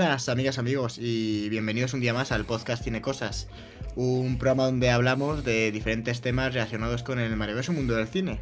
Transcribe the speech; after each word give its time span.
Buenas 0.00 0.30
amigas, 0.30 0.58
amigos 0.58 0.96
y 0.96 1.50
bienvenidos 1.50 1.92
un 1.92 2.00
día 2.00 2.14
más 2.14 2.32
al 2.32 2.46
podcast 2.46 2.82
Tiene 2.82 3.02
Cosas, 3.02 3.48
un 3.96 4.38
programa 4.38 4.64
donde 4.64 4.88
hablamos 4.88 5.44
de 5.44 5.70
diferentes 5.72 6.22
temas 6.22 6.54
relacionados 6.54 7.02
con 7.02 7.18
el 7.18 7.36
maravilloso 7.36 7.74
mundo 7.74 7.94
del 7.94 8.08
cine. 8.08 8.40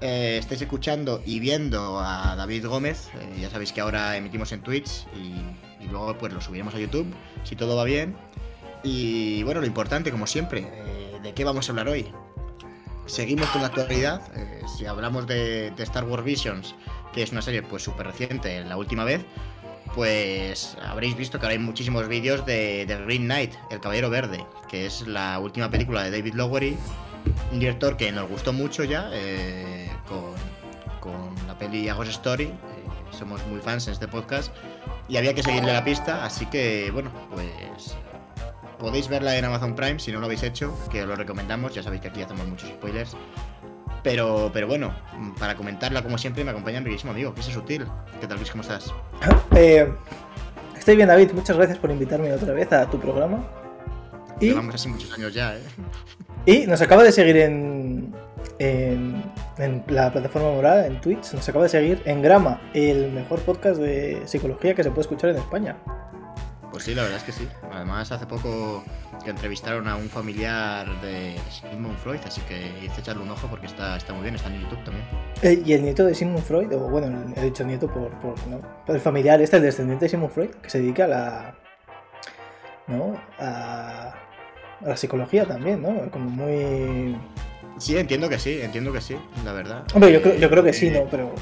Eh, 0.00 0.38
estáis 0.40 0.62
escuchando 0.62 1.22
y 1.26 1.40
viendo 1.40 2.00
a 2.00 2.36
David 2.36 2.68
Gómez, 2.68 3.10
eh, 3.20 3.40
ya 3.42 3.50
sabéis 3.50 3.74
que 3.74 3.82
ahora 3.82 4.16
emitimos 4.16 4.50
en 4.52 4.62
Twitch 4.62 5.06
y, 5.14 5.84
y 5.84 5.88
luego 5.90 6.16
pues 6.16 6.32
lo 6.32 6.40
subiremos 6.40 6.74
a 6.74 6.78
YouTube, 6.78 7.06
si 7.44 7.54
todo 7.54 7.76
va 7.76 7.84
bien. 7.84 8.16
Y 8.82 9.42
bueno, 9.42 9.60
lo 9.60 9.66
importante, 9.66 10.10
como 10.10 10.26
siempre, 10.26 10.66
eh, 10.72 11.18
¿de 11.22 11.34
qué 11.34 11.44
vamos 11.44 11.68
a 11.68 11.72
hablar 11.72 11.88
hoy? 11.88 12.06
Seguimos 13.04 13.46
con 13.50 13.60
la 13.60 13.68
actualidad, 13.68 14.22
eh, 14.34 14.62
si 14.78 14.86
hablamos 14.86 15.26
de, 15.26 15.70
de 15.72 15.82
Star 15.82 16.04
Wars 16.04 16.24
Visions, 16.24 16.74
que 17.12 17.22
es 17.22 17.30
una 17.30 17.42
serie 17.42 17.60
pues 17.60 17.82
súper 17.82 18.06
reciente, 18.06 18.64
la 18.64 18.78
última 18.78 19.04
vez, 19.04 19.20
pues 19.96 20.76
habréis 20.82 21.16
visto 21.16 21.40
que 21.40 21.46
ahora 21.46 21.54
hay 21.54 21.58
muchísimos 21.58 22.06
vídeos 22.06 22.44
de, 22.44 22.84
de 22.86 22.96
Green 23.04 23.24
Knight, 23.24 23.54
El 23.70 23.80
Caballero 23.80 24.10
Verde, 24.10 24.44
que 24.68 24.84
es 24.84 25.06
la 25.08 25.38
última 25.38 25.70
película 25.70 26.04
de 26.04 26.10
David 26.10 26.34
Lowery, 26.34 26.76
un 27.50 27.58
director 27.58 27.96
que 27.96 28.12
nos 28.12 28.28
gustó 28.28 28.52
mucho 28.52 28.84
ya 28.84 29.08
eh, 29.14 29.90
con, 30.06 30.34
con 31.00 31.34
la 31.48 31.56
peli 31.58 31.88
A 31.88 31.94
Ghost 31.94 32.10
Story. 32.10 32.44
eh, 32.44 32.52
somos 33.10 33.44
muy 33.46 33.58
fans 33.60 33.86
en 33.86 33.94
este 33.94 34.06
podcast 34.06 34.54
y 35.08 35.16
había 35.16 35.32
que 35.32 35.42
seguirle 35.42 35.72
la 35.72 35.82
pista, 35.82 36.26
así 36.26 36.44
que 36.44 36.90
bueno, 36.92 37.10
pues 37.32 37.96
podéis 38.78 39.08
verla 39.08 39.38
en 39.38 39.46
Amazon 39.46 39.74
Prime 39.74 39.98
si 39.98 40.12
no 40.12 40.20
lo 40.20 40.26
habéis 40.26 40.42
hecho, 40.42 40.78
que 40.90 41.02
os 41.02 41.08
lo 41.08 41.16
recomendamos. 41.16 41.74
Ya 41.74 41.82
sabéis 41.82 42.02
que 42.02 42.08
aquí 42.08 42.20
hacemos 42.20 42.46
muchos 42.46 42.68
spoilers. 42.68 43.16
Pero, 44.06 44.50
pero 44.52 44.68
bueno, 44.68 44.94
para 45.36 45.56
comentarla 45.56 46.00
como 46.00 46.16
siempre 46.16 46.44
me 46.44 46.52
acompaña 46.52 46.78
mi 46.78 46.84
queridísimo 46.84 47.10
amigo, 47.10 47.34
Chris 47.34 47.46
Sutil. 47.46 47.86
¿Qué 48.20 48.28
tal, 48.28 48.36
Chris? 48.36 48.52
¿Cómo 48.52 48.62
estás? 48.62 48.94
Eh, 49.56 49.92
estoy 50.78 50.94
bien, 50.94 51.08
David. 51.08 51.32
Muchas 51.32 51.56
gracias 51.56 51.78
por 51.78 51.90
invitarme 51.90 52.32
otra 52.32 52.52
vez 52.52 52.72
a 52.72 52.88
tu 52.88 53.00
programa. 53.00 53.44
Y, 54.40 54.50
Llevamos 54.50 54.76
así 54.76 54.88
muchos 54.88 55.12
años 55.12 55.34
ya, 55.34 55.56
¿eh? 55.56 55.62
y 56.46 56.68
nos 56.68 56.80
acaba 56.82 57.02
de 57.02 57.10
seguir 57.10 57.36
en, 57.38 58.14
en, 58.60 59.24
en 59.58 59.82
la 59.88 60.12
plataforma 60.12 60.52
morada, 60.52 60.86
en 60.86 61.00
Twitch. 61.00 61.32
Nos 61.32 61.48
acaba 61.48 61.64
de 61.64 61.70
seguir 61.70 62.00
en 62.04 62.22
Grama, 62.22 62.60
el 62.74 63.10
mejor 63.10 63.40
podcast 63.40 63.80
de 63.80 64.22
psicología 64.26 64.76
que 64.76 64.84
se 64.84 64.90
puede 64.90 65.00
escuchar 65.00 65.30
en 65.30 65.38
España. 65.38 65.78
Pues 66.76 66.84
sí, 66.84 66.94
la 66.94 67.04
verdad 67.04 67.16
es 67.16 67.24
que 67.24 67.32
sí. 67.32 67.48
Además, 67.72 68.12
hace 68.12 68.26
poco 68.26 68.84
que 69.24 69.30
entrevistaron 69.30 69.88
a 69.88 69.96
un 69.96 70.10
familiar 70.10 70.86
de 71.00 71.34
Sigmund 71.48 71.96
Freud, 71.96 72.18
así 72.26 72.42
que 72.42 72.70
hice 72.84 73.00
echarle 73.00 73.22
un 73.22 73.30
ojo 73.30 73.46
porque 73.48 73.64
está, 73.64 73.96
está 73.96 74.12
muy 74.12 74.24
bien, 74.24 74.34
está 74.34 74.50
en 74.50 74.60
YouTube 74.60 74.84
también. 74.84 75.06
Eh, 75.40 75.62
y 75.64 75.72
el 75.72 75.82
nieto 75.82 76.04
de 76.04 76.14
Sigmund 76.14 76.44
Freud, 76.44 76.70
o 76.74 76.80
bueno, 76.80 77.32
he 77.34 77.44
dicho 77.44 77.64
nieto 77.64 77.88
por, 77.88 78.10
por, 78.20 78.34
¿no? 78.48 78.60
El 78.88 79.00
familiar 79.00 79.40
este, 79.40 79.56
el 79.56 79.62
descendiente 79.62 80.04
de 80.04 80.08
Sigmund 80.10 80.34
Freud, 80.34 80.50
que 80.50 80.68
se 80.68 80.82
dedica 80.82 81.06
a 81.06 81.08
la. 81.08 81.54
¿No? 82.88 83.18
A, 83.38 84.12
a 84.84 84.86
la 84.86 84.96
psicología 84.98 85.46
también, 85.46 85.80
¿no? 85.80 86.10
Como 86.10 86.28
muy. 86.28 87.16
Sí, 87.78 87.96
entiendo 87.96 88.28
que 88.28 88.38
sí, 88.38 88.60
entiendo 88.60 88.92
que 88.92 89.00
sí, 89.00 89.16
la 89.46 89.54
verdad. 89.54 89.82
Hombre, 89.94 90.12
yo 90.12 90.20
creo, 90.20 90.34
yo 90.34 90.50
creo 90.50 90.62
que 90.62 90.68
Eh, 90.68 90.74
sí, 90.74 90.90
¿no? 90.90 91.04
Pero. 91.10 91.34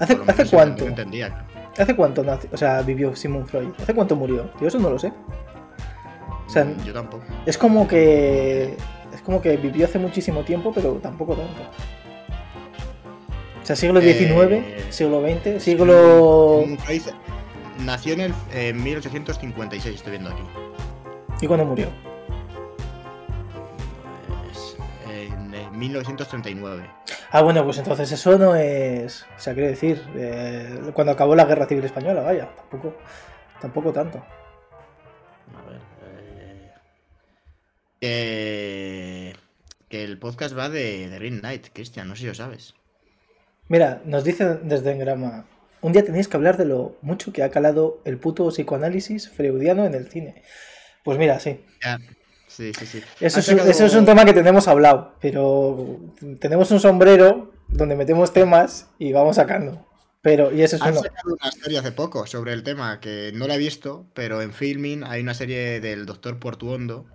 ¿Hace, 0.00 0.18
¿hace 0.26 0.46
cuánto? 0.46 0.88
entendía. 0.88 1.46
¿Hace 1.78 1.94
cuánto 1.96 2.22
nació? 2.24 2.50
O 2.52 2.56
sea, 2.56 2.82
vivió 2.82 3.14
Sigmund 3.14 3.46
Freud. 3.46 3.68
¿Hace 3.80 3.94
cuánto 3.94 4.16
murió? 4.16 4.50
Yo 4.60 4.68
eso 4.68 4.78
no 4.78 4.90
lo 4.90 4.98
sé. 4.98 5.12
O 6.46 6.50
sea, 6.50 6.66
Yo 6.84 6.92
tampoco. 6.92 7.24
es 7.46 7.56
como 7.58 7.86
que. 7.86 8.74
Es 9.14 9.22
como 9.22 9.40
que 9.42 9.56
vivió 9.56 9.86
hace 9.86 9.98
muchísimo 9.98 10.42
tiempo, 10.42 10.72
pero 10.74 10.94
tampoco 10.94 11.34
tanto. 11.34 11.62
O 13.62 13.66
sea, 13.68 13.76
siglo 13.76 14.00
XIX, 14.00 14.52
Eh, 14.52 14.84
siglo 14.90 15.20
XX, 15.22 15.62
siglo. 15.62 16.64
Nació 17.84 18.14
en 18.14 18.20
el 18.20 18.34
en 18.52 18.82
1856, 18.82 19.94
estoy 19.94 20.10
viendo 20.12 20.30
aquí. 20.30 20.42
¿Y 21.40 21.46
cuándo 21.46 21.64
murió? 21.66 21.86
1939. 25.78 26.90
Ah, 27.30 27.42
bueno, 27.42 27.64
pues 27.64 27.78
entonces 27.78 28.10
eso 28.12 28.38
no 28.38 28.54
es. 28.56 29.24
O 29.36 29.40
sea, 29.40 29.54
quiero 29.54 29.68
decir, 29.68 30.02
eh, 30.16 30.90
cuando 30.92 31.12
acabó 31.12 31.34
la 31.36 31.44
guerra 31.44 31.66
civil 31.66 31.84
española, 31.84 32.22
vaya, 32.22 32.48
tampoco, 32.56 32.96
tampoco 33.60 33.92
tanto. 33.92 34.18
A 35.54 35.70
ver. 35.70 35.80
eh, 38.00 39.34
que, 39.88 39.88
que 39.88 40.04
el 40.04 40.18
podcast 40.18 40.56
va 40.56 40.68
de, 40.68 41.08
de 41.08 41.18
Green 41.18 41.40
Knight, 41.40 41.68
Cristian, 41.72 42.08
no 42.08 42.14
sé 42.14 42.22
si 42.22 42.26
lo 42.28 42.34
sabes. 42.34 42.74
Mira, 43.68 44.00
nos 44.04 44.24
dicen 44.24 44.68
desde 44.68 44.92
Engrama. 44.92 45.46
Un 45.80 45.92
día 45.92 46.04
tenéis 46.04 46.26
que 46.28 46.36
hablar 46.36 46.56
de 46.56 46.64
lo 46.64 46.96
mucho 47.02 47.32
que 47.32 47.42
ha 47.42 47.50
calado 47.50 48.00
el 48.04 48.18
puto 48.18 48.48
psicoanálisis 48.48 49.28
freudiano 49.30 49.84
en 49.86 49.94
el 49.94 50.08
cine. 50.10 50.42
Pues 51.04 51.18
mira, 51.18 51.38
sí. 51.38 51.64
Ya. 51.84 51.98
Sí, 52.58 52.72
sí, 52.76 52.86
sí. 52.86 53.02
Eso 53.20 53.38
es, 53.38 53.48
eso 53.50 53.86
es 53.86 53.94
un 53.94 54.04
tema 54.04 54.24
que 54.24 54.32
tenemos 54.32 54.66
hablado, 54.66 55.14
pero 55.20 56.00
tenemos 56.40 56.68
un 56.72 56.80
sombrero 56.80 57.52
donde 57.68 57.94
metemos 57.94 58.32
temas 58.32 58.88
y 58.98 59.12
vamos 59.12 59.36
sacando. 59.36 59.86
Pero, 60.22 60.52
y 60.52 60.62
ese 60.62 60.74
es 60.74 60.82
Han 60.82 60.90
uno. 60.94 61.02
sacado 61.02 61.36
una 61.40 61.52
serie 61.52 61.78
hace 61.78 61.92
poco 61.92 62.26
sobre 62.26 62.52
el 62.54 62.64
tema 62.64 62.98
que 62.98 63.30
no 63.32 63.46
la 63.46 63.54
he 63.54 63.58
visto, 63.58 64.06
pero 64.12 64.42
en 64.42 64.52
Filming 64.52 65.04
hay 65.04 65.20
una 65.20 65.34
serie 65.34 65.78
del 65.78 66.04
doctor 66.04 66.40
Portuondo 66.40 67.06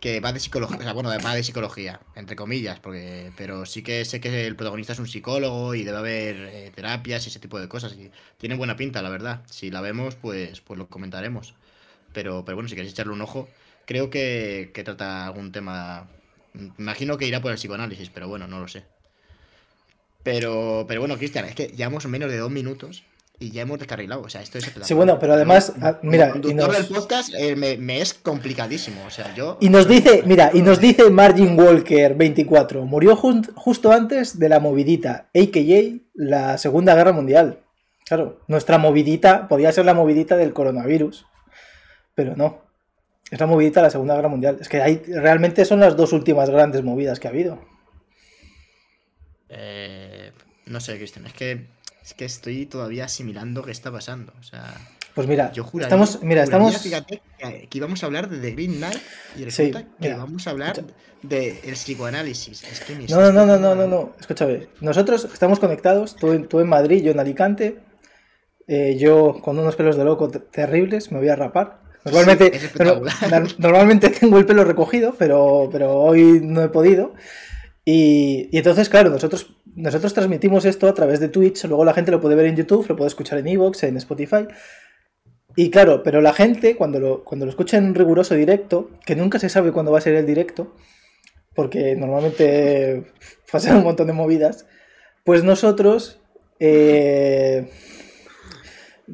que 0.00 0.18
va 0.18 0.32
de 0.32 0.40
psicología, 0.40 0.78
o 0.78 0.82
sea, 0.82 0.92
bueno, 0.94 1.10
va 1.10 1.34
de 1.36 1.44
psicología, 1.44 2.00
entre 2.16 2.34
comillas, 2.34 2.80
porque, 2.80 3.30
pero 3.36 3.64
sí 3.66 3.84
que 3.84 4.04
sé 4.04 4.20
que 4.20 4.48
el 4.48 4.56
protagonista 4.56 4.94
es 4.94 4.98
un 4.98 5.06
psicólogo 5.06 5.76
y 5.76 5.84
debe 5.84 5.98
haber 5.98 6.36
eh, 6.52 6.72
terapias 6.74 7.24
y 7.24 7.28
ese 7.28 7.38
tipo 7.38 7.60
de 7.60 7.68
cosas. 7.68 7.92
Y 7.92 8.10
tiene 8.36 8.56
buena 8.56 8.74
pinta, 8.74 9.00
la 9.00 9.10
verdad. 9.10 9.42
Si 9.48 9.70
la 9.70 9.80
vemos, 9.80 10.16
pues, 10.16 10.60
pues 10.60 10.76
lo 10.76 10.88
comentaremos. 10.88 11.54
Pero, 12.12 12.44
pero 12.44 12.56
bueno, 12.56 12.68
si 12.68 12.74
queréis 12.74 12.92
echarle 12.92 13.12
un 13.12 13.22
ojo, 13.22 13.48
creo 13.86 14.10
que, 14.10 14.70
que 14.74 14.84
trata 14.84 15.26
algún 15.26 15.52
tema. 15.52 16.08
Imagino 16.78 17.16
que 17.16 17.26
irá 17.26 17.40
por 17.40 17.50
el 17.50 17.56
psicoanálisis, 17.58 18.10
pero 18.10 18.28
bueno, 18.28 18.46
no 18.46 18.60
lo 18.60 18.68
sé. 18.68 18.84
Pero, 20.22 20.84
pero 20.86 21.00
bueno, 21.00 21.16
Cristian, 21.16 21.44
es 21.46 21.54
que 21.54 21.68
llevamos 21.68 22.06
menos 22.06 22.30
de 22.30 22.36
dos 22.38 22.50
minutos 22.50 23.02
y 23.40 23.50
ya 23.50 23.62
hemos 23.62 23.78
descarrilado. 23.78 24.22
O 24.22 24.28
sea, 24.28 24.40
esto 24.40 24.58
es. 24.58 24.70
Sí, 24.82 24.94
bueno, 24.94 25.18
pero 25.18 25.32
además, 25.32 25.72
Yo, 25.74 25.84
ah, 25.86 25.98
mira, 26.02 26.32
y 26.44 26.54
nos- 26.54 26.72
del 26.76 26.86
podcast 26.86 27.34
eh, 27.34 27.56
me, 27.56 27.76
me 27.76 28.00
es 28.00 28.14
complicadísimo. 28.14 29.04
O 29.04 29.10
sea, 29.10 29.34
yo. 29.34 29.58
Y 29.60 29.68
nos 29.68 29.88
dice, 29.88 30.22
mira, 30.26 30.50
y 30.54 30.62
nos 30.62 30.78
dice 30.78 31.10
Margin 31.10 31.58
Walker 31.58 32.14
24, 32.14 32.84
murió 32.84 33.16
justo 33.16 33.90
antes 33.92 34.38
de 34.38 34.48
la 34.48 34.60
movidita, 34.60 35.28
a.k.a. 35.34 35.98
la 36.14 36.56
Segunda 36.58 36.94
Guerra 36.94 37.12
Mundial. 37.12 37.58
Claro, 38.04 38.40
nuestra 38.46 38.78
movidita 38.78 39.48
podía 39.48 39.72
ser 39.72 39.86
la 39.86 39.94
movidita 39.94 40.36
del 40.36 40.52
coronavirus, 40.52 41.24
pero 42.14 42.36
no. 42.36 42.60
Es 43.32 43.40
la 43.40 43.46
movidita 43.46 43.80
de 43.80 43.86
la 43.86 43.90
Segunda 43.90 44.14
Guerra 44.14 44.28
Mundial. 44.28 44.58
Es 44.60 44.68
que 44.68 44.80
hay, 44.82 44.98
realmente 44.98 45.64
son 45.64 45.80
las 45.80 45.96
dos 45.96 46.12
últimas 46.12 46.50
grandes 46.50 46.84
movidas 46.84 47.18
que 47.18 47.26
ha 47.28 47.30
habido. 47.30 47.58
eh, 49.48 50.32
no 50.66 50.80
sé, 50.80 50.96
Cristian, 50.96 51.26
es 51.26 51.32
que. 51.32 51.66
Es 52.04 52.14
que 52.14 52.24
estoy 52.24 52.66
todavía 52.66 53.04
asimilando 53.04 53.62
qué 53.62 53.70
está 53.70 53.92
pasando. 53.92 54.32
O 54.40 54.42
sea, 54.42 54.74
Pues 55.14 55.28
mira, 55.28 55.52
yo 55.52 55.62
juraría, 55.62 55.86
estamos, 55.86 56.20
mira, 56.24 56.44
juraría, 56.44 56.76
estamos, 56.76 56.82
fíjate, 56.82 57.22
que, 57.38 57.68
que 57.68 57.78
íbamos 57.78 58.02
a 58.02 58.06
hablar 58.06 58.28
de 58.28 58.38
The 58.40 58.50
Green 58.50 58.72
Knight 58.78 58.98
y 59.36 59.38
Sí, 59.38 59.44
resulta 59.44 59.82
que 59.84 59.88
mira, 60.00 60.16
vamos 60.16 60.46
a 60.48 60.50
hablar 60.50 60.84
del 61.22 61.56
psicoanálisis. 61.74 62.64
Es 62.64 62.80
que 62.80 62.96
me 62.96 63.06
No, 63.06 63.20
no, 63.20 63.30
no, 63.32 63.46
no, 63.46 63.56
no, 63.56 63.74
no, 63.76 63.86
no. 63.86 64.16
Escúchame. 64.18 64.66
Nosotros 64.80 65.28
estamos 65.32 65.60
conectados, 65.60 66.16
tú 66.16 66.32
en, 66.32 66.48
tú 66.48 66.58
en 66.58 66.68
Madrid, 66.68 67.04
yo 67.04 67.12
en 67.12 67.20
Alicante. 67.20 67.78
eh, 68.66 68.96
yo 68.98 69.40
con 69.42 69.58
unos 69.60 69.76
pelos 69.76 69.96
de 69.96 70.04
loco 70.04 70.28
te- 70.28 70.40
terribles, 70.40 71.12
me 71.12 71.18
voy 71.20 71.28
a 71.28 71.36
rapar. 71.36 71.81
Normalmente, 72.04 72.58
Sí, 72.58 72.68
normalmente 73.58 74.10
tengo 74.10 74.38
el 74.38 74.46
pelo 74.46 74.64
recogido, 74.64 75.14
pero, 75.18 75.68
pero 75.70 75.94
hoy 75.94 76.40
no 76.42 76.62
he 76.62 76.68
podido. 76.68 77.14
Y, 77.84 78.48
y 78.52 78.58
entonces, 78.58 78.88
claro, 78.88 79.10
nosotros, 79.10 79.54
nosotros 79.74 80.14
transmitimos 80.14 80.64
esto 80.64 80.88
a 80.88 80.94
través 80.94 81.20
de 81.20 81.28
Twitch, 81.28 81.64
luego 81.64 81.84
la 81.84 81.94
gente 81.94 82.10
lo 82.10 82.20
puede 82.20 82.36
ver 82.36 82.46
en 82.46 82.56
YouTube, 82.56 82.86
lo 82.88 82.96
puede 82.96 83.08
escuchar 83.08 83.38
en 83.38 83.48
Evox, 83.48 83.82
en 83.84 83.96
Spotify. 83.96 84.46
Y 85.56 85.70
claro, 85.70 86.02
pero 86.02 86.20
la 86.20 86.32
gente 86.32 86.76
cuando 86.76 86.98
lo, 86.98 87.24
cuando 87.24 87.44
lo 87.44 87.50
escucha 87.50 87.76
en 87.76 87.94
riguroso 87.94 88.34
directo, 88.34 88.90
que 89.04 89.16
nunca 89.16 89.38
se 89.38 89.48
sabe 89.48 89.72
cuándo 89.72 89.92
va 89.92 89.98
a 89.98 90.02
ser 90.02 90.14
el 90.14 90.26
directo, 90.26 90.74
porque 91.54 91.94
normalmente 91.96 93.04
pasan 93.50 93.76
un 93.76 93.84
montón 93.84 94.06
de 94.06 94.12
movidas, 94.14 94.66
pues 95.24 95.44
nosotros, 95.44 96.20
eh, 96.58 97.68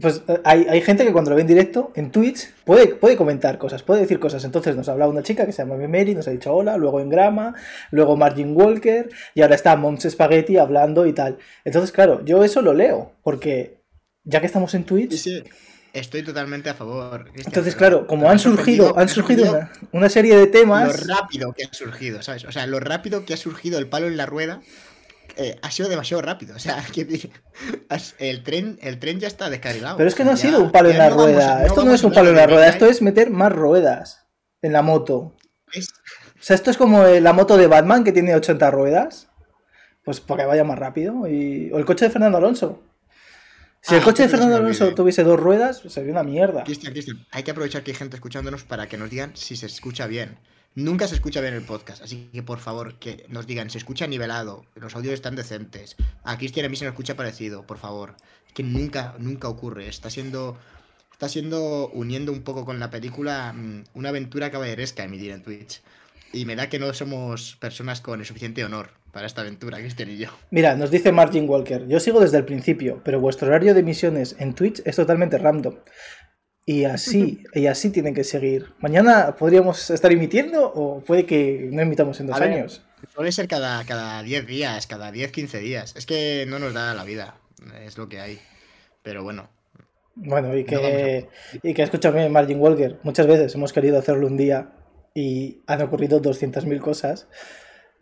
pues 0.01 0.23
hay, 0.45 0.67
hay 0.69 0.81
gente 0.83 1.05
que 1.05 1.13
cuando 1.13 1.31
lo 1.31 1.37
ve 1.37 1.43
en 1.43 1.49
directo, 1.49 1.93
en 1.95 2.11
Twitch, 2.11 2.53
puede, 2.65 2.89
puede 2.89 3.17
comentar 3.17 3.59
cosas, 3.59 3.83
puede 3.83 4.03
decir 4.03 4.19
cosas. 4.19 4.45
Entonces 4.45 4.77
nos 4.77 4.89
ha 4.89 4.93
hablado 4.93 5.11
una 5.11 5.23
chica 5.23 5.47
que 5.47 5.53
se 5.53 5.63
llama 5.63 5.77
Mary, 5.89 6.15
nos 6.15 6.29
ha 6.29 6.31
dicho 6.31 6.55
hola, 6.55 6.77
luego 6.77 7.01
en 7.01 7.09
Grama, 7.09 7.55
luego 7.91 8.17
Margin 8.17 8.55
Walker, 8.57 9.09
y 9.35 9.43
ahora 9.43 9.55
está 9.55 9.77
Moms 9.77 10.09
Spaghetti 10.09 10.59
hablando 10.59 11.07
y 11.07 11.13
tal. 11.13 11.39
Entonces, 11.65 11.93
claro, 11.93 12.25
yo 12.25 12.45
eso 12.45 12.63
lo 12.63 12.75
leo, 12.75 13.13
porque 13.23 13.83
ya 14.25 14.41
que 14.41 14.47
estamos 14.47 14.75
en 14.75 14.85
Twitch, 14.85 15.13
Sí, 15.13 15.19
sí, 15.19 15.43
estoy 15.93 16.23
totalmente 16.23 16.69
a 16.69 16.75
favor. 16.75 17.25
Cristian, 17.25 17.47
entonces, 17.47 17.75
claro, 17.75 18.07
como 18.07 18.31
han 18.31 18.39
surgido, 18.39 18.97
han 18.99 19.07
ha 19.07 19.09
surgido 19.09 19.69
una 19.93 20.09
serie 20.11 20.37
de 20.37 20.47
temas. 20.47 21.07
Lo 21.07 21.15
rápido 21.15 21.53
que 21.55 21.65
ha 21.65 21.73
surgido, 21.73 22.23
¿sabes? 22.23 22.45
O 22.45 22.53
sea, 22.53 22.67
lo 22.67 22.79
rápido 22.79 23.25
que 23.25 23.35
ha 23.35 23.39
surgido 23.39 23.79
el 23.79 23.89
palo 23.89 24.07
en 24.07 24.17
la 24.17 24.27
rueda. 24.27 24.61
Eh, 25.39 25.57
ha 25.63 25.71
sido 25.71 25.89
demasiado 25.89 26.21
rápido. 26.21 26.57
O 26.57 26.59
sea, 26.59 26.85
el 28.19 28.43
tren, 28.43 28.79
el 28.83 28.99
tren 28.99 29.21
ya 29.21 29.29
está 29.29 29.49
descarrilado. 29.49 29.97
Pero 29.97 30.09
es 30.09 30.15
que 30.15 30.25
no 30.25 30.33
ha 30.33 30.37
sido 30.37 30.61
un 30.61 30.73
palo 30.73 30.91
en 30.91 30.99
la 30.99 31.11
rueda. 31.11 31.65
esto 31.65 31.85
no 31.85 31.95
es 31.95 32.03
un 32.03 32.13
palo 32.13 32.31
en 32.31 32.37
la 32.37 32.47
rueda, 32.47 32.69
esto 32.69 32.87
es 32.87 33.01
meter 33.03 33.31
más 33.31 33.53
ruedas 33.53 34.27
en 34.63 34.73
la 34.73 34.83
moto. 34.83 35.37
O 35.75 36.43
sea, 36.43 36.57
esto 36.57 36.71
es 36.71 36.77
como 36.77 37.05
la 37.05 37.33
moto 37.33 37.57
de 37.57 37.69
Batman 37.69 38.03
que 38.03 38.13
tiene 38.13 38.35
80 38.35 38.71
ruedas. 38.71 39.29
Pues 40.03 40.21
para 40.21 40.43
que 40.43 40.49
vaya 40.49 40.65
más 40.65 40.79
rápido. 40.79 41.29
Y... 41.29 41.71
O 41.73 41.79
el 41.79 41.85
coche 41.85 42.07
de 42.07 42.11
Fernando 42.11 42.39
Alonso. 42.39 42.83
Si 43.81 43.95
el 43.95 44.01
ah, 44.01 44.05
coche 44.05 44.25
de 44.25 44.29
Fernando 44.29 44.57
Alonso 44.57 44.95
tuviese 44.95 45.23
dos 45.23 45.39
ruedas, 45.39 45.83
sería 45.89 46.11
una 46.11 46.25
mierda. 46.25 46.65
Cristian, 46.65 46.93
Cristian, 46.93 47.27
hay 47.31 47.43
que 47.43 47.53
aprovechar 47.53 47.83
que 47.85 47.93
hay 47.93 47.97
gente 47.97 48.17
escuchándonos 48.17 48.65
para 48.65 48.89
que 48.89 48.97
nos 48.97 49.11
digan 49.11 49.37
si 49.37 49.57
se 49.57 49.67
escucha 49.67 50.07
bien. 50.07 50.39
Nunca 50.79 51.09
se 51.09 51.17
escucha 51.17 51.41
bien 51.41 51.55
el 51.55 51.63
podcast, 51.63 52.05
así 52.05 52.31
que 52.33 52.45
por 52.45 52.61
favor 52.61 53.01
que 53.01 53.27
nos 53.29 53.49
digan, 53.49 53.69
se 53.69 53.79
escucha 53.79 54.07
nivelado, 54.07 54.65
los 54.77 54.95
audios 54.95 55.15
están 55.15 55.35
decentes. 55.35 55.97
A 56.23 56.39
Cristian 56.39 56.67
a 56.67 56.69
mí 56.69 56.77
se 56.77 56.85
me 56.85 56.91
escucha 56.91 57.17
parecido, 57.17 57.67
por 57.67 57.79
favor. 57.79 58.15
Que 58.55 58.63
nunca, 58.63 59.17
nunca 59.19 59.49
ocurre. 59.49 59.89
Está 59.89 60.09
siendo, 60.09 60.57
está 61.11 61.29
siendo 61.29 61.89
uniendo 61.89 62.31
un 62.31 62.43
poco 62.43 62.65
con 62.65 62.79
la 62.79 62.91
película 62.91 63.53
mm, 63.53 63.87
una 63.95 64.11
aventura 64.11 64.53
caballeresca 64.53 65.03
emitir 65.03 65.33
en 65.33 65.43
Twitch. 65.43 65.83
Y 66.33 66.45
me 66.45 66.55
da 66.55 66.69
que 66.69 66.79
no 66.79 66.95
somos 66.95 67.57
personas 67.57 68.01
con 68.01 68.21
el 68.21 68.27
suficiente 68.27 68.65
honor 68.65 68.91
para 69.13 69.27
esta 69.27 69.41
aventura, 69.41 69.79
Cristian 69.79 70.11
y 70.11 70.19
yo. 70.19 70.29
Mira, 70.51 70.77
nos 70.77 70.91
dice 70.91 71.11
Martin 71.11 71.49
Walker, 71.49 71.89
yo 71.89 71.99
sigo 71.99 72.21
desde 72.21 72.37
el 72.37 72.45
principio, 72.45 73.01
pero 73.05 73.19
vuestro 73.19 73.49
horario 73.49 73.75
de 73.75 73.81
emisiones 73.81 74.37
en 74.39 74.55
Twitch 74.55 74.83
es 74.85 74.95
totalmente 74.97 75.39
random. 75.39 75.75
Y 76.69 76.85
así, 76.85 77.45
y 77.55 77.67
así 77.67 77.89
tienen 77.89 78.13
que 78.13 78.25
seguir. 78.25 78.75
Mañana 78.81 79.35
podríamos 79.37 79.89
estar 79.89 80.13
emitiendo 80.13 80.67
o 80.67 81.01
puede 81.01 81.25
que 81.25 81.67
no 81.73 81.81
emitamos 81.81 82.21
en 82.21 82.27
dos 82.27 82.39
años. 82.39 82.85
Puede 83.15 83.33
ser 83.33 83.49
cada, 83.49 83.83
cada 83.87 84.23
10 84.23 84.47
días, 84.47 84.87
cada 84.87 85.11
10, 85.11 85.33
15 85.33 85.61
días. 85.61 85.95
Es 85.97 86.05
que 86.05 86.45
no 86.47 86.59
nos 86.59 86.75
da 86.75 86.93
la 86.93 87.05
vida. 87.05 87.39
Es 87.87 87.97
lo 87.97 88.11
que 88.11 88.21
hay. 88.21 88.39
Pero 89.03 89.23
bueno. 89.23 89.49
Bueno, 90.15 90.55
y 90.55 90.65
que, 90.65 91.29
y 91.63 91.73
que 91.73 91.83
escúchame, 91.83 92.29
Margin 92.29 92.61
Walker. 92.61 92.99
Muchas 93.03 93.27
veces 93.27 93.55
hemos 93.55 93.73
querido 93.73 93.99
hacerlo 93.99 94.27
un 94.27 94.37
día 94.37 94.73
y 95.15 95.63
han 95.67 95.81
ocurrido 95.81 96.21
200.000 96.21 96.81
cosas. 96.81 97.29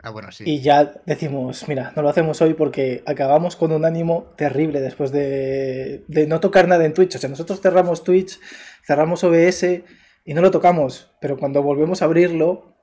Ah, 0.07 0.09
bueno, 0.09 0.31
sí. 0.31 0.45
Y 0.47 0.61
ya 0.61 0.93
decimos, 1.05 1.67
mira, 1.67 1.91
no 1.93 2.01
lo 2.01 2.07
hacemos 2.07 2.41
hoy 2.41 2.53
porque 2.53 3.03
acabamos 3.05 3.57
con 3.57 3.73
un 3.73 3.83
ánimo 3.83 4.33
terrible 4.37 4.79
después 4.79 5.11
de, 5.11 6.05
no 6.29 6.39
tocar 6.39 6.65
nada 6.69 6.85
en 6.85 6.93
Twitch. 6.93 7.17
O 7.17 7.19
sea, 7.19 7.29
nosotros 7.29 7.59
cerramos 7.59 8.05
Twitch, 8.05 8.39
cerramos 8.85 9.25
OBS 9.25 9.63
y 10.23 10.33
no 10.33 10.41
lo 10.41 10.49
tocamos, 10.49 11.11
pero 11.19 11.35
cuando 11.35 11.61
volvemos 11.61 12.01
a 12.01 12.05
abrirlo, 12.05 12.73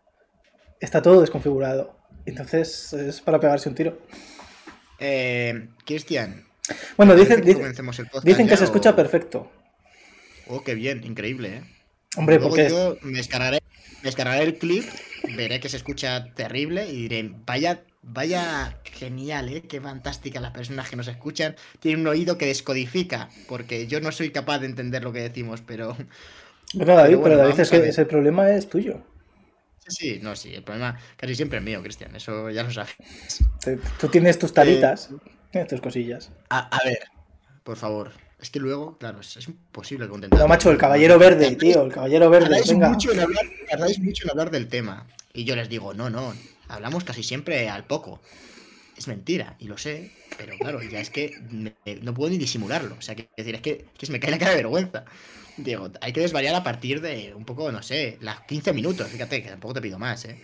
está 0.81 1.01
todo 1.01 1.23
desconfigurado. 1.23 1.97
Entonces 2.27 2.93
es 2.93 3.23
para 3.23 3.41
pegarse 3.41 3.71
un 3.71 3.75
tiro. 3.75 3.99
Eh, 4.99 5.69
Cristian. 5.87 6.45
Bueno, 6.99 7.15
dicen, 7.15 7.41
dicen 7.43 8.49
que 8.49 8.57
se 8.59 8.65
escucha 8.65 8.95
perfecto. 8.95 9.51
Oh, 10.47 10.63
qué 10.63 10.75
bien, 10.75 11.03
increíble, 11.05 11.57
¿eh? 11.57 11.74
Hombre, 12.17 12.39
porque... 12.39 12.69
Yo 12.69 12.97
me 13.03 13.19
descargaré, 13.19 13.61
me 14.03 14.09
descargaré 14.09 14.45
el 14.45 14.59
clip 14.59 14.85
veré 15.37 15.61
que 15.61 15.69
se 15.69 15.77
escucha 15.77 16.33
terrible 16.35 16.89
y 16.89 17.03
diré, 17.03 17.33
vaya, 17.47 17.83
vaya 18.03 18.79
genial, 18.85 19.49
¿eh? 19.49 19.63
Qué 19.63 19.81
fantástica 19.81 20.41
las 20.41 20.53
personas 20.53 20.89
que 20.89 20.97
nos 20.97 21.09
escuchan. 21.09 21.57
Tienen 21.81 22.01
un 22.03 22.09
oído 22.09 22.39
que 22.39 22.47
descodifica, 22.47 23.29
porque 23.49 23.87
yo 23.87 24.01
no 24.01 24.13
soy 24.13 24.31
capaz 24.31 24.61
de 24.61 24.67
entender 24.67 25.03
lo 25.03 25.13
que 25.13 25.21
decimos, 25.21 25.63
pero... 25.67 25.97
Bueno, 26.75 26.97
David, 26.97 27.19
pero, 27.23 27.37
David 27.37 27.61
es 27.61 27.71
que 27.71 27.89
ese 27.89 28.05
problema 28.05 28.51
es 28.51 28.69
tuyo. 28.69 29.01
Sí, 29.87 30.15
sí, 30.15 30.21
no, 30.23 30.35
sí, 30.35 30.55
el 30.55 30.65
problema 30.65 30.99
casi 31.17 31.35
siempre 31.35 31.59
es 31.59 31.65
mío, 31.65 31.83
Cristian, 31.83 32.17
eso 32.17 32.51
ya 32.51 32.63
lo 32.63 32.71
sabes. 32.71 32.97
Tú 34.01 34.09
tienes 34.09 34.39
tus 34.39 34.53
talitas, 34.53 35.11
tienes 35.51 35.69
tus 35.69 35.81
cosillas. 35.81 36.33
A, 36.49 36.81
ver, 36.85 37.01
por 37.63 37.77
favor, 37.77 38.13
es 38.45 38.51
que 38.51 38.61
luego, 38.61 38.99
claro, 38.99 39.21
es, 39.21 39.49
imposible 39.49 40.07
contentar. 40.07 40.39
No, 40.39 40.47
macho, 40.47 40.71
el 40.71 40.77
caballero 40.77 41.19
verde, 41.19 41.57
tío, 41.57 41.83
el 41.83 41.91
caballero 41.91 42.29
verde. 42.29 42.61
Venga. 42.69 42.91
Mucho 42.91 43.11
en 43.11 43.21
hablar, 43.21 43.43
mucho 44.03 44.25
en 44.25 44.31
hablar 44.31 44.51
del 44.51 44.69
tema. 44.69 45.07
Y 45.33 45.45
yo 45.45 45.57
les 45.57 45.71
digo, 45.71 45.95
no, 45.95 46.11
no, 46.11 46.35
hablamos 46.69 47.05
casi 47.05 47.23
siempre 47.23 47.71
al 47.71 47.87
poco. 47.87 48.21
Es 48.99 49.09
mentira, 49.09 49.57
y 49.61 49.67
lo 49.67 49.79
sé, 49.79 50.13
pero 50.37 50.59
claro, 50.59 50.83
ya 50.83 51.01
es 51.01 51.09
que 51.09 51.41
no 52.03 52.13
puedo 52.13 52.29
ni 52.29 52.37
disimularlo. 52.37 52.97
O 52.99 53.01
sea, 53.01 53.15
que, 53.15 53.31
decir, 53.35 53.55
es 53.55 53.63
que, 53.63 53.87
se 53.99 54.13
me 54.13 54.21
cae 54.21 54.31
la 54.31 54.39
cara 54.39 54.51
de 54.51 54.59
vergüenza. 54.59 55.07
Digo, 55.57 55.91
hay 56.03 56.13
que 56.13 56.21
desvariar 56.21 56.55
a 56.55 56.63
partir 56.63 57.01
de 57.01 57.33
un 57.35 57.47
poco, 57.47 57.73
no 57.73 57.83
sé, 57.83 58.19
las 58.21 58.41
15 58.43 58.75
minutos. 58.75 59.09
Fíjate, 59.09 59.43
que 59.43 59.49
tampoco 59.49 59.73
te 59.73 59.81
pido 59.81 59.99
más, 59.99 60.23
¿eh? 60.27 60.39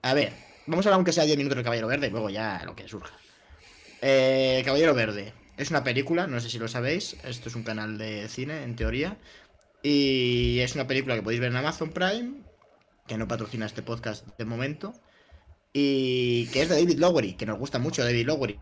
A 0.00 0.14
ver, 0.14 0.32
vamos 0.66 0.86
a 0.86 0.88
hablar 0.88 0.96
aunque 0.96 1.12
sea 1.12 1.24
10 1.24 1.36
minutos 1.36 1.56
del 1.56 1.64
Caballero 1.64 1.88
Verde 1.88 2.06
y 2.06 2.10
luego 2.10 2.30
ya 2.30 2.62
lo 2.64 2.74
que 2.74 2.88
surja. 2.88 3.12
Eh, 4.00 4.62
Caballero 4.64 4.94
Verde. 4.94 5.34
Es 5.56 5.70
una 5.70 5.84
película, 5.84 6.26
no 6.26 6.40
sé 6.40 6.50
si 6.50 6.58
lo 6.58 6.68
sabéis. 6.68 7.16
Esto 7.24 7.48
es 7.48 7.54
un 7.54 7.62
canal 7.62 7.98
de 7.98 8.28
cine, 8.28 8.62
en 8.62 8.76
teoría. 8.76 9.16
Y 9.82 10.58
es 10.60 10.74
una 10.74 10.86
película 10.86 11.14
que 11.14 11.22
podéis 11.22 11.40
ver 11.40 11.50
en 11.50 11.56
Amazon 11.56 11.90
Prime 11.90 12.46
que 13.06 13.16
no 13.16 13.28
patrocina 13.28 13.66
este 13.66 13.82
podcast 13.82 14.26
de 14.38 14.44
momento, 14.44 14.94
y 15.72 16.46
que 16.48 16.62
es 16.62 16.68
de 16.68 16.76
David 16.76 16.98
Lowery, 16.98 17.34
que 17.34 17.46
nos 17.46 17.58
gusta 17.58 17.78
mucho 17.78 18.04
David 18.04 18.26
Lowery, 18.26 18.58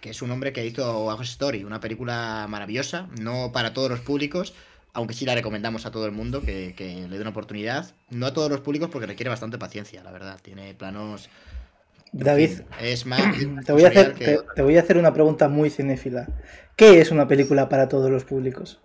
que 0.00 0.10
es 0.10 0.22
un 0.22 0.30
hombre 0.30 0.52
que 0.52 0.64
hizo 0.64 1.10
A 1.10 1.22
Story, 1.22 1.64
una 1.64 1.80
película 1.80 2.46
maravillosa, 2.48 3.08
no 3.20 3.52
para 3.52 3.74
todos 3.74 3.90
los 3.90 4.00
públicos, 4.00 4.54
aunque 4.92 5.14
sí 5.14 5.26
la 5.26 5.34
recomendamos 5.34 5.84
a 5.84 5.90
todo 5.90 6.06
el 6.06 6.12
mundo 6.12 6.40
que, 6.40 6.74
le 6.78 7.16
dé 7.16 7.20
una 7.20 7.30
oportunidad. 7.30 7.94
No 8.10 8.26
a 8.26 8.32
todos 8.32 8.50
los 8.50 8.60
públicos 8.60 8.88
porque 8.90 9.06
requiere 9.06 9.28
bastante 9.28 9.58
paciencia, 9.58 10.02
la 10.02 10.10
verdad. 10.10 10.40
Tiene 10.42 10.72
planos. 10.72 11.28
David, 12.24 12.62
es 12.80 13.06
más, 13.06 13.34
te, 13.66 13.72
voy 13.72 13.84
a 13.84 13.88
hacer, 13.88 14.14
te 14.54 14.62
voy 14.62 14.76
a 14.76 14.80
hacer 14.80 14.98
una 14.98 15.12
pregunta 15.12 15.48
muy 15.48 15.70
cinéfila. 15.70 16.28
¿Qué 16.76 17.00
es 17.00 17.10
una 17.10 17.26
película 17.28 17.68
para 17.68 17.88
todos 17.88 18.10
los 18.10 18.24
públicos? 18.24 18.80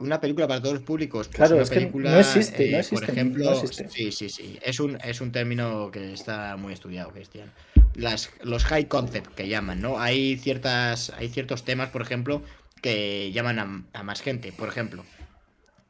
una 0.00 0.20
película 0.20 0.48
para 0.48 0.60
todos 0.60 0.74
los 0.74 0.82
públicos. 0.82 1.28
Pues 1.28 1.36
claro, 1.36 1.60
es 1.60 1.70
que 1.70 1.90
no 1.92 2.18
existe, 2.18 2.70
no 2.70 2.76
eh, 2.76 2.80
existe, 2.80 2.94
Por 2.94 3.04
ejemplo, 3.04 3.54
sí, 3.64 4.10
sí, 4.10 4.28
sí. 4.30 4.58
Es 4.62 4.80
un, 4.80 4.98
es 5.04 5.20
un 5.20 5.30
término 5.30 5.90
que 5.90 6.12
está 6.12 6.56
muy 6.56 6.72
estudiado, 6.72 7.10
Cristian. 7.10 7.52
Las, 7.94 8.30
los 8.42 8.64
high 8.64 8.88
concept 8.88 9.34
que 9.34 9.48
llaman, 9.48 9.80
¿no? 9.80 10.00
Hay 10.00 10.38
ciertas, 10.38 11.10
hay 11.10 11.28
ciertos 11.28 11.64
temas, 11.64 11.90
por 11.90 12.00
ejemplo, 12.02 12.42
que 12.80 13.30
llaman 13.32 13.86
a, 13.92 14.02
más 14.02 14.22
gente. 14.22 14.52
Por 14.52 14.68
ejemplo, 14.68 15.04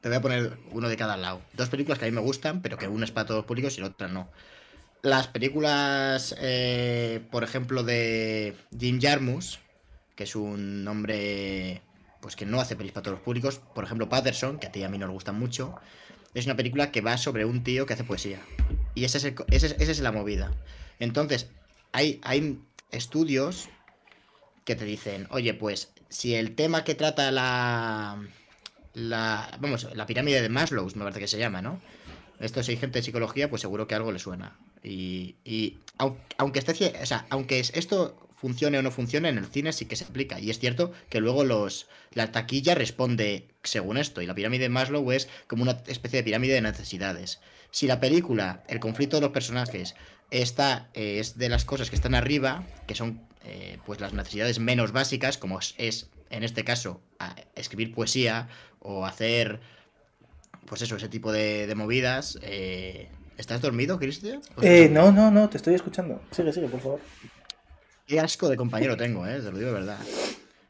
te 0.01 0.09
voy 0.09 0.19
a 0.19 0.21
poner 0.21 0.59
uno 0.73 0.89
de 0.89 0.97
cada 0.97 1.17
lado. 1.17 1.41
Dos 1.53 1.69
películas 1.69 2.01
que 2.01 2.07
a 2.07 2.09
mí 2.09 2.15
me 2.15 2.21
gustan, 2.21 2.63
pero 2.63 2.77
que 2.79 2.89
una 2.89 3.05
es 3.05 3.13
para 3.13 3.27
todos 3.27 3.39
los 3.39 3.47
públicos 3.47 3.79
y 3.79 3.81
la 3.81 3.89
otra 3.89 4.09
no. 4.09 4.29
Las 5.03 5.29
películas, 5.29 6.35
eh, 6.39 7.23
por 7.31 7.43
ejemplo, 7.43 7.83
de 7.83 8.55
Jim 8.79 9.01
Jarmus, 9.01 9.59
que 10.15 10.25
es 10.25 10.37
un 10.37 10.87
hombre 10.87 11.83
pues 12.21 12.37
que 12.37 12.45
no 12.45 12.61
hace 12.61 12.77
pelis 12.77 12.93
para 12.93 13.05
todos 13.05 13.17
los 13.17 13.25
públicos. 13.25 13.61
Por 13.75 13.85
ejemplo, 13.85 14.09
Patterson, 14.11 14.59
que 14.59 14.67
a 14.67 14.73
ti 14.73 14.81
y 14.81 14.83
a 14.83 14.91
mí 14.91 14.99
nos 14.99 15.11
gustan 15.11 15.39
mucho, 15.39 15.77
es 16.35 16.45
una 16.45 16.57
película 16.57 16.93
que 16.93 17.01
va 17.01 17.17
sobre 17.17 17.47
un 17.47 17.65
tío 17.65 17.87
que 17.87 17.95
hace 17.95 18.05
poesía. 18.05 18.41
Y 18.95 19.05
esa 19.05 19.17
es, 19.17 19.35
ese 19.49 19.77
es 19.79 20.01
la 20.01 20.13
movida. 20.13 20.53
Entonces, 20.99 21.49
hay, 21.93 22.21
hay 22.23 22.61
estudios 22.91 23.69
que 24.65 24.77
te 24.77 24.85
dicen, 24.85 25.27
oye, 25.31 25.55
pues 25.55 25.93
si 26.09 26.35
el 26.35 26.55
tema 26.55 26.85
que 26.85 26.95
trata 26.95 27.31
la, 27.31 28.23
la, 28.95 29.57
vamos, 29.61 29.89
la 29.95 30.07
pirámide 30.07 30.43
de 30.43 30.49
Maslow, 30.49 30.87
me 30.95 31.05
parece 31.05 31.21
que 31.21 31.29
se 31.29 31.39
llama, 31.39 31.63
¿no? 31.63 31.81
Esto 32.39 32.63
si 32.63 32.73
hay 32.73 32.77
gente 32.77 32.99
de 32.99 33.05
psicología, 33.05 33.51
pues 33.51 33.63
seguro 33.63 33.87
que 33.87 33.95
algo 33.95 34.13
le 34.13 34.19
suena. 34.19 34.57
Y, 34.83 35.37
y 35.45 35.79
aunque 36.39 36.59
esté, 36.59 36.95
o 37.03 37.07
sea, 37.07 37.27
aunque 37.31 37.61
esto 37.61 38.17
funcione 38.35 38.79
o 38.79 38.83
no 38.83 38.91
funcione, 38.91 39.29
en 39.29 39.37
el 39.37 39.47
cine 39.47 39.73
sí 39.73 39.85
que 39.85 39.97
se 39.97 40.05
aplica. 40.05 40.41
Y 40.41 40.49
es 40.49 40.59
cierto 40.59 40.93
que 41.11 41.21
luego 41.21 41.45
los 41.45 41.89
la 42.13 42.33
taquilla 42.33 42.75
responde 42.75 43.49
según 43.63 43.99
esto. 43.99 44.23
Y 44.23 44.27
la 44.27 44.35
pirámide 44.35 44.65
de 44.65 44.69
Maslow 44.71 45.13
es 45.13 45.29
como 45.47 45.63
una 45.63 45.83
especie 45.87 46.19
de 46.19 46.25
pirámide 46.25 46.55
de 46.55 46.63
necesidades. 46.63 47.41
Si 47.71 47.87
la 47.87 48.01
película, 48.01 48.63
el 48.69 48.81
conflicto 48.81 49.17
de 49.17 49.23
los 49.23 49.33
personajes, 49.33 49.95
está, 50.31 50.89
eh, 50.95 51.19
es 51.21 51.37
de 51.37 51.49
las 51.51 51.65
cosas 51.65 51.91
que 51.91 51.97
están 51.97 52.15
arriba, 52.15 52.65
que 52.87 52.95
son 52.95 53.21
eh, 53.45 53.79
pues 53.85 54.01
las 54.01 54.15
necesidades 54.15 54.59
menos 54.59 54.93
básicas, 54.93 55.37
como 55.37 55.59
es, 55.61 56.09
en 56.31 56.43
este 56.43 56.65
caso, 56.65 57.03
escribir 57.55 57.95
poesía 57.95 58.49
o 58.81 59.05
hacer 59.05 59.61
pues 60.67 60.83
eso, 60.83 60.97
ese 60.97 61.09
tipo 61.09 61.33
de, 61.33 61.73
movidas. 61.77 62.39
Eh, 62.43 63.09
¿Estás 63.41 63.63
dormido, 63.63 63.99
Cristian? 63.99 64.43
no, 64.91 65.11
no, 65.11 65.31
no, 65.31 65.49
te 65.49 65.57
estoy 65.57 65.75
escuchando. 65.75 66.21
Sigue, 66.31 66.53
sigue, 66.53 66.69
por 66.69 66.81
favor. 66.81 67.01
Qué 68.07 68.21
asco 68.21 68.51
de 68.51 68.57
compañero 68.57 68.99
tengo, 68.99 69.27
¿eh? 69.27 69.41
Te 69.41 69.51
lo 69.51 69.57
digo 69.57 69.69
de 69.69 69.73
verdad. 69.73 69.97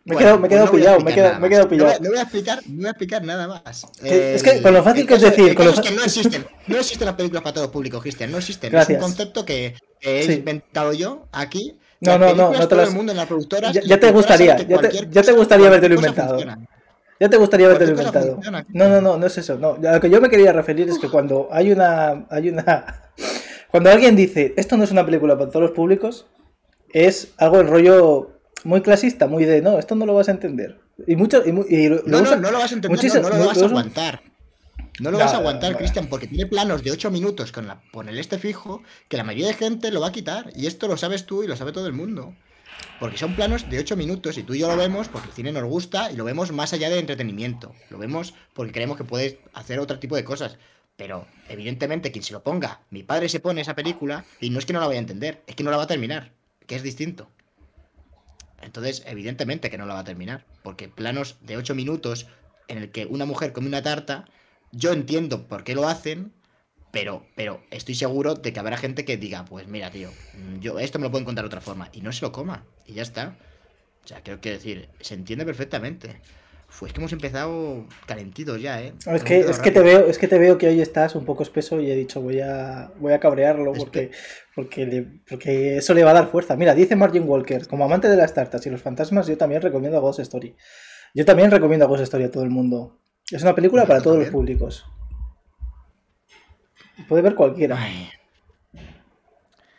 Me, 0.05 0.17
quedo, 0.17 0.39
me 0.39 0.49
quedo 0.49 0.71
pillado, 0.71 1.01
me 1.01 1.13
quedo, 1.13 1.41
me 1.41 1.49
quedo 1.49 1.69
pillado. 1.69 1.99
No, 2.01 2.11
voy 2.11 2.19
a 2.19 2.23
explicar, 2.23 2.61
no 2.69 2.77
voy 2.77 2.87
a 2.87 2.91
explicar 2.91 3.25
nada 3.25 3.49
más. 3.49 3.87
es 4.05 4.43
que 4.45 4.63
con 4.63 4.73
lo 4.73 4.85
fácil 4.85 5.05
que 5.05 5.15
es 5.15 5.21
decir. 5.21 5.53
Con 5.57 5.67
es 5.67 5.81
que 5.81 5.91
no 5.91 6.05
existen, 6.05 6.47
no 6.69 6.79
existen 6.79 7.07
las 7.07 7.17
películas 7.17 7.43
para 7.43 7.55
todo 7.55 7.73
público, 7.73 8.01
Cristian, 8.01 8.31
no 8.31 8.39
existen. 8.39 8.73
Es 8.73 8.89
un 8.89 8.97
concepto 8.99 9.45
que 9.45 9.75
he 10.01 10.33
inventado 10.33 10.93
yo 10.93 11.27
aquí. 11.33 11.77
No, 12.01 12.19
no, 12.19 12.35
no, 12.35 12.53
no 12.53 12.61
te 12.61 12.67
todo 12.69 12.83
el 12.85 12.93
mundo 12.93 13.11
en 13.11 13.19
la 13.19 13.27
productora. 13.27 13.73
Ya, 13.73 13.99
te 13.99 14.13
gustaría, 14.13 14.57
ya 14.57 14.79
te, 14.79 15.09
ya 15.11 15.23
te 15.23 15.33
gustaría 15.33 15.67
haberte 15.67 15.87
inventado. 15.87 16.39
Ya 17.21 17.29
te 17.29 17.37
gustaría 17.37 17.67
haberte 17.67 17.85
inventado. 17.85 18.41
No, 18.71 18.89
no, 18.89 19.01
no, 19.01 19.19
no 19.19 19.27
es 19.27 19.39
eso. 19.39 19.59
No, 19.59 19.77
a 19.87 19.93
lo 19.93 20.01
que 20.01 20.11
yo 20.11 20.21
me 20.21 20.31
quería 20.31 20.53
referir 20.53 20.89
es 20.89 20.99
que 20.99 21.09
cuando 21.09 21.49
hay 21.53 21.71
una, 21.71 22.27
hay 22.31 22.49
una 22.49 23.11
Cuando 23.71 23.91
alguien 23.91 24.17
dice, 24.17 24.53
esto 24.57 24.77
no 24.77 24.85
es 24.85 24.91
una 24.91 25.05
película 25.05 25.39
para 25.39 25.51
todos 25.51 25.63
los 25.63 25.71
públicos, 25.73 26.27
es 26.93 27.33
algo 27.37 27.59
del 27.59 27.69
rollo 27.69 28.33
muy 28.65 28.81
clasista, 28.81 29.29
muy 29.29 29.45
de, 29.45 29.63
no, 29.63 29.79
esto 29.79 29.95
no 29.95 30.07
lo 30.07 30.15
vas 30.15 30.29
a 30.29 30.33
entender. 30.33 30.81
Y 31.07 31.17
mucho, 31.17 31.43
y, 31.47 31.53
no, 31.53 32.21
no, 32.21 32.37
no, 32.37 32.51
lo 32.51 32.59
vas 32.59 32.73
a 32.73 32.75
entender, 32.75 33.23
no, 33.23 33.29
lo 33.29 33.47
vas 33.47 33.63
a 33.63 33.65
aguantar. 33.65 34.23
No 34.99 35.11
lo 35.11 35.19
vas 35.19 35.33
a 35.33 35.39
aguantar, 35.39 35.79
Cristian, 35.79 36.09
porque 36.09 36.27
tiene 36.27 36.47
planos 36.47 36.83
de 36.83 36.91
8 36.91 37.11
minutos 37.11 37.53
con, 37.53 37.69
la, 37.69 37.81
con 37.91 38.09
el 38.09 38.19
este 38.19 38.39
fijo 38.39 38.83
que 39.09 39.17
la 39.17 39.25
mayoría 39.25 39.47
de 39.47 39.55
gente 39.55 39.91
lo 39.93 40.01
va 40.01 40.09
a 40.09 40.13
quitar. 40.13 40.51
Y 40.55 40.67
esto 40.67 40.89
lo 40.89 40.99
sabes 40.99 41.25
tú 41.25 41.43
y 41.43 41.47
lo 41.47 41.57
sabe 41.57 41.73
todo 41.73 41.87
el 41.87 41.95
mundo. 41.95 42.35
Porque 43.01 43.17
son 43.17 43.35
planos 43.35 43.71
de 43.71 43.79
8 43.79 43.97
minutos 43.97 44.37
y 44.37 44.43
tú 44.43 44.53
y 44.53 44.59
yo 44.59 44.69
lo 44.69 44.77
vemos 44.77 45.09
porque 45.09 45.29
el 45.29 45.35
cine 45.35 45.53
nos 45.53 45.65
gusta 45.65 46.13
y 46.13 46.17
lo 46.17 46.25
vemos 46.25 46.53
más 46.53 46.75
allá 46.75 46.91
de 46.91 46.99
entretenimiento. 46.99 47.75
Lo 47.89 47.97
vemos 47.97 48.35
porque 48.53 48.73
creemos 48.73 48.99
que 48.99 49.05
puedes 49.05 49.39
hacer 49.55 49.81
otro 49.81 49.99
tipo 49.99 50.17
de 50.17 50.25
cosas. 50.25 50.59
Pero, 50.99 51.27
evidentemente, 51.49 52.13
quien 52.13 52.23
se 52.23 52.35
lo 52.35 52.43
ponga, 52.43 52.83
mi 52.91 53.03
padre 53.03 53.31
se 53.31 53.41
pone 53.41 53.63
esa 53.63 53.75
película 53.75 54.27
y 54.39 54.51
no 54.51 54.59
es 54.59 54.67
que 54.67 54.75
no 54.75 54.81
la 54.81 54.87
vaya 54.87 54.99
a 54.99 55.01
entender, 55.01 55.43
es 55.47 55.57
que 55.57 55.65
no 55.65 55.71
la 55.71 55.79
va 55.79 55.85
a 55.85 55.87
terminar, 55.87 56.33
que 56.67 56.77
es 56.77 56.83
distinto. 56.83 57.31
Entonces, 58.61 59.03
evidentemente 59.07 59.71
que 59.71 59.79
no 59.79 59.87
la 59.87 59.95
va 59.95 60.01
a 60.01 60.05
terminar, 60.05 60.45
porque 60.63 60.91
planos 60.91 61.37
de 61.41 61.57
8 61.57 61.75
minutos 61.75 62.27
en 62.69 62.77
el 62.77 62.91
que 62.91 63.07
una 63.07 63.25
mujer 63.25 63.55
come 63.55 63.69
una 63.69 63.83
tarta, 63.83 64.27
yo 64.73 64.93
entiendo 64.93 65.49
por 65.49 65.65
qué 65.65 65.75
lo 65.75 65.89
hacen, 65.89 66.35
pero, 66.91 67.25
pero 67.37 67.61
estoy 67.71 67.95
seguro 67.95 68.35
de 68.35 68.53
que 68.53 68.61
habrá 68.61 68.77
gente 68.77 69.05
que 69.05 69.17
diga, 69.17 69.45
pues 69.45 69.67
mira, 69.69 69.91
tío, 69.91 70.11
yo 70.61 70.79
esto 70.79 70.99
me 70.99 71.05
lo 71.05 71.11
puedo 71.11 71.23
encontrar 71.23 71.45
de 71.45 71.49
otra 71.49 71.61
forma, 71.61 71.89
y 71.93 72.01
no 72.01 72.13
se 72.13 72.23
lo 72.23 72.33
coma, 72.33 72.65
y 72.87 72.95
ya 72.95 73.03
está. 73.03 73.37
O 74.05 74.09
sea, 74.09 74.23
creo 74.23 74.41
que 74.41 74.51
decir, 74.51 74.89
se 75.01 75.15
entiende 75.15 75.45
perfectamente. 75.45 76.21
Fue 76.69 76.87
es 76.87 76.95
que 76.95 77.01
hemos 77.01 77.13
empezado 77.13 77.85
calentitos 78.07 78.63
ya, 78.63 78.81
¿eh? 78.81 78.93
es, 79.07 79.25
que, 79.25 79.41
es, 79.41 79.59
que 79.59 79.73
te 79.73 79.81
veo, 79.81 80.07
es 80.07 80.19
que 80.19 80.29
te 80.29 80.39
veo 80.39 80.57
que 80.57 80.69
hoy 80.69 80.81
estás 80.81 81.17
un 81.17 81.25
poco 81.25 81.43
espeso 81.43 81.81
y 81.81 81.91
he 81.91 81.97
dicho 81.97 82.21
voy 82.21 82.41
a, 82.41 82.93
voy 83.01 83.13
a 83.13 83.19
cabrearlo 83.19 83.73
porque, 83.73 84.13
porque, 84.55 85.05
porque 85.29 85.79
eso 85.79 85.95
le 85.95 86.05
va 86.05 86.13
a 86.13 86.15
dar 86.15 86.31
fuerza. 86.31 86.55
Mira, 86.55 86.77
dice 86.77 86.95
Margin 86.95 87.29
Walker, 87.29 87.67
como 87.67 87.85
amante 87.85 88.09
de 88.09 88.17
las 88.17 88.35
tartas 88.35 88.65
y 88.67 88.71
los 88.71 88.81
fantasmas, 88.81 89.27
yo 89.27 89.37
también 89.37 89.63
recomiendo 89.63 89.99
a 89.99 90.01
Ghost 90.01 90.21
Story. 90.21 90.55
Yo 91.13 91.25
también 91.25 91.51
recomiendo 91.51 91.87
a 91.87 91.89
Ghost 91.89 92.05
Story 92.05 92.25
a 92.25 92.31
todo 92.31 92.45
el 92.45 92.51
mundo. 92.51 93.01
Es 93.33 93.43
una 93.43 93.57
película 93.57 93.85
para 93.85 94.01
todos 94.01 94.19
los 94.19 94.29
públicos. 94.29 94.87
Puede 97.09 97.23
ver 97.23 97.35
cualquiera. 97.35 97.79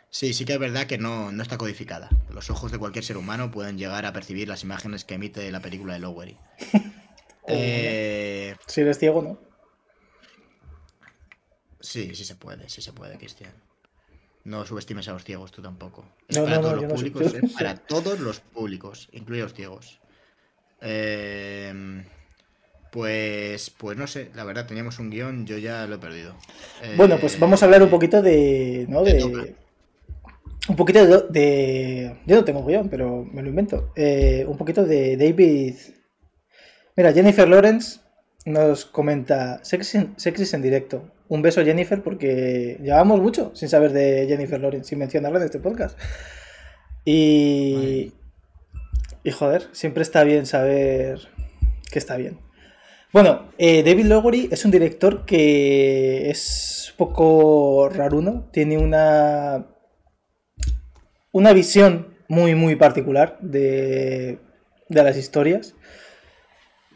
Sí, 0.09 0.33
sí 0.33 0.43
que 0.43 0.53
es 0.53 0.59
verdad 0.59 0.87
que 0.87 0.97
no, 0.97 1.31
no, 1.31 1.41
está 1.41 1.57
codificada. 1.57 2.09
Los 2.29 2.49
ojos 2.49 2.71
de 2.71 2.77
cualquier 2.77 3.05
ser 3.05 3.17
humano 3.17 3.49
pueden 3.49 3.77
llegar 3.77 4.05
a 4.05 4.13
percibir 4.13 4.47
las 4.47 4.63
imágenes 4.63 5.05
que 5.05 5.15
emite 5.15 5.49
la 5.51 5.61
película 5.61 5.93
de 5.93 5.99
Lowery. 5.99 6.37
eh... 7.47 8.55
Si 8.67 8.81
eres 8.81 8.99
ciego, 8.99 9.21
¿no? 9.21 9.39
Sí, 11.79 12.13
sí 12.13 12.25
se 12.25 12.35
puede, 12.35 12.69
sí 12.69 12.81
se 12.81 12.93
puede, 12.93 13.17
Cristian. 13.17 13.53
No 14.43 14.65
subestimes 14.65 15.07
a 15.07 15.13
los 15.13 15.23
ciegos 15.23 15.51
tú 15.51 15.61
tampoco. 15.61 16.05
Es 16.27 16.37
para 16.39 16.59
todos 16.59 16.81
los 16.81 16.91
públicos, 16.93 17.33
es 17.33 17.51
para 17.53 17.75
todos 17.75 18.19
los 18.19 18.39
públicos, 18.41 19.09
incluidos 19.13 19.51
los 19.51 19.55
ciegos. 19.55 20.01
Eh... 20.81 22.03
Pues, 22.91 23.69
pues 23.69 23.97
no 23.97 24.05
sé, 24.05 24.29
la 24.35 24.43
verdad, 24.43 24.67
teníamos 24.67 24.99
un 24.99 25.09
guion, 25.09 25.45
yo 25.45 25.57
ya 25.57 25.87
lo 25.87 25.95
he 25.95 25.97
perdido. 25.97 26.35
Bueno, 26.97 27.17
pues 27.19 27.39
vamos 27.39 27.61
a 27.61 27.65
hablar 27.65 27.81
un 27.81 27.87
eh, 27.87 27.91
poquito 27.91 28.21
de, 28.21 28.85
¿no? 28.89 29.01
de, 29.03 29.55
un 30.67 30.75
poquito 30.75 31.27
de, 31.29 32.17
Yo 32.25 32.35
no 32.35 32.43
tengo 32.43 32.65
guion, 32.65 32.89
pero 32.89 33.23
me 33.23 33.41
lo 33.41 33.49
invento. 33.49 33.91
Eh, 33.95 34.45
un 34.47 34.57
poquito 34.57 34.85
de 34.85 35.17
David. 35.17 35.75
Mira, 36.95 37.13
Jennifer 37.13 37.47
Lawrence 37.47 37.99
nos 38.45 38.85
comenta 38.85 39.63
Sexis 39.63 40.53
en 40.53 40.61
directo. 40.61 41.11
Un 41.29 41.41
beso, 41.41 41.63
Jennifer, 41.63 42.03
porque 42.03 42.77
llevamos 42.81 43.21
mucho 43.21 43.51
sin 43.55 43.69
saber 43.69 43.93
de 43.93 44.25
Jennifer 44.27 44.59
Lawrence, 44.59 44.89
sin 44.89 44.99
mencionarla 44.99 45.39
en 45.39 45.45
este 45.45 45.59
podcast. 45.59 45.97
Y. 47.05 48.13
Y 49.23 49.31
joder, 49.31 49.67
siempre 49.71 50.03
está 50.03 50.23
bien 50.23 50.45
saber 50.45 51.29
que 51.91 51.99
está 51.99 52.17
bien. 52.17 52.39
Bueno, 53.13 53.49
eh, 53.57 53.83
David 53.83 54.05
Lowery 54.05 54.49
es 54.51 54.63
un 54.63 54.71
director 54.71 55.25
que 55.25 56.29
es 56.29 56.93
poco 56.97 57.89
raruno. 57.89 58.49
Tiene 58.51 58.77
una 58.77 59.67
una 61.31 61.53
visión 61.53 62.15
muy, 62.27 62.55
muy 62.55 62.75
particular 62.75 63.37
de, 63.41 64.39
las 64.89 65.17
historias. 65.17 65.75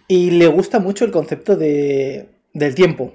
Y 0.08 0.32
le 0.32 0.48
gusta 0.48 0.80
mucho 0.80 1.06
el 1.06 1.12
concepto 1.12 1.56
de, 1.56 2.30
del 2.54 2.76
tiempo. 2.76 3.14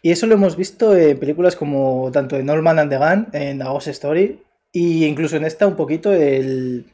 Y 0.00 0.10
eso 0.10 0.26
lo 0.26 0.34
hemos 0.34 0.56
visto 0.56 0.96
en 0.96 1.18
películas 1.18 1.56
como 1.56 2.10
tanto 2.12 2.36
en 2.36 2.46
Norman 2.46 2.78
and 2.78 2.90
the 2.90 2.96
Gun, 2.96 3.28
en 3.32 3.62
A 3.62 3.70
Ghost 3.70 3.88
Story, 3.88 4.42
y 4.72 5.04
incluso 5.04 5.36
en 5.36 5.44
esta 5.44 5.66
un 5.66 5.76
poquito 5.76 6.12
el... 6.12 6.86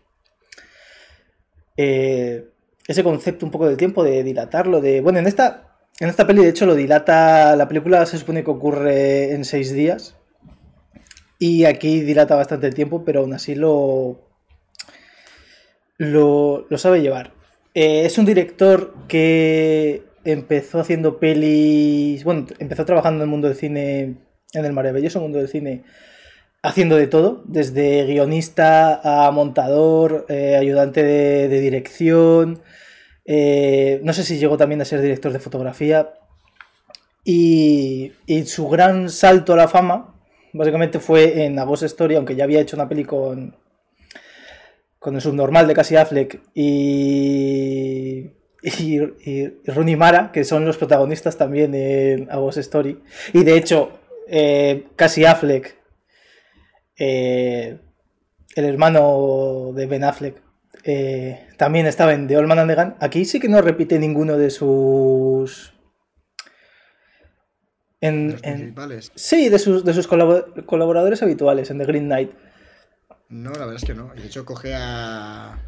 Eh, 1.76 2.48
ese 2.88 3.04
concepto 3.04 3.46
un 3.46 3.52
poco 3.52 3.68
del 3.68 3.76
tiempo, 3.76 4.02
de 4.02 4.24
dilatarlo, 4.24 4.80
de... 4.80 5.00
Bueno, 5.02 5.20
en 5.20 5.26
esta, 5.26 5.76
en 6.00 6.08
esta 6.08 6.26
peli 6.26 6.42
de 6.42 6.48
hecho 6.48 6.66
lo 6.66 6.74
dilata, 6.74 7.54
la 7.54 7.68
película 7.68 8.04
se 8.06 8.18
supone 8.18 8.42
que 8.42 8.50
ocurre 8.50 9.32
en 9.34 9.44
seis 9.44 9.72
días, 9.72 10.16
y 11.38 11.66
aquí 11.66 12.00
dilata 12.00 12.34
bastante 12.34 12.66
el 12.66 12.74
tiempo, 12.74 13.04
pero 13.04 13.20
aún 13.20 13.34
así 13.34 13.54
lo, 13.54 14.18
lo, 15.98 16.66
sabe 16.78 17.02
llevar. 17.02 17.32
Eh, 17.74 18.06
es 18.06 18.18
un 18.18 18.24
director 18.24 18.94
que 19.06 20.02
empezó 20.24 20.80
haciendo 20.80 21.18
pelis. 21.18 22.24
Bueno, 22.24 22.46
empezó 22.58 22.84
trabajando 22.84 23.18
en 23.18 23.28
el 23.28 23.30
mundo 23.30 23.48
del 23.48 23.56
cine, 23.56 24.16
en 24.52 24.64
el 24.64 24.72
maravilloso 24.72 25.20
mundo 25.20 25.38
del 25.38 25.48
cine, 25.48 25.84
haciendo 26.62 26.96
de 26.96 27.06
todo, 27.06 27.42
desde 27.46 28.04
guionista 28.06 29.26
a 29.26 29.30
montador, 29.30 30.26
eh, 30.28 30.56
ayudante 30.56 31.02
de, 31.02 31.60
dirección. 31.60 32.62
Eh, 33.24 34.00
no 34.04 34.12
sé 34.12 34.24
si 34.24 34.38
llegó 34.38 34.56
también 34.56 34.80
a 34.80 34.84
ser 34.84 35.00
director 35.00 35.32
de 35.32 35.38
fotografía. 35.38 36.14
Y, 37.24 38.12
y 38.26 38.44
su 38.46 38.68
gran 38.68 39.10
salto 39.10 39.52
a 39.52 39.56
la 39.56 39.68
fama 39.68 40.14
Básicamente 40.52 40.98
fue 40.98 41.44
en 41.44 41.58
A 41.58 41.64
Ghost 41.64 41.82
Story, 41.84 42.16
aunque 42.16 42.34
ya 42.34 42.44
había 42.44 42.60
hecho 42.60 42.76
una 42.76 42.88
peli 42.88 43.04
con, 43.04 43.56
con 44.98 45.14
el 45.14 45.20
subnormal 45.20 45.66
de 45.66 45.74
Cassie 45.74 45.98
Affleck 45.98 46.40
y, 46.54 48.30
y, 48.62 49.48
Rooney 49.66 49.96
Mara, 49.96 50.32
que 50.32 50.44
son 50.44 50.64
los 50.64 50.78
protagonistas 50.78 51.36
también 51.36 51.74
en 51.74 52.30
A 52.30 52.36
Ghost 52.38 52.58
Story. 52.58 53.00
Y 53.32 53.44
de 53.44 53.56
hecho, 53.56 53.90
eh, 54.26 54.86
Cassie 54.96 55.26
Affleck, 55.26 55.76
eh, 56.98 57.78
el 58.54 58.64
hermano 58.64 59.72
de 59.74 59.86
Ben 59.86 60.04
Affleck, 60.04 60.42
eh, 60.84 61.46
también 61.56 61.86
estaba 61.86 62.14
en 62.14 62.28
The 62.28 62.36
Old 62.36 62.48
Man 62.48 62.58
and 62.58 62.70
the 62.70 62.76
Gun. 62.76 62.94
Aquí 63.00 63.24
sí 63.24 63.40
que 63.40 63.48
no 63.48 63.60
repite 63.60 63.98
ninguno 63.98 64.36
de 64.36 64.50
sus 64.50 65.72
en, 68.00 68.74
sí, 69.16 69.48
de 69.48 69.58
sus, 69.58 69.84
de 69.84 69.92
sus 69.92 70.06
colaboradores 70.06 71.22
habituales 71.22 71.70
en 71.70 71.78
The 71.78 71.84
Green 71.84 72.04
Knight. 72.04 72.30
No, 73.28 73.50
la 73.50 73.58
verdad 73.58 73.76
es 73.76 73.84
que 73.84 73.94
no. 73.94 74.12
De 74.14 74.24
hecho, 74.24 74.44
coge 74.44 74.74
a, 74.74 75.58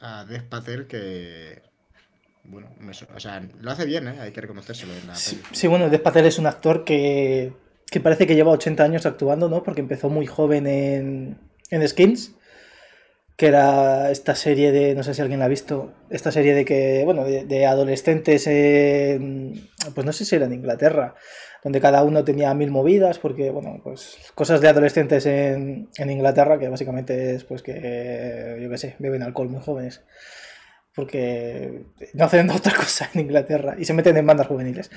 a 0.00 0.24
Dev 0.24 0.48
Patel 0.48 0.86
que. 0.86 1.62
Bueno, 2.44 2.68
o 3.14 3.20
sea, 3.20 3.46
lo 3.60 3.70
hace 3.70 3.84
bien, 3.84 4.08
¿eh? 4.08 4.20
hay 4.20 4.32
que 4.32 4.40
reconocérselo. 4.40 4.92
En 4.94 5.06
la 5.06 5.14
sí, 5.14 5.66
bueno, 5.68 5.88
Dev 5.88 6.02
Patel 6.02 6.26
es 6.26 6.38
un 6.38 6.46
actor 6.46 6.84
que, 6.84 7.52
que 7.90 8.00
parece 8.00 8.26
que 8.26 8.34
lleva 8.34 8.52
80 8.52 8.82
años 8.84 9.06
actuando, 9.06 9.48
¿no? 9.48 9.62
Porque 9.62 9.80
empezó 9.80 10.08
muy 10.10 10.26
joven 10.26 10.66
en, 10.66 11.38
en 11.70 11.88
Skins 11.88 12.34
que 13.38 13.46
era 13.46 14.10
esta 14.10 14.34
serie 14.34 14.72
de, 14.72 14.96
no 14.96 15.04
sé 15.04 15.14
si 15.14 15.22
alguien 15.22 15.38
la 15.38 15.44
ha 15.44 15.48
visto, 15.48 15.92
esta 16.10 16.32
serie 16.32 16.54
de 16.54 16.64
que, 16.64 17.02
bueno, 17.04 17.22
de, 17.24 17.66
adolescentes, 17.66 18.42
pues 19.94 20.04
no 20.04 20.12
sé 20.12 20.24
si 20.24 20.34
era 20.34 20.46
en 20.46 20.54
Inglaterra, 20.54 21.14
donde 21.62 21.80
cada 21.80 22.02
uno 22.02 22.24
tenía 22.24 22.52
mil 22.54 22.72
movidas, 22.72 23.20
porque, 23.20 23.50
bueno, 23.52 23.80
pues 23.84 24.16
cosas 24.34 24.60
de 24.60 24.66
adolescentes 24.66 25.24
en, 25.26 25.88
Inglaterra, 25.98 26.58
que 26.58 26.68
básicamente 26.68 27.36
es, 27.36 27.44
pues 27.44 27.62
que, 27.62 28.58
yo 28.60 28.68
qué 28.70 28.76
sé, 28.76 28.96
beben 28.98 29.22
alcohol 29.22 29.48
muy 29.48 29.60
jóvenes, 29.62 30.02
porque 30.98 31.84
no 32.14 32.24
hacen 32.24 32.50
otra 32.50 32.74
cosa 32.74 33.08
en 33.14 33.20
Inglaterra 33.20 33.76
y 33.78 33.84
se 33.84 33.94
meten 33.94 34.16
en 34.16 34.26
bandas 34.26 34.48
juveniles. 34.48 34.90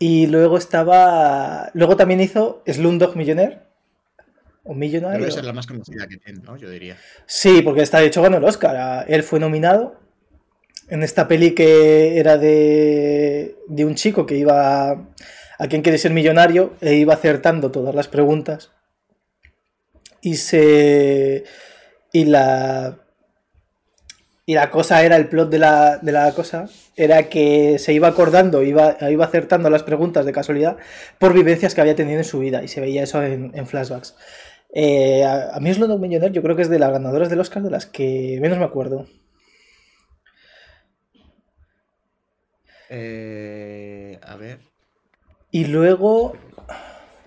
Y 0.00 0.26
luego 0.26 0.58
estaba, 0.58 1.70
luego 1.74 1.96
también 1.96 2.20
hizo 2.20 2.64
Slumdog 2.66 3.14
Millionaire, 3.14 3.60
un 4.64 4.80
millonario. 4.80 5.20
Debe 5.20 5.30
ser 5.30 5.44
la 5.44 5.52
más 5.52 5.68
conocida 5.68 6.08
que 6.08 6.16
tiene, 6.16 6.40
¿no? 6.40 6.56
Yo 6.56 6.68
diría. 6.68 6.96
Sí, 7.24 7.62
porque 7.62 7.82
está 7.82 8.00
de 8.00 8.06
hecho 8.06 8.20
ganó 8.20 8.38
el 8.38 8.44
Oscar. 8.44 9.06
Él 9.08 9.22
fue 9.22 9.38
nominado 9.38 10.00
en 10.88 11.04
esta 11.04 11.28
peli 11.28 11.52
que 11.52 12.18
era 12.18 12.36
de, 12.36 13.54
de 13.68 13.84
un 13.84 13.94
chico 13.94 14.26
que 14.26 14.36
iba 14.36 14.90
a 14.90 15.68
quien 15.68 15.82
quiere 15.82 15.98
ser 15.98 16.10
millonario 16.10 16.74
e 16.80 16.94
iba 16.94 17.14
acertando 17.14 17.70
todas 17.70 17.94
las 17.94 18.08
preguntas. 18.08 18.72
Y 20.20 20.34
se. 20.34 21.44
Y 22.12 22.24
la. 22.24 22.98
Y 24.48 24.54
la 24.54 24.70
cosa 24.70 25.04
era, 25.04 25.16
el 25.16 25.28
plot 25.28 25.50
de 25.50 25.58
la, 25.58 25.98
de 25.98 26.10
la 26.10 26.32
cosa, 26.32 26.70
era 26.96 27.24
que 27.24 27.78
se 27.78 27.92
iba 27.92 28.08
acordando, 28.08 28.62
iba, 28.62 28.96
iba 29.10 29.26
acertando 29.26 29.68
las 29.68 29.82
preguntas 29.82 30.24
de 30.24 30.32
casualidad 30.32 30.78
por 31.18 31.34
vivencias 31.34 31.74
que 31.74 31.82
había 31.82 31.94
tenido 31.94 32.16
en 32.16 32.24
su 32.24 32.38
vida 32.38 32.62
y 32.62 32.68
se 32.68 32.80
veía 32.80 33.02
eso 33.02 33.22
en, 33.22 33.50
en 33.52 33.66
flashbacks. 33.66 34.16
Eh, 34.72 35.22
a, 35.22 35.54
a, 35.54 35.60
mí 35.60 35.74
Slumdog 35.74 36.00
Millionaire 36.00 36.34
yo 36.34 36.40
creo 36.40 36.56
que 36.56 36.62
es 36.62 36.70
de 36.70 36.78
las 36.78 36.90
ganadoras 36.90 37.28
del 37.28 37.40
Oscar 37.40 37.62
de 37.62 37.68
las 37.68 37.84
que 37.84 38.38
menos 38.40 38.56
me 38.56 38.64
acuerdo. 38.64 39.04
Eh, 42.88 44.18
a 44.22 44.36
ver. 44.36 44.60
Y 45.50 45.66
luego... 45.66 46.32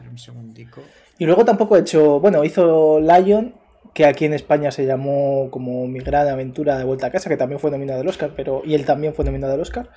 Un 0.09 0.17
segundico. 0.17 0.81
Y 1.19 1.25
luego 1.25 1.45
tampoco 1.45 1.77
he 1.77 1.81
hecho, 1.81 2.19
bueno, 2.19 2.43
hizo 2.43 2.99
Lion, 2.99 3.60
que 3.93 4.05
aquí 4.05 4.25
en 4.25 4.33
España 4.33 4.71
se 4.71 4.85
llamó 4.85 5.49
como 5.51 5.87
Mi 5.87 5.99
gran 5.99 6.27
aventura 6.27 6.77
de 6.77 6.83
vuelta 6.83 7.07
a 7.07 7.11
casa, 7.11 7.29
que 7.29 7.37
también 7.37 7.59
fue 7.59 7.71
nominado 7.71 8.01
al 8.01 8.07
Oscar, 8.07 8.31
pero 8.35 8.61
y 8.65 8.75
él 8.75 8.85
también 8.85 9.13
fue 9.13 9.25
nominado 9.25 9.53
al 9.53 9.61
Oscar. 9.61 9.89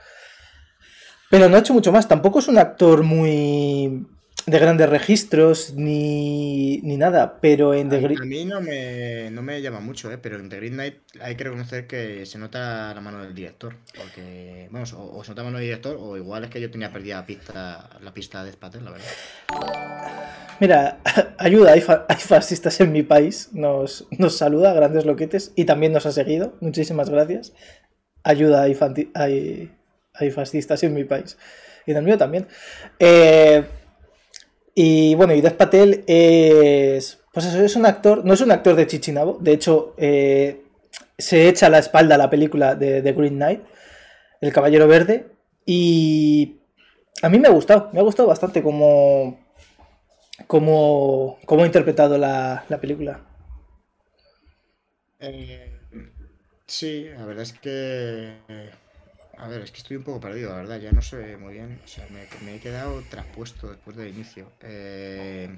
Pero 1.31 1.49
no 1.49 1.57
ha 1.57 1.61
hecho 1.61 1.75
mucho 1.75 1.93
más, 1.93 2.09
tampoco 2.09 2.39
es 2.39 2.49
un 2.49 2.59
actor 2.59 3.03
muy 3.03 4.07
de 4.47 4.59
grandes 4.59 4.91
registros 4.91 5.73
ni, 5.75 6.79
ni 6.83 6.99
nada, 6.99 7.39
pero 7.41 7.73
en 7.73 7.89
The 7.89 8.01
Green... 8.01 8.21
a 8.21 8.25
mí 8.27 8.45
no 8.45 8.61
me, 8.61 9.31
no 9.31 9.41
me 9.41 9.63
llama 9.63 9.81
mucho, 9.81 10.13
¿eh? 10.13 10.19
pero 10.19 10.37
en 10.39 10.51
The 10.51 10.57
Green 10.57 10.75
Knight 10.75 10.97
hay 11.23 11.35
que 11.35 11.45
reconocer 11.45 11.87
que 11.87 12.27
se 12.27 12.39
nota 12.39 12.93
la 12.95 13.01
mano 13.01 13.23
del 13.23 13.35
director. 13.35 13.75
Porque, 13.97 14.69
bueno, 14.71 14.87
o, 14.99 15.19
o 15.19 15.25
se 15.25 15.31
nota 15.31 15.41
la 15.43 15.47
mano 15.47 15.59
del 15.59 15.67
director, 15.69 15.97
o 15.99 16.17
igual 16.19 16.45
es 16.45 16.51
que 16.51 16.61
yo 16.61 16.71
tenía 16.71 16.93
perdida 16.93 17.17
la 17.17 17.27
pista, 17.27 17.89
la 18.03 18.13
pista 18.13 18.45
de 18.45 18.53
Spatel, 18.53 18.85
la 18.85 18.91
verdad. 18.91 19.07
Mira, 20.61 20.99
ayuda, 21.39 21.73
hay, 21.73 21.81
fa- 21.81 22.05
hay 22.09 22.17
fascistas 22.19 22.79
en 22.83 22.93
mi 22.93 23.03
país, 23.03 23.49
nos, 23.53 24.07
nos 24.19 24.37
saluda, 24.37 24.75
grandes 24.75 25.07
loquetes, 25.07 25.53
y 25.57 25.65
también 25.65 25.93
nos 25.93 26.05
ha 26.05 26.13
seguido, 26.13 26.55
muchísimas 26.61 27.09
gracias. 27.09 27.55
Ayuda, 28.23 28.63
hay, 28.63 28.77
hay, 29.15 29.71
hay 30.13 30.31
fascistas 30.31 30.83
en 30.83 30.93
mi 30.93 31.05
país, 31.05 31.39
y 31.87 31.93
en 31.93 31.97
el 31.97 32.05
mío 32.05 32.19
también. 32.19 32.47
Eh, 32.99 33.65
y 34.75 35.15
bueno, 35.15 35.35
y 35.35 35.43
Patel 35.43 36.05
es, 36.07 37.21
pues 37.33 37.47
eso, 37.47 37.61
es 37.63 37.77
un 37.77 37.87
actor, 37.87 38.25
no 38.25 38.35
es 38.35 38.41
un 38.41 38.51
actor 38.51 38.75
de 38.75 38.87
Chichinabo, 38.87 39.39
de 39.41 39.53
hecho, 39.53 39.95
eh, 39.97 40.63
se 41.17 41.49
echa 41.49 41.67
a 41.67 41.71
la 41.71 41.79
espalda 41.79 42.19
la 42.19 42.31
película 42.31 42.75
de 42.75 43.03
The 43.03 43.13
Green 43.13 43.37
Knight, 43.37 43.63
El 44.41 44.53
Caballero 44.53 44.89
Verde, 44.89 45.27
y 45.65 46.57
a 47.23 47.29
mí 47.29 47.39
me 47.39 47.49
ha 47.49 47.53
gustado, 47.53 47.91
me 47.93 48.01
ha 48.01 48.03
gustado 48.03 48.29
bastante 48.29 48.63
como 48.63 49.39
cómo, 50.47 51.39
cómo 51.47 51.63
ha 51.63 51.67
interpretado 51.67 52.19
la, 52.19 52.65
la 52.69 52.81
película. 52.81 53.21
Eh, 55.21 55.79
sí, 56.67 57.09
la 57.17 57.25
verdad 57.25 57.43
es 57.43 57.53
que. 57.55 58.35
A 59.39 59.49
ver, 59.49 59.63
es 59.63 59.71
que 59.71 59.79
estoy 59.79 59.97
un 59.97 60.05
poco 60.05 60.21
perdido, 60.21 60.51
la 60.51 60.57
verdad, 60.57 60.79
ya 60.81 60.93
no 60.93 61.03
sé 61.03 61.37
muy 61.37 61.55
bien. 61.55 61.81
O 61.85 61.89
sea, 61.89 62.07
me, 62.11 62.27
me 62.45 62.57
he 62.57 62.61
quedado 62.61 63.03
traspuesto 63.11 63.69
después 63.69 63.97
del 63.97 64.09
inicio. 64.09 64.51
Eh, 64.63 65.49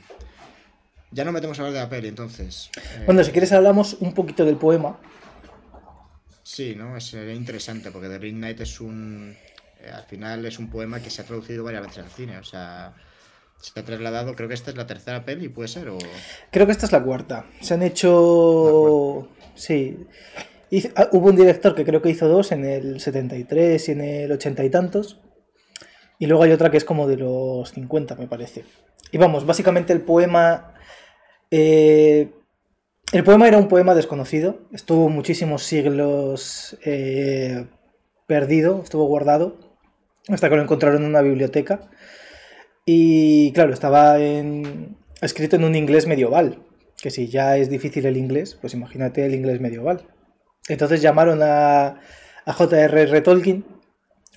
ya 1.11 1.25
no 1.25 1.33
metemos 1.33 1.59
a 1.59 1.62
hablar 1.62 1.75
de 1.75 1.80
la 1.80 1.88
peli, 1.88 2.09
entonces. 2.09 2.71
Eh, 2.76 3.02
Bueno, 3.06 3.23
si 3.23 3.30
quieres 3.33 3.52
hablamos 3.52 3.95
un 4.00 4.12
poquito 4.14 4.45
del 4.45 4.56
poema. 4.56 4.99
Sí, 6.42 6.75
¿no? 6.76 6.99
Sería 7.00 7.35
interesante, 7.35 7.90
porque 7.90 8.09
The 8.09 8.18
Green 8.18 8.37
Knight 8.38 8.61
es 8.61 8.80
un. 8.80 9.37
eh, 9.80 9.90
al 9.92 10.04
final 10.04 10.45
es 10.47 10.59
un 10.59 10.71
poema 10.71 11.00
que 11.00 11.11
se 11.11 11.23
ha 11.23 11.25
traducido 11.25 11.64
varias 11.64 11.83
veces 11.83 12.04
al 12.04 12.11
cine, 12.11 12.38
o 12.38 12.45
sea. 12.45 12.95
Se 13.61 13.80
ha 13.80 13.85
trasladado, 13.85 14.35
creo 14.37 14.49
que 14.49 14.54
esta 14.54 14.71
es 14.71 14.76
la 14.76 14.87
tercera 14.87 15.25
peli, 15.25 15.49
¿puede 15.49 15.68
ser? 15.68 15.88
O... 15.88 15.97
Creo 16.52 16.66
que 16.66 16.73
esta 16.73 16.85
es 16.87 16.92
la 16.92 17.02
cuarta. 17.02 17.47
Se 17.62 17.73
han 17.73 17.83
hecho... 17.83 19.28
Sí. 19.54 20.06
Ah, 20.96 21.08
hubo 21.12 21.28
un 21.28 21.37
director 21.37 21.75
que 21.75 21.85
creo 21.85 22.02
que 22.02 22.11
hizo 22.11 22.28
dos 22.28 22.50
en 22.52 22.64
el 22.64 23.00
73 23.00 23.88
y 23.88 23.92
en 23.92 24.00
el 24.00 24.32
80 24.32 24.64
y 24.64 24.70
tantos. 24.70 25.20
Y 26.18 26.26
luego 26.26 26.42
hay 26.42 26.52
otra 26.52 26.70
que 26.70 26.76
es 26.78 26.85
como 26.85 27.06
de 27.06 27.16
los 27.18 27.70
50, 27.73 28.14
me 28.16 28.26
parece. 28.26 28.64
Y 29.12 29.18
vamos, 29.18 29.46
básicamente 29.46 29.92
el 29.92 30.00
poema... 30.00 30.74
eh, 31.50 32.31
el 33.12 33.22
poema 33.22 33.46
era 33.46 33.59
un 33.59 33.68
poema 33.68 33.94
desconocido. 33.94 34.61
Estuvo 34.72 35.09
muchísimos 35.09 35.62
siglos 35.62 36.76
eh, 36.85 37.66
perdido, 38.26 38.81
estuvo 38.83 39.05
guardado. 39.07 39.57
Hasta 40.29 40.48
que 40.48 40.57
lo 40.57 40.62
encontraron 40.62 41.02
en 41.02 41.09
una 41.11 41.22
biblioteca. 41.22 41.88
Y 42.85 43.52
claro, 43.52 43.72
estaba 43.72 44.18
en- 44.18 44.96
escrito 45.22 45.55
en 45.57 45.64
un 45.64 45.76
inglés 45.76 46.07
medieval. 46.09 46.59
Que 47.00 47.11
si 47.11 47.29
ya 47.29 47.57
es 47.59 47.68
difícil 47.70 48.07
el 48.07 48.16
inglés, 48.16 48.57
pues 48.61 48.74
imagínate 48.74 49.24
el 49.26 49.35
inglés 49.35 49.61
medieval. 49.61 50.02
Entonces 50.68 51.00
llamaron 51.00 51.40
a, 51.42 52.00
J.R.R. 52.46 53.20
Tolkien, 53.22 53.64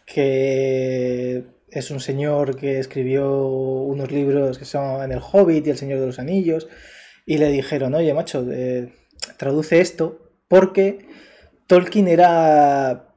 que 0.05 1.43
es 1.69 1.91
un 1.91 1.99
señor 1.99 2.55
que 2.55 2.79
escribió 2.79 3.45
unos 3.47 4.11
libros 4.11 4.57
que 4.57 4.65
son 4.65 5.11
El 5.11 5.21
Hobbit 5.21 5.67
y 5.67 5.69
El 5.69 5.77
Señor 5.77 5.99
de 5.99 6.07
los 6.07 6.19
Anillos, 6.19 6.67
y 7.25 7.37
le 7.37 7.49
dijeron, 7.49 7.93
oye 7.93 8.13
macho, 8.13 8.45
eh, 8.51 8.91
traduce 9.37 9.79
esto, 9.79 10.19
porque 10.47 11.07
Tolkien 11.67 12.07
era 12.07 13.09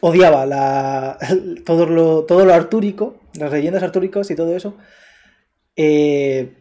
odiaba 0.00 0.46
la, 0.46 1.18
todo, 1.66 1.86
lo, 1.86 2.24
todo 2.24 2.44
lo 2.44 2.54
artúrico, 2.54 3.20
las 3.34 3.52
leyendas 3.52 3.82
artúricas 3.82 4.30
y 4.30 4.34
todo 4.36 4.56
eso. 4.56 4.76
eh, 5.76 6.56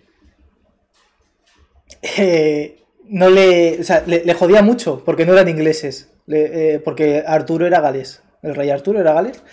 eh, 2.17 2.79
no 3.09 3.29
le, 3.29 3.79
o 3.81 3.83
sea, 3.83 4.03
le, 4.05 4.23
le 4.25 4.33
jodía 4.33 4.61
mucho 4.61 5.03
porque 5.05 5.25
no 5.25 5.33
eran 5.33 5.49
ingleses, 5.49 6.09
le- 6.27 6.75
eh, 6.75 6.79
porque 6.79 7.23
Arturo 7.25 7.65
era 7.67 7.81
galés, 7.81 8.21
el 8.43 8.55
rey 8.55 8.69
Arturo 8.69 8.99
era 9.01 9.13
galés, 9.13 9.43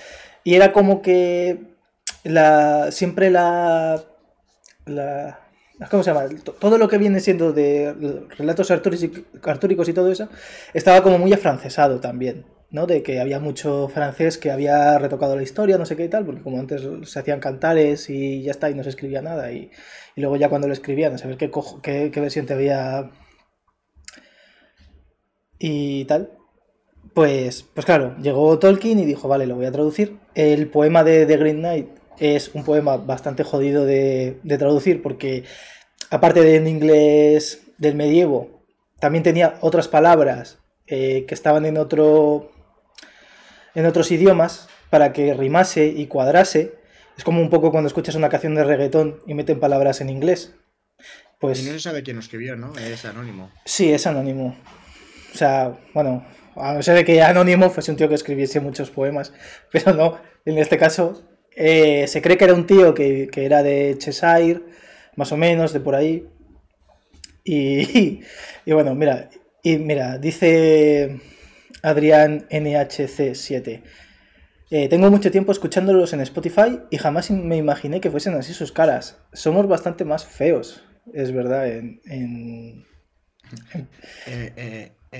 y 0.44 0.54
era 0.54 0.72
como 0.72 1.02
que 1.02 1.58
la, 2.24 2.90
siempre 2.92 3.30
la, 3.30 4.04
la 4.86 5.40
¿cómo 5.90 6.02
se 6.02 6.12
llama? 6.12 6.26
Todo 6.58 6.78
lo 6.78 6.88
que 6.88 6.98
viene 6.98 7.20
siendo 7.20 7.52
de 7.52 7.94
relatos 8.38 8.70
artúricos 8.70 9.22
artúricos 9.44 9.88
y 9.88 9.92
todo 9.92 10.10
eso 10.10 10.28
estaba 10.74 11.02
como 11.02 11.18
muy 11.18 11.32
afrancesado 11.32 12.00
también, 12.00 12.46
¿no? 12.70 12.86
De 12.86 13.02
que 13.02 13.20
había 13.20 13.40
mucho 13.40 13.88
francés 13.88 14.38
que 14.38 14.50
había 14.50 14.98
retocado 14.98 15.36
la 15.36 15.42
historia, 15.42 15.78
no 15.78 15.86
sé 15.86 15.96
qué 15.96 16.04
y 16.04 16.08
tal, 16.08 16.24
porque 16.24 16.42
como 16.42 16.58
antes 16.58 16.82
se 17.04 17.18
hacían 17.18 17.40
cantares 17.40 18.08
y 18.10 18.42
ya 18.42 18.50
está, 18.52 18.70
y 18.70 18.74
no 18.74 18.82
se 18.82 18.90
escribía 18.90 19.22
nada, 19.22 19.52
y, 19.52 19.70
y 20.16 20.20
luego 20.20 20.36
ya 20.36 20.48
cuando 20.48 20.66
lo 20.68 20.72
escribían, 20.72 21.14
a 21.14 21.18
saber 21.18 21.36
qué, 21.36 21.50
cojo- 21.50 21.80
qué, 21.82 22.10
qué 22.12 22.20
versión 22.20 22.46
te 22.46 22.54
había 22.54 23.10
y 25.58 26.04
tal. 26.06 26.30
Pues, 27.14 27.62
pues 27.62 27.86
claro, 27.86 28.16
llegó 28.20 28.58
Tolkien 28.58 28.98
y 28.98 29.04
dijo, 29.04 29.28
vale, 29.28 29.46
lo 29.46 29.56
voy 29.56 29.66
a 29.66 29.72
traducir. 29.72 30.18
El 30.34 30.68
poema 30.68 31.04
de 31.04 31.24
The 31.26 31.36
Green 31.36 31.58
Knight 31.58 31.88
es 32.18 32.50
un 32.54 32.64
poema 32.64 32.96
bastante 32.96 33.44
jodido 33.44 33.84
de, 33.84 34.38
de 34.42 34.58
traducir 34.58 35.02
porque, 35.02 35.44
aparte 36.10 36.40
de 36.40 36.56
en 36.56 36.66
inglés 36.66 37.62
del 37.78 37.94
medievo, 37.94 38.62
también 39.00 39.22
tenía 39.22 39.58
otras 39.60 39.88
palabras 39.88 40.58
eh, 40.86 41.24
que 41.26 41.34
estaban 41.34 41.66
en 41.66 41.78
otro 41.78 42.52
en 43.74 43.86
otros 43.86 44.10
idiomas 44.10 44.68
para 44.88 45.12
que 45.12 45.34
rimase 45.34 45.86
y 45.86 46.06
cuadrase. 46.06 46.74
Es 47.18 47.24
como 47.24 47.40
un 47.40 47.50
poco 47.50 47.70
cuando 47.70 47.88
escuchas 47.88 48.14
una 48.14 48.28
canción 48.28 48.54
de 48.54 48.64
reggaetón 48.64 49.20
y 49.26 49.34
meten 49.34 49.60
palabras 49.60 50.00
en 50.00 50.10
inglés. 50.10 50.54
Pues 51.38 51.60
Y 51.60 51.66
no 51.66 51.72
se 51.72 51.80
sabe 51.80 52.02
quién 52.02 52.16
lo 52.16 52.22
escribió, 52.22 52.56
¿no? 52.56 52.74
Es 52.78 53.04
anónimo. 53.04 53.50
Sí, 53.64 53.92
es 53.92 54.06
anónimo. 54.06 54.56
O 55.36 55.38
sea, 55.38 55.78
bueno, 55.92 56.24
a 56.54 56.72
no 56.72 56.82
ser 56.82 56.94
de 56.94 57.04
que 57.04 57.20
anónimo 57.20 57.68
fuese 57.68 57.90
un 57.90 57.98
tío 57.98 58.08
que 58.08 58.14
escribiese 58.14 58.58
muchos 58.58 58.90
poemas, 58.90 59.34
pero 59.70 59.92
no, 59.92 60.18
en 60.46 60.56
este 60.56 60.78
caso 60.78 61.22
eh, 61.54 62.06
se 62.08 62.22
cree 62.22 62.38
que 62.38 62.44
era 62.44 62.54
un 62.54 62.66
tío 62.66 62.94
que, 62.94 63.28
que 63.30 63.44
era 63.44 63.62
de 63.62 63.96
Cheshire, 63.98 64.62
más 65.14 65.32
o 65.32 65.36
menos, 65.36 65.74
de 65.74 65.80
por 65.80 65.94
ahí. 65.94 66.26
Y, 67.44 68.22
y 68.64 68.72
bueno, 68.72 68.94
mira, 68.94 69.28
y 69.62 69.76
mira, 69.76 70.16
dice 70.16 71.20
Adrián 71.82 72.48
NHC7. 72.48 73.82
eh, 74.70 74.88
tengo 74.88 75.10
mucho 75.10 75.30
tiempo 75.30 75.52
escuchándolos 75.52 76.14
en 76.14 76.22
Spotify 76.22 76.80
y 76.90 76.96
jamás 76.96 77.30
me 77.30 77.58
imaginé 77.58 78.00
que 78.00 78.10
fuesen 78.10 78.36
así 78.36 78.54
sus 78.54 78.72
caras. 78.72 79.18
Somos 79.34 79.68
bastante 79.68 80.06
más 80.06 80.24
feos, 80.24 80.82
es 81.12 81.30
verdad, 81.30 81.68
eh, 81.68 82.00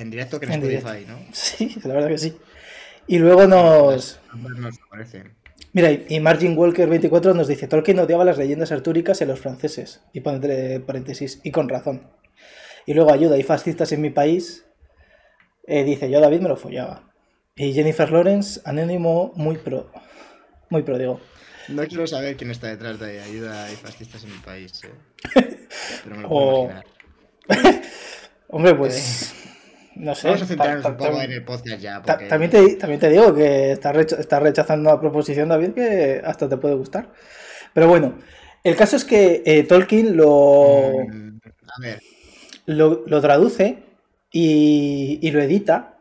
en 0.01 0.11
directo 0.11 0.39
que 0.41 0.47
en, 0.47 0.53
En 0.53 0.63
Spotify, 0.65 1.05
¿no? 1.07 1.19
Sí, 1.33 1.77
la 1.85 1.95
verdad 1.95 2.09
que 2.09 2.19
sí. 2.19 2.37
Y 3.07 3.19
luego 3.19 3.47
nos. 3.47 4.21
Mira, 5.73 5.91
y 5.93 6.21
Margin 6.21 6.57
Walker 6.57 6.89
24 6.89 7.35
nos 7.35 7.49
dice: 7.49 7.69
Tolkien 7.69 7.99
odiaba 7.99 8.25
las 8.25 8.39
leyendas 8.39 8.73
artúricas 8.73 9.21
en 9.21 9.29
los 9.29 9.41
franceses. 9.41 10.03
Y 10.13 10.21
pone 10.21 10.37
entre 10.37 10.81
paréntesis, 10.81 11.41
y 11.45 11.51
con 11.51 11.69
razón. 11.69 12.11
Y 12.87 12.95
luego 12.95 13.13
ayuda, 13.13 13.37
y 13.37 13.43
fascistas 13.43 13.93
en 13.93 14.01
mi 14.01 14.11
país. 14.11 14.65
eh, 15.67 15.85
dice: 15.85 16.11
Yo 16.11 16.19
a 16.19 16.23
David 16.23 16.41
me 16.41 16.49
lo 16.49 16.57
follaba. 16.57 17.13
Y 17.55 17.73
Jennifer 17.73 18.11
Lawrence, 18.11 18.61
anónimo 18.65 19.33
muy 19.37 19.57
pro. 19.57 19.91
Muy 20.71 20.83
pro, 20.83 20.99
digo. 20.99 21.21
No 21.69 21.87
quiero 21.87 22.07
saber 22.07 22.37
quién 22.37 22.51
está 22.51 22.69
detrás 22.69 22.99
de 23.01 23.21
ayuda 23.21 23.71
y 23.73 23.77
fascistas 23.77 24.23
en 24.25 24.33
mi 24.33 24.39
país, 24.39 24.83
¿eh? 24.85 24.91
Pero 26.05 26.17
me 26.17 26.23
lo 26.23 26.29
puedo 26.29 26.49
O- 26.49 26.65
imaginar. 26.65 26.87
Hombre, 28.49 28.75
pues. 28.75 29.35
No 29.97 30.15
sé. 30.15 30.29
Vamos 30.29 30.43
a 30.43 30.47
centrarnos 30.47 30.83
ta- 30.83 30.89
un 30.91 30.97
poco 30.97 31.21
en 31.23 31.33
el 31.33 31.45
podcast 31.45 31.81
ya. 31.81 32.03
ta-. 32.03 32.19
También 32.29 32.51
te, 32.51 32.77
también 32.77 33.01
te 33.01 33.11
digo 33.11 33.35
que 33.35 33.73
estás 33.73 34.43
rechazando 34.43 34.91
una 34.91 35.01
proposición, 35.01 35.49
David, 35.49 35.71
que 35.73 36.23
hasta 36.25 36.49
te 36.49 36.57
puede 36.57 36.75
gustar. 36.75 37.11
Pero 37.75 37.89
bueno, 37.89 38.19
el 38.65 38.77
caso 38.77 38.97
es 38.97 39.05
que 39.05 39.43
eh, 39.45 39.63
Tolkien 39.65 40.17
lo, 40.17 40.93
Mm, 41.09 41.39
A 41.77 41.81
ver, 41.81 42.01
lo, 42.67 43.03
lo 43.07 43.21
traduce 43.21 43.79
y, 44.33 45.19
y 45.23 45.31
lo 45.31 45.41
edita. 45.41 45.99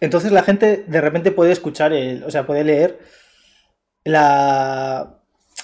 Entonces 0.00 0.30
la 0.32 0.42
gente 0.42 0.84
de 0.86 1.00
repente 1.00 1.32
puede 1.32 1.52
escuchar, 1.52 1.92
el, 1.92 2.22
o 2.24 2.30
sea, 2.30 2.46
puede 2.46 2.64
leer 2.64 2.98
la, 4.04 5.15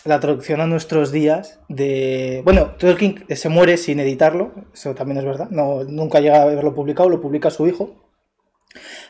la 0.04 0.20
traducción 0.20 0.60
a 0.60 0.66
nuestros 0.66 1.12
días 1.12 1.60
de... 1.68 2.42
Bueno, 2.44 2.72
Tolkien 2.78 3.24
se 3.28 3.48
muere 3.48 3.76
sin 3.76 4.00
editarlo, 4.00 4.52
eso 4.74 4.94
también 4.94 5.18
es 5.18 5.24
verdad, 5.24 5.48
no, 5.50 5.84
nunca 5.84 6.20
llega 6.20 6.38
a 6.38 6.42
haberlo 6.42 6.74
publicado, 6.74 7.08
lo 7.08 7.20
publica 7.20 7.50
su 7.50 7.66
hijo, 7.68 8.10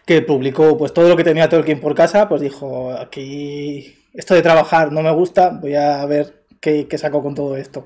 que 0.05 0.22
publicó 0.22 0.76
pues 0.76 0.92
todo 0.92 1.09
lo 1.09 1.16
que 1.16 1.24
tenía 1.24 1.48
Tolkien 1.48 1.81
por 1.81 1.94
casa, 1.94 2.28
pues 2.28 2.40
dijo, 2.40 2.92
aquí 2.92 3.94
esto 4.12 4.35
de 4.35 4.42
trabajar 4.42 4.92
no 4.92 5.02
me 5.02 5.12
gusta, 5.12 5.50
voy 5.50 5.74
a 5.74 6.05
ver 6.07 6.44
qué, 6.61 6.87
qué 6.88 6.98
saco 6.98 7.22
con 7.22 7.35
todo 7.35 7.57
esto. 7.57 7.85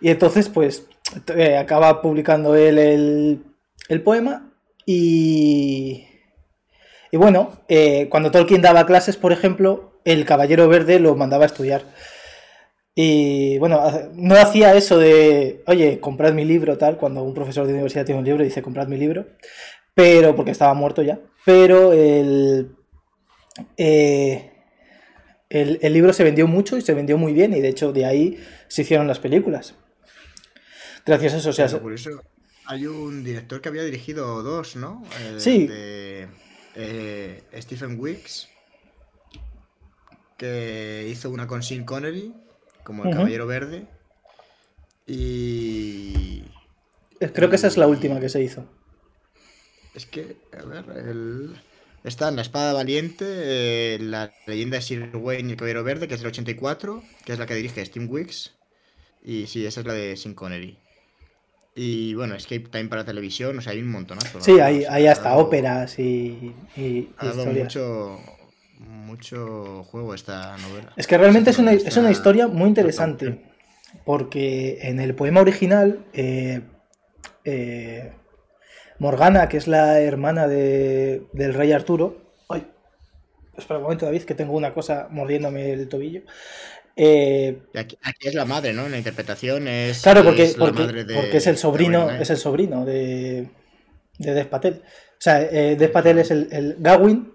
Y 0.00 0.10
entonces 0.10 0.48
pues 0.48 0.86
eh, 1.36 1.56
acaba 1.56 2.02
publicando 2.02 2.56
él 2.56 2.78
el, 2.78 3.44
el 3.88 4.02
poema 4.02 4.52
y... 4.86 6.08
Y 7.14 7.18
bueno, 7.18 7.52
eh, 7.68 8.08
cuando 8.08 8.30
Tolkien 8.30 8.62
daba 8.62 8.86
clases, 8.86 9.18
por 9.18 9.32
ejemplo, 9.32 10.00
el 10.06 10.24
Caballero 10.24 10.66
Verde 10.66 10.98
lo 10.98 11.14
mandaba 11.14 11.44
a 11.44 11.46
estudiar. 11.46 11.82
Y 12.94 13.58
bueno, 13.58 13.80
no 14.14 14.34
hacía 14.34 14.74
eso 14.74 14.98
de, 14.98 15.62
oye, 15.66 15.98
comprad 16.00 16.34
mi 16.34 16.44
libro, 16.44 16.76
tal, 16.76 16.98
cuando 16.98 17.22
un 17.22 17.32
profesor 17.32 17.66
de 17.66 17.72
universidad 17.72 18.04
tiene 18.04 18.18
un 18.18 18.26
libro 18.26 18.42
y 18.42 18.48
dice, 18.48 18.62
comprad 18.62 18.88
mi 18.88 18.98
libro, 18.98 19.26
pero 19.94 20.36
porque 20.36 20.50
estaba 20.50 20.74
muerto 20.74 21.02
ya. 21.02 21.18
Pero 21.46 21.92
el, 21.92 22.76
eh, 23.78 24.52
el, 25.48 25.78
el 25.80 25.92
libro 25.92 26.12
se 26.12 26.24
vendió 26.24 26.46
mucho 26.46 26.76
y 26.76 26.82
se 26.82 26.92
vendió 26.94 27.16
muy 27.16 27.32
bien, 27.32 27.54
y 27.54 27.60
de 27.60 27.68
hecho 27.68 27.92
de 27.92 28.04
ahí 28.04 28.38
se 28.68 28.82
hicieron 28.82 29.06
las 29.06 29.18
películas. 29.20 29.74
Gracias 31.06 31.34
a 31.34 31.36
eso, 31.38 31.50
o 31.50 31.52
sea, 31.52 31.68
por 31.80 31.94
eso 31.94 32.10
hay 32.66 32.86
un 32.86 33.24
director 33.24 33.60
que 33.60 33.68
había 33.68 33.82
dirigido 33.84 34.42
dos, 34.42 34.76
¿no? 34.76 35.02
El 35.26 35.40
Sí. 35.40 35.66
De 35.66 36.28
eh, 36.76 37.42
Stephen 37.56 37.98
Wicks, 37.98 38.48
que 40.36 41.06
hizo 41.10 41.30
una 41.30 41.46
con 41.46 41.62
Sean 41.62 41.84
Connery, 41.84 42.32
como 42.84 43.04
el. 43.04 43.10
Caballero 43.14 43.46
Verde. 43.46 43.86
Y. 45.06 46.42
creo 47.32 47.50
que 47.50 47.56
esa 47.56 47.66
es 47.66 47.76
la 47.76 47.86
última 47.86 48.20
que 48.20 48.28
se 48.28 48.42
hizo. 48.42 48.64
Es 49.94 50.06
que, 50.06 50.36
a 50.58 50.64
ver, 50.64 50.84
el... 51.06 51.54
está 52.04 52.28
en 52.30 52.36
La 52.36 52.42
Espada 52.42 52.72
Valiente, 52.72 53.24
eh, 53.28 53.98
la 54.00 54.32
leyenda 54.46 54.76
de 54.76 54.82
Sir 54.82 55.10
Wayne 55.14 55.50
y 55.50 55.52
el 55.52 55.56
Caballero 55.58 55.84
Verde, 55.84 56.08
que 56.08 56.14
es 56.14 56.20
del 56.20 56.28
84, 56.28 57.02
que 57.26 57.32
es 57.34 57.38
la 57.38 57.46
que 57.46 57.54
dirige 57.54 57.84
Steve 57.84 58.06
Wicks. 58.06 58.54
Y 59.24 59.46
sí, 59.46 59.66
esa 59.66 59.80
es 59.80 59.86
la 59.86 59.92
de 59.92 60.16
Sean 60.16 60.34
Connery. 60.34 60.78
Y 61.74 62.14
bueno, 62.14 62.34
Escape 62.34 62.68
Time 62.70 62.86
para 62.86 63.04
televisión, 63.04 63.58
o 63.58 63.60
sea, 63.60 63.72
hay 63.72 63.80
un 63.80 63.88
montonazo. 63.90 64.40
Sí, 64.40 64.60
hay, 64.60 64.84
hay 64.84 65.06
ha 65.06 65.12
hasta 65.12 65.30
dado- 65.30 65.42
óperas 65.42 65.98
y, 65.98 66.54
y- 66.76 66.82
y 66.82 67.10
Ha 67.18 67.26
dado 67.26 67.38
historias. 67.40 67.64
mucho, 67.64 68.18
mucho 68.88 69.84
juego 69.84 70.14
esta 70.14 70.56
novela. 70.58 70.92
Es 70.96 71.06
que 71.06 71.18
realmente 71.18 71.50
es 71.50 71.58
una, 71.58 71.72
es 71.72 71.96
una 71.96 72.10
historia 72.10 72.46
muy 72.48 72.68
interesante, 72.68 73.42
porque 74.04 74.78
en 74.82 75.00
el 75.00 75.14
poema 75.14 75.40
original, 75.40 76.04
eh, 76.12 76.60
eh, 77.44 78.12
Morgana, 78.98 79.48
que 79.48 79.56
es 79.56 79.66
la 79.66 80.00
hermana 80.00 80.46
de- 80.48 81.22
del 81.32 81.54
rey 81.54 81.72
Arturo, 81.72 82.34
ay, 82.48 82.66
espera 83.56 83.78
un 83.78 83.84
momento 83.84 84.06
David, 84.06 84.22
que 84.22 84.34
tengo 84.34 84.52
una 84.54 84.72
cosa 84.72 85.08
mordiéndome 85.10 85.72
el 85.72 85.88
tobillo, 85.88 86.22
eh, 86.94 87.62
aquí, 87.74 87.96
aquí 88.02 88.28
es 88.28 88.34
la 88.34 88.44
madre, 88.44 88.72
¿no? 88.74 88.84
En 88.86 88.92
la 88.92 88.98
interpretación 88.98 89.66
es. 89.66 90.02
Claro, 90.02 90.22
porque, 90.24 90.42
es 90.44 90.56
la 90.58 90.66
porque, 90.66 90.82
madre 90.82 91.04
de- 91.04 91.14
porque 91.14 91.36
es 91.38 91.46
el 91.46 91.56
sobrino, 91.56 92.10
es 92.10 92.28
el 92.30 92.36
sobrino 92.36 92.84
de, 92.84 93.48
de 94.18 94.34
Dev 94.34 94.48
Patel. 94.48 94.82
O 94.84 95.18
sea, 95.18 95.40
eh, 95.42 95.76
Dev 95.76 95.90
Patel 95.90 96.18
es 96.18 96.30
el, 96.30 96.48
el- 96.52 96.76
Gawain 96.78 97.32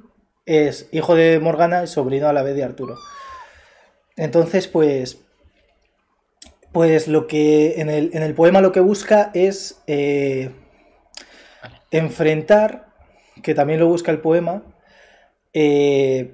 es 0.47 0.89
hijo 0.91 1.15
de 1.15 1.39
Morgana 1.39 1.83
y 1.83 1.87
sobrino 1.87 2.27
a 2.27 2.33
la 2.33 2.43
vez 2.43 2.55
de 2.55 2.63
Arturo. 2.63 2.97
Entonces, 4.15 4.67
pues. 4.67 5.19
Pues 6.71 7.07
lo 7.07 7.27
que. 7.27 7.81
En 7.81 7.89
el, 7.89 8.09
en 8.13 8.23
el 8.23 8.33
poema 8.33 8.61
lo 8.61 8.71
que 8.71 8.79
busca 8.79 9.31
es. 9.33 9.81
eh, 9.87 10.51
enfrentar. 11.91 12.87
Que 13.43 13.53
también 13.53 13.79
lo 13.79 13.87
busca 13.87 14.11
el 14.11 14.19
poema. 14.19 14.63
eh, 15.53 16.33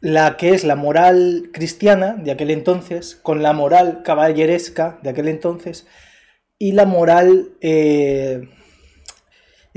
la 0.00 0.36
que 0.36 0.50
es 0.54 0.64
la 0.64 0.76
moral 0.76 1.50
cristiana 1.52 2.14
de 2.14 2.30
aquel 2.30 2.50
entonces, 2.50 3.16
con 3.16 3.42
la 3.42 3.52
moral 3.52 4.02
caballeresca 4.04 4.98
de 5.02 5.10
aquel 5.10 5.28
entonces, 5.28 5.86
y 6.58 6.72
la 6.72 6.86
moral, 6.86 7.50
eh, 7.60 8.48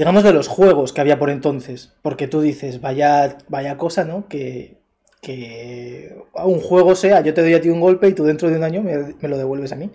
digamos, 0.01 0.23
de 0.23 0.33
los 0.33 0.47
juegos 0.47 0.93
que 0.93 1.01
había 1.01 1.19
por 1.19 1.29
entonces. 1.29 1.93
Porque 2.01 2.27
tú 2.27 2.41
dices, 2.41 2.81
vaya, 2.81 3.37
vaya 3.49 3.77
cosa, 3.77 4.03
¿no? 4.03 4.27
Que, 4.27 4.79
que 5.21 6.17
un 6.33 6.59
juego 6.59 6.95
sea, 6.95 7.21
yo 7.21 7.35
te 7.35 7.41
doy 7.41 7.53
a 7.53 7.61
ti 7.61 7.69
un 7.69 7.79
golpe 7.79 8.07
y 8.07 8.13
tú 8.13 8.23
dentro 8.23 8.49
de 8.49 8.57
un 8.57 8.63
año 8.63 8.81
me, 8.81 9.27
lo 9.27 9.37
devuelves 9.37 9.73
a 9.73 9.75
mí. 9.75 9.91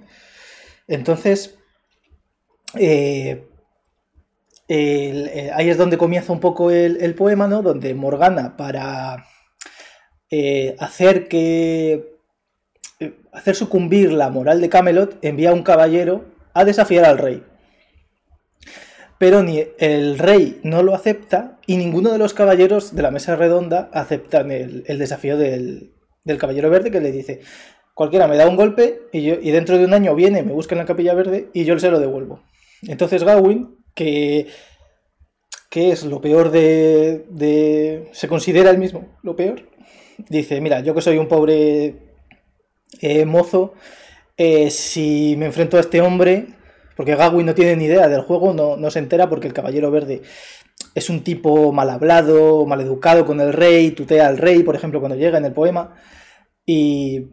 Entonces, 0.87 1.59
eh, 2.75 3.49
eh, 4.69 5.51
ahí 5.53 5.71
es 5.71 5.77
donde 5.77 5.99
comienza 5.99 6.33
un 6.33 6.39
poco 6.39 6.71
el, 6.71 7.15
poema, 7.17 7.49
¿no? 7.49 7.63
Donde 7.63 7.93
Morgana, 7.93 8.57
para 8.57 9.27
eh, 10.31 10.77
hacer 10.79 11.27
que. 11.27 12.17
hacer 13.33 13.57
sucumbir 13.57 14.13
la 14.13 14.31
moral 14.31 14.61
de 14.61 14.69
Camelot, 14.69 15.19
envía 15.23 15.51
a 15.51 15.55
un 15.55 15.65
caballero 15.65 16.27
a 16.55 16.65
desafiar 16.65 17.07
al 17.07 17.19
rey. 17.19 17.43
Pero 19.19 19.43
ni 19.43 19.65
el 19.79 20.19
rey 20.19 20.61
no 20.63 20.83
lo 20.83 20.95
acepta 20.95 21.59
y 21.67 21.77
ninguno 21.79 22.13
de 22.13 22.19
los 22.19 22.35
caballeros 22.35 22.95
de 22.95 23.03
la 23.03 23.11
mesa 23.11 23.35
redonda 23.37 23.89
aceptan 23.93 24.51
el, 24.51 24.83
desafío 24.99 25.39
del, 25.39 25.93
del 26.25 26.39
caballero 26.39 26.69
verde 26.69 26.91
que 26.91 27.01
le 27.01 27.13
dice: 27.13 27.41
Cualquiera 27.95 28.29
me 28.29 28.37
da 28.37 28.47
un 28.47 28.57
golpe 28.57 29.01
y, 29.13 29.23
yo, 29.23 29.37
y 29.41 29.51
dentro 29.53 29.79
de 29.79 29.87
un 29.87 29.95
año 29.95 30.15
viene, 30.15 30.43
me 30.43 30.53
busca 30.53 30.75
en 30.75 30.81
la 30.81 30.85
capilla 30.87 31.15
verde 31.15 31.49
y 31.55 31.65
yo 31.65 31.79
se 31.79 31.91
lo 31.91 31.99
devuelvo. 31.99 32.43
Entonces 32.83 33.25
Gawain, 33.25 33.75
que, 33.95 34.49
que 35.71 35.93
es 35.93 36.05
lo 36.05 36.21
peor 36.21 36.51
de, 36.51 37.25
de- 37.31 38.11
se 38.13 38.29
considera 38.29 38.71
el 38.71 38.77
mismo 38.79 39.17
lo 39.23 39.35
peor, 39.35 39.63
dice, 40.29 40.61
mira, 40.61 40.81
yo 40.81 40.95
que 40.95 41.01
soy 41.01 41.17
un 41.17 41.29
pobre 41.29 41.95
eh, 43.01 43.25
mozo, 43.25 43.73
eh, 44.37 44.71
si 44.71 45.35
me 45.39 45.47
enfrento 45.47 45.79
a 45.79 45.81
este 45.81 46.03
hombre, 46.03 46.49
porque 46.97 47.15
Gawain 47.15 47.47
no 47.47 47.55
tiene 47.55 47.77
ni 47.77 47.85
idea 47.85 48.09
del 48.09 48.23
juego, 48.23 48.55
no, 48.55 48.77
no 48.77 48.91
se 48.91 48.99
entera 48.99 49.29
porque 49.29 49.47
el 49.47 49.53
caballero 49.53 49.91
verde 49.91 50.23
es 50.95 51.11
un 51.11 51.23
tipo 51.23 51.73
mal 51.73 51.91
hablado, 51.91 52.65
mal 52.67 52.81
educado 52.81 53.27
con 53.27 53.41
el 53.41 53.53
rey, 53.53 53.91
tutea 53.91 54.27
al 54.27 54.39
rey, 54.39 54.63
por 54.63 54.75
ejemplo, 54.75 55.01
cuando 55.01 55.17
llega 55.17 55.39
en 55.39 55.45
el 55.45 55.53
poema, 55.53 55.95
y 56.65 57.29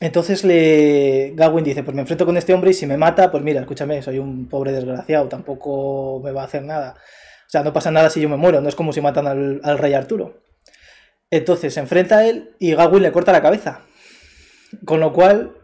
entonces 0.00 0.44
le 0.44 1.32
Gawain 1.34 1.64
dice, 1.64 1.82
pues 1.82 1.94
me 1.94 2.02
enfrento 2.02 2.26
con 2.26 2.36
este 2.36 2.52
hombre 2.52 2.72
y 2.72 2.74
si 2.74 2.86
me 2.86 2.96
mata, 2.96 3.30
pues 3.30 3.42
mira, 3.42 3.60
escúchame, 3.60 4.02
soy 4.02 4.18
un 4.18 4.48
pobre 4.48 4.72
desgraciado, 4.72 5.28
tampoco 5.28 6.20
me 6.22 6.32
va 6.32 6.42
a 6.42 6.46
hacer 6.46 6.64
nada. 6.64 6.96
O 7.46 7.50
sea, 7.50 7.62
no 7.62 7.72
pasa 7.72 7.90
nada 7.90 8.10
si 8.10 8.20
yo 8.20 8.28
me 8.28 8.36
muero, 8.36 8.60
no 8.60 8.68
es 8.68 8.74
como 8.74 8.92
si 8.92 9.00
matan 9.00 9.26
al, 9.26 9.60
al 9.62 9.78
rey 9.78 9.94
Arturo. 9.94 10.42
Entonces 11.30 11.74
se 11.74 11.80
enfrenta 11.80 12.18
a 12.18 12.26
él 12.26 12.54
y 12.58 12.74
Gawain 12.74 13.02
le 13.02 13.12
corta 13.12 13.32
la 13.32 13.42
cabeza. 13.42 13.82
Con 14.84 15.00
lo 15.00 15.12
cual, 15.12 15.54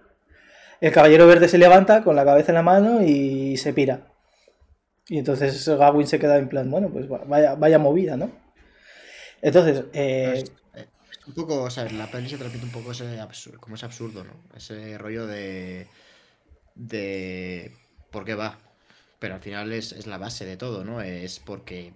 el 0.80 0.92
caballero 0.92 1.26
verde 1.26 1.48
se 1.48 1.58
levanta 1.58 2.02
con 2.02 2.16
la 2.16 2.24
cabeza 2.24 2.52
en 2.52 2.56
la 2.56 2.62
mano 2.62 3.02
y 3.02 3.56
se 3.56 3.72
pira. 3.72 4.06
Y 5.08 5.18
entonces 5.18 5.68
Gawain 5.68 6.06
se 6.06 6.18
queda 6.18 6.38
en 6.38 6.48
plan, 6.48 6.70
bueno, 6.70 6.88
pues 6.88 7.06
vaya, 7.08 7.78
movida, 7.78 8.16
¿no? 8.16 8.30
Entonces, 9.42 9.84
eh, 9.92 10.34
Es, 10.36 10.52
es 11.10 11.26
un 11.26 11.34
poco, 11.34 11.62
o 11.62 11.70
sea, 11.70 11.84
la 11.90 12.10
peli 12.10 12.28
se 12.28 12.38
transmite 12.38 12.64
un 12.64 12.72
poco 12.72 12.92
ese 12.92 13.18
absurdo, 13.18 13.60
como 13.60 13.74
ese 13.74 13.86
absurdo, 13.86 14.24
¿no? 14.24 14.32
Ese 14.56 14.96
rollo 14.98 15.26
de. 15.26 15.88
de. 16.74 17.72
¿Por 18.10 18.24
qué 18.24 18.34
va? 18.34 18.58
Pero 19.18 19.34
al 19.34 19.40
final 19.40 19.72
es, 19.72 19.92
es 19.92 20.06
la 20.06 20.18
base 20.18 20.44
de 20.46 20.56
todo, 20.56 20.84
¿no? 20.84 21.00
Es 21.00 21.40
porque, 21.40 21.92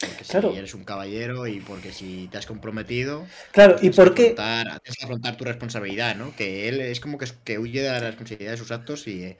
porque 0.00 0.24
si 0.24 0.54
eres 0.56 0.74
un 0.74 0.84
caballero 0.84 1.46
y 1.46 1.60
porque 1.60 1.92
si 1.92 2.28
te 2.30 2.38
has 2.38 2.46
comprometido. 2.46 3.26
claro, 3.52 3.76
pues 3.76 3.82
¿y 3.82 3.90
por 3.90 4.14
qué? 4.14 4.44
Tienes 4.82 4.96
que 4.98 5.04
afrontar 5.04 5.36
tu 5.36 5.44
responsabilidad, 5.44 6.16
¿no? 6.16 6.34
Que 6.36 6.68
él 6.68 6.80
es 6.80 7.00
como 7.00 7.18
que, 7.18 7.26
que 7.44 7.58
huye 7.58 7.82
de 7.82 7.90
la 7.90 8.00
responsabilidad 8.00 8.52
de 8.52 8.56
sus 8.58 8.70
actos 8.70 9.06
y, 9.08 9.36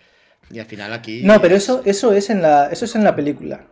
y 0.51 0.59
al 0.59 0.67
final 0.67 0.93
aquí. 0.93 1.29
No, 1.29 1.41
pero 1.41 1.55
es- 1.57 1.65
eso, 1.65 1.83
eso 1.85 2.13
es 2.13 2.29
en 2.31 2.43
la, 2.43 2.67
eso 2.73 2.85
es 2.85 2.95
en 2.97 3.05
la 3.05 3.15
película. 3.15 3.67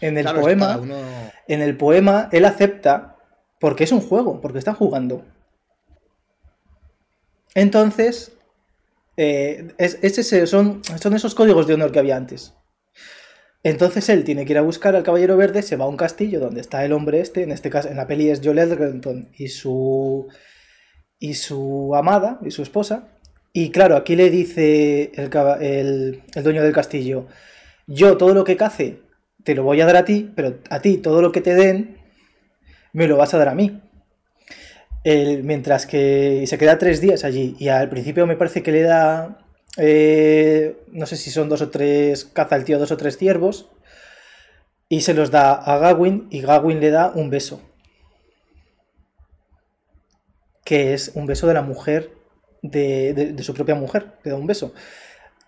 En 0.00 0.16
el 0.16 0.24
claro, 0.24 0.32
poema, 0.32 0.80
uno. 0.80 1.30
en 1.48 1.60
el 1.60 1.76
poema, 1.76 2.30
él 2.32 2.46
acepta 2.46 3.16
porque 3.60 3.84
es 3.84 3.92
un 3.92 4.00
juego, 4.00 4.40
porque 4.40 4.58
está 4.58 4.72
jugando. 4.74 5.24
Entonces, 7.54 8.32
eh, 9.16 9.74
es, 9.78 9.98
es 10.02 10.18
ese- 10.18 10.46
son, 10.48 10.82
son 11.00 11.14
esos 11.14 11.34
códigos 11.34 11.66
de 11.66 11.74
honor 11.74 11.92
que 11.92 12.00
había 12.00 12.16
antes. 12.16 12.54
Entonces 13.72 14.08
él 14.10 14.22
tiene 14.22 14.44
que 14.44 14.52
ir 14.52 14.58
a 14.58 14.62
buscar 14.62 14.94
al 14.94 15.02
Caballero 15.02 15.36
Verde, 15.36 15.60
se 15.62 15.74
va 15.74 15.86
a 15.86 15.88
un 15.88 15.96
castillo 15.96 16.38
donde 16.38 16.60
está 16.60 16.84
el 16.84 16.92
hombre 16.92 17.18
este, 17.20 17.42
en 17.42 17.50
este 17.50 17.68
caso 17.68 17.88
en 17.88 17.96
la 17.96 18.06
peli 18.06 18.30
es 18.30 18.40
Joel 18.42 18.60
Edgerton 18.60 19.28
y 19.36 19.48
su 19.48 20.28
y 21.18 21.34
su 21.34 21.92
amada 21.96 22.38
y 22.46 22.52
su 22.52 22.62
esposa. 22.62 23.08
Y 23.52 23.70
claro, 23.70 23.96
aquí 23.96 24.14
le 24.14 24.30
dice 24.30 25.10
el, 25.16 25.30
el- 25.60 26.44
dueño 26.44 26.62
del 26.62 26.72
castillo, 26.72 27.26
yo 27.88 28.16
todo 28.16 28.34
lo 28.34 28.44
que 28.44 28.56
cace 28.56 29.00
te 29.42 29.56
lo 29.56 29.64
voy 29.64 29.80
a 29.80 29.86
dar 29.86 29.96
a 29.96 30.04
ti, 30.04 30.30
pero 30.36 30.58
a 30.70 30.80
ti 30.80 30.98
todo 30.98 31.20
lo 31.20 31.32
que 31.32 31.40
te 31.40 31.54
den 31.56 31.96
me 32.92 33.08
lo 33.08 33.16
vas 33.16 33.34
a 33.34 33.38
dar 33.38 33.48
a 33.48 33.54
mí. 33.56 33.80
Mientras 35.04 35.86
que 35.86 36.44
se 36.46 36.56
queda 36.58 36.78
tres 36.78 37.00
días 37.00 37.24
allí 37.24 37.56
y 37.58 37.66
al 37.68 37.88
principio 37.88 38.26
me 38.26 38.36
parece 38.36 38.62
que 38.62 38.70
le 38.72 38.82
da, 38.82 39.38
eh, 39.76 40.76
no 40.92 41.06
sé 41.06 41.16
si 41.16 41.30
son 41.30 41.48
dos 41.48 41.62
o 41.62 41.70
tres, 41.70 42.24
caza 42.24 42.56
el 42.56 42.64
tío 42.64 42.78
dos 42.78 42.90
o 42.92 42.96
tres 42.96 43.16
ciervos 43.18 43.68
y 44.88 45.00
se 45.02 45.14
los 45.14 45.30
da 45.30 45.52
a 45.52 45.78
Gawain 45.78 46.28
y 46.30 46.40
Gawain 46.40 46.80
le 46.80 46.90
da 46.90 47.10
un 47.14 47.30
beso. 47.30 47.60
Que 50.64 50.94
es 50.94 51.12
un 51.14 51.26
beso 51.26 51.46
de 51.46 51.54
la 51.54 51.62
mujer, 51.62 52.10
de, 52.62 53.14
de- 53.14 53.42
su 53.42 53.54
propia 53.54 53.74
mujer, 53.76 54.14
le 54.24 54.32
da 54.32 54.36
un 54.36 54.46
beso. 54.46 54.74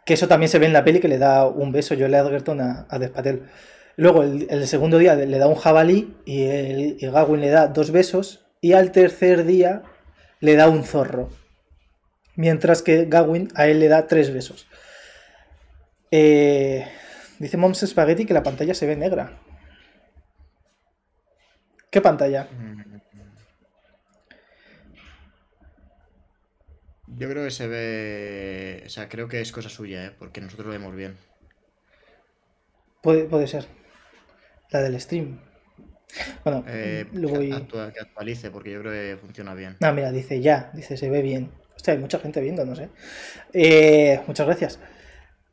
Que 0.07 0.15
eso 0.15 0.29
también 0.29 0.49
se 0.49 0.59
ve 0.59 0.67
en 0.67 0.73
la 0.73 0.85
peli 0.85 1.01
que 1.01 1.09
le 1.09 1.19
da 1.19 1.47
un 1.47 1.73
beso 1.73 1.95
Joel 1.99 2.15
Edgerton 2.15 2.61
a, 2.61 2.87
a 2.89 2.99
Death 2.99 3.13
Patel. 3.13 3.43
Luego 3.97 4.23
el, 4.23 4.47
el 4.51 4.67
segundo 4.69 4.99
día 4.99 5.15
le 5.17 5.39
da 5.39 5.49
un 5.49 5.57
jabalí 5.57 6.17
y, 6.25 6.45
el, 6.45 6.97
y 7.01 7.07
Gawain 7.09 7.41
le 7.41 7.49
da 7.51 7.67
dos 7.69 7.91
besos 7.91 8.47
y 8.61 8.73
al 8.75 8.93
tercer 8.93 9.45
día 9.45 9.83
le 10.41 10.55
da 10.57 10.69
un 10.69 10.85
zorro. 10.85 11.31
Mientras 12.39 12.83
que 12.83 13.07
Gawain 13.07 13.49
a 13.57 13.67
él 13.67 13.81
le 13.81 13.89
da 13.89 14.07
tres 14.07 14.33
besos. 14.33 14.69
Eh, 16.13 16.87
dice 17.41 17.57
Moms 17.57 17.81
Spaghetti 17.85 18.27
que 18.27 18.33
la 18.33 18.45
pantalla 18.45 18.75
se 18.75 18.87
ve 18.87 18.95
negra. 18.95 19.41
¿Qué 21.91 22.01
pantalla? 22.01 22.47
Yo 27.09 27.29
creo 27.29 27.43
que 27.45 27.51
se 27.51 27.67
ve. 27.67 28.83
O 28.87 28.89
sea, 28.89 29.09
creo 29.09 29.27
que 29.29 29.41
es 29.41 29.51
cosa 29.51 29.69
suya, 29.69 30.07
¿eh? 30.07 30.13
Porque 30.17 30.41
nosotros 30.41 30.67
lo 30.67 30.73
vemos 30.73 30.95
bien. 30.95 31.17
Puede, 33.03 33.25
puede 33.25 33.49
ser. 33.49 33.67
La 34.71 34.81
del 34.83 35.01
stream. 35.01 35.41
Bueno, 36.45 36.65
Eh, 36.69 37.07
que, 37.11 37.19
voy... 37.27 37.51
actua- 37.51 37.93
que 37.93 38.01
actualice, 38.01 38.53
porque 38.53 38.71
yo 38.71 38.81
creo 38.81 38.93
que 38.93 39.21
funciona 39.21 39.55
bien. 39.55 39.77
Ah, 39.81 39.91
mira, 39.91 40.13
dice 40.13 40.41
ya, 40.41 40.71
dice 40.73 40.97
se 40.97 41.11
ve 41.11 41.21
bien. 41.21 41.51
Hostia, 41.79 41.95
hay 41.95 42.01
mucha 42.01 42.19
gente 42.19 42.41
viendo, 42.41 42.65
no 42.65 42.75
sé. 42.75 42.89
Eh, 43.53 44.21
muchas 44.27 44.47
gracias. 44.47 44.81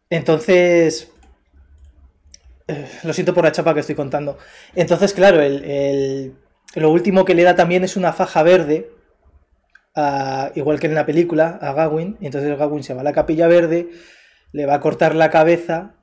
Entonces, 0.09 1.11
eh, 2.67 2.87
lo 3.03 3.13
siento 3.13 3.35
por 3.35 3.43
la 3.43 3.51
chapa 3.51 3.75
que 3.75 3.81
estoy 3.81 3.93
contando. 3.93 4.39
Entonces, 4.73 5.13
claro, 5.13 5.39
el, 5.39 6.33
lo 6.73 6.89
último 6.89 7.25
que 7.25 7.35
le 7.35 7.43
da 7.43 7.55
también 7.55 7.83
es 7.83 7.95
una 7.95 8.11
faja 8.11 8.41
verde, 8.41 8.89
igual 10.55 10.79
que 10.79 10.87
en 10.87 10.95
la 10.95 11.05
película, 11.05 11.59
a 11.61 11.73
Gawain. 11.73 12.17
Entonces 12.21 12.57
Gawain 12.57 12.83
se 12.83 12.95
va 12.95 13.01
a 13.01 13.03
la 13.03 13.13
capilla 13.13 13.47
verde, 13.47 13.89
le 14.51 14.65
va 14.65 14.73
a 14.73 14.79
cortar 14.79 15.13
la 15.13 15.29
cabeza 15.29 15.97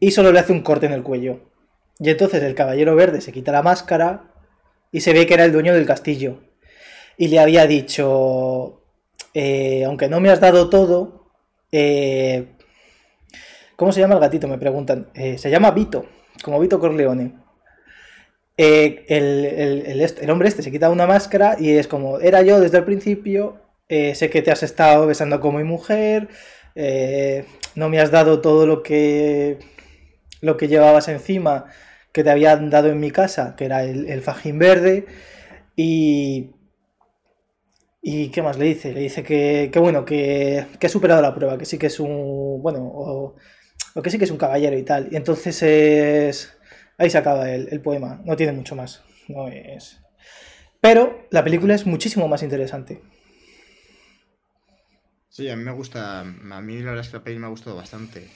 y 0.00 0.10
solo 0.10 0.32
le 0.32 0.40
hace 0.40 0.52
un 0.52 0.62
corte 0.62 0.86
en 0.86 0.92
el 0.92 1.04
cuello. 1.04 1.52
Y 2.00 2.10
entonces 2.10 2.42
el 2.42 2.56
caballero 2.56 2.96
verde 2.96 3.20
se 3.20 3.30
quita 3.30 3.52
la 3.52 3.62
máscara 3.62 4.32
y 4.90 5.02
se 5.02 5.12
ve 5.12 5.28
que 5.28 5.34
era 5.34 5.44
el 5.44 5.52
dueño 5.52 5.74
del 5.74 5.86
castillo. 5.86 6.40
Y 7.16 7.28
le 7.28 7.38
había 7.38 7.68
dicho, 7.68 8.85
eh, 9.38 9.84
aunque 9.84 10.08
no 10.08 10.18
me 10.18 10.30
has 10.30 10.40
dado 10.40 10.70
todo, 10.70 11.28
eh, 11.70 12.46
¿cómo 13.76 13.92
se 13.92 14.00
llama 14.00 14.14
el 14.14 14.20
gatito? 14.20 14.48
Me 14.48 14.56
preguntan. 14.56 15.08
Eh, 15.12 15.36
se 15.36 15.50
llama 15.50 15.72
Vito, 15.72 16.06
como 16.42 16.58
Vito 16.58 16.80
Corleone. 16.80 17.34
El, 18.56 20.30
hombre 20.30 20.48
este 20.48 20.62
se 20.62 20.70
quita 20.72 20.88
una 20.88 21.06
máscara 21.06 21.56
y 21.60 21.72
es 21.72 21.86
como, 21.86 22.18
era 22.18 22.40
yo 22.40 22.60
desde 22.60 22.78
el 22.78 22.84
principio, 22.84 23.60
sé 23.86 24.30
que 24.30 24.40
te 24.40 24.50
has 24.50 24.62
estado 24.62 25.06
besando 25.06 25.38
con 25.38 25.54
mi 25.54 25.64
mujer, 25.64 26.28
no 27.74 27.90
me 27.90 28.00
has 28.00 28.10
dado 28.10 28.40
todo 28.40 28.66
lo 28.66 28.82
que, 28.82 29.58
lo 30.40 30.56
que 30.56 30.68
llevabas 30.68 31.08
encima 31.08 31.66
que 32.12 32.24
te 32.24 32.30
habían 32.30 32.70
dado 32.70 32.88
en 32.88 33.00
mi 33.00 33.10
casa, 33.10 33.54
que 33.54 33.66
era 33.66 33.84
el, 33.84 34.08
el 34.08 34.22
fajín 34.22 34.58
verde, 34.58 35.04
y... 35.76 36.55
¿Y 38.08 38.28
qué 38.28 38.40
más 38.40 38.56
le 38.56 38.66
dice? 38.66 38.92
Le 38.92 39.00
dice 39.00 39.24
que, 39.24 39.68
que 39.72 39.80
bueno, 39.80 40.04
que, 40.04 40.64
que 40.78 40.86
ha 40.86 40.88
superado 40.88 41.20
la 41.20 41.34
prueba, 41.34 41.58
que 41.58 41.64
sí 41.64 41.76
que 41.76 41.88
es 41.88 41.98
un... 41.98 42.62
Bueno, 42.62 42.78
o, 42.84 43.34
o 43.96 44.02
que 44.02 44.10
sí 44.10 44.16
que 44.16 44.26
es 44.26 44.30
un 44.30 44.38
caballero 44.38 44.78
y 44.78 44.84
tal. 44.84 45.08
Y 45.10 45.16
entonces 45.16 45.60
es... 45.64 46.56
Ahí 46.98 47.10
se 47.10 47.18
acaba 47.18 47.50
el, 47.50 47.80
poema, 47.80 48.22
no 48.24 48.36
tiene 48.36 48.52
mucho 48.52 48.76
más. 48.76 49.02
No 49.26 49.48
es... 49.48 50.00
Pero 50.80 51.26
la 51.32 51.42
película 51.42 51.74
es 51.74 51.84
muchísimo 51.84 52.28
más 52.28 52.44
interesante. 52.44 53.02
Sí, 55.28 55.50
a 55.50 55.56
mí 55.56 55.64
me 55.64 55.72
gusta. 55.72 56.20
A 56.20 56.24
mí 56.60 56.78
la 56.78 56.90
verdad 56.90 57.00
es 57.04 57.08
que 57.08 57.16
la 57.16 57.24
peli 57.24 57.40
me 57.40 57.46
ha 57.46 57.50
gustado 57.50 57.74
bastante. 57.74 58.28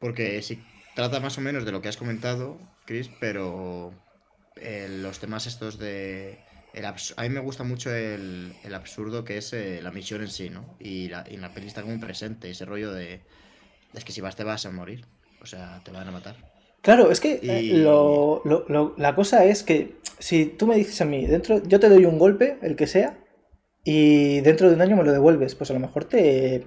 Porque 0.00 0.42
sí 0.42 0.60
trata 0.96 1.20
más 1.20 1.38
o 1.38 1.42
menos 1.42 1.64
de 1.64 1.70
lo 1.70 1.80
que 1.80 1.88
has 1.88 1.96
comentado, 1.96 2.58
Chris, 2.86 3.08
pero 3.20 3.94
eh, 4.56 4.88
los 4.90 5.20
temas 5.20 5.46
estos 5.46 5.78
de. 5.78 6.40
El 6.76 6.84
a 6.84 6.94
mí 7.22 7.28
me 7.30 7.40
gusta 7.40 7.64
mucho 7.64 7.92
el, 7.94 8.52
el 8.64 8.74
absurdo 8.74 9.24
que 9.24 9.38
es 9.38 9.52
eh, 9.52 9.80
la 9.82 9.90
misión 9.90 10.20
en 10.22 10.28
sí, 10.30 10.50
¿no? 10.50 10.76
Y 10.78 11.08
la, 11.08 11.24
y 11.28 11.36
la 11.38 11.52
peli 11.52 11.66
está 11.66 11.82
como 11.82 11.98
presente, 12.00 12.50
ese 12.50 12.64
rollo 12.64 12.92
de. 12.92 13.22
Es 13.94 14.04
que 14.04 14.12
si 14.12 14.20
vas 14.20 14.36
te 14.36 14.44
vas 14.44 14.66
a 14.66 14.70
morir. 14.70 15.06
O 15.42 15.46
sea, 15.46 15.80
te 15.84 15.90
van 15.90 16.08
a 16.08 16.12
matar. 16.12 16.36
Claro, 16.82 17.10
es 17.10 17.20
que 17.20 17.40
eh, 17.42 17.62
lo- 17.72 18.42
lo- 18.44 18.64
lo- 18.68 18.94
la 18.96 19.14
cosa 19.14 19.44
es 19.44 19.62
que 19.62 19.96
si 20.18 20.46
tú 20.46 20.66
me 20.66 20.76
dices 20.76 21.00
a 21.00 21.04
mí, 21.04 21.26
dentro, 21.26 21.62
yo 21.66 21.80
te 21.80 21.88
doy 21.88 22.04
un 22.04 22.18
golpe, 22.18 22.58
el 22.62 22.76
que 22.76 22.86
sea, 22.86 23.18
y 23.84 24.40
dentro 24.40 24.68
de 24.68 24.74
un 24.74 24.80
año 24.82 24.96
me 24.96 25.04
lo 25.04 25.12
devuelves, 25.12 25.54
pues 25.54 25.70
a 25.70 25.74
lo 25.74 25.80
mejor 25.80 26.04
te, 26.04 26.66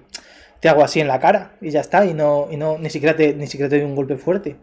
te 0.60 0.68
hago 0.68 0.82
así 0.84 1.00
en 1.00 1.08
la 1.08 1.20
cara 1.20 1.56
y 1.60 1.70
ya 1.70 1.80
está, 1.80 2.04
y 2.06 2.14
no, 2.14 2.48
y 2.50 2.56
no 2.56 2.78
ni 2.78 2.90
siquiera 2.90 3.16
te, 3.16 3.34
ni 3.34 3.46
siquiera 3.46 3.68
te 3.68 3.76
doy 3.80 3.84
un 3.86 3.94
golpe 3.96 4.16
fuerte. 4.16 4.56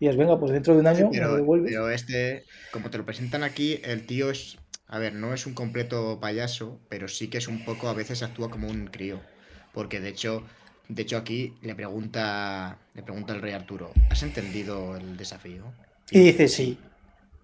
Y 0.00 0.08
es, 0.08 0.16
venga, 0.16 0.38
pues 0.38 0.52
dentro 0.52 0.74
de 0.74 0.80
un 0.80 0.86
año 0.86 1.10
me 1.10 1.18
lo 1.18 1.36
devuelves. 1.36 1.70
pero 1.72 1.90
este, 1.90 2.44
como 2.72 2.90
te 2.90 2.98
lo 2.98 3.06
presentan 3.06 3.42
aquí, 3.44 3.80
el 3.84 4.06
tío 4.06 4.30
es, 4.30 4.58
a 4.86 4.98
ver, 4.98 5.14
no 5.14 5.34
es 5.34 5.46
un 5.46 5.54
completo 5.54 6.18
payaso, 6.20 6.80
pero 6.88 7.08
sí 7.08 7.28
que 7.30 7.38
es 7.38 7.48
un 7.48 7.64
poco, 7.64 7.88
a 7.88 7.94
veces 7.94 8.22
actúa 8.22 8.50
como 8.50 8.68
un 8.68 8.86
crío. 8.88 9.24
Porque 9.72 10.00
de 10.00 10.08
hecho, 10.10 10.46
de 10.88 11.02
hecho 11.02 11.16
aquí 11.16 11.58
le 11.62 11.74
pregunta, 11.74 12.78
le 12.94 13.02
pregunta 13.02 13.32
al 13.32 13.42
rey 13.42 13.52
Arturo, 13.52 14.00
¿has 14.08 14.22
entendido 14.22 14.96
el 14.96 15.16
desafío? 15.16 15.74
Y 16.10 16.20
dice 16.20 16.48
sí. 16.48 16.80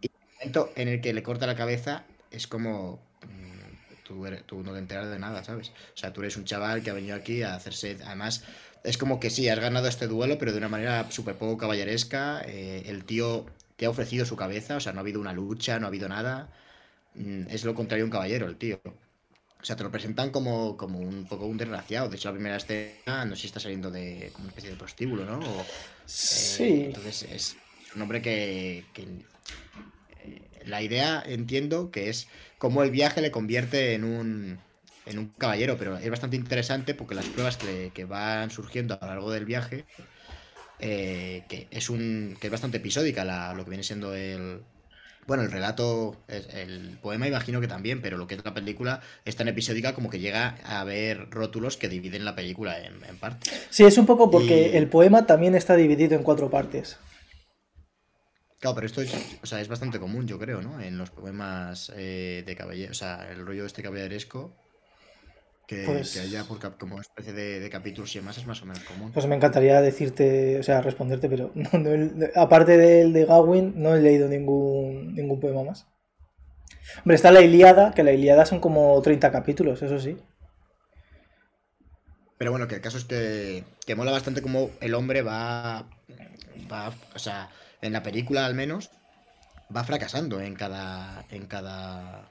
El 0.03 0.11
momento 0.38 0.72
en 0.76 0.88
el 0.88 1.00
que 1.00 1.12
le 1.12 1.22
corta 1.22 1.46
la 1.46 1.57
cabeza 1.57 2.07
es 2.31 2.46
como 2.46 3.07
mm, 3.22 3.96
tú, 4.03 4.26
eres- 4.26 4.46
tú 4.46 4.62
no 4.62 4.72
te 4.72 4.79
enteras 4.79 5.11
de 5.11 5.18
nada, 5.18 5.44
¿sabes? 5.44 5.70
O 5.70 5.96
sea, 5.96 6.12
tú 6.12 6.20
eres 6.22 6.37
un 6.37 6.44
chaval 6.44 6.83
que 6.83 6.90
ha 6.90 6.94
venido 6.94 7.16
aquí 7.16 7.42
a 7.42 7.55
hacerse. 7.55 7.98
Además, 8.05 8.44
es 8.85 8.98
como 8.98 9.20
que 9.20 9.31
sí, 9.31 9.48
has 9.48 9.59
ganado 9.61 9.88
este 9.88 10.07
duelo, 10.07 10.38
pero 10.38 10.53
de 10.53 10.59
una 10.59 10.68
manera 10.68 11.11
súper 11.11 11.37
poco 11.37 11.59
caballeresca. 11.59 12.42
eh, 12.46 12.85
el 12.87 13.05
tío 13.05 13.46
te 13.76 13.87
ha 13.87 13.90
ofrecido 13.90 14.24
su 14.26 14.37
cabeza, 14.37 14.76
o 14.76 14.81
sea, 14.81 14.92
no 14.92 14.98
ha 15.00 15.03
habido 15.03 15.20
una 15.20 15.33
lucha, 15.33 15.79
no 15.79 15.87
ha 15.87 15.88
habido 15.88 16.09
nada. 16.09 16.50
Mm, 17.14 17.42
Es 17.49 17.64
lo 17.64 17.75
contrario 17.75 18.05
a 18.05 18.07
un 18.07 18.11
caballero, 18.12 18.46
el 18.46 18.57
tío. 18.57 18.81
O 19.62 19.64
sea, 19.64 19.77
te 19.77 19.85
lo 19.85 19.90
presentan 19.90 20.31
como, 20.31 20.77
como 20.77 21.01
un 21.01 21.27
poco 21.29 21.46
un 21.46 21.59
desgraciado. 21.59 22.09
De 22.09 22.16
hecho, 22.16 22.29
la 22.31 22.35
primera 22.35 22.57
escena, 22.57 23.25
no 23.27 23.37
sé 23.37 23.42
si 23.42 23.46
está 23.49 23.61
saliendo 23.61 23.90
de 23.90 24.31
como 24.33 24.44
una 24.44 24.51
especie 24.51 24.70
de 24.70 24.77
prostíbulo, 24.77 25.27
¿no? 25.27 25.38
O, 25.61 25.70
eh, 26.31 26.57
Sí. 26.57 26.85
entonces 26.87 27.23
es 27.25 27.57
un 27.94 28.03
hombre 28.03 28.23
que, 28.23 28.90
que, 28.94 29.27
eh, 30.25 30.62
la 30.66 30.83
idea 30.83 31.23
entiendo 31.27 31.90
que 31.90 32.09
es 32.11 32.29
cómo 32.59 32.83
el 32.83 32.90
viaje 32.90 33.20
le 33.23 33.31
convierte 33.31 33.94
en 33.94 34.05
un 34.05 34.59
en 35.07 35.18
un 35.18 35.29
caballero, 35.31 35.77
pero 35.79 35.96
es 35.99 36.11
bastante 36.11 36.37
interesante 36.37 36.94
porque 36.94 37.14
las 37.16 37.29
pruebas 37.29 37.57
que, 37.57 37.90
que 37.94 38.05
van 38.05 38.51
surgiendo 38.51 38.94
a 39.01 39.07
lo 39.07 39.12
largo 39.12 39.31
del 39.33 39.44
viaje, 39.46 39.87
eh, 40.79 41.44
que 41.49 41.68
es 41.70 41.90
un 41.90 42.37
que 42.40 42.46
es 42.49 42.51
bastante 42.51 42.79
episódica 42.79 43.25
la- 43.25 43.55
lo 43.55 43.64
que 43.64 43.70
viene 43.70 43.85
siendo 43.85 44.14
el 44.14 44.62
bueno, 45.31 45.45
el 45.45 45.53
relato, 45.53 46.16
el 46.27 46.99
poema 47.01 47.29
imagino 47.29 47.61
que 47.61 47.69
también, 47.69 48.03
pero 48.03 48.16
lo 48.19 48.27
que 48.27 48.35
es 48.35 48.45
la 48.45 48.53
película 48.53 49.01
es 49.25 49.37
tan 49.37 49.47
episódica 49.47 49.95
como 49.95 50.11
que 50.11 50.19
llega 50.19 50.57
a 50.64 50.81
haber 50.81 51.31
rótulos 51.31 51.77
que 51.77 51.88
dividen 51.88 52.25
la 52.25 52.35
película 52.35 52.85
en, 52.85 53.05
en 53.05 53.16
partes. 53.16 53.53
Sí, 53.71 53.85
es 53.85 53.97
un 53.97 54.07
poco 54.07 54.29
porque 54.29 54.73
Y- 54.73 54.77
el 54.77 54.88
poema 54.88 55.27
también 55.27 55.55
está 55.55 55.77
dividido 55.77 56.16
en 56.16 56.25
cuatro 56.25 56.51
partes. 56.51 56.99
Claro, 58.59 58.75
pero 58.75 58.87
esto 58.88 59.03
es, 59.03 59.14
o 59.40 59.47
sea, 59.47 59.61
es 59.61 59.69
bastante 59.69 60.01
común, 60.01 60.27
yo 60.27 60.37
creo, 60.37 60.62
¿no? 60.62 60.81
En 60.81 60.99
los 60.99 61.11
poemas 61.11 61.93
eh, 61.95 62.43
de 62.45 62.57
caballero, 62.57 62.90
o 62.90 62.95
sea, 62.95 63.31
el 63.31 63.47
rollo 63.47 63.64
este 63.64 63.85
caballeresco, 63.85 64.57
que, 65.70 65.85
Pues- 65.85 66.12
que 66.12 66.20
haya 66.20 66.44
por 66.44 66.59
cap- 66.59 66.78
como 66.78 67.00
especie 67.00 67.33
de, 67.33 67.61
de 67.61 67.70
capítulos 67.70 68.12
y 68.14 68.18
demás 68.18 68.37
es 68.38 68.46
más 68.46 68.61
o 68.62 68.66
menos 68.66 68.83
común. 68.83 69.12
Pues 69.12 69.26
me 69.26 69.37
encantaría 69.37 69.80
decirte, 69.80 70.59
o 70.59 70.62
sea, 70.64 70.80
responderte, 70.83 71.28
pero 71.28 71.52
no, 71.54 71.68
no 71.78 72.26
aparte 72.35 72.76
del 72.76 73.12
de 73.12 73.24
Gawain, 73.24 73.74
no 73.76 73.94
he 73.94 74.00
leído 74.00 74.28
ningún, 74.28 75.14
ningún 75.14 75.38
poema 75.40 75.62
más. 75.62 75.87
Hombre, 76.98 77.14
está 77.14 77.30
la 77.30 77.40
Ilíada, 77.42 77.92
que 77.94 78.02
la 78.02 78.12
Ilíada 78.12 78.44
son 78.46 78.59
como 78.59 79.00
30 79.00 79.30
capítulos, 79.30 79.80
eso 79.83 80.00
sí. 80.00 80.16
Pero 82.38 82.50
bueno, 82.50 82.66
que 82.68 82.76
el 82.76 82.80
caso 82.80 82.98
es 82.98 83.04
que, 83.04 83.64
que 83.87 83.94
mola 83.94 84.12
bastante 84.12 84.42
como 84.42 84.70
el 84.80 84.94
hombre 84.94 85.22
va, 85.22 85.85
va, 86.72 86.92
o 87.14 87.18
sea, 87.18 87.50
en 87.83 87.92
la 87.92 88.02
película 88.02 88.46
al 88.46 88.54
menos, 88.54 88.90
va 89.74 89.85
fracasando 89.85 90.40
en 90.40 90.54
cada, 90.54 91.24
en 91.30 91.46
cada 91.46 92.30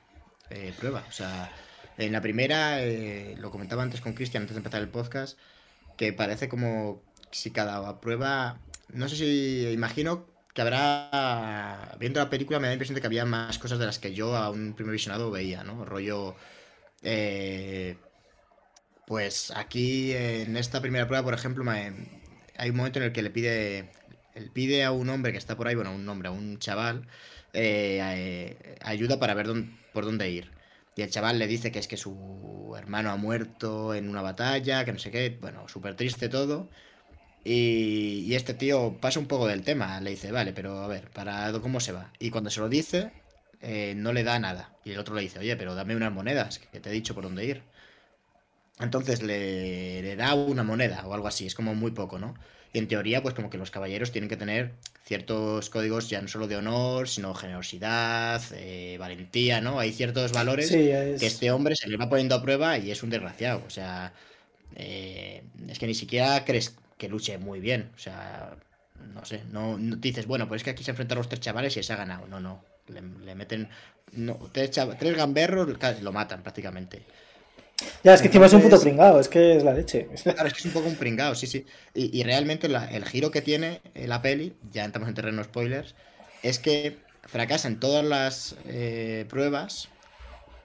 eh, 0.49 0.73
prueba. 0.79 1.03
O 1.07 1.11
sea, 1.11 1.51
en 2.05 2.11
la 2.13 2.21
primera, 2.21 2.81
eh, 2.83 3.35
lo 3.37 3.51
comentaba 3.51 3.83
antes 3.83 4.01
con 4.01 4.13
Cristian 4.13 4.43
antes 4.43 4.55
de 4.55 4.59
empezar 4.59 4.81
el 4.81 4.89
podcast, 4.89 5.37
que 5.97 6.13
parece 6.13 6.49
como 6.49 7.03
si 7.31 7.51
cada 7.51 8.01
prueba, 8.01 8.59
no 8.93 9.07
sé 9.09 9.15
si 9.17 9.67
imagino 9.71 10.25
que 10.53 10.61
habrá, 10.61 11.95
viendo 11.99 12.19
la 12.19 12.29
película 12.29 12.59
me 12.59 12.67
da 12.67 12.71
la 12.71 12.75
impresión 12.75 12.95
de 12.95 13.01
que 13.01 13.07
había 13.07 13.25
más 13.25 13.59
cosas 13.59 13.79
de 13.79 13.85
las 13.85 13.99
que 13.99 14.13
yo 14.13 14.35
a 14.35 14.49
un 14.49 14.73
primer 14.73 14.93
visionado 14.93 15.31
veía, 15.31 15.63
¿no? 15.63 15.85
Rollo... 15.85 16.35
Eh, 17.03 17.95
pues 19.09 19.51
aquí 19.55 20.13
en 20.13 20.55
esta 20.55 20.81
primera 20.81 21.07
prueba, 21.07 21.23
por 21.23 21.33
ejemplo, 21.33 21.65
hay 21.71 22.69
un 22.69 22.75
momento 22.75 22.99
en 22.99 23.05
el 23.05 23.11
que 23.11 23.23
le 23.23 23.31
pide, 23.31 23.89
él 24.35 24.51
pide 24.53 24.83
a 24.83 24.91
un 24.91 25.09
hombre 25.09 25.31
que 25.31 25.39
está 25.39 25.57
por 25.57 25.67
ahí, 25.67 25.73
bueno, 25.73 25.89
a 25.89 25.93
un 25.93 26.07
hombre, 26.07 26.27
a 26.27 26.31
un 26.31 26.59
chaval, 26.59 27.07
eh, 27.53 27.99
eh, 28.03 28.75
ayuda 28.81 29.19
para 29.19 29.33
ver 29.33 29.47
por 29.93 30.05
dónde 30.05 30.29
ir. 30.29 30.51
Y 30.95 31.01
el 31.01 31.09
chaval 31.09 31.39
le 31.39 31.47
dice 31.47 31.71
que 31.71 31.79
es 31.79 31.87
que 31.87 31.97
su 31.97 32.75
hermano 32.77 33.11
ha 33.11 33.15
muerto 33.15 33.93
en 33.93 34.09
una 34.09 34.21
batalla, 34.21 34.85
que 34.85 34.93
no 34.93 34.99
sé 34.99 35.11
qué, 35.11 35.37
bueno, 35.41 35.67
súper 35.67 35.95
triste 35.95 36.29
todo. 36.29 36.69
Y, 37.43 38.33
este 38.35 38.53
tío 38.53 38.97
pasa 38.99 39.19
un 39.19 39.27
poco 39.27 39.47
del 39.47 39.63
tema, 39.63 39.99
le 40.01 40.11
dice, 40.11 40.31
vale, 40.31 40.53
pero 40.53 40.79
a 40.83 40.87
ver, 40.87 41.09
¿para 41.11 41.51
cómo 41.61 41.79
se 41.79 41.91
va? 41.93 42.11
Y 42.19 42.31
cuando 42.31 42.49
se 42.49 42.59
lo 42.59 42.69
dice, 42.69 43.11
eh, 43.61 43.93
no 43.95 44.13
le 44.13 44.23
da 44.23 44.39
nada. 44.39 44.75
Y 44.83 44.91
el 44.91 44.99
otro 44.99 45.15
le 45.15 45.21
dice, 45.21 45.39
oye, 45.39 45.55
pero 45.55 45.75
dame 45.75 45.95
unas 45.95 46.13
monedas, 46.13 46.59
que 46.59 46.79
te 46.79 46.89
he 46.89 46.93
dicho 46.93 47.15
por 47.15 47.23
dónde 47.23 47.45
ir. 47.45 47.63
Entonces 48.79 49.21
le, 49.21 50.15
da 50.15 50.33
una 50.35 50.63
moneda 50.63 51.05
o 51.05 51.13
algo 51.13 51.27
así, 51.27 51.45
es 51.45 51.55
como 51.55 51.75
muy 51.75 51.91
poco, 51.91 52.17
¿no? 52.17 52.35
Y 52.71 52.77
en 52.77 52.87
teoría, 52.87 53.23
pues 53.23 53.33
como 53.33 53.49
que 53.49 53.57
los 53.57 53.71
caballeros 53.71 54.11
tienen 54.11 54.29
que 54.29 54.37
tener 54.37 54.73
ciertos 55.03 55.71
códigos 55.71 56.07
ya 56.07 56.21
no 56.21 56.27
solo 56.27 56.47
de 56.47 56.55
honor, 56.55 57.07
sino 57.07 57.33
generosidad, 57.33 58.41
eh, 58.53 58.97
valentía, 58.99 59.59
¿no? 59.59 59.79
Hay 59.79 59.91
ciertos 59.91 60.31
valores 60.31 60.69
que 60.69 61.15
este 61.19 61.51
hombre 61.51 61.75
se 61.75 61.89
le 61.89 61.97
va 61.97 62.09
poniendo 62.09 62.35
a 62.35 62.41
prueba 62.43 62.77
y 62.77 62.91
es 62.91 63.01
un 63.01 63.09
desgraciado. 63.09 63.63
O 63.65 63.71
sea, 63.71 64.13
eh, 64.75 65.41
es 65.67 65.79
que 65.79 65.87
ni 65.87 65.95
siquiera 65.95 66.45
crees 66.45 66.75
que 66.97 67.09
luche 67.09 67.39
muy 67.39 67.59
bien. 67.59 67.89
O 67.95 67.99
sea, 67.99 68.55
no 69.15 69.25
sé, 69.25 69.41
no, 69.51 69.77
dices, 69.79 70.27
bueno, 70.27 70.47
pues 70.47 70.59
es 70.59 70.63
que 70.63 70.69
aquí 70.71 70.83
se 70.83 70.91
enfrentan 70.91 71.17
los 71.17 71.27
tres 71.27 71.41
chavales 71.41 71.75
y 71.75 71.81
se 71.81 71.93
ha 71.93 71.95
ganado. 71.95 72.27
No, 72.27 72.39
no, 72.39 72.63
le, 72.87 73.33
meten 73.33 73.67
tres, 74.51 74.71
tres 74.99 75.15
gamberros, 75.15 75.67
lo 76.01 76.11
matan 76.11 76.43
prácticamente. 76.43 77.01
Ya, 78.03 78.13
es 78.13 78.21
que 78.21 78.27
encima 78.27 78.45
es 78.45 78.53
un 78.53 78.61
puto 78.61 78.79
pringado, 78.79 79.19
es 79.19 79.27
que 79.27 79.57
es 79.57 79.63
la 79.63 79.73
leche. 79.73 80.09
Claro, 80.23 80.47
es 80.47 80.53
que 80.53 80.59
es 80.59 80.65
un 80.65 80.71
poco 80.71 80.87
un 80.87 80.95
pringado, 80.95 81.35
sí, 81.35 81.47
sí. 81.47 81.65
Y, 81.93 82.23
realmente 82.23 82.67
el 82.67 83.05
giro 83.05 83.31
que 83.31 83.41
tiene 83.41 83.81
la 83.93 84.21
peli, 84.21 84.53
ya 84.71 84.85
entramos 84.85 85.09
en 85.09 85.15
terreno 85.15 85.43
spoilers, 85.43 85.95
es 86.43 86.59
que 86.59 86.97
fracasa 87.23 87.67
en 87.67 87.79
todas 87.79 88.03
las 88.03 88.55
eh, 88.67 89.25
pruebas 89.29 89.89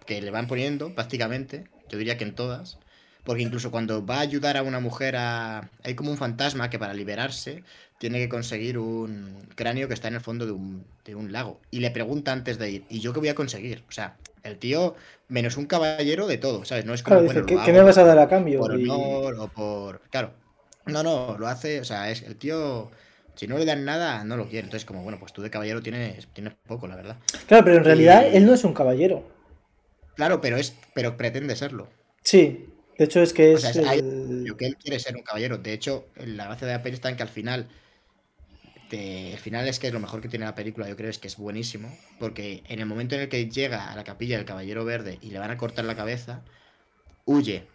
que 0.06 0.20
le 0.20 0.30
van 0.30 0.46
poniendo, 0.46 0.94
prácticamente, 0.94 1.64
yo 1.88 1.98
diría 1.98 2.16
que 2.16 2.24
en 2.24 2.34
todas, 2.34 2.78
porque 3.24 3.42
incluso 3.42 3.70
cuando 3.70 4.04
va 4.04 4.18
a 4.18 4.20
ayudar 4.20 4.56
a 4.56 4.62
una 4.62 4.80
mujer 4.80 5.16
a... 5.16 5.70
Hay 5.82 5.94
como 5.94 6.10
un 6.10 6.18
fantasma 6.18 6.68
que 6.68 6.78
para 6.78 6.92
liberarse 6.92 7.64
tiene 7.98 8.18
que 8.18 8.28
conseguir 8.28 8.78
un 8.78 9.48
cráneo 9.54 9.88
que 9.88 9.94
está 9.94 10.08
en 10.08 10.14
el 10.14 10.20
fondo 10.20 10.44
de 10.44 10.52
un, 10.52 10.84
de 11.04 11.14
un 11.14 11.32
lago. 11.32 11.60
Y 11.70 11.80
le 11.80 11.90
pregunta 11.90 12.32
antes 12.32 12.58
de 12.58 12.70
ir, 12.70 12.84
¿y 12.90 13.00
yo 13.00 13.12
qué 13.12 13.20
voy 13.20 13.30
a 13.30 13.34
conseguir? 13.34 13.82
O 13.88 13.92
sea, 13.92 14.16
el 14.44 14.58
tío, 14.58 14.94
menos 15.28 15.56
un 15.56 15.66
caballero 15.66 16.26
de 16.26 16.38
todo, 16.38 16.64
¿sabes? 16.64 16.84
No 16.84 16.94
es 16.94 17.02
como. 17.02 17.22
bueno, 17.22 17.44
¿qué, 17.46 17.72
me 17.72 17.82
vas 17.82 17.98
a 17.98 18.04
dar 18.04 18.18
a 18.18 18.28
cambio? 18.28 18.60
Por 18.60 18.72
honor 18.72 19.34
o 19.38 19.48
por. 19.48 20.00
Claro. 20.10 20.32
No, 20.86 21.02
no, 21.02 21.36
lo 21.38 21.48
hace, 21.48 21.80
o 21.80 21.84
sea, 21.84 22.10
es 22.10 22.22
el 22.22 22.36
tío. 22.36 22.90
Si 23.34 23.48
no 23.48 23.58
le 23.58 23.64
dan 23.64 23.84
nada, 23.84 24.22
no 24.22 24.36
lo 24.36 24.44
quiere. 24.44 24.66
Entonces, 24.66 24.84
como, 24.84 25.02
bueno, 25.02 25.18
pues 25.18 25.32
tú 25.32 25.42
de 25.42 25.50
caballero 25.50 25.82
tienes, 25.82 26.28
tienes 26.28 26.54
poco, 26.66 26.86
la 26.86 26.94
verdad. 26.94 27.16
Claro, 27.48 27.64
pero 27.64 27.78
en 27.78 27.84
realidad 27.84 28.26
él 28.26 28.46
no 28.46 28.54
es 28.54 28.62
un 28.62 28.74
caballero. 28.74 29.24
Claro, 30.14 30.40
pero 30.40 30.56
es, 30.56 30.76
pero 30.94 31.16
pretende 31.16 31.56
serlo. 31.56 31.88
Sí. 32.22 32.68
De 32.96 33.06
hecho, 33.06 33.20
es 33.20 33.32
que 33.32 33.54
es. 33.54 33.64
O 33.64 33.72
sea, 33.72 33.92
que 33.92 34.66
él 34.66 34.76
quiere 34.76 35.00
ser 35.00 35.16
un 35.16 35.22
caballero. 35.22 35.58
De 35.58 35.72
hecho, 35.72 36.06
la 36.16 36.44
gracia 36.44 36.66
de 36.66 36.74
la 36.74 36.82
peli 36.82 36.94
está 36.94 37.08
en 37.08 37.16
que 37.16 37.24
al 37.24 37.28
final 37.28 37.66
el 38.90 39.38
final 39.38 39.66
es 39.66 39.78
que 39.78 39.90
lo 39.90 40.00
mejor 40.00 40.20
que 40.20 40.28
tiene 40.28 40.44
la 40.44 40.54
película, 40.54 40.88
yo 40.88 40.96
creo, 40.96 41.10
es 41.10 41.18
que 41.18 41.28
es 41.28 41.36
buenísimo. 41.36 41.96
Porque 42.18 42.62
en 42.68 42.80
el 42.80 42.86
momento 42.86 43.14
en 43.14 43.22
el 43.22 43.28
que 43.28 43.48
llega 43.48 43.90
a 43.90 43.96
la 43.96 44.04
capilla 44.04 44.36
del 44.36 44.46
Caballero 44.46 44.84
Verde 44.84 45.18
y 45.20 45.30
le 45.30 45.38
van 45.38 45.50
a 45.50 45.56
cortar 45.56 45.84
la 45.84 45.96
cabeza, 45.96 46.42
huye. 47.24 47.66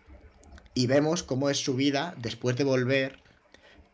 Y 0.74 0.88
vemos 0.88 1.24
cómo 1.24 1.50
es 1.50 1.58
su 1.58 1.76
vida 1.76 2.16
después 2.18 2.56
de 2.56 2.64
volver, 2.64 3.20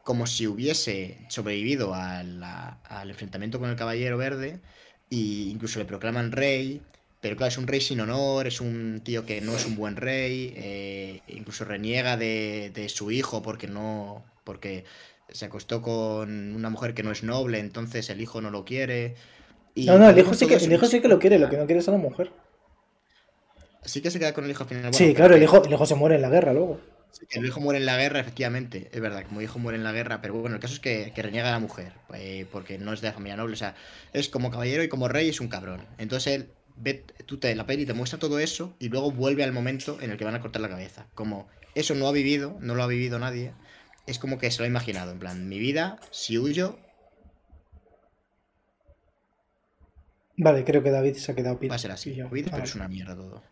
como 0.04 0.28
si 0.28 0.46
hubiese 0.48 1.18
sobrevivido 1.30 1.94
al 1.96 3.10
enfrentamiento 3.10 3.60
con 3.60 3.70
el 3.70 3.76
Caballero 3.76 4.18
Verde. 4.18 4.60
E 5.10 5.16
incluso 5.16 5.80
le 5.80 5.86
proclaman 5.86 6.32
rey. 6.32 6.82
Pero 7.22 7.38
claro, 7.38 7.50
es 7.50 7.58
un 7.58 7.66
rey 7.66 7.82
sin 7.82 8.02
honor, 8.02 8.46
es 8.46 8.62
un 8.62 9.02
tío 9.04 9.26
que 9.26 9.42
no 9.42 9.56
es 9.56 9.66
un 9.66 9.76
buen 9.76 9.96
rey. 9.96 10.54
Eh, 10.58 11.22
incluso 11.28 11.66
reniega 11.66 12.18
de, 12.18 12.72
de 12.74 12.90
su 12.90 13.10
hijo 13.10 13.42
porque 13.42 13.68
no. 13.68 14.24
porque 14.44 14.86
se 15.30 15.46
acostó 15.46 15.82
con 15.82 16.56
una 16.56 16.70
mujer 16.70 16.94
que 16.94 17.04
no 17.04 17.12
es 17.12 17.24
noble, 17.24 17.60
entonces 17.60 18.10
el 18.10 18.22
hijo 18.22 18.42
no 18.42 18.52
lo 18.52 18.66
quiere. 18.66 19.16
no, 19.76 19.98
no, 19.98 20.10
el 20.10 20.18
hijo, 20.18 20.34
sí 20.34 20.48
que, 20.48 20.56
el 20.56 20.72
hijo 20.72 20.86
sí 20.86 21.02
que 21.02 21.08
lo 21.08 21.20
quiere, 21.20 21.40
lo 21.40 21.50
que 21.50 21.58
no 21.58 21.66
quiere 21.66 21.80
es 21.80 21.88
a 21.88 21.92
la 21.92 21.98
mujer. 21.98 22.32
Sí 23.84 24.02
que 24.02 24.10
se 24.10 24.20
queda 24.20 24.34
con 24.34 24.46
el 24.46 24.52
hijo 24.52 24.64
al 24.64 24.70
final. 24.70 24.94
sí, 24.94 25.14
claro, 25.14 25.36
el 25.36 25.44
hijo, 25.44 25.64
el 25.64 25.72
hijo 25.72 25.86
se 25.86 25.96
muere 25.96 26.16
en 26.16 26.22
la 26.22 26.30
guerra 26.30 26.54
luego. 26.54 26.80
el 27.32 27.46
hijo 27.46 27.60
muere 27.60 27.80
en 27.80 27.86
la 27.86 27.98
guerra, 27.98 28.20
efectivamente, 28.20 28.90
es 28.92 29.00
verdad, 29.00 29.24
como 29.28 29.42
hijo 29.42 29.60
muere 29.60 29.78
en 29.78 29.84
la 29.84 29.92
guerra, 29.92 30.22
pero 30.22 30.34
bueno, 30.34 30.56
el 30.56 30.62
caso 30.62 30.74
es 30.74 30.80
que, 30.80 31.12
reniega 31.16 31.50
a 31.50 31.52
la 31.52 31.60
mujer, 31.60 31.94
eh, 32.14 32.48
porque 32.52 32.78
no 32.78 32.94
es 32.94 33.02
de 33.02 33.08
la 33.08 33.14
familia 33.14 33.38
noble, 33.38 33.54
o 33.54 33.58
sea, 33.58 33.76
es 34.14 34.30
como 34.30 34.50
caballero 34.50 34.84
y 34.84 34.90
como 34.90 35.08
rey 35.08 35.30
es 35.30 35.40
un 35.40 35.48
cabrón. 35.48 35.86
Entonces 35.98 36.34
él, 36.34 36.50
ve, 36.78 37.04
tú 37.26 37.38
te 37.38 37.54
la 37.56 37.66
peli 37.66 37.86
te 37.86 37.94
muestra 37.94 38.20
todo 38.20 38.40
eso 38.40 38.76
y 38.80 38.90
luego 38.90 39.12
vuelve 39.12 39.44
al 39.44 39.54
momento 39.54 39.98
en 40.02 40.12
el 40.12 40.18
que 40.18 40.26
van 40.26 40.36
a 40.36 40.40
cortar 40.40 40.62
la 40.62 40.70
cabeza. 40.70 41.08
Como 41.14 41.48
eso 41.76 41.94
no 41.94 42.08
ha 42.08 42.12
vivido, 42.12 42.58
no 42.62 42.74
lo 42.76 42.84
ha 42.84 42.88
vivido 42.88 43.20
nadie, 43.20 43.52
es 44.06 44.20
como 44.20 44.38
que 44.38 44.52
se 44.52 44.60
lo 44.60 44.66
ha 44.66 44.68
imaginado. 44.68 45.12
En 45.12 45.20
plan, 45.20 45.48
mi 45.50 45.60
vida, 45.60 46.00
si 46.12 46.38
huyo. 46.38 46.78
Vale, 50.38 50.64
creo 50.64 50.84
que 50.84 50.92
David 50.92 51.16
se 51.16 51.32
ha 51.32 51.36
quedado 51.36 51.60
Va 51.70 51.76
a 51.76 51.80
ser 51.80 51.92
así. 51.92 52.18
pero 52.30 52.64
es 52.64 52.76
una 52.76 52.88
mierda 52.88 53.16
todo. 53.16 53.44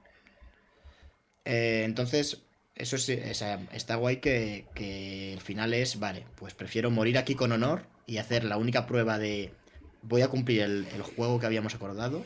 Eh, 1.45 1.83
entonces, 1.85 2.43
eso 2.75 2.95
es, 2.95 3.09
está 3.09 3.95
guay 3.95 4.17
que, 4.17 4.65
que 4.73 5.33
el 5.33 5.41
final 5.41 5.73
es, 5.73 5.99
vale, 5.99 6.25
pues 6.35 6.53
prefiero 6.53 6.91
morir 6.91 7.17
aquí 7.17 7.35
con 7.35 7.51
honor 7.51 7.85
y 8.05 8.17
hacer 8.17 8.43
la 8.43 8.57
única 8.57 8.85
prueba 8.85 9.17
de 9.17 9.53
voy 10.01 10.21
a 10.21 10.27
cumplir 10.27 10.61
el, 10.61 10.85
juego 11.15 11.39
que 11.39 11.45
habíamos 11.45 11.75
acordado. 11.75 12.23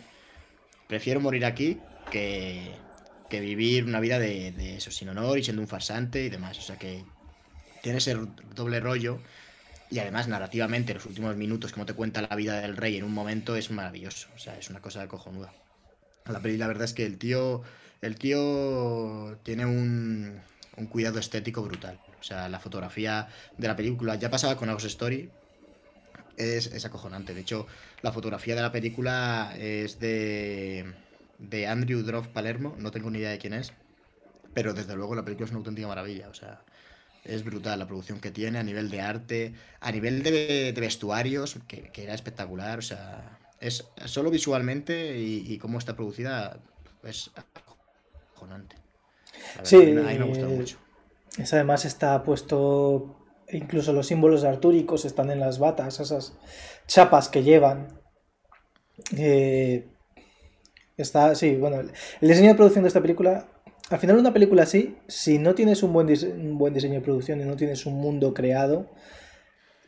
Prefiero 0.87 1.19
morir 1.19 1.45
aquí 1.45 1.79
que, 2.11 2.71
que 3.29 3.39
vivir 3.39 3.85
una 3.85 3.99
vida 3.99 4.19
de, 4.19 4.51
de, 4.51 4.77
eso, 4.77 4.91
sin 4.91 5.09
honor 5.09 5.37
y 5.37 5.43
siendo 5.43 5.61
un 5.61 5.67
farsante 5.67 6.23
y 6.23 6.29
demás. 6.29 6.57
O 6.57 6.61
sea 6.61 6.77
que 6.77 7.03
tiene 7.81 7.99
ese 7.99 8.17
doble 8.55 8.79
rollo. 8.79 9.19
Y 9.89 9.99
además, 9.99 10.27
narrativamente, 10.27 10.93
los 10.93 11.05
últimos 11.05 11.35
minutos, 11.37 11.71
como 11.71 11.85
te 11.85 11.93
cuenta 11.93 12.21
la 12.21 12.35
vida 12.35 12.59
del 12.59 12.75
rey 12.75 12.97
en 12.97 13.03
un 13.03 13.13
momento, 13.13 13.55
es 13.55 13.71
maravilloso. 13.71 14.27
O 14.35 14.39
sea, 14.39 14.57
es 14.57 14.69
una 14.69 14.81
cosa 14.81 15.07
cojonuda. 15.07 15.53
La 16.25 16.41
peli, 16.41 16.57
la 16.57 16.67
verdad 16.67 16.83
es 16.83 16.93
que 16.93 17.05
el 17.05 17.17
tío. 17.17 17.63
El 18.01 18.15
tío 18.15 19.39
tiene 19.43 19.65
un, 19.65 20.39
un 20.75 20.85
cuidado 20.85 21.19
estético 21.19 21.63
brutal. 21.63 21.99
O 22.19 22.23
sea, 22.23 22.47
la 22.49 22.59
fotografía 22.59 23.27
de 23.57 23.67
la 23.67 23.75
película 23.75 24.15
ya 24.15 24.29
pasaba 24.29 24.55
con 24.57 24.69
Ghost 24.69 24.85
Story. 24.85 25.29
Es, 26.35 26.67
es, 26.67 26.85
acojonante. 26.85 27.33
De 27.33 27.41
hecho, 27.41 27.65
la 28.01 28.11
fotografía 28.11 28.55
de 28.55 28.61
la 28.61 28.71
película 28.71 29.55
es 29.57 29.99
de, 29.99 30.93
de 31.39 31.67
Andrew 31.67 32.03
Droff 32.03 32.27
Palermo. 32.27 32.75
No 32.77 32.91
tengo 32.91 33.09
ni 33.09 33.19
idea 33.19 33.31
de 33.31 33.39
quién 33.39 33.53
es. 33.53 33.73
Pero 34.53 34.73
desde 34.73 34.95
luego 34.95 35.15
la 35.15 35.23
película 35.23 35.45
es 35.45 35.51
una 35.51 35.59
auténtica 35.59 35.87
maravilla. 35.87 36.29
O 36.29 36.33
sea, 36.33 36.61
es 37.27 37.43
brutal 37.43 37.79
la 37.79 37.87
producción 37.87 38.19
que 38.19 38.31
tiene 38.31 38.59
a 38.59 38.63
nivel 38.63 38.89
de 38.89 39.01
arte, 39.01 39.53
a 39.79 39.91
nivel 39.91 40.23
de, 40.23 40.73
vestuarios, 40.77 41.58
que, 41.67 41.91
era 41.95 42.13
espectacular. 42.13 42.79
O 42.79 42.81
sea, 42.81 43.37
es 43.60 43.85
solo 44.06 44.31
visualmente 44.31 45.17
y, 45.19 45.58
cómo 45.58 45.77
está 45.77 45.95
producida 45.95 46.60
es 47.04 47.31
acojonante. 47.35 48.75
Sí, 49.63 49.75
a 49.75 49.79
mí 49.79 49.93
me 49.93 50.23
gusta 50.23 50.47
mucho. 50.47 50.77
Es 51.37 51.54
además 51.54 51.85
está 51.85 52.23
puesto, 52.23 53.15
incluso 53.49 53.93
los 53.93 54.08
símbolos 54.08 54.43
artúricos 54.43 55.06
están 55.06 55.29
en 55.29 55.39
las 55.39 55.60
batas, 55.60 55.99
esas 55.99 56.33
chapas 56.87 57.29
que 57.29 57.43
llevan. 57.43 57.99
Eh, 59.15 59.87
está, 60.97 61.35
sí, 61.35 61.56
bueno, 61.56 61.79
el 61.79 62.27
diseño 62.27 62.49
de 62.49 62.56
producción 62.56 62.83
de 62.83 62.87
esta 62.87 63.02
película 63.02 63.45
al 63.90 64.00
final 64.00 64.17
una 64.17 64.33
película 64.33 64.63
así, 64.63 64.98
si 65.08 65.40
no 65.40 65.56
tienes 65.56 65.83
un 65.83 65.94
buen, 65.94 66.08
buen 66.58 66.73
diseño 66.73 66.96
de 66.96 67.02
producción 67.02 67.40
y 67.40 67.46
no 67.46 67.56
tienes 67.56 67.85
un 67.85 67.96
mundo 67.96 68.33
creado, 68.33 68.90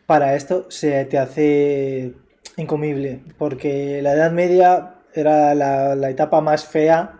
para 0.05 0.35
esto 0.35 0.71
se 0.71 1.05
te 1.05 1.17
hace 1.17 2.13
incomible, 2.57 3.21
porque 3.37 4.01
la 4.01 4.13
Edad 4.13 4.31
Media 4.31 4.95
era 5.13 5.53
la, 5.53 6.09
etapa 6.09 6.41
más 6.41 6.65
fea 6.65 7.19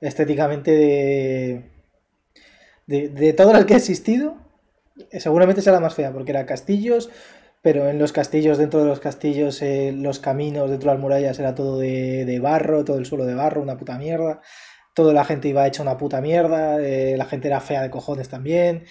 estéticamente 0.00 0.72
de, 0.72 1.70
de, 2.86 3.08
de 3.08 3.66
que 3.66 3.74
ha 3.74 3.76
existido, 3.76 4.36
seguramente 5.12 5.62
sea 5.62 5.72
la 5.72 5.80
más 5.80 5.94
fea, 5.94 6.12
porque 6.12 6.32
era 6.32 6.46
castillos, 6.46 7.10
pero 7.62 7.88
en 7.88 7.98
los 7.98 8.12
castillos, 8.12 8.58
dentro 8.58 8.80
de 8.80 8.86
los 8.86 8.98
castillos, 8.98 9.62
eh, 9.62 9.92
los 9.96 10.18
caminos 10.18 10.68
dentro 10.68 10.90
de 10.90 10.96
las 10.96 11.00
murallas 11.00 11.38
era 11.38 11.54
todo 11.54 11.78
de, 11.78 12.24
de, 12.24 12.40
barro, 12.40 12.84
todo 12.84 12.98
el 12.98 13.06
suelo 13.06 13.24
de 13.24 13.34
barro, 13.34 13.62
una 13.62 13.78
puta 13.78 13.96
mierda. 13.98 14.40
Toda 14.94 15.12
la 15.12 15.24
gente 15.24 15.48
iba 15.48 15.66
hecha 15.66 15.82
una 15.82 15.96
puta 15.96 16.20
mierda, 16.20 16.80
eh, 16.80 17.16
la 17.16 17.24
gente 17.24 17.48
era 17.48 17.60
fea 17.60 17.82
de 17.82 17.90
cojones 17.90 18.28
también, 18.28 18.84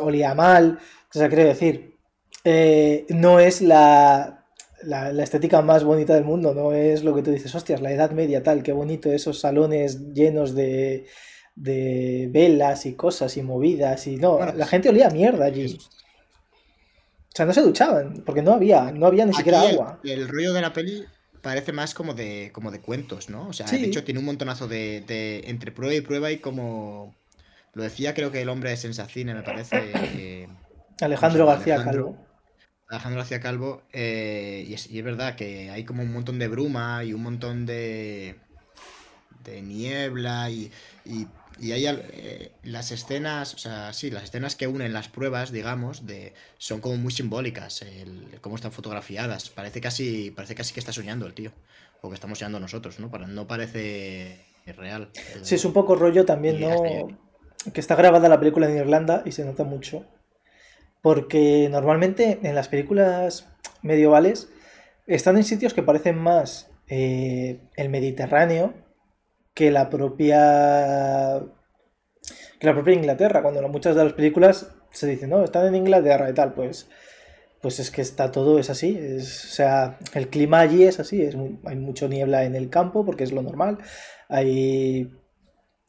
olía 0.00 0.34
mal. 0.34 0.78
O 1.14 1.18
sea, 1.18 1.28
quiero 1.28 1.44
decir, 1.44 1.98
eh, 2.44 3.06
no 3.10 3.40
es 3.40 3.60
la, 3.60 4.46
la, 4.82 5.12
la, 5.12 5.22
estética 5.22 5.62
más 5.62 5.84
bonita 5.84 6.14
del 6.14 6.24
mundo, 6.24 6.54
no 6.54 6.72
es 6.72 7.04
lo 7.04 7.14
que 7.14 7.22
tú 7.22 7.30
dices, 7.30 7.54
hostias, 7.54 7.80
la 7.80 7.92
Edad 7.92 8.10
Media 8.10 8.42
tal, 8.42 8.62
qué 8.62 8.72
bonito 8.72 9.12
esos 9.12 9.40
salones 9.40 10.12
llenos 10.12 10.54
de, 10.54 11.06
de 11.54 12.28
velas 12.30 12.86
y 12.86 12.94
cosas 12.94 13.36
y 13.36 13.42
movidas 13.42 14.06
y 14.06 14.16
no, 14.16 14.38
la 14.44 14.66
gente 14.66 14.88
olía 14.88 15.10
mierda 15.10 15.46
allí. 15.46 15.76
O 15.76 17.36
sea, 17.36 17.46
no 17.46 17.52
se 17.52 17.62
duchaban, 17.62 18.22
porque 18.24 18.42
no 18.42 18.52
había, 18.52 18.92
no 18.92 19.06
había 19.06 19.26
ni 19.26 19.34
siquiera 19.34 19.64
el, 19.64 19.74
agua. 19.74 20.00
El 20.04 20.28
rollo 20.28 20.52
de 20.52 20.60
la 20.60 20.72
peli 20.72 21.04
parece 21.44 21.72
más 21.72 21.94
como 21.94 22.14
de, 22.14 22.50
como 22.52 22.72
de 22.72 22.80
cuentos, 22.80 23.28
¿no? 23.28 23.46
O 23.46 23.52
sea, 23.52 23.68
sí. 23.68 23.78
de 23.78 23.86
hecho 23.86 24.02
tiene 24.02 24.18
un 24.18 24.26
montonazo 24.26 24.66
de, 24.66 25.02
de, 25.02 25.42
entre 25.46 25.70
prueba 25.70 25.94
y 25.94 26.00
prueba 26.00 26.32
y 26.32 26.38
como... 26.38 27.14
Lo 27.74 27.82
decía 27.82 28.14
creo 28.14 28.32
que 28.32 28.40
el 28.40 28.48
hombre 28.48 28.70
de 28.70 28.76
Sensacine, 28.76 29.34
me 29.34 29.42
parece. 29.42 29.92
Eh, 30.14 30.48
Alejandro 31.00 31.46
García 31.46 31.74
Alejandro, 31.74 32.04
Calvo. 32.06 32.26
Alejandro 32.88 33.18
García 33.18 33.40
Calvo. 33.40 33.82
Eh, 33.92 34.64
y, 34.66 34.74
es, 34.74 34.88
y, 34.88 34.98
es, 34.98 35.04
verdad 35.04 35.34
que 35.34 35.70
hay 35.70 35.84
como 35.84 36.02
un 36.02 36.12
montón 36.12 36.38
de 36.38 36.48
bruma 36.48 37.04
y 37.04 37.12
un 37.12 37.22
montón 37.22 37.66
de, 37.66 38.36
de 39.42 39.60
niebla 39.60 40.50
y, 40.50 40.70
y 41.04 41.26
y 41.60 41.72
hay 41.72 41.86
eh, 41.86 42.50
las 42.62 42.90
escenas, 42.90 43.54
o 43.54 43.58
sea, 43.58 43.92
sí, 43.92 44.10
las 44.10 44.24
escenas 44.24 44.56
que 44.56 44.66
unen 44.66 44.92
las 44.92 45.08
pruebas, 45.08 45.52
digamos, 45.52 46.06
de 46.06 46.32
son 46.58 46.80
como 46.80 46.96
muy 46.96 47.12
simbólicas, 47.12 47.82
el, 47.82 48.38
cómo 48.40 48.56
están 48.56 48.72
fotografiadas. 48.72 49.50
Parece 49.50 49.80
casi, 49.80 50.30
parece 50.30 50.54
casi 50.54 50.74
que 50.74 50.80
está 50.80 50.92
soñando 50.92 51.26
el 51.26 51.34
tío, 51.34 51.52
o 52.00 52.08
que 52.08 52.14
estamos 52.14 52.38
soñando 52.38 52.60
nosotros, 52.60 52.98
¿no? 52.98 53.10
Para, 53.10 53.26
no 53.26 53.46
parece 53.46 54.40
real. 54.76 55.10
El, 55.34 55.44
sí, 55.44 55.54
es 55.54 55.64
un 55.64 55.72
poco 55.72 55.94
rollo 55.94 56.24
también, 56.24 56.60
¿no? 56.60 57.08
Que 57.72 57.80
está 57.80 57.94
grabada 57.94 58.28
la 58.28 58.38
película 58.38 58.68
en 58.68 58.76
Irlanda 58.76 59.22
y 59.24 59.32
se 59.32 59.44
nota 59.44 59.64
mucho. 59.64 60.04
Porque 61.02 61.68
normalmente 61.70 62.40
en 62.42 62.54
las 62.54 62.68
películas 62.68 63.46
medievales 63.82 64.48
están 65.06 65.36
en 65.36 65.44
sitios 65.44 65.74
que 65.74 65.82
parecen 65.82 66.18
más 66.18 66.70
eh, 66.88 67.60
el 67.76 67.88
Mediterráneo 67.90 68.74
que 69.54 69.70
la 69.70 69.88
propia 69.88 71.42
que 72.58 72.66
la 72.66 72.74
propia 72.74 72.94
Inglaterra 72.94 73.42
cuando 73.42 73.66
muchas 73.68 73.96
de 73.96 74.04
las 74.04 74.12
películas 74.12 74.74
se 74.90 75.06
dicen 75.06 75.30
no 75.30 75.44
están 75.44 75.66
en 75.66 75.76
Inglaterra 75.76 76.28
y 76.28 76.34
tal 76.34 76.52
pues 76.52 76.88
pues 77.60 77.78
es 77.78 77.90
que 77.90 78.02
está 78.02 78.30
todo 78.30 78.58
es 78.58 78.68
así 78.68 78.98
o 79.16 79.22
sea 79.22 79.98
el 80.14 80.28
clima 80.28 80.60
allí 80.60 80.84
es 80.84 81.00
así 81.00 81.22
hay 81.64 81.76
mucho 81.76 82.08
niebla 82.08 82.44
en 82.44 82.56
el 82.56 82.68
campo 82.68 83.06
porque 83.06 83.24
es 83.24 83.32
lo 83.32 83.42
normal 83.42 83.78
hay 84.28 85.10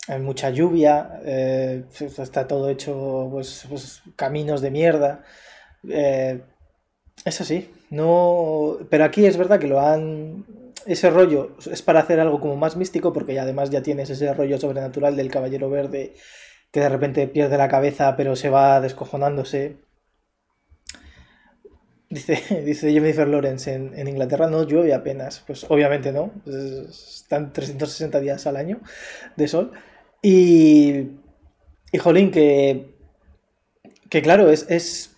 hay 0.08 0.20
mucha 0.20 0.52
lluvia 0.52 1.20
eh, 1.26 1.86
está 2.00 2.48
todo 2.48 2.70
hecho 2.70 3.28
pues, 3.32 3.66
pues 3.68 4.04
caminos 4.16 4.62
de 4.62 4.72
mierda 4.72 5.24
eh, 5.90 6.42
es 7.26 7.42
así 7.42 7.72
no 7.90 8.78
pero 8.90 9.06
aquí 9.06 9.26
es 9.26 9.38
verdad 9.38 9.60
que 9.60 9.68
lo 9.68 9.82
han 9.82 10.46
ese 10.86 11.10
rollo 11.10 11.56
es 11.72 11.82
para 11.82 12.00
hacer 12.00 12.20
algo 12.20 12.40
como 12.40 12.56
más 12.56 12.76
místico, 12.78 13.14
porque 13.14 13.40
además 13.40 13.70
ya 13.70 13.82
tienes 13.84 14.10
ese 14.10 14.34
rollo 14.34 14.60
sobrenatural 14.60 15.16
del 15.16 15.32
caballero 15.32 15.70
verde 15.70 16.14
que 16.72 16.80
de 16.82 16.90
repente 16.90 17.28
pierde 17.28 17.58
la 17.58 17.70
cabeza 17.70 18.16
pero 18.18 18.36
se 18.36 18.50
va 18.50 18.82
descojonándose. 18.82 19.78
Dice, 22.10 22.62
dice 22.66 22.92
Jennifer 22.92 23.28
Lawrence, 23.28 23.74
en, 23.74 23.98
en 23.98 24.08
Inglaterra 24.08 24.50
no 24.50 24.64
llueve 24.64 24.94
apenas. 24.94 25.44
Pues 25.46 25.66
obviamente 25.70 26.12
no, 26.12 26.32
están 26.90 27.52
360 27.54 28.20
días 28.20 28.46
al 28.48 28.58
año 28.58 28.80
de 29.36 29.48
sol. 29.48 29.72
Y, 30.22 31.10
y 31.92 31.98
jolín, 32.00 32.32
que, 32.32 32.96
que 34.10 34.22
claro, 34.22 34.50
es, 34.50 34.66
es 34.70 35.15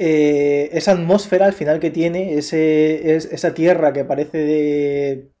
eh, 0.00 0.70
esa 0.72 0.92
atmósfera 0.92 1.46
al 1.46 1.54
final 1.54 1.80
que 1.80 1.90
tiene, 1.90 2.34
ese, 2.34 3.16
es, 3.16 3.24
esa 3.26 3.52
tierra 3.52 3.92
que 3.92 4.04
parece 4.04 4.38
de, 4.38 5.32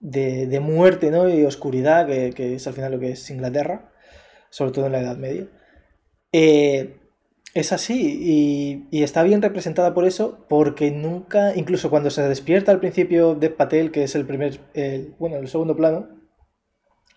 de, 0.00 0.46
de 0.46 0.60
muerte 0.60 1.10
¿no? 1.10 1.26
y 1.28 1.42
oscuridad, 1.46 2.06
que, 2.06 2.54
es 2.54 2.66
al 2.66 2.74
final 2.74 2.92
lo 2.92 3.00
que 3.00 3.12
es 3.12 3.30
Inglaterra, 3.30 3.90
sobre 4.50 4.72
todo 4.72 4.86
en 4.86 4.92
la 4.92 5.00
Edad 5.00 5.16
Media, 5.16 5.46
eh, 6.32 6.98
es 7.54 7.72
así 7.72 8.86
y, 8.90 9.02
está 9.02 9.22
bien 9.22 9.40
representada 9.40 9.94
por 9.94 10.04
eso, 10.04 10.44
porque 10.50 10.90
nunca, 10.90 11.56
incluso 11.56 11.88
cuando 11.88 12.10
se 12.10 12.28
despierta 12.28 12.72
al 12.72 12.80
principio 12.80 13.34
de 13.34 13.48
Patel, 13.48 13.90
que 13.90 14.04
es 14.04 14.14
el 14.14 14.26
primer, 14.26 14.60
bueno, 15.18 15.36
el 15.38 15.48
segundo 15.48 15.74
plano, 15.76 16.21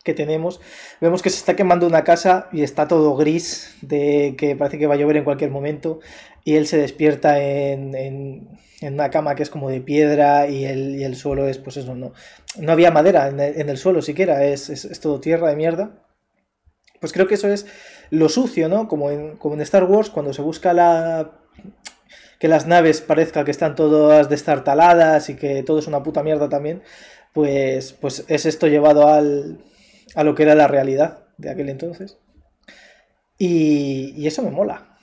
que 0.05 0.13
tenemos, 0.13 0.61
vemos 1.01 1.23
que 1.23 1.31
se 1.31 1.37
está 1.37 1.55
quemando 1.55 1.87
una 1.87 2.03
casa 2.03 2.47
y 2.53 2.61
está 2.61 2.87
todo 2.87 3.15
gris, 3.15 3.75
de 3.81 4.35
que 4.37 4.55
parece 4.55 4.77
que 4.77 4.85
va 4.85 4.93
a 4.93 4.97
llover 4.97 5.17
en 5.17 5.23
cualquier 5.23 5.49
momento, 5.49 5.99
y 6.43 6.55
él 6.55 6.67
se 6.67 6.77
despierta 6.77 7.41
en, 7.41 7.95
en, 7.95 8.59
una 8.83 9.09
cama 9.09 9.33
que 9.33 9.41
es 9.41 9.49
como 9.49 9.71
de 9.71 9.81
piedra 9.81 10.47
y 10.47 10.63
el, 10.63 10.95
y 10.95 11.03
el 11.03 11.15
suelo 11.15 11.47
es, 11.47 11.57
pues 11.57 11.77
eso, 11.77 11.95
no, 11.95 12.13
no 12.59 12.71
había 12.71 12.91
madera 12.91 13.27
en 13.29 13.39
el, 13.39 13.59
en 13.59 13.67
el 13.67 13.79
suelo 13.79 14.03
siquiera, 14.03 14.45
es, 14.45 14.69
es, 14.69 14.85
es, 14.85 14.99
todo 14.99 15.19
tierra 15.19 15.49
de 15.49 15.55
mierda. 15.55 16.03
Pues 16.99 17.11
creo 17.11 17.27
que 17.27 17.33
eso 17.33 17.47
es 17.47 17.65
lo 18.11 18.29
sucio, 18.29 18.69
¿no? 18.69 18.87
Como 18.87 19.09
en, 19.09 19.37
como 19.37 19.55
en 19.55 19.61
Star 19.61 19.85
Wars, 19.85 20.11
cuando 20.11 20.33
se 20.33 20.43
busca 20.43 20.71
la... 20.71 21.31
que 22.37 22.47
las 22.47 22.67
naves 22.67 23.01
parezca 23.01 23.43
que 23.43 23.49
están 23.49 23.73
todas 23.73 24.29
destartaladas 24.29 25.29
y 25.29 25.35
que 25.35 25.63
todo 25.63 25.79
es 25.79 25.87
una 25.87 26.03
puta 26.03 26.21
mierda 26.21 26.47
también, 26.47 26.83
pues, 27.33 27.93
pues 27.93 28.23
es 28.27 28.45
esto 28.45 28.67
llevado 28.67 29.07
al, 29.07 29.57
a 30.15 30.23
lo 30.23 30.33
que 30.33 30.43
era 30.43 30.55
la 30.55 30.67
realidad 30.67 31.25
de 31.37 31.49
aquel 31.49 31.69
entonces. 31.69 32.17
Y, 33.37 34.13
y, 34.15 34.27
eso 34.27 34.41
me 34.41 34.51
mola. 34.51 34.97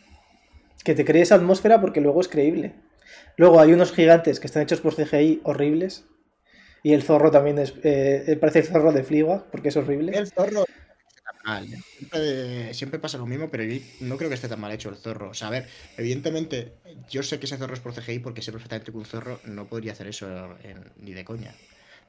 Que 0.85 0.95
te 0.95 1.05
cree 1.05 1.23
esa 1.23 1.37
atmósfera 1.37 1.81
porque 1.81 2.01
luego 2.01 2.21
es 2.21 2.29
creíble. 2.29 2.75
Luego 3.37 3.61
hay 3.61 3.73
unos 3.73 3.93
gigantes 3.93 4.41
que 4.41 4.47
están 4.47 4.63
hechos 4.63 4.81
por 4.81 4.95
CGI 4.95 5.43
horribles. 5.45 6.07
Y 6.83 6.95
el 6.95 7.03
zorro 7.03 7.31
también 7.31 7.59
es. 7.59 7.75
Eh, 7.85 8.37
parece 8.41 8.61
el 8.61 8.67
zorro 8.67 8.93
de 8.93 9.05
Fliwa 9.05 9.47
porque 9.53 9.69
es 9.69 9.77
horrible. 9.77 10.17
El 10.17 10.29
zorro 10.29 10.65
está 10.65 11.31
mal. 11.45 11.69
Siempre, 11.69 12.75
siempre, 12.75 12.99
pasa 12.99 13.19
lo 13.19 13.27
mismo, 13.27 13.51
pero 13.51 13.65
no 14.01 14.17
creo 14.17 14.29
que 14.29 14.35
esté 14.35 14.49
tan 14.49 14.61
mal 14.61 14.73
hecho 14.73 14.89
el 14.89 14.97
zorro. 14.97 15.31
O 15.31 15.35
sea, 15.35 15.49
a 15.49 15.51
ver, 15.53 15.69
evidentemente, 15.97 16.73
yo 17.09 17.23
sé 17.23 17.39
que 17.39 17.47
ese 17.47 17.57
zorro 17.57 17.75
es 17.75 17.81
por 17.81 17.95
CGI 17.95 18.19
porque 18.19 18.43
sé 18.43 18.51
perfectamente 18.51 18.91
que 18.91 18.99
un 18.99 19.05
zorro 19.05 19.39
no 19.45 19.69
podría 19.69 19.93
hacer 19.93 20.09
eso 20.09 20.27
en, 20.65 20.83
ni 20.97 21.13
de 21.13 21.25
coña. 21.25 21.55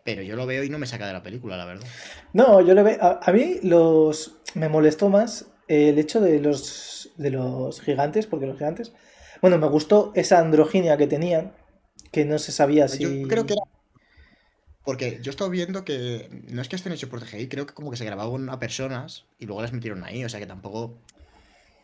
Pero 0.04 0.22
yo 0.22 0.36
lo 0.36 0.46
veo 0.46 0.64
y 0.64 0.70
no 0.70 0.80
me 0.80 0.88
saca 0.88 1.08
de 1.08 1.14
la 1.14 1.24
película, 1.24 1.58
la 1.58 1.66
verdad. 1.66 1.88
No, 2.34 2.62
yo 2.62 2.74
lo 2.74 2.84
veo. 2.84 2.98
A, 3.02 3.20
a, 3.24 3.32
mí 3.32 3.60
los. 3.64 4.38
Me 4.54 4.70
molestó 4.70 5.10
más 5.10 5.46
el 5.68 5.98
hecho 5.98 6.20
de 6.20 6.40
los. 6.40 7.12
de 7.18 7.30
los 7.30 7.82
gigantes, 7.82 8.28
porque 8.28 8.46
los 8.46 8.58
gigantes. 8.58 8.92
Bueno, 9.42 9.58
me 9.58 9.68
gustó 9.68 10.12
esa 10.16 10.40
androginia 10.40 10.98
que 10.98 11.08
tenían. 11.08 11.54
Que 12.12 12.26
no 12.26 12.38
se 12.38 12.52
sabía 12.52 12.88
si. 12.88 13.04
Yo 13.04 13.28
creo 13.28 13.46
que 13.46 13.54
era. 13.54 13.64
Porque 14.84 15.20
yo 15.22 15.30
he 15.30 15.34
estado 15.34 15.50
viendo 15.50 15.86
que. 15.86 16.30
No 16.50 16.62
es 16.62 16.68
que 16.68 16.76
estén 16.76 16.92
hechos 16.92 17.10
por 17.10 17.22
CGI, 17.22 17.48
creo 17.48 17.66
que 17.66 17.74
como 17.74 17.90
que 17.90 17.98
se 17.98 18.06
grababan 18.06 18.50
a 18.50 18.60
personas 18.60 19.26
y 19.40 19.46
luego 19.46 19.62
las 19.62 19.72
metieron 19.72 20.04
ahí. 20.04 20.26
O 20.26 20.30
sea 20.30 20.40
que 20.40 20.46
tampoco. 20.46 20.98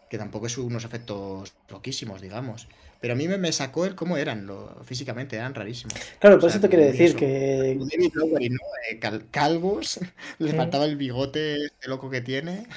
Que 0.09 0.17
tampoco 0.17 0.47
es 0.47 0.57
unos 0.57 0.85
efectos 0.85 1.53
loquísimos, 1.69 2.21
digamos. 2.21 2.67
Pero 3.01 3.13
a 3.13 3.17
mí 3.17 3.27
me, 3.27 3.37
me 3.37 3.51
sacó 3.51 3.85
el 3.85 3.95
cómo 3.95 4.17
eran 4.17 4.45
lo, 4.45 4.83
físicamente, 4.83 5.37
eran 5.37 5.55
rarísimos. 5.55 5.93
Claro, 6.19 6.37
por 6.37 6.47
o 6.47 6.49
sea, 6.49 6.59
eso 6.59 6.67
te 6.67 6.69
quiere 6.69 6.91
decir 6.91 7.09
eso. 7.09 7.17
que. 7.17 7.71
Eh, 7.71 8.99
cal 8.99 9.29
calvos, 9.31 9.99
les 10.39 10.53
mm. 10.53 10.57
faltaba 10.57 10.85
el 10.85 10.97
bigote 10.97 11.65
este 11.65 11.87
loco 11.87 12.09
que 12.09 12.21
tiene. 12.21 12.67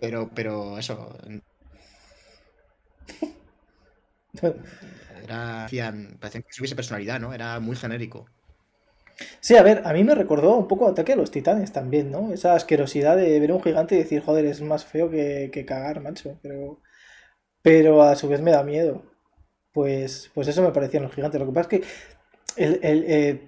Pero, 0.00 0.30
pero 0.34 0.78
eso. 0.78 1.16
Era. 5.22 5.64
Hacían, 5.66 6.18
parecían 6.20 6.42
que 6.42 6.50
tuviese 6.56 6.74
personalidad, 6.76 7.20
¿no? 7.20 7.32
Era 7.32 7.60
muy 7.60 7.76
genérico. 7.76 8.26
Sí, 9.40 9.56
a 9.56 9.62
ver, 9.62 9.82
a 9.86 9.92
mí 9.92 10.04
me 10.04 10.14
recordó 10.14 10.56
un 10.56 10.68
poco 10.68 10.88
Ataque 10.88 11.12
a 11.14 11.16
los 11.16 11.30
Titanes 11.30 11.72
también, 11.72 12.10
¿no? 12.10 12.32
Esa 12.32 12.54
asquerosidad 12.54 13.16
de 13.16 13.40
ver 13.40 13.52
un 13.52 13.62
gigante 13.62 13.94
y 13.94 13.98
decir, 13.98 14.22
joder, 14.22 14.44
es 14.44 14.60
más 14.60 14.84
feo 14.84 15.10
que, 15.10 15.50
que 15.52 15.64
cagar, 15.64 16.00
macho. 16.00 16.38
Pero 16.42 16.80
pero 17.62 18.02
a 18.02 18.16
su 18.16 18.28
vez 18.28 18.40
me 18.42 18.52
da 18.52 18.62
miedo. 18.64 19.02
Pues, 19.72 20.30
pues 20.34 20.48
eso 20.48 20.62
me 20.62 20.72
parecían 20.72 21.04
los 21.04 21.14
gigantes. 21.14 21.40
Lo 21.40 21.46
que 21.46 21.52
pasa 21.52 21.68
es 21.76 21.80
que 21.80 21.88
el, 22.64 22.80
el, 22.82 23.04
eh, 23.08 23.42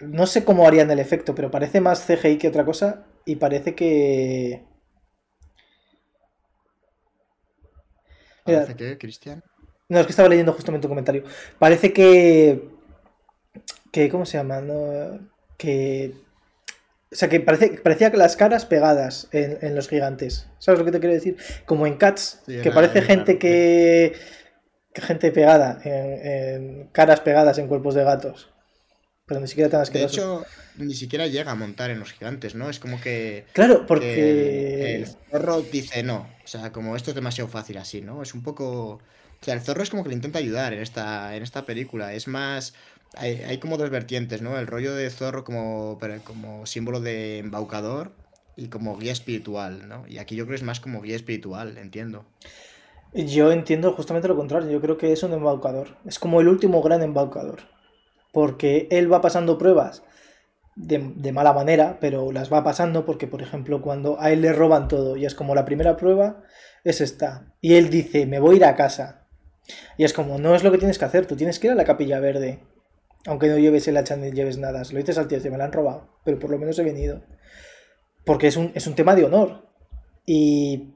no 0.00 0.26
sé 0.26 0.44
cómo 0.44 0.66
harían 0.66 0.90
el 0.90 1.00
efecto, 1.00 1.34
pero 1.34 1.50
parece 1.50 1.80
más 1.80 2.02
CGI 2.04 2.38
que 2.38 2.48
otra 2.48 2.64
cosa 2.66 3.06
y 3.26 3.36
parece 3.36 3.74
que... 3.74 4.64
Mira, 8.46 8.66
¿Parece 8.66 8.76
que, 8.76 8.98
Cristian? 8.98 9.42
No, 9.88 10.00
es 10.00 10.06
que 10.06 10.12
estaba 10.12 10.28
leyendo 10.28 10.52
justamente 10.52 10.86
un 10.86 10.90
comentario. 10.92 11.24
Parece 11.58 11.92
que... 11.92 12.73
que 13.94 14.08
¿Cómo 14.08 14.26
se 14.26 14.38
llama? 14.38 14.60
No, 14.60 15.20
que 15.56 16.14
O 17.12 17.14
sea, 17.14 17.28
que 17.28 17.38
parecía 17.38 18.10
que 18.10 18.16
las 18.16 18.34
caras 18.34 18.66
pegadas 18.66 19.28
en, 19.30 19.76
los 19.76 19.88
gigantes. 19.88 20.48
¿Sabes 20.58 20.80
lo 20.80 20.84
que 20.84 20.90
te 20.90 20.98
quiero 20.98 21.14
decir? 21.14 21.36
Como 21.64 21.86
en 21.86 21.96
Cats, 21.96 22.42
que 22.44 22.72
parece 22.72 23.02
gente 23.02 23.38
que, 23.38 24.14
gente 24.94 25.30
pegada, 25.30 25.80
en, 25.84 26.88
caras 26.90 27.20
pegadas 27.20 27.58
en 27.58 27.68
cuerpos 27.68 27.94
de 27.94 28.02
gatos. 28.02 28.50
Pero 29.26 29.40
ni 29.40 29.46
siquiera 29.46 29.70
tan 29.70 29.82
asqueroso. 29.82 30.40
De 30.40 30.42
hecho, 30.42 30.46
ni 30.76 30.94
siquiera 30.94 31.28
llega 31.28 31.52
a 31.52 31.54
montar 31.54 31.90
en 31.90 32.00
los 32.00 32.12
gigantes, 32.12 32.56
¿no? 32.56 32.68
Es 32.68 32.80
como 32.80 33.00
que. 33.00 33.46
Claro, 33.52 33.86
porque. 33.86 34.96
el 34.96 35.06
zorro 35.06 35.62
dice 35.62 36.02
no. 36.02 36.28
O 36.44 36.48
sea, 36.48 36.72
como 36.72 36.96
esto 36.96 37.12
es 37.12 37.14
demasiado 37.14 37.48
fácil 37.48 37.78
así, 37.78 38.00
¿no? 38.00 38.22
Es 38.22 38.34
un 38.34 38.42
poco. 38.42 39.00
O 39.40 39.44
sea, 39.44 39.54
el 39.54 39.60
zorro 39.60 39.82
es 39.82 39.90
como 39.90 40.02
que 40.02 40.08
le 40.08 40.16
intenta 40.16 40.40
ayudar 40.40 40.72
en 40.74 40.80
esta, 40.80 41.36
en 41.36 41.42
esta 41.42 41.64
película. 41.64 42.12
Es 42.12 42.28
más 42.28 42.74
hay, 43.16 43.58
como 43.58 43.76
dos 43.76 43.90
vertientes, 43.90 44.42
¿no? 44.42 44.58
El 44.58 44.66
rollo 44.66 44.94
de 44.94 45.10
zorro 45.10 45.44
como, 45.44 45.98
como 46.24 46.66
símbolo 46.66 47.00
de 47.00 47.38
embaucador 47.38 48.12
y 48.56 48.68
como 48.68 48.96
guía 48.96 49.12
espiritual, 49.12 49.88
¿no? 49.88 50.06
Y 50.06 50.18
aquí 50.18 50.36
yo 50.36 50.44
creo 50.44 50.54
que 50.54 50.60
es 50.60 50.62
más 50.62 50.80
como 50.80 51.00
guía 51.00 51.16
espiritual, 51.16 51.78
entiendo. 51.78 52.24
Yo 53.12 53.52
entiendo 53.52 53.92
justamente 53.92 54.28
lo 54.28 54.36
contrario, 54.36 54.70
yo 54.70 54.80
creo 54.80 54.98
que 54.98 55.12
es 55.12 55.22
un 55.22 55.32
embaucador. 55.32 55.96
Es 56.04 56.18
como 56.18 56.40
el 56.40 56.48
último 56.48 56.82
gran 56.82 57.02
embaucador. 57.02 57.60
Porque 58.32 58.88
él 58.90 59.12
va 59.12 59.20
pasando 59.20 59.58
pruebas 59.58 60.02
de, 60.74 61.12
de, 61.14 61.32
mala 61.32 61.52
manera, 61.52 61.98
pero 62.00 62.32
las 62.32 62.52
va 62.52 62.64
pasando 62.64 63.04
porque, 63.04 63.28
por 63.28 63.40
ejemplo, 63.40 63.80
cuando 63.80 64.20
a 64.20 64.32
él 64.32 64.42
le 64.42 64.52
roban 64.52 64.88
todo 64.88 65.16
y 65.16 65.24
es 65.24 65.36
como 65.36 65.54
la 65.54 65.64
primera 65.64 65.96
prueba, 65.96 66.42
es 66.82 67.00
esta. 67.00 67.54
Y 67.60 67.74
él 67.74 67.90
dice, 67.90 68.26
me 68.26 68.40
voy 68.40 68.54
a 68.54 68.56
ir 68.56 68.64
a 68.64 68.74
casa. 68.74 69.28
Y 69.96 70.04
es 70.04 70.12
como, 70.12 70.38
no 70.38 70.54
es 70.54 70.64
lo 70.64 70.72
que 70.72 70.78
tienes 70.78 70.98
que 70.98 71.04
hacer, 71.04 71.26
tú 71.26 71.36
tienes 71.36 71.58
que 71.58 71.68
ir 71.68 71.72
a 71.72 71.76
la 71.76 71.84
capilla 71.84 72.18
verde. 72.20 72.60
Aunque 73.26 73.48
no 73.48 73.58
lleves 73.58 73.88
el 73.88 73.96
hacha 73.96 74.16
ni 74.16 74.30
lleves 74.32 74.58
nada. 74.58 74.84
Se 74.84 74.92
lo 74.92 74.98
dices 74.98 75.18
al 75.18 75.28
tío, 75.28 75.38
me 75.50 75.58
la 75.58 75.64
han 75.64 75.72
robado. 75.72 76.08
Pero 76.24 76.38
por 76.38 76.50
lo 76.50 76.58
menos 76.58 76.78
he 76.78 76.82
venido. 76.82 77.22
Porque 78.24 78.48
es 78.48 78.56
un, 78.56 78.72
es 78.74 78.86
un 78.86 78.94
tema 78.94 79.14
de 79.14 79.24
honor. 79.24 79.68
Y, 80.26 80.94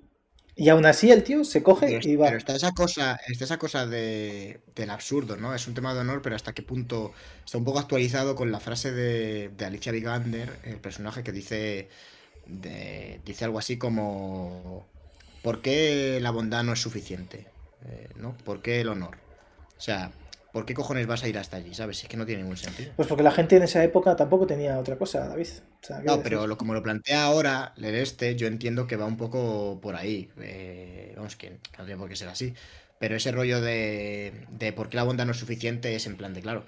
y 0.57 0.71
aún 0.71 0.87
así 0.87 1.11
el 1.11 1.23
tío 1.23 1.45
se 1.45 1.63
coge 1.63 2.01
y 2.03 2.17
va. 2.17 2.27
Pero 2.27 2.39
está 2.39 2.57
esa 2.57 2.73
cosa, 2.73 3.19
está 3.29 3.45
esa 3.45 3.59
cosa 3.59 3.87
de, 3.87 4.61
del 4.75 4.91
absurdo, 4.91 5.37
¿no? 5.37 5.55
Es 5.55 5.69
un 5.69 5.75
tema 5.75 5.95
de 5.95 6.01
honor, 6.01 6.21
pero 6.23 6.37
hasta 6.37 6.53
qué 6.53 6.63
punto 6.63 7.13
está 7.45 7.59
un 7.59 7.65
poco 7.65 7.79
actualizado 7.79 8.35
con 8.35 8.51
la 8.51 8.61
frase 8.61 8.93
de, 8.93 9.51
de 9.51 9.65
Alicia 9.65 9.93
Vikander, 9.93 10.51
el 10.65 10.81
personaje 10.81 11.23
que 11.23 11.33
dice, 11.33 11.89
dice 12.47 13.45
algo 13.45 13.59
así 13.59 13.79
como, 13.79 14.87
¿por 15.43 15.61
qué 15.63 16.19
la 16.21 16.31
bondad 16.31 16.65
no 16.65 16.73
es 16.73 16.81
suficiente? 16.81 17.47
Eh, 17.87 18.09
¿No? 18.17 18.37
¿Por 18.39 18.61
qué 18.63 18.81
el 18.81 18.89
honor? 18.89 19.19
O 19.77 19.81
sea, 19.81 20.11
¿por 20.53 20.65
qué 20.65 20.75
cojones 20.75 21.07
vas 21.07 21.23
a 21.23 21.29
ir 21.29 21.39
hasta 21.39 21.57
allí? 21.57 21.75
¿Sabes? 21.75 22.03
Es 22.03 22.09
que 22.09 22.17
no 22.17 22.27
tiene 22.27 22.43
ningún 22.43 22.57
sentido. 22.57 22.93
Pues 22.97 23.09
porque 23.09 23.23
la 23.23 23.31
gente 23.31 23.57
en 23.57 23.63
esa 23.63 23.83
época 23.85 24.17
tampoco 24.17 24.47
tenía 24.47 24.79
otra 24.79 24.97
cosa, 24.97 25.27
David. 25.27 25.49
no, 26.05 26.23
pero 26.23 26.57
como 26.57 26.75
lo 26.75 26.83
plantea 26.83 27.25
ahora, 27.25 27.73
leer 27.77 27.97
este, 27.97 28.37
yo 28.37 28.47
entiendo 28.47 28.87
que 28.87 28.97
va 28.97 29.07
un 29.07 29.17
poco 29.17 29.79
por 29.81 29.97
ahí. 29.97 30.31
Eh, 30.41 31.13
vamos, 31.17 31.37
que 31.37 31.59
no 31.79 31.85
tiene 31.85 31.97
por 31.97 32.09
qué 32.09 32.17
ser 32.17 32.29
así. 32.29 32.55
Pero 32.99 33.15
ese 33.17 33.31
rollo 33.31 33.61
de, 33.61 34.47
de 34.51 34.73
por 34.73 34.89
qué 34.89 34.97
la 34.97 35.05
bondad 35.05 35.25
no 35.25 35.33
es 35.33 35.39
suficiente 35.39 35.95
es 35.95 36.07
en 36.07 36.17
plan 36.17 36.35
de, 36.35 36.41
claro, 36.41 36.65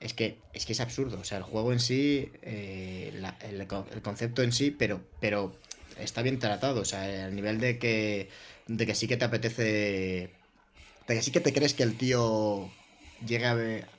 es 0.00 0.14
que 0.14 0.38
es, 0.52 0.64
que 0.64 0.72
es 0.72 0.80
absurdo. 0.80 1.18
O 1.20 1.24
sea, 1.24 1.38
el 1.38 1.44
juego 1.44 1.72
en 1.72 1.80
sí, 1.80 2.30
eh, 2.42 3.12
el, 3.42 3.66
concepto 4.02 4.42
en 4.42 4.52
sí, 4.52 4.70
pero, 4.70 5.02
pero 5.20 5.54
está 5.98 6.22
bien 6.22 6.38
tratado. 6.38 6.80
O 6.80 6.84
sea, 6.84 7.26
al 7.26 7.34
nivel 7.34 7.60
de 7.60 7.78
que, 7.78 8.28
de 8.66 8.86
que 8.86 8.94
sí 8.94 9.06
que 9.08 9.16
te 9.16 9.24
apetece... 9.24 10.30
De 11.06 11.14
que 11.14 11.22
sí 11.22 11.32
que 11.32 11.40
te 11.40 11.52
crees 11.52 11.74
que 11.74 11.82
el 11.82 11.98
tío 11.98 12.70
llega 13.26 13.56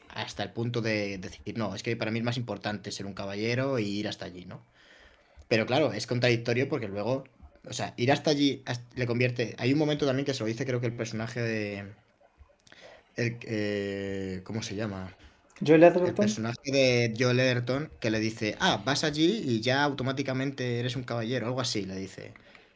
hasta 0.10 0.44
el 0.44 0.52
punto 0.52 0.82
de 0.82 1.18
decir, 1.18 1.58
no, 1.58 1.76
es 1.76 1.84
que 1.84 1.96
para 1.96 2.12
mí 2.12 2.20
es 2.20 2.26
más 2.26 2.38
importante 2.38 2.92
ser 2.92 3.06
un 3.06 3.14
caballero 3.14 3.80
y 3.80 3.86
ir 3.86 4.08
hasta 4.08 4.26
allí, 4.26 4.46
¿no? 4.46 4.64
Pero 5.48 5.66
claro, 5.66 5.94
es 5.94 6.08
contradictorio 6.08 6.70
porque 6.70 6.88
luego, 6.88 7.26
o 7.68 7.74
sea, 7.74 7.94
ir 7.98 8.12
hasta 8.12 8.32
allí 8.32 8.64
le 8.96 9.06
convierte... 9.06 9.56
Hay 9.58 9.74
un 9.74 9.80
momento 9.80 10.06
también 10.06 10.26
que 10.26 10.34
se 10.34 10.40
lo 10.40 10.48
dice, 10.48 10.66
creo 10.66 10.80
que 10.80 10.88
el 10.88 10.96
personaje 10.96 11.42
de... 11.42 11.86
El, 13.16 13.38
eh, 13.44 14.42
¿Cómo 14.44 14.64
se 14.64 14.76
llama? 14.76 15.14
Joel 15.66 15.84
Ederton. 15.84 16.08
El 16.08 16.14
personaje 16.14 16.72
de 16.72 17.14
Joel 17.18 17.40
Ederton 17.40 17.90
que 18.00 18.10
le 18.10 18.20
dice, 18.20 18.56
ah, 18.60 18.82
vas 18.86 19.04
allí 19.04 19.44
y 19.46 19.62
ya 19.62 19.84
automáticamente 19.84 20.80
eres 20.80 20.96
un 20.96 21.04
caballero, 21.04 21.48
algo 21.48 21.62
así, 21.62 21.86
le 21.86 21.96
dice. 21.96 22.34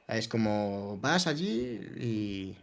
Es 0.07 0.27
como, 0.27 0.97
vas 1.01 1.27
allí 1.27 1.79
y 1.99 2.55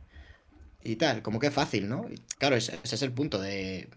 y 0.87 0.97
tal, 0.97 1.22
como 1.22 1.39
que 1.39 1.51
fácil, 1.51 1.89
¿no? 1.89 2.07
claro, 2.39 2.57
ese, 2.57 2.78
es 2.82 3.03
el 3.03 3.12
punto 3.12 3.41
de... 3.41 3.89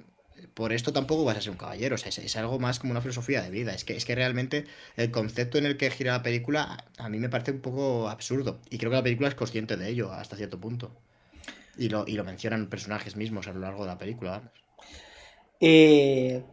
Por 0.53 0.73
esto 0.73 0.91
tampoco 0.91 1.23
vas 1.23 1.37
a 1.37 1.41
ser 1.41 1.51
un 1.51 1.57
caballero, 1.57 1.97
sea, 1.97 2.09
es, 2.09 2.35
algo 2.35 2.59
más 2.59 2.79
como 2.79 2.91
una 2.91 3.01
filosofía 3.01 3.41
de 3.41 3.49
vida. 3.49 3.73
Es 3.73 3.85
que, 3.85 3.95
es 3.95 4.03
que 4.03 4.15
realmente 4.15 4.65
el 4.97 5.11
concepto 5.11 5.57
en 5.57 5.65
el 5.65 5.77
que 5.77 5.89
gira 5.91 6.13
la 6.13 6.23
película 6.23 6.85
a, 6.97 7.09
mí 7.09 7.19
me 7.19 7.29
parece 7.29 7.51
un 7.51 7.61
poco 7.61 8.09
absurdo. 8.09 8.59
Y 8.69 8.77
creo 8.77 8.89
que 8.89 8.97
la 8.97 9.03
película 9.03 9.29
es 9.29 9.35
consciente 9.35 9.77
de 9.77 9.87
ello 9.89 10.11
hasta 10.11 10.35
cierto 10.35 10.59
punto. 10.59 10.97
Y 11.77 11.89
lo, 11.89 12.05
y 12.07 12.13
lo 12.13 12.25
mencionan 12.25 12.67
personajes 12.67 13.15
mismos 13.15 13.47
a 13.47 13.53
lo 13.53 13.59
largo 13.59 13.83
de 13.83 13.87
la 13.87 13.97
película, 13.97 14.51
eh, 15.59 16.43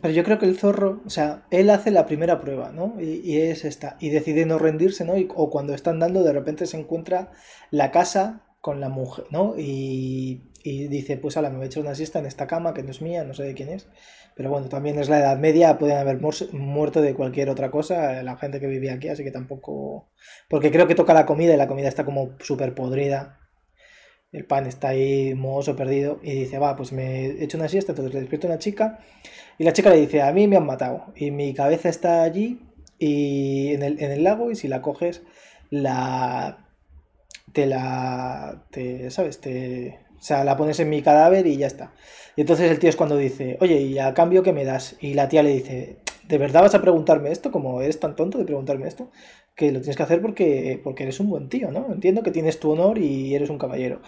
pero 0.00 0.14
yo 0.14 0.24
creo 0.24 0.38
que 0.38 0.46
el 0.46 0.58
zorro, 0.58 1.02
o 1.04 1.10
sea, 1.10 1.46
él 1.50 1.70
hace 1.70 1.90
la 1.90 2.06
primera 2.06 2.40
prueba, 2.40 2.70
¿no? 2.72 3.00
Y, 3.00 3.38
es 3.38 3.64
esta. 3.64 3.96
Y 4.00 4.10
decide 4.10 4.46
no 4.46 4.58
rendirse, 4.58 5.04
¿no? 5.04 5.14
o 5.34 5.50
cuando 5.50 5.74
está 5.74 5.90
andando, 5.90 6.22
de 6.22 6.32
repente 6.32 6.66
se 6.66 6.78
encuentra 6.78 7.32
la 7.70 7.90
casa 7.90 8.42
con 8.62 8.80
la 8.80 8.88
mujer, 8.88 9.26
¿no? 9.30 9.54
Y, 9.58 10.44
dice, 10.64 11.16
pues 11.16 11.36
ala, 11.36 11.50
me 11.50 11.56
voy 11.56 11.64
a 11.64 11.66
echar 11.66 11.82
una 11.82 11.96
siesta 11.96 12.20
en 12.20 12.26
esta 12.26 12.46
cama 12.46 12.72
que 12.72 12.84
no 12.84 12.92
es 12.92 13.02
mía, 13.02 13.24
no 13.24 13.34
sé 13.34 13.42
de 13.42 13.54
quién 13.54 13.68
es. 13.68 13.88
Pero 14.36 14.50
bueno, 14.50 14.68
también 14.68 14.98
es 15.00 15.08
la 15.08 15.18
Edad 15.18 15.36
Media, 15.36 15.78
pueden 15.78 15.98
haber 15.98 16.20
muerto 16.52 17.02
de 17.02 17.14
cualquier 17.14 17.50
otra 17.50 17.72
cosa 17.72 18.22
la 18.22 18.36
gente 18.36 18.60
que 18.60 18.68
vivía 18.68 18.94
aquí, 18.94 19.08
así 19.08 19.24
que 19.24 19.32
tampoco... 19.32 20.10
Porque 20.48 20.70
creo 20.70 20.86
que 20.86 20.94
toca 20.94 21.12
la 21.12 21.26
comida 21.26 21.52
y 21.52 21.56
la 21.56 21.66
comida 21.66 21.88
está 21.88 22.04
como 22.04 22.36
súper 22.38 22.72
podrida. 22.74 23.40
El 24.30 24.46
pan 24.46 24.66
está 24.66 24.90
ahí 24.90 25.34
mohoso, 25.34 25.74
perdido. 25.74 26.20
Y 26.22 26.32
dice, 26.32 26.58
va, 26.58 26.76
pues 26.76 26.92
me 26.92 27.26
he 27.26 27.44
hecho 27.44 27.58
una 27.58 27.68
siesta, 27.68 27.92
entonces 27.92 28.14
le 28.14 28.20
despierto 28.20 28.46
a 28.46 28.50
una 28.50 28.58
chica. 28.60 29.00
Y 29.58 29.64
la 29.64 29.72
chica 29.72 29.90
le 29.90 30.00
dice, 30.00 30.22
a 30.22 30.32
mí 30.32 30.46
me 30.46 30.56
han 30.56 30.66
matado. 30.66 31.12
Y 31.16 31.32
mi 31.32 31.52
cabeza 31.52 31.88
está 31.88 32.22
allí 32.22 32.60
y 32.98 33.72
en 33.74 33.82
el, 33.82 34.00
en 34.00 34.12
el 34.12 34.22
lago 34.22 34.52
y 34.52 34.54
si 34.54 34.68
la 34.68 34.80
coges, 34.82 35.24
la 35.70 36.61
te 37.52 37.66
la, 37.66 38.64
te, 38.70 39.10
¿sabes? 39.10 39.40
Te, 39.40 40.00
o 40.18 40.22
sea, 40.22 40.44
la 40.44 40.56
pones 40.56 40.78
en 40.80 40.88
mi 40.88 41.02
cadáver 41.02 41.46
y 41.46 41.56
ya 41.56 41.66
está. 41.66 41.92
Y 42.36 42.42
entonces 42.42 42.70
el 42.70 42.78
tío 42.78 42.88
es 42.88 42.96
cuando 42.96 43.16
dice, 43.16 43.58
oye, 43.60 43.80
¿y 43.80 43.98
a 43.98 44.14
cambio 44.14 44.42
qué 44.42 44.52
me 44.52 44.64
das? 44.64 44.96
Y 45.00 45.14
la 45.14 45.28
tía 45.28 45.42
le 45.42 45.50
dice, 45.50 45.98
¿de 46.26 46.38
verdad 46.38 46.62
vas 46.62 46.74
a 46.74 46.80
preguntarme 46.80 47.30
esto? 47.30 47.50
Como 47.52 47.82
eres 47.82 48.00
tan 48.00 48.16
tonto 48.16 48.38
de 48.38 48.44
preguntarme 48.44 48.88
esto, 48.88 49.10
que 49.54 49.72
lo 49.72 49.80
tienes 49.80 49.96
que 49.96 50.02
hacer 50.02 50.22
porque, 50.22 50.80
porque 50.82 51.02
eres 51.02 51.20
un 51.20 51.28
buen 51.28 51.48
tío, 51.48 51.70
¿no? 51.70 51.92
Entiendo 51.92 52.22
que 52.22 52.30
tienes 52.30 52.58
tu 52.60 52.70
honor 52.70 52.98
y 52.98 53.34
eres 53.34 53.50
un 53.50 53.58
caballero. 53.58 54.00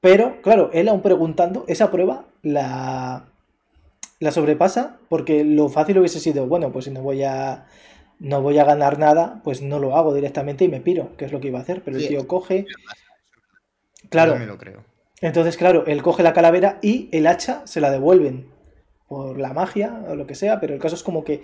Pero, 0.00 0.40
claro, 0.42 0.70
él 0.72 0.88
aún 0.88 1.02
preguntando, 1.02 1.64
esa 1.68 1.90
prueba 1.90 2.26
la, 2.42 3.26
la 4.20 4.32
sobrepasa 4.32 4.98
porque 5.08 5.44
lo 5.44 5.68
fácil 5.68 5.98
hubiese 5.98 6.20
sido, 6.20 6.46
bueno, 6.46 6.72
pues 6.72 6.86
si 6.86 6.90
no 6.90 7.02
voy 7.02 7.22
a 7.24 7.66
no 8.22 8.40
voy 8.40 8.56
a 8.58 8.64
ganar 8.64 9.00
nada, 9.00 9.40
pues 9.42 9.62
no 9.62 9.80
lo 9.80 9.96
hago 9.96 10.14
directamente 10.14 10.64
y 10.64 10.68
me 10.68 10.80
piro, 10.80 11.16
que 11.16 11.24
es 11.24 11.32
lo 11.32 11.40
que 11.40 11.48
iba 11.48 11.58
a 11.58 11.62
hacer. 11.62 11.82
Pero 11.84 11.96
el 11.96 12.06
tío 12.06 12.28
coge. 12.28 12.66
Claro. 14.10 14.38
Me 14.38 14.46
lo 14.46 14.58
creo. 14.58 14.84
Entonces, 15.20 15.56
claro, 15.56 15.84
él 15.86 16.02
coge 16.02 16.22
la 16.22 16.32
calavera 16.32 16.78
y 16.82 17.08
el 17.10 17.26
hacha 17.26 17.66
se 17.66 17.80
la 17.80 17.90
devuelven. 17.90 18.48
Por 19.08 19.38
la 19.38 19.52
magia 19.52 20.04
o 20.08 20.14
lo 20.14 20.26
que 20.26 20.34
sea, 20.34 20.58
pero 20.58 20.72
el 20.72 20.80
caso 20.80 20.94
es 20.94 21.02
como 21.02 21.22
que 21.22 21.42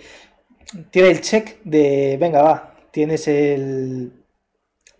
tiene 0.89 1.09
el 1.09 1.21
check 1.21 1.61
de. 1.65 2.17
Venga, 2.19 2.41
va, 2.41 2.75
tienes 2.91 3.27
el. 3.27 4.13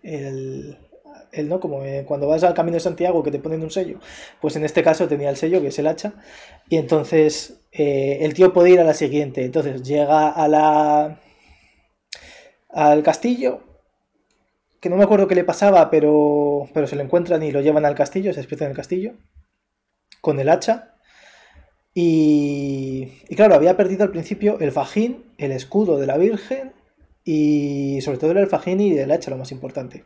El. 0.02 0.78
el 1.32 1.48
¿no? 1.48 1.58
Como 1.60 1.82
eh, 1.82 2.04
cuando 2.06 2.28
vas 2.28 2.44
al 2.44 2.54
camino 2.54 2.74
de 2.74 2.80
Santiago 2.80 3.22
que 3.22 3.32
te 3.32 3.40
ponen 3.40 3.62
un 3.62 3.70
sello. 3.70 3.98
Pues 4.40 4.54
en 4.54 4.64
este 4.64 4.82
caso 4.82 5.08
tenía 5.08 5.30
el 5.30 5.36
sello, 5.36 5.62
que 5.62 5.68
es 5.68 5.78
el 5.78 5.86
hacha. 5.86 6.12
Y 6.68 6.76
entonces 6.76 7.64
eh, 7.72 8.18
el 8.20 8.34
tío 8.34 8.52
puede 8.52 8.70
ir 8.70 8.80
a 8.80 8.84
la 8.84 8.94
siguiente. 8.94 9.44
Entonces 9.44 9.82
llega 9.82 10.28
a 10.28 10.46
la 10.46 11.20
al 12.72 13.02
castillo, 13.02 13.62
que 14.80 14.88
no 14.88 14.96
me 14.96 15.04
acuerdo 15.04 15.28
qué 15.28 15.34
le 15.34 15.44
pasaba, 15.44 15.90
pero, 15.90 16.68
pero 16.72 16.86
se 16.86 16.96
lo 16.96 17.02
encuentran 17.02 17.42
y 17.42 17.52
lo 17.52 17.60
llevan 17.60 17.84
al 17.84 17.94
castillo, 17.94 18.32
se 18.32 18.40
despierta 18.40 18.64
en 18.64 18.70
el 18.70 18.76
castillo, 18.76 19.12
con 20.20 20.40
el 20.40 20.48
hacha. 20.48 20.94
Y, 21.92 23.08
y 23.28 23.36
claro, 23.36 23.54
había 23.54 23.76
perdido 23.76 24.04
al 24.04 24.10
principio 24.10 24.58
el 24.60 24.72
fajín, 24.72 25.32
el 25.38 25.52
escudo 25.52 25.98
de 25.98 26.06
la 26.06 26.16
Virgen 26.16 26.72
y 27.24 28.00
sobre 28.00 28.18
todo 28.18 28.32
el 28.32 28.46
fajín 28.46 28.80
y 28.80 28.96
el 28.96 29.10
hacha, 29.10 29.30
lo 29.30 29.36
más 29.36 29.52
importante. 29.52 30.04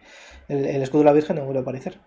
El, 0.48 0.82
escudo 0.82 1.00
de 1.00 1.06
la 1.06 1.12
Virgen 1.12 1.36
no 1.36 1.44
vuelve 1.44 1.60
a 1.60 1.62
aparecer. 1.62 1.98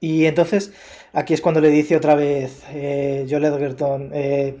Y 0.00 0.26
entonces 0.26 0.72
aquí 1.12 1.34
es 1.34 1.40
cuando 1.40 1.60
le 1.60 1.70
dice 1.70 1.96
otra 1.96 2.14
vez 2.14 2.62
eh, 2.72 3.26
Joel 3.28 3.44
Edgerton, 3.46 4.10
eh, 4.12 4.56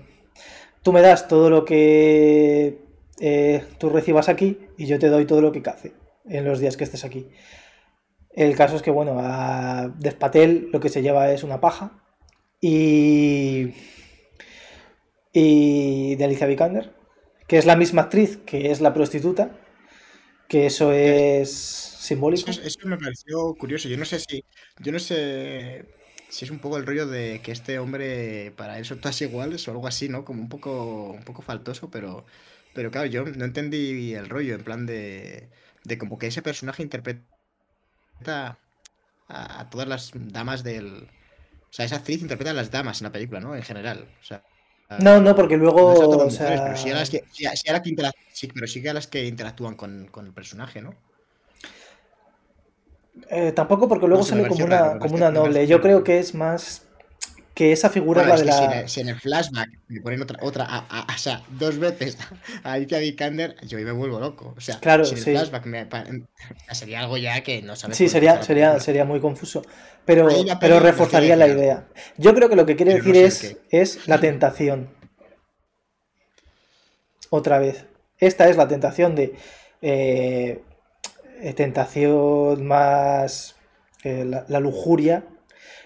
tú 0.82 0.92
me 0.92 1.00
das 1.00 1.28
todo 1.28 1.50
lo 1.50 1.64
que 1.64 2.87
eh, 3.20 3.64
tú 3.78 3.90
recibas 3.90 4.28
aquí 4.28 4.58
y 4.76 4.86
yo 4.86 4.98
te 4.98 5.08
doy 5.08 5.26
todo 5.26 5.40
lo 5.40 5.52
que 5.52 5.62
cace 5.62 5.92
en 6.28 6.44
los 6.44 6.60
días 6.60 6.76
que 6.76 6.84
estés 6.84 7.04
aquí. 7.04 7.28
El 8.30 8.56
caso 8.56 8.76
es 8.76 8.82
que, 8.82 8.90
bueno, 8.90 9.16
a 9.18 9.88
Despatel 9.98 10.68
lo 10.72 10.80
que 10.80 10.88
se 10.88 11.02
lleva 11.02 11.32
es 11.32 11.42
una 11.42 11.60
paja 11.60 11.92
y, 12.60 13.72
y 15.32 16.16
de 16.16 16.24
Alicia 16.24 16.46
Vikander, 16.46 16.92
que 17.46 17.58
es 17.58 17.66
la 17.66 17.76
misma 17.76 18.02
actriz 18.02 18.38
que 18.46 18.70
es 18.70 18.80
la 18.80 18.94
prostituta, 18.94 19.50
que 20.48 20.66
eso 20.66 20.92
es 20.92 21.50
simbólico. 21.52 22.50
Eso, 22.50 22.78
me 22.86 22.98
pareció 22.98 23.54
curioso. 23.54 23.88
Yo 23.88 23.96
no 23.98 24.04
sé 24.04 24.20
si. 24.20 24.44
Yo 24.80 24.92
no 24.92 24.98
sé 24.98 25.86
si 26.30 26.44
es 26.44 26.50
un 26.50 26.58
poco 26.58 26.76
el 26.78 26.86
rollo 26.86 27.06
de 27.06 27.40
que 27.42 27.52
este 27.52 27.78
hombre 27.78 28.52
para 28.56 28.78
él 28.78 28.84
son 28.84 29.00
todas 29.00 29.20
iguales 29.22 29.66
o 29.68 29.72
algo 29.72 29.86
así, 29.86 30.08
¿no? 30.08 30.24
Como 30.24 30.42
un 30.42 30.48
poco, 30.48 31.10
un 31.12 31.24
poco 31.24 31.42
faltoso, 31.42 31.90
pero, 31.90 32.24
pero 32.78 32.90
claro, 32.92 33.06
yo 33.08 33.24
no 33.24 33.44
entendí 33.44 34.14
el 34.14 34.28
rollo, 34.28 34.54
en 34.54 34.64
plan 34.64 34.86
de, 34.86 35.50
de 35.84 35.98
como 35.98 36.18
que 36.18 36.28
ese 36.28 36.42
personaje 36.42 36.82
interpreta 36.84 37.26
a, 39.28 39.60
a 39.60 39.70
todas 39.70 39.88
las 39.88 40.10
damas 40.14 40.64
del... 40.64 41.10
O 41.70 41.74
sea, 41.74 41.84
esa 41.86 41.96
actriz 41.96 42.22
interpreta 42.22 42.50
a 42.52 42.54
las 42.54 42.70
damas 42.70 43.00
en 43.00 43.06
la 43.06 43.12
película, 43.12 43.40
¿no? 43.40 43.54
En 43.56 43.62
general. 43.62 44.08
O 44.20 44.24
sea, 44.24 44.44
No, 44.98 45.20
no, 45.20 45.34
porque 45.36 45.56
luego. 45.56 46.16
no 46.16 46.26
o 46.26 46.30
mujeres, 46.30 46.30
sea, 46.30 46.62
pero 46.62 46.76
sí 46.76 46.90
a 46.90 46.94
las 46.94 47.10
que, 47.10 47.20
sí 47.30 47.46
a- 47.46 47.56
sí 47.56 47.68
a 47.68 47.72
las 47.74 47.82
que 47.82 47.90
interac- 47.90 48.14
sí, 48.32 48.48
pero 48.54 48.66
sí 48.66 48.82
que 48.82 48.90
a 48.90 48.94
las 48.94 49.06
que 49.06 49.24
interactúan 49.26 49.76
con, 49.76 50.06
con 50.08 50.26
el 50.26 50.34
personaje, 50.34 50.82
¿no? 50.82 50.92
eh, 53.30 53.52
tampoco 53.52 53.88
porque 53.88 54.06
luego 54.06 54.22
No 54.22 54.24
sale 54.24 54.46
como 54.46 54.64
una, 54.64 54.98
raro, 54.98 54.98
como 54.98 55.14
una 55.16 55.30
noble. 55.30 55.66
Yo 55.66 55.80
creo 55.80 56.04
que 56.04 56.18
es 56.18 56.34
más 56.34 56.87
que 57.58 57.72
esa 57.72 57.90
figura 57.90 58.20
Bueno, 58.20 58.34
es 58.34 58.44
la 58.44 58.52
de 58.52 58.52
si 58.52 58.64
en, 58.64 58.70
la. 58.70 58.80
el, 58.80 58.88
si 58.88 59.00
en 59.00 59.08
el 59.08 59.20
flashback 59.20 59.68
me 59.88 60.00
ponen 60.00 60.22
otra, 60.22 60.38
otra 60.42 60.64
a- 60.64 60.86
a- 60.88 61.14
o 61.14 61.18
sea, 61.18 61.42
dos 61.48 61.78
veces 61.78 62.16
a 62.64 62.72
Alicia 62.74 62.98
Vikander, 62.98 63.56
yo 63.66 63.78
me 63.78 63.92
vuelvo 63.92 64.20
loco. 64.20 64.54
O 64.56 64.60
sea, 64.60 64.78
Claro, 64.80 65.04
si 65.04 65.12
en 65.14 65.18
el 65.18 65.24
flashback 65.24 65.66
me 65.66 65.86
pa- 65.86 66.04
sería 66.72 67.00
algo 67.00 67.16
ya 67.16 67.42
que 67.42 67.62
no 67.62 67.76
sabes 67.76 67.96
Sí, 67.96 68.08
sería, 68.08 68.42
sería, 68.42 69.04
muy 69.04 69.20
confuso. 69.20 69.62
Pero, 70.04 70.28
pero 70.60 70.80
reforzaría 70.80 71.36
la 71.36 71.48
idea. 71.48 71.84
Yo 72.16 72.34
creo 72.34 72.48
que 72.48 72.56
lo 72.56 72.66
que 72.66 72.76
quiere 72.76 72.92
no 72.92 72.98
decir 72.98 73.16
sé 73.16 73.26
es, 73.26 73.56
es 73.70 74.08
la 74.08 74.20
tentación. 74.20 74.88
Otra 77.30 77.58
vez. 77.58 77.84
Esta 78.18 78.48
es 78.48 78.56
la 78.56 78.68
tentación 78.68 79.14
de. 79.14 79.34
eh, 79.82 80.62
eh, 81.42 81.52
tentación 81.54 82.66
más. 82.66 83.56
eh, 84.04 84.24
la, 84.24 84.44
la 84.48 84.60
lujuria. 84.60 85.24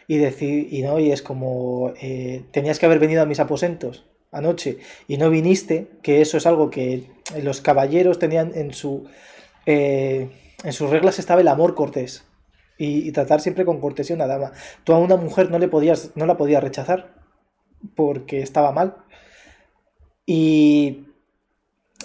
Y 0.09 0.19
decir. 0.19 0.69
Y 0.73 0.83
no, 0.83 0.99
y 0.99 1.13
es 1.13 1.23
como. 1.23 1.93
eh, 2.01 2.45
tenías 2.53 2.79
que 2.79 2.87
haber 2.87 2.99
venido 2.99 3.23
a 3.23 3.27
mis 3.27 3.41
aposentos 3.41 4.05
anoche 4.31 4.79
y 5.09 5.19
no 5.19 5.31
viniste. 5.31 5.89
Que 6.03 6.21
eso 6.21 6.37
es 6.37 6.47
algo 6.47 6.71
que 6.71 7.05
los 7.43 7.61
caballeros 7.61 8.19
tenían 8.19 8.53
en 8.55 8.73
su. 8.73 9.07
eh, 9.67 10.31
en 10.65 10.73
sus 10.73 10.91
reglas 10.91 11.19
estaba 11.19 11.41
el 11.41 11.49
amor 11.49 11.75
cortés. 11.75 12.25
Y, 12.79 13.13
tratar 13.13 13.41
siempre 13.41 13.65
con 13.65 13.81
cortesía 13.81 14.15
a 14.15 14.19
una 14.19 14.27
dama. 14.27 14.53
Tú 14.85 14.93
a 14.93 14.99
una 14.99 15.17
mujer 15.17 15.51
no 15.51 15.59
le 15.59 15.69
podías, 15.69 16.13
no 16.17 16.27
la 16.27 16.37
podías 16.37 16.63
rechazar 16.63 17.15
porque 17.95 18.41
estaba 18.41 18.73
mal. 18.73 18.97
Y 20.27 21.07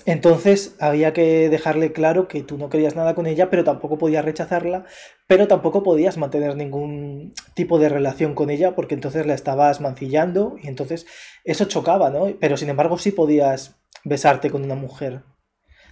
entonces 0.07 0.73
había 0.79 1.11
que 1.11 1.49
dejarle 1.49 1.91
claro 1.91 2.29
que 2.29 2.41
tú 2.41 2.57
no 2.57 2.69
querías 2.69 2.95
nada 2.95 3.13
con 3.13 3.27
ella, 3.27 3.49
pero 3.49 3.65
tampoco 3.65 3.97
podías 3.97 4.23
rechazarla, 4.23 4.85
pero 5.27 5.49
tampoco 5.49 5.83
podías 5.83 6.15
mantener 6.15 6.55
ningún 6.55 7.33
tipo 7.55 7.77
de 7.77 7.89
relación 7.89 8.33
con 8.33 8.49
ella 8.49 8.73
porque 8.73 8.95
entonces 8.95 9.25
la 9.25 9.33
estabas 9.33 9.81
mancillando 9.81 10.55
y 10.63 10.69
entonces 10.69 11.07
eso 11.43 11.65
chocaba, 11.65 12.09
¿no? 12.09 12.27
Pero 12.39 12.55
sin 12.55 12.69
embargo 12.69 12.97
sí 12.97 13.11
podías 13.11 13.81
besarte 14.05 14.49
con 14.49 14.63
una 14.63 14.75
mujer. 14.75 15.23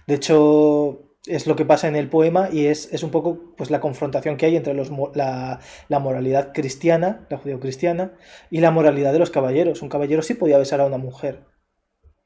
De 0.06 0.14
hecho, 0.14 1.18
es 1.26 1.46
lo 1.46 1.54
que 1.54 1.66
pasa 1.66 1.86
en 1.86 1.96
el 1.96 2.08
poema 2.08 2.48
y 2.50 2.68
es, 2.68 2.90
es 2.94 3.02
un 3.02 3.10
poco 3.10 3.54
pues, 3.54 3.70
la 3.70 3.82
confrontación 3.82 4.38
que 4.38 4.46
hay 4.46 4.56
entre 4.56 4.72
la, 4.72 5.60
la 5.88 5.98
moralidad 5.98 6.54
cristiana, 6.54 7.26
la 7.28 7.36
judeocristiana, 7.36 8.14
y 8.50 8.60
la 8.60 8.70
moralidad 8.70 9.12
de 9.12 9.18
los 9.18 9.28
caballeros. 9.28 9.82
Un 9.82 9.90
caballero 9.90 10.22
sí 10.22 10.32
podía 10.32 10.56
besar 10.56 10.80
a 10.80 10.86
una 10.86 10.96
mujer, 10.96 11.44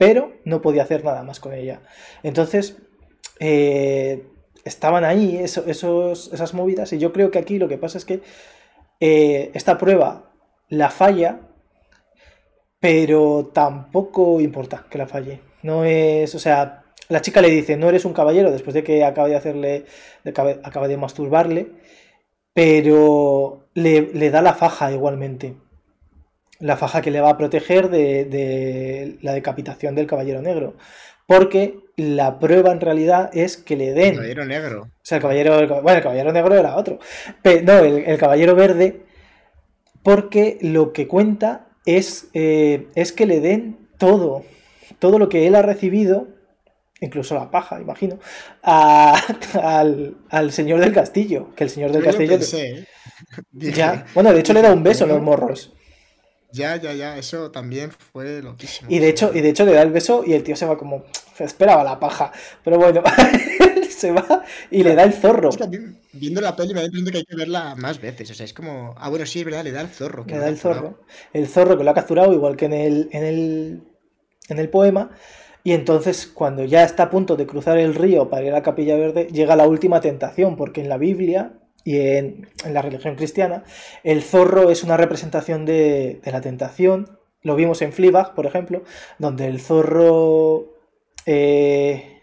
pero 0.01 0.32
no 0.46 0.62
podía 0.62 0.84
hacer 0.84 1.05
nada 1.05 1.22
más 1.24 1.40
con 1.40 1.53
ella. 1.53 1.82
Entonces, 2.22 2.78
eh, 3.38 4.24
estaban 4.64 5.05
ahí 5.05 5.36
esas 5.36 6.55
movidas 6.55 6.94
y 6.94 6.98
yo 6.98 7.12
creo 7.12 7.30
que 7.30 7.38
aquí 7.38 7.59
lo 7.59 7.68
que 7.68 7.76
pasa 7.76 7.98
es 7.98 8.07
que 8.07 8.22
eh, 8.98 9.51
esta 9.53 9.76
prueba 9.76 10.32
la 10.70 10.88
falla, 10.88 11.40
pero 12.78 13.51
tampoco 13.53 14.40
importa 14.40 14.86
que 14.88 14.96
la 14.96 15.07
falle. 15.07 15.42
No 15.62 15.84
es, 15.84 16.34
o 16.34 16.38
sea, 16.38 16.84
la 17.11 17.20
chica 17.20 17.42
le 17.42 17.51
dice, 17.51 17.76
no 17.76 17.90
eres 17.90 18.07
un 18.07 18.14
caballero, 18.14 18.51
después 18.51 18.72
de 18.72 18.82
que 18.82 19.05
acaba 19.05 19.28
de 19.28 19.36
hacerle, 19.36 19.84
acaba 20.24 20.88
de 20.88 20.96
masturbarle, 20.96 21.72
pero 22.55 23.68
le 23.74 24.30
da 24.30 24.40
la 24.40 24.55
faja 24.55 24.92
igualmente. 24.92 25.57
La 26.61 26.76
faja 26.76 27.00
que 27.02 27.11
le 27.11 27.20
va 27.20 27.30
a 27.30 27.36
proteger 27.38 27.90
de, 27.90 28.24
de 28.26 29.18
la 29.22 29.32
decapitación 29.32 29.94
del 29.94 30.06
caballero 30.06 30.40
negro. 30.42 30.76
Porque 31.26 31.78
la 31.96 32.38
prueba 32.38 32.70
en 32.72 32.80
realidad 32.80 33.30
es 33.32 33.56
que 33.56 33.76
le 33.76 33.92
den. 33.92 34.14
Caballero 34.16 34.44
negro. 34.44 34.82
O 34.82 34.88
sea, 35.02 35.16
el 35.16 35.22
caballero, 35.22 35.58
el 35.58 35.68
cab- 35.68 35.82
bueno, 35.82 35.96
el 35.98 36.02
caballero 36.02 36.32
negro 36.32 36.54
era 36.54 36.76
otro. 36.76 36.98
Pe- 37.42 37.62
no, 37.62 37.78
el, 37.78 38.04
el 38.04 38.18
caballero 38.18 38.54
verde, 38.54 39.02
porque 40.02 40.58
lo 40.61 40.92
que 40.92 41.06
cuenta 41.06 41.66
es, 41.86 42.28
eh, 42.34 42.88
es 42.94 43.12
que 43.12 43.26
le 43.26 43.40
den 43.40 43.88
todo, 43.98 44.44
todo 44.98 45.18
lo 45.18 45.28
que 45.28 45.46
él 45.46 45.54
ha 45.54 45.62
recibido, 45.62 46.28
incluso 47.00 47.34
la 47.34 47.50
paja, 47.50 47.80
imagino, 47.80 48.18
a- 48.62 49.18
al, 49.62 50.16
al 50.30 50.52
señor 50.52 50.80
del 50.80 50.92
castillo. 50.92 51.54
Que 51.54 51.64
el 51.64 51.70
señor 51.70 51.92
del 51.92 52.02
Yo 52.02 52.06
lo 52.06 52.12
castillo. 52.18 52.36
pensé, 52.38 52.70
¿eh? 52.70 52.86
Dije- 53.52 53.76
Ya, 53.76 54.04
bueno, 54.14 54.32
de 54.32 54.40
hecho 54.40 54.52
le 54.52 54.62
da 54.62 54.72
un 54.72 54.82
beso 54.82 55.04
en 55.04 55.11
los 55.11 55.22
morros. 55.22 55.74
Ya, 56.53 56.76
ya, 56.76 56.92
ya, 56.92 57.16
eso 57.16 57.51
también 57.51 57.90
fue 57.92 58.42
loquísimo. 58.42 58.90
Y 58.90 58.98
de 58.98 59.09
hecho, 59.09 59.30
y 59.32 59.40
de 59.40 59.51
hecho 59.51 59.64
le 59.64 59.72
da 59.72 59.82
el 59.82 59.90
beso 59.90 60.24
y 60.26 60.32
el 60.32 60.42
tío 60.42 60.57
se 60.57 60.66
va 60.66 60.76
como. 60.76 61.05
Se 61.34 61.44
esperaba 61.44 61.84
la 61.84 61.98
paja. 61.98 62.32
Pero 62.64 62.78
bueno, 62.78 63.03
se 63.88 64.12
va 64.12 64.44
y 64.70 64.82
le 64.82 64.94
da 64.94 65.05
el 65.05 65.12
zorro. 65.12 65.51
Es 65.51 65.57
que 65.57 65.68
viendo 66.12 66.40
la 66.40 66.57
peli 66.57 66.74
me 66.74 66.80
da 66.82 66.88
la 66.92 67.11
que 67.11 67.18
hay 67.18 67.24
que 67.24 67.36
verla 67.36 67.74
más 67.76 68.01
veces. 68.01 68.30
O 68.30 68.34
sea, 68.34 68.44
es 68.44 68.53
como. 68.53 68.94
Ah, 68.98 69.09
bueno, 69.09 69.26
sí, 69.26 69.40
es 69.40 69.44
verdad, 69.44 69.64
le 69.64 69.72
da 69.72 69.80
el 69.80 69.88
zorro. 69.88 70.26
que 70.26 70.34
Le 70.34 70.40
da 70.40 70.48
el 70.48 70.59
zorro. 70.59 70.98
El 71.32 71.46
zorro 71.46 71.78
que 71.78 71.84
lo 71.84 71.90
ha 71.90 71.94
capturado, 71.94 72.32
igual 72.32 72.57
que 72.57 72.66
en 72.66 72.72
el, 72.72 73.09
en 73.12 73.24
el, 73.24 73.82
en 74.48 74.59
el 74.59 74.68
poema. 74.68 75.11
Y 75.62 75.72
entonces, 75.72 76.26
cuando 76.26 76.64
ya 76.64 76.84
está 76.84 77.05
a 77.05 77.11
punto 77.11 77.36
de 77.36 77.46
cruzar 77.46 77.78
el 77.78 77.94
río 77.94 78.30
para 78.30 78.46
ir 78.46 78.55
a 78.55 78.62
Capilla 78.62 78.96
Verde, 78.96 79.28
llega 79.30 79.57
la 79.57 79.68
última 79.68 80.01
tentación, 80.01 80.57
porque 80.57 80.80
en 80.80 80.88
la 80.88 80.96
Biblia 80.96 81.53
y 81.85 81.99
en, 81.99 82.49
la 82.64 82.83
religión 82.83 83.16
cristiana, 83.16 83.64
el 84.05 84.22
zorro 84.22 84.70
es 84.70 84.83
una 84.85 84.97
representación 84.97 85.64
de, 85.64 86.20
la 86.24 86.41
tentación. 86.41 87.18
Lo 87.43 87.57
vimos 87.57 87.83
en 87.83 87.93
Fleabag, 87.93 88.35
por 88.35 88.47
ejemplo, 88.47 88.83
donde 89.18 89.47
el 89.47 89.61
zorro. 89.61 90.66
eh, 91.26 92.20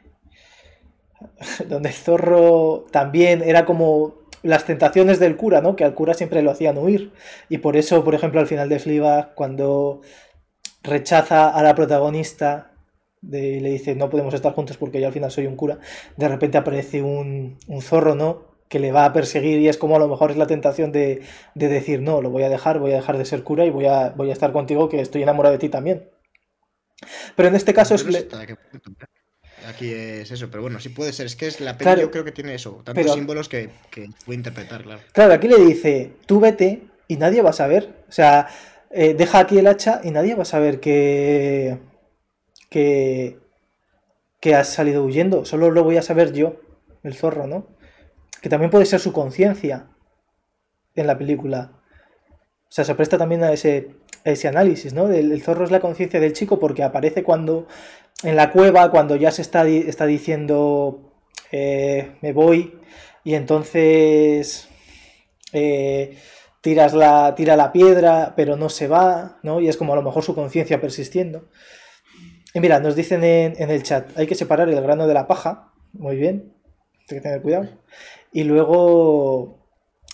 donde 1.67 1.89
el 1.89 1.95
zorro 1.95 2.85
también 2.91 3.41
era 3.41 3.65
como 3.65 4.15
las 4.43 4.65
tentaciones 4.65 5.19
del 5.19 5.35
cura, 5.35 5.61
¿no? 5.61 5.75
Que 5.75 5.83
al 5.83 5.95
cura 5.95 6.13
siempre 6.13 6.41
lo 6.41 6.51
hacían 6.51 6.77
huir. 6.77 7.11
Y 7.49 7.57
por 7.57 7.75
eso, 7.75 8.03
por 8.03 8.15
ejemplo, 8.15 8.39
al 8.39 8.47
final 8.47 8.69
de 8.69 8.79
Fleabag, 8.79 9.33
cuando 9.35 10.01
rechaza 10.83 11.49
a 11.49 11.63
la 11.63 11.75
protagonista 11.75 12.71
y 13.21 13.59
le 13.59 13.71
dice 13.71 13.95
no 13.95 14.09
podemos 14.09 14.33
estar 14.33 14.53
juntos 14.53 14.77
porque 14.77 15.01
yo 15.01 15.07
al 15.07 15.13
final 15.13 15.31
soy 15.31 15.47
un 15.47 15.55
cura, 15.55 15.79
de 16.15 16.27
repente 16.27 16.57
aparece 16.57 17.01
un, 17.01 17.57
un 17.67 17.81
zorro, 17.81 18.15
¿no? 18.15 18.46
Que 18.69 18.79
le 18.79 18.91
va 18.91 19.05
a 19.05 19.13
perseguir 19.13 19.59
y 19.59 19.69
es 19.69 19.77
como 19.77 19.95
a 19.95 19.99
lo 19.99 20.07
mejor 20.07 20.31
es 20.31 20.37
la 20.37 20.47
tentación 20.47 20.91
de, 20.91 21.21
de 21.55 21.67
decir 21.69 22.01
no, 22.01 22.21
lo 22.21 22.29
voy 22.29 22.43
a 22.43 22.49
dejar, 22.49 22.79
voy 22.79 22.91
a 22.91 22.95
dejar 22.97 23.17
de 23.17 23.25
ser 23.25 23.43
cura 23.43 23.65
y 23.65 23.69
voy 23.69 23.85
a, 23.85 24.09
voy 24.09 24.29
a 24.29 24.33
estar 24.33 24.51
contigo 24.51 24.89
que 24.89 24.99
estoy 24.99 25.23
enamorado 25.23 25.53
de 25.53 25.59
ti 25.59 25.69
también. 25.69 26.09
Pero 27.35 27.47
en 27.49 27.55
este 27.55 27.73
caso 27.73 27.95
es... 27.95 28.03
Le-. 28.05 28.27
Aquí 29.67 29.91
es 29.91 30.31
eso, 30.31 30.49
pero 30.49 30.61
bueno, 30.61 30.79
sí 30.79 30.89
puede 30.89 31.11
ser. 31.13 31.25
Es 31.25 31.35
que 31.35 31.47
es 31.47 31.59
la 31.59 31.73
peli, 31.77 31.83
Claro. 31.85 32.01
yo 32.01 32.11
creo 32.11 32.23
que 32.23 32.31
tiene 32.31 32.53
eso. 32.55 32.81
Tantos 32.83 33.03
Pero- 33.03 33.13
símbolos 33.13 33.49
que, 33.49 33.69
que 33.91 34.07
puede 34.25 34.37
interpretar, 34.37 34.83
claro. 34.83 35.01
Claro, 35.11 35.33
aquí 35.33 35.47
le 35.47 35.57
dice, 35.57 36.11
tú 36.25 36.39
vete 36.39 36.83
y 37.07 37.17
nadie 37.17 37.41
va 37.41 37.49
a 37.49 37.53
saber. 37.53 38.03
O 38.07 38.11
sea, 38.11 38.47
eh, 38.91 39.13
deja 39.13 39.39
aquí 39.39 39.57
el 39.57 39.67
hacha 39.67 39.99
y 40.03 40.11
nadie 40.11 40.35
va 40.35 40.43
a 40.43 40.45
saber 40.45 40.79
que, 40.79 41.77
que, 42.69 43.37
que 44.39 44.55
has 44.55 44.69
salido 44.69 45.03
huyendo. 45.03 45.43
Solo 45.45 45.71
lo 45.71 45.83
voy 45.83 45.97
a 45.97 46.01
saber 46.01 46.33
yo, 46.33 46.55
el 47.03 47.13
zorro, 47.15 47.47
¿no? 47.47 47.67
Que 48.41 48.49
también 48.49 48.71
puede 48.71 48.85
ser 48.85 48.99
su 48.99 49.13
conciencia 49.13 49.87
en 50.95 51.07
la 51.07 51.17
película. 51.17 51.71
O 52.63 52.71
sea, 52.71 52.83
se 52.83 52.95
presta 52.95 53.17
también 53.17 53.43
a 53.43 53.51
ese, 53.51 53.95
a 54.25 54.31
ese 54.31 54.47
análisis, 54.47 54.93
¿no? 54.93 55.09
El, 55.09 55.41
zorro 55.41 55.63
es 55.63 55.71
la 55.71 55.79
conciencia 55.79 56.19
del 56.19 56.33
chico 56.33 56.59
porque 56.59 56.83
aparece 56.83 57.23
cuando 57.23 57.67
en 58.23 58.35
la 58.35 58.51
cueva, 58.51 58.91
cuando 58.91 59.15
ya 59.15 59.31
se 59.31 59.41
está 59.41 59.63
diciendo 59.63 61.07
eh, 61.51 62.17
me 62.21 62.33
voy 62.33 62.73
y 63.23 63.35
entonces 63.35 64.67
eh, 65.53 66.17
tiras 66.61 66.93
la, 66.93 67.35
tira 67.35 67.55
la 67.55 67.71
piedra, 67.71 68.33
pero 68.35 68.55
no 68.55 68.69
se 68.69 68.87
va, 68.87 69.39
¿no? 69.43 69.61
Y 69.61 69.69
es 69.69 69.77
como 69.77 69.93
a 69.93 69.95
lo 69.95 70.01
mejor 70.01 70.23
su 70.23 70.35
conciencia 70.35 70.81
persistiendo. 70.81 71.49
Y 72.53 72.59
mira, 72.59 72.79
nos 72.79 72.95
dicen 72.95 73.23
en, 73.23 73.53
en 73.61 73.69
el 73.69 73.83
chat, 73.83 74.17
hay 74.17 74.27
que 74.27 74.35
separar 74.35 74.69
el 74.69 74.81
grano 74.81 75.07
de 75.07 75.13
la 75.13 75.27
paja, 75.27 75.73
muy 75.93 76.15
bien, 76.15 76.53
hay 77.01 77.17
que 77.17 77.21
tener 77.21 77.41
cuidado. 77.41 77.69
Y 78.37 78.43
luego 78.43 79.65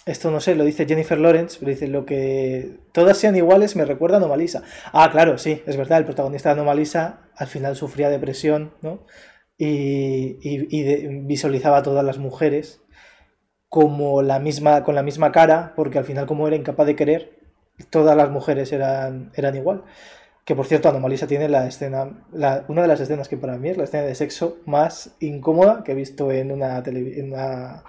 esto 0.05 0.31
no 0.31 0.39
sé, 0.39 0.55
lo 0.55 0.63
dice 0.63 0.85
Jennifer 0.85 1.19
Lawrence, 1.19 1.57
pero 1.59 1.71
dice 1.71 1.89
lo 1.89 2.05
que 2.05 2.77
todas 2.93 3.17
sean 3.17 3.35
iguales 3.35 3.75
me 3.75 3.83
recuerda 3.83 4.15
a 4.15 4.19
Anomalisa. 4.19 4.63
Ah, 4.93 5.09
claro, 5.11 5.37
sí, 5.37 5.61
es 5.65 5.75
verdad, 5.75 5.97
el 5.97 6.05
protagonista 6.05 6.47
de 6.47 6.53
Anomalisa 6.53 7.19
al 7.35 7.47
final 7.47 7.75
sufría 7.75 8.07
depresión, 8.07 8.75
¿no? 8.81 9.05
Y, 9.57 10.37
visualizaba 11.25 11.79
a 11.79 11.83
todas 11.83 12.05
las 12.05 12.17
mujeres 12.17 12.79
como 13.67 14.21
la 14.21 14.39
misma, 14.39 14.85
con 14.85 14.95
la 14.95 15.03
misma 15.03 15.33
cara, 15.33 15.73
porque 15.75 15.97
al 15.97 16.05
final 16.05 16.25
como 16.25 16.47
era 16.47 16.55
incapaz 16.55 16.87
de 16.87 16.95
querer, 16.95 17.39
todas 17.89 18.15
las 18.15 18.29
mujeres 18.29 18.71
eran, 18.71 19.33
eran 19.35 19.57
igual. 19.57 19.83
Que 20.45 20.55
por 20.55 20.65
cierto, 20.65 20.89
Anomalisa 20.89 21.27
tiene 21.27 21.47
la 21.47 21.67
escena, 21.67 22.25
una 22.67 22.81
de 22.81 22.87
las 22.87 22.99
escenas 22.99 23.29
que 23.29 23.37
para 23.37 23.57
mí 23.57 23.69
es 23.69 23.77
la 23.77 23.85
escena 23.85 24.03
de 24.03 24.15
sexo 24.15 24.57
más 24.65 25.15
incómoda 25.19 25.83
que 25.83 25.93
he 25.93 25.95
visto 25.95 26.31
en 26.31 26.51
una, 26.51 26.83
en 26.85 27.33
una 27.33 27.83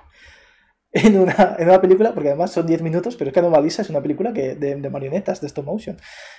en 0.92 1.18
una, 1.18 1.56
en 1.58 1.68
una 1.68 1.80
película, 1.80 2.14
porque 2.14 2.28
además 2.28 2.52
son 2.52 2.66
10 2.66 2.82
minutos, 2.82 3.16
pero 3.16 3.28
es 3.28 3.34
que 3.34 3.40
Anomalisa 3.40 3.82
es 3.82 3.90
una 3.90 4.00
película 4.00 4.32
que, 4.32 4.54
de, 4.54 4.76
de 4.76 4.90
marionetas, 4.90 5.40
de 5.40 5.48
stop 5.48 5.64
motion. 5.64 5.96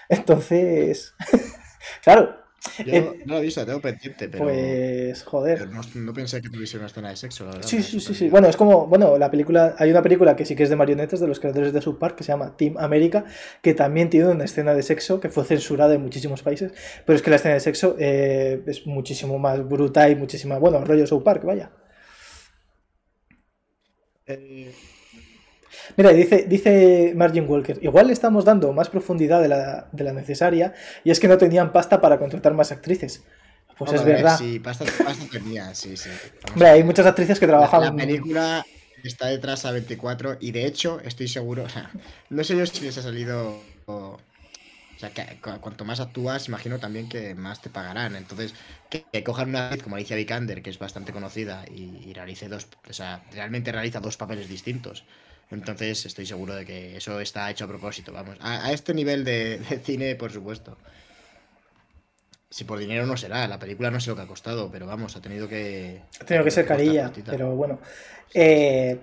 Entonces, 0.08 1.14
claro. 2.04 2.45
Yo 2.80 2.94
eh, 2.94 3.24
no 3.26 3.36
lo 3.36 3.40
he 3.40 3.44
visto, 3.44 3.66
tengo 3.66 3.80
pendiente, 3.80 4.28
pero. 4.28 4.46
Pues, 4.46 5.24
joder. 5.24 5.68
no, 5.96 6.14
pensé 6.14 6.42
que 6.42 6.50
tuviese 6.50 6.78
una 6.78 6.88
escena 6.88 7.10
de 7.10 7.16
sexo, 7.16 7.46
la 7.46 7.52
verdad. 7.52 7.68
Sí, 7.68 7.82
sí, 7.84 8.00
sí, 8.00 8.14
sí. 8.14 8.30
Bueno, 8.30 8.48
es 8.48 8.58
como. 8.58 8.88
Bueno, 8.88 9.18
la 9.18 9.30
película. 9.30 9.76
Hay 9.78 9.92
una 9.92 10.02
película 10.02 10.36
que 10.36 10.46
sí 10.46 10.56
que 10.56 10.64
es 10.64 10.70
de 10.70 10.76
marionetas 10.76 11.20
de 11.20 11.28
los 11.28 11.40
creadores 11.40 11.74
de 11.74 11.82
South 11.82 11.98
Park 12.00 12.18
que 12.18 12.24
se 12.24 12.32
llama 12.32 12.58
Team 12.58 12.76
America, 12.78 13.26
que 13.62 13.74
también 13.74 14.10
tiene 14.10 14.28
una 14.30 14.46
escena 14.46 14.74
de 14.74 14.84
sexo 14.84 15.20
que 15.20 15.30
fue 15.30 15.46
censurada 15.46 15.94
en 15.94 16.02
muchísimos 16.02 16.42
países. 16.44 16.74
Pero 17.06 17.16
es 17.16 17.22
que 17.22 17.30
la 17.30 17.36
escena 17.38 17.54
de 17.54 17.60
sexo 17.60 17.96
eh, 18.00 18.64
es 18.66 18.86
muchísimo 18.88 19.38
más 19.40 19.68
brutal 19.68 20.12
y 20.12 20.16
muchísima. 20.16 20.58
Bueno, 20.58 20.84
rollo 20.84 21.06
South 21.08 21.24
Park, 21.24 21.44
vaya. 21.46 21.72
Eh, 24.28 24.74
Mira, 25.98 26.12
dice, 26.12 26.46
dice 26.48 27.14
Margin 27.16 27.46
Walker, 27.48 27.78
igual 27.82 28.08
le 28.08 28.14
estamos 28.14 28.46
dando 28.46 28.72
más 28.74 28.90
profundidad 28.90 29.42
de 29.42 29.48
la, 29.48 30.14
necesaria 30.14 30.74
y 31.04 31.12
es 31.12 31.20
que 31.20 31.28
no 31.28 31.38
tenían 31.38 31.72
pasta 31.72 32.02
para 32.02 32.18
contratar 32.18 32.54
más 32.54 32.72
actrices. 32.72 33.24
Pues 33.78 33.92
es 33.92 34.06
verdad. 34.06 34.38
sí, 34.38 34.60
pasta, 34.60 34.86
tenía, 35.32 35.76
sí, 35.76 35.98
sí. 35.98 36.10
hay 36.64 36.84
muchas 36.84 37.06
actrices 37.06 37.40
que 37.40 37.48
trabajan. 37.48 37.82
La, 37.82 37.94
película 37.94 38.66
está 39.04 39.28
detrás 39.28 39.66
a 39.66 39.72
24 39.72 40.38
y 40.40 40.52
de 40.52 40.66
hecho 40.66 41.00
estoy 41.04 41.28
seguro, 41.28 41.66
no 42.30 42.44
sé 42.44 42.58
yo 42.58 42.66
si 42.66 42.86
les 42.86 42.98
ha 42.98 43.02
salido... 43.02 43.60
O, 43.88 44.18
sea, 44.98 45.10
que 45.10 45.40
cuanto 45.42 45.84
más 45.84 46.00
actúas, 46.00 46.48
imagino 46.48 46.80
también 46.80 47.10
que 47.10 47.36
más 47.36 47.62
te 47.62 47.70
pagarán. 47.70 48.16
Entonces, 48.16 48.54
que, 48.90 49.24
cojan 49.24 49.50
una 49.50 49.70
vez 49.70 49.84
como 49.84 49.98
Alicia 49.98 50.16
Vikander, 50.16 50.62
que 50.62 50.70
es 50.70 50.80
bastante 50.80 51.12
conocida, 51.12 51.66
y, 51.70 52.14
realice 52.14 52.48
dos, 52.48 52.68
o 52.90 52.94
sea, 52.94 53.22
realmente 53.34 53.74
realiza 53.74 54.00
dos 54.00 54.16
papeles 54.16 54.48
distintos. 54.48 55.04
Entonces, 55.52 56.06
estoy 56.06 56.26
seguro 56.26 56.56
de 56.56 56.66
que 56.66 56.98
eso 56.98 57.20
está 57.20 57.50
hecho 57.50 57.66
a 57.66 57.68
propósito, 57.68 58.12
vamos. 58.12 58.38
A, 58.42 58.72
este 58.72 58.94
nivel 58.94 59.24
de, 59.24 59.60
cine, 59.84 60.16
por 60.16 60.32
supuesto. 60.32 60.78
Si 62.50 62.64
por 62.64 62.80
dinero 62.80 63.06
no 63.06 63.18
será, 63.18 63.48
la 63.48 63.60
película 63.60 63.92
no 63.92 64.00
sé 64.00 64.10
lo 64.10 64.16
que 64.16 64.22
ha 64.22 64.28
costado, 64.28 64.72
pero 64.72 64.86
vamos, 64.88 65.16
ha 65.16 65.22
tenido 65.22 65.48
que. 65.48 66.02
Ha 66.22 66.26
tenido 66.26 66.44
que 66.44 66.52
ser 66.52 66.66
carilla, 66.66 67.12
pero 67.26 67.56
bueno. 67.56 67.80
Eh, 68.34 68.98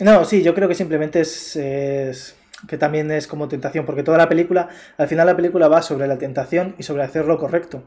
no, 0.00 0.24
sí, 0.24 0.42
yo 0.42 0.54
creo 0.54 0.68
que 0.68 0.74
simplemente 0.74 1.20
es, 1.20 2.36
que 2.68 2.76
también 2.76 3.10
es 3.10 3.26
como 3.26 3.48
tentación, 3.48 3.86
porque 3.86 4.02
toda 4.02 4.18
la 4.18 4.28
película, 4.28 4.68
al 4.98 5.08
final 5.08 5.26
la 5.26 5.36
película 5.36 5.68
va 5.68 5.80
sobre 5.82 6.06
la 6.06 6.18
tentación 6.18 6.74
y 6.78 6.82
sobre 6.82 7.02
hacer 7.02 7.24
lo 7.24 7.38
correcto, 7.38 7.82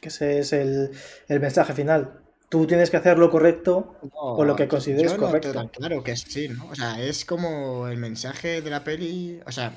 que 0.00 0.08
ese 0.08 0.40
es 0.40 0.52
el, 0.52 0.90
mensaje 1.28 1.72
final. 1.72 2.20
Tú 2.54 2.68
tienes 2.68 2.88
que 2.88 2.96
hacer 2.96 3.18
lo 3.18 3.32
correcto 3.32 3.96
o 4.12 4.44
lo 4.44 4.54
que 4.54 4.68
consideres 4.68 5.14
correcto. 5.14 5.68
claro 5.72 6.04
que 6.04 6.16
sí, 6.16 6.48
¿no? 6.48 6.68
O 6.68 6.74
sea, 6.76 7.02
es 7.02 7.24
como 7.24 7.88
el 7.88 7.96
mensaje 7.96 8.62
de 8.62 8.70
la 8.70 8.84
peli, 8.84 9.40
o 9.44 9.50
sea, 9.50 9.76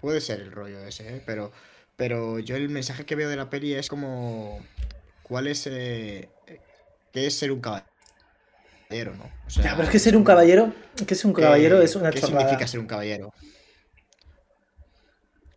puede 0.00 0.22
ser 0.22 0.40
el 0.40 0.50
rollo 0.50 0.78
ese, 0.86 1.16
¿eh? 1.16 1.22
pero, 1.26 1.52
pero 1.96 2.38
yo 2.38 2.56
el 2.56 2.70
mensaje 2.70 3.04
que 3.04 3.14
veo 3.14 3.28
de 3.28 3.36
la 3.36 3.50
peli 3.50 3.74
es 3.74 3.90
como, 3.90 4.58
¿cuál 5.22 5.48
es, 5.48 5.66
eh, 5.66 6.30
qué 7.12 7.26
es 7.26 7.34
ser 7.34 7.52
un 7.52 7.60
caballero? 7.60 9.14
¿no? 9.18 9.30
ya, 9.62 9.72
pero 9.72 9.82
es 9.82 9.90
que 9.90 9.98
ser 9.98 10.16
un 10.16 10.24
caballero, 10.24 10.72
que 11.06 11.12
es 11.12 11.26
un 11.26 11.34
caballero 11.34 11.82
es 11.82 11.94
una 11.94 12.08
¿Qué 12.08 12.22
significa 12.22 12.66
ser 12.66 12.80
un 12.80 12.86
caballero? 12.86 13.34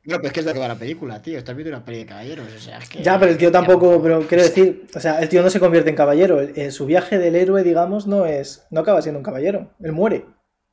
No, 0.07 0.15
pero 0.15 0.27
es 0.27 0.33
que 0.33 0.39
es 0.39 0.45
de 0.45 0.53
toda 0.53 0.69
la 0.69 0.75
película, 0.75 1.21
tío. 1.21 1.37
Estás 1.37 1.53
viendo 1.53 1.75
una 1.75 1.83
peli 1.83 1.97
de 1.97 2.05
caballeros. 2.05 2.47
O 2.55 2.59
sea, 2.59 2.77
es 2.77 2.87
que, 2.87 3.03
ya, 3.03 3.19
pero 3.19 3.29
el 3.29 3.37
tío 3.37 3.51
tampoco, 3.51 4.01
pero 4.01 4.25
quiero 4.25 4.41
decir, 4.41 4.87
o 4.95 5.01
sea, 5.01 5.19
el 5.19 5.27
tío 5.27 5.43
no 5.43 5.49
se 5.49 5.59
convierte 5.59 5.89
en 5.89 5.97
caballero. 5.97 6.39
En 6.41 6.71
su 6.71 6.85
viaje 6.85 7.17
del 7.17 7.35
héroe, 7.35 7.61
digamos, 7.61 8.07
no 8.07 8.25
es. 8.25 8.65
No 8.71 8.79
acaba 8.79 9.01
siendo 9.01 9.19
un 9.19 9.23
caballero. 9.25 9.69
Él 9.81 9.91
muere. 9.91 10.23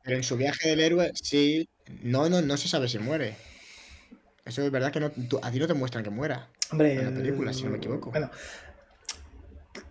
Pero 0.05 0.17
en 0.17 0.23
su 0.23 0.37
viaje 0.37 0.69
del 0.69 0.79
héroe, 0.79 1.11
sí. 1.15 1.69
No, 2.05 2.29
no, 2.29 2.43
no 2.43 2.57
se 2.57 2.69
sabe 2.69 2.87
si 2.87 3.01
muere. 3.01 3.35
Eso 4.45 4.63
es 4.63 4.71
verdad 4.71 4.93
que 4.93 5.01
no, 5.01 5.11
a 5.43 5.51
ti 5.51 5.59
no 5.59 5.67
te 5.67 5.75
muestran 5.75 6.05
que 6.05 6.11
muera. 6.11 6.49
Hombre. 6.71 6.95
En 6.95 7.05
la 7.05 7.11
película, 7.11 7.53
si 7.53 7.65
no 7.65 7.71
me 7.71 7.79
equivoco. 7.79 8.13
Bueno. 8.13 8.31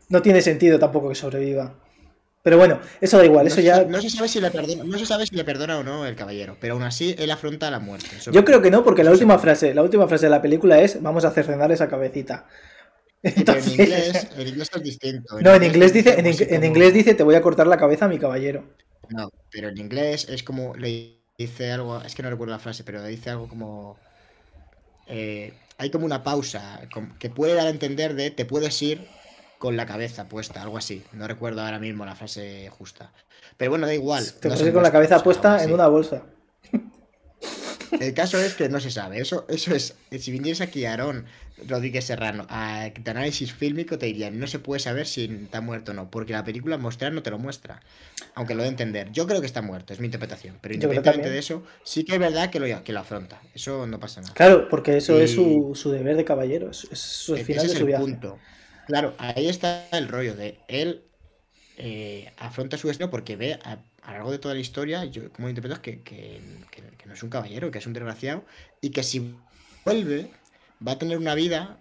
No 0.08 0.22
tiene 0.22 0.42
sentido 0.42 0.80
tampoco 0.80 1.10
que 1.10 1.16
sobreviva. 1.16 1.83
Pero 2.44 2.58
bueno, 2.58 2.82
eso 3.00 3.18
da 3.18 3.26
igual, 3.26 3.48
eso 3.48 3.62
ya. 3.62 3.86
no, 3.86 4.02
se 4.02 4.10
sabe 4.10 4.28
si 4.28 4.42
le 4.42 4.52
perdona, 4.52 4.84
no 4.84 5.00
se 5.00 5.06
sabe 5.06 5.26
si 5.26 5.34
le 5.34 5.46
perdona 5.46 5.80
o 5.80 5.84
no 5.84 6.06
el 6.06 6.18
caballero, 6.18 6.58
pero 6.60 6.74
aún 6.74 6.84
así 6.84 7.16
él 7.18 7.32
afronta 7.32 7.72
la 7.72 7.80
muerte. 7.80 8.10
Yo 8.30 8.44
creo 8.44 8.62
que 8.62 8.70
no, 8.70 8.84
porque 8.84 9.06
la 9.06 9.12
última 9.12 9.40
frase, 9.40 9.74
la 9.74 9.82
última 9.82 10.10
frase 10.10 10.26
de 10.26 10.32
la 10.32 10.42
película 10.42 10.78
es 10.82 11.02
vamos 11.02 11.24
a 11.24 11.30
hacer 11.30 11.46
cenar 11.46 11.72
esa 11.72 11.88
cabecita. 11.88 12.46
en, 13.24 13.40
inglés, 13.40 14.28
en 14.38 14.48
inglés 14.50 14.70
es 14.76 14.84
distinto. 14.84 15.40
no, 15.40 15.54
en 15.54 15.64
inglés 15.64 15.94
dice, 15.94 16.20
en, 16.20 16.64
inglés 16.66 16.94
dice 16.94 17.14
te 17.14 17.24
voy 17.24 17.36
a 17.36 17.42
cortar 17.42 17.66
la 17.66 17.78
cabeza 17.78 18.06
a 18.06 18.10
mi 18.10 18.20
caballero. 18.20 18.66
No, 19.08 19.30
pero 19.50 19.70
en 19.70 19.78
inglés 19.78 20.28
es 20.28 20.44
como 20.44 20.76
le 20.76 21.22
dice 21.38 21.72
algo, 21.72 22.02
es 22.02 22.14
que 22.14 22.24
no 22.24 22.30
recuerdo 22.30 22.52
la 22.52 22.60
frase, 22.60 22.84
pero 22.84 23.02
le 23.02 23.08
dice 23.08 23.30
algo 23.30 23.48
como 23.48 23.98
eh, 25.08 25.54
hay 25.78 25.90
como 25.92 26.06
una 26.06 26.24
pausa 26.24 26.82
que 27.20 27.30
puede 27.30 27.54
dar 27.54 27.68
a 27.68 27.70
entender 27.70 28.16
de 28.16 28.32
te 28.32 28.44
puedes 28.44 28.82
ir 28.82 29.08
con 29.64 29.78
la 29.78 29.86
cabeza 29.86 30.28
puesta, 30.28 30.62
algo 30.62 30.78
así. 30.78 31.04
No 31.14 31.26
recuerdo 31.26 31.62
ahora 31.62 31.80
mismo 31.80 32.06
la 32.06 32.16
frase 32.16 32.70
justa. 32.70 33.14
Pero 33.56 33.72
bueno, 33.72 33.88
da 33.88 33.94
igual. 33.94 34.26
Te 34.42 34.50
no 34.50 34.74
con 34.74 34.84
la 34.84 34.92
cabeza 34.92 35.24
puesta 35.24 35.64
en 35.64 35.74
una 35.74 35.88
bolsa. 35.88 36.24
El 37.98 38.14
caso 38.14 38.38
es 38.40 38.56
que 38.56 38.68
no 38.68 38.82
se 38.82 38.92
sabe. 38.92 39.22
Eso, 39.22 39.46
eso 39.48 39.74
es. 39.74 39.96
Si 40.20 40.32
viniese 40.34 40.64
aquí 40.64 40.84
Aarón 40.84 41.28
Rodríguez 41.66 42.04
Serrano 42.04 42.46
a 42.50 42.90
análisis 43.06 43.54
fílmico, 43.54 43.98
te 43.98 44.08
dirían, 44.08 44.38
no 44.38 44.48
se 44.48 44.60
puede 44.60 44.82
saber 44.82 45.08
si 45.08 45.24
está 45.46 45.62
muerto 45.62 45.94
o 45.94 45.96
no, 45.96 46.12
porque 46.12 46.34
la 46.34 46.44
película 46.44 46.78
mostrar 46.78 47.14
no 47.14 47.24
te 47.24 47.32
lo 47.32 47.40
muestra. 47.40 47.80
Aunque 48.36 48.56
lo 48.56 48.64
de 48.64 48.68
entender. 48.68 49.14
Yo 49.14 49.28
creo 49.28 49.40
que 49.40 49.48
está 49.48 49.62
muerto, 49.62 49.94
es 49.94 50.02
mi 50.02 50.08
interpretación. 50.08 50.58
Pero 50.60 50.74
independientemente 50.74 51.30
de 51.30 51.40
eso, 51.40 51.64
sí 51.86 52.04
que 52.04 52.12
es 52.12 52.20
verdad 52.20 52.50
que 52.50 52.60
lo, 52.60 52.84
que 52.84 52.92
lo 52.92 53.00
afronta. 53.00 53.42
Eso 53.56 53.88
no 53.88 53.98
pasa 53.98 54.20
nada. 54.20 54.34
Claro, 54.34 54.68
porque 54.68 54.98
eso 54.98 55.18
es 55.22 55.32
su, 55.32 55.74
deber 55.90 56.18
de 56.18 56.26
caballero. 56.26 56.70
Es, 56.70 57.30
el 57.30 57.46
final 57.46 57.66
de 57.66 57.74
su 57.74 57.86
viaje. 57.86 58.04
Punto. 58.04 58.38
Claro, 58.88 59.14
ahí 59.18 59.48
está 59.48 59.88
el 59.92 60.08
rollo 60.08 60.36
de 60.36 60.60
él 60.68 61.04
eh, 61.78 62.32
afronta 62.38 62.78
su 62.78 62.88
destino 62.88 63.10
porque 63.10 63.36
ve 63.36 63.60
a, 63.64 63.78
lo 64.08 64.14
largo 64.14 64.32
de 64.32 64.38
toda 64.40 64.54
la 64.54 64.60
historia, 64.60 65.06
yo 65.06 65.32
como 65.32 65.50
interpreto 65.50 65.76
es 65.76 65.80
que, 65.82 66.42
no 67.06 67.14
es 67.14 67.24
un 67.24 67.30
caballero, 67.30 67.72
que 67.72 67.80
es 67.80 67.88
un 67.88 67.94
desgraciado, 67.94 68.46
y 68.82 68.92
que 68.92 69.04
si 69.04 69.36
vuelve 69.84 70.30
va 70.86 70.94
a 70.94 71.00
tener 71.00 71.18
una 71.18 71.36
vida 71.36 71.80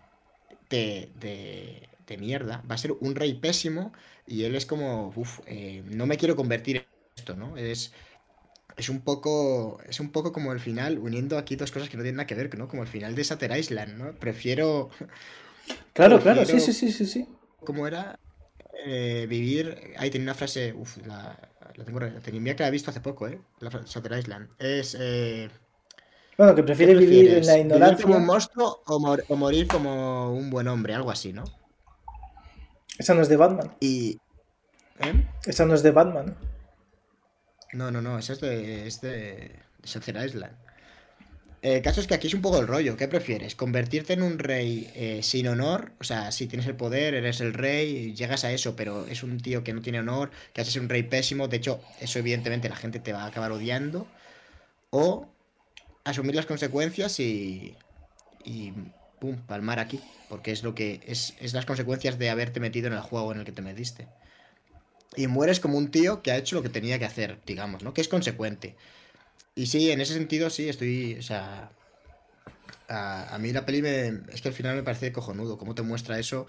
de, 0.70 1.10
de, 1.20 1.88
mierda, 2.18 2.62
va 2.70 2.74
a 2.74 2.78
ser 2.78 2.92
un 2.92 3.14
rey 3.14 3.32
pésimo, 3.32 3.92
y 4.26 4.44
él 4.44 4.54
es 4.54 4.66
como, 4.66 5.12
uff, 5.16 5.40
eh, 5.46 5.82
no 5.86 6.04
me 6.04 6.18
quiero 6.18 6.36
convertir 6.36 6.76
en 6.76 6.84
esto, 7.16 7.36
¿no? 7.36 7.56
Es, 7.56 7.92
es 8.76 8.88
un 8.90 9.00
poco 9.00 9.80
es 9.88 10.00
un 10.00 10.10
poco 10.12 10.32
como 10.32 10.52
el 10.52 10.60
final 10.60 10.98
uniendo 10.98 11.38
aquí 11.38 11.56
dos 11.56 11.70
cosas 11.72 11.88
que 11.88 11.96
no 11.96 12.02
tienen 12.02 12.16
nada 12.16 12.26
que 12.26 12.34
ver 12.34 12.56
no 12.56 12.68
como 12.68 12.82
el 12.82 12.88
final 12.88 13.14
de 13.14 13.24
Sater 13.24 13.56
Island 13.56 13.98
no 13.98 14.12
prefiero 14.14 14.90
Claro, 15.92 16.20
claro, 16.20 16.44
sí, 16.44 16.60
sí, 16.60 16.72
sí, 16.72 16.90
sí, 16.90 17.06
sí. 17.06 17.28
¿Cómo 17.64 17.86
era? 17.86 18.18
Eh, 18.84 19.26
vivir. 19.28 19.94
Ahí 19.98 20.10
tiene 20.10 20.24
una 20.24 20.34
frase. 20.34 20.72
Uf, 20.72 20.98
la, 21.06 21.38
la 21.76 21.84
tengo. 21.84 22.00
Tenía 22.22 22.56
que 22.56 22.62
la 22.62 22.68
he 22.68 22.72
visto 22.72 22.90
hace 22.90 23.00
poco, 23.00 23.28
¿eh? 23.28 23.40
La 23.60 23.70
Shutter 23.70 24.18
Island. 24.18 24.48
Es. 24.58 24.96
Eh, 24.98 25.50
bueno, 26.36 26.54
que 26.54 26.62
prefiere 26.62 26.94
vivir 26.94 27.34
en 27.34 27.46
la 27.46 27.58
ignorancia. 27.58 27.96
¿Vivir 27.96 28.06
como 28.06 28.16
un 28.16 28.26
monstruo 28.26 28.82
o, 28.86 29.36
morir 29.36 29.68
como 29.68 30.32
un 30.32 30.50
buen 30.50 30.66
hombre? 30.68 30.94
Algo 30.94 31.10
así, 31.10 31.32
¿no? 31.32 31.44
Esa 32.98 33.14
no 33.14 33.22
es 33.22 33.28
de 33.28 33.36
Batman. 33.36 33.76
Y. 33.80 34.18
¿Eh? 34.98 35.28
Esa 35.44 35.66
no 35.66 35.74
es 35.74 35.82
de 35.82 35.90
Batman. 35.90 36.36
No, 37.72 37.90
no, 37.90 38.00
no. 38.00 38.18
Esa 38.18 38.32
es 38.32 38.40
de. 38.40 38.86
Es 38.86 39.00
de. 39.00 39.60
de 39.82 40.26
Island. 40.26 40.56
El 41.62 41.80
caso 41.80 42.00
es 42.00 42.08
que 42.08 42.14
aquí 42.14 42.26
es 42.26 42.34
un 42.34 42.42
poco 42.42 42.58
el 42.58 42.66
rollo. 42.66 42.96
¿Qué 42.96 43.06
prefieres? 43.06 43.54
¿Convertirte 43.54 44.14
en 44.14 44.22
un 44.22 44.40
rey 44.40 44.90
eh, 44.96 45.20
sin 45.22 45.46
honor? 45.46 45.92
O 46.00 46.04
sea, 46.04 46.32
si 46.32 46.48
tienes 46.48 46.66
el 46.66 46.74
poder, 46.74 47.14
eres 47.14 47.40
el 47.40 47.54
rey, 47.54 48.14
llegas 48.14 48.44
a 48.44 48.50
eso, 48.52 48.74
pero 48.74 49.06
es 49.06 49.22
un 49.22 49.38
tío 49.40 49.62
que 49.62 49.72
no 49.72 49.80
tiene 49.80 50.00
honor, 50.00 50.32
que 50.52 50.60
haces 50.60 50.74
un 50.76 50.88
rey 50.88 51.04
pésimo. 51.04 51.46
De 51.46 51.58
hecho, 51.58 51.80
eso 52.00 52.18
evidentemente 52.18 52.68
la 52.68 52.74
gente 52.74 52.98
te 52.98 53.12
va 53.12 53.22
a 53.22 53.26
acabar 53.28 53.52
odiando. 53.52 54.08
O 54.90 55.28
asumir 56.04 56.34
las 56.34 56.46
consecuencias 56.46 57.20
y. 57.20 57.76
y. 58.44 58.72
pum, 59.20 59.36
palmar 59.46 59.78
aquí. 59.78 60.00
Porque 60.28 60.50
es 60.50 60.64
lo 60.64 60.74
que. 60.74 61.00
Es, 61.06 61.34
es 61.40 61.54
las 61.54 61.64
consecuencias 61.66 62.18
de 62.18 62.28
haberte 62.30 62.58
metido 62.60 62.88
en 62.88 62.94
el 62.94 63.00
juego 63.00 63.32
en 63.32 63.38
el 63.38 63.44
que 63.44 63.52
te 63.52 63.62
metiste. 63.62 64.08
y 65.16 65.26
mueres 65.28 65.60
como 65.60 65.78
un 65.78 65.90
tío 65.90 66.22
que 66.22 66.32
ha 66.32 66.36
hecho 66.38 66.56
lo 66.56 66.62
que 66.62 66.70
tenía 66.70 66.98
que 66.98 67.04
hacer, 67.04 67.38
digamos, 67.46 67.82
¿no? 67.84 67.94
Que 67.94 68.00
es 68.00 68.08
consecuente. 68.08 68.74
Y 69.54 69.66
sí, 69.66 69.90
en 69.90 70.00
ese 70.00 70.14
sentido 70.14 70.48
sí, 70.50 70.68
estoy, 70.68 71.16
o 71.18 71.22
sea, 71.22 71.70
a, 72.88 73.34
a 73.34 73.38
mí 73.38 73.52
la 73.52 73.66
peli 73.66 73.82
me, 73.82 74.20
es 74.32 74.40
que 74.40 74.48
al 74.48 74.54
final 74.54 74.76
me 74.76 74.82
parece 74.82 75.12
cojonudo, 75.12 75.58
cómo 75.58 75.74
te 75.74 75.82
muestra 75.82 76.18
eso. 76.18 76.46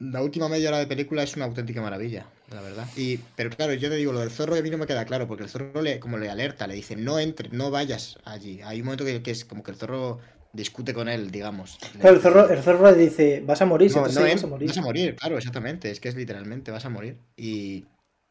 La 0.00 0.22
última 0.22 0.48
media 0.48 0.68
hora 0.68 0.78
de 0.78 0.86
película 0.86 1.22
es 1.22 1.34
una 1.34 1.46
auténtica 1.46 1.82
maravilla, 1.82 2.26
la 2.52 2.60
verdad. 2.60 2.86
Y, 2.96 3.18
pero 3.36 3.50
claro, 3.50 3.74
yo 3.74 3.90
te 3.90 3.96
digo, 3.96 4.12
lo 4.12 4.20
del 4.20 4.30
zorro 4.30 4.54
a 4.54 4.62
mí 4.62 4.70
no 4.70 4.78
me 4.78 4.86
queda 4.86 5.04
claro, 5.04 5.26
porque 5.26 5.42
el 5.42 5.48
zorro 5.48 5.82
le, 5.82 5.98
como 5.98 6.18
le 6.18 6.30
alerta, 6.30 6.66
le 6.66 6.74
dice, 6.74 6.94
no 6.94 7.18
entre, 7.18 7.48
no 7.50 7.70
vayas 7.70 8.18
allí. 8.24 8.60
Hay 8.62 8.80
un 8.80 8.86
momento 8.86 9.04
que, 9.04 9.22
que 9.22 9.32
es 9.32 9.44
como 9.44 9.62
que 9.62 9.72
el 9.72 9.76
zorro 9.76 10.20
discute 10.52 10.94
con 10.94 11.08
él, 11.08 11.30
digamos. 11.30 11.78
Claro, 11.98 12.16
el 12.16 12.22
zorro, 12.22 12.48
el 12.48 12.62
zorro 12.62 12.90
le 12.92 12.96
dice, 12.96 13.42
vas 13.44 13.60
a 13.60 13.66
morir, 13.66 13.90
no, 13.90 14.06
no 14.06 14.20
vas 14.20 14.44
a 14.44 14.46
morir. 14.46 14.68
vas 14.68 14.78
a 14.78 14.82
morir, 14.82 15.16
claro, 15.16 15.36
exactamente. 15.36 15.90
Es 15.90 16.00
que 16.00 16.08
es 16.08 16.14
literalmente, 16.14 16.70
vas 16.70 16.84
a 16.84 16.88
morir. 16.88 17.16
Y, 17.36 17.84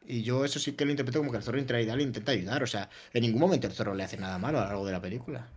y 0.08 0.24
yo 0.24 0.45
eso 0.45 0.60
sí 0.60 0.74
que 0.74 0.86
lo 0.86 0.91
interpreto 0.91 1.20
como 1.20 1.32
que 1.32 1.38
el 1.38 1.43
zorro 1.43 1.60
en 1.60 1.68
realidad 1.68 1.95
le 1.97 2.03
intenta 2.03 2.32
ayudar. 2.32 2.64
O 2.64 2.68
sea, 2.68 2.89
en 3.14 3.22
ningún 3.24 3.41
momento 3.41 3.68
el 3.68 3.74
zorro 3.74 3.93
le 3.95 4.03
hace 4.03 4.18
nada 4.18 4.38
malo 4.38 4.60
a 4.60 4.62
lo 4.64 4.68
largo 4.68 4.86
de 4.86 4.91
la 4.93 5.01
película. 5.01 5.51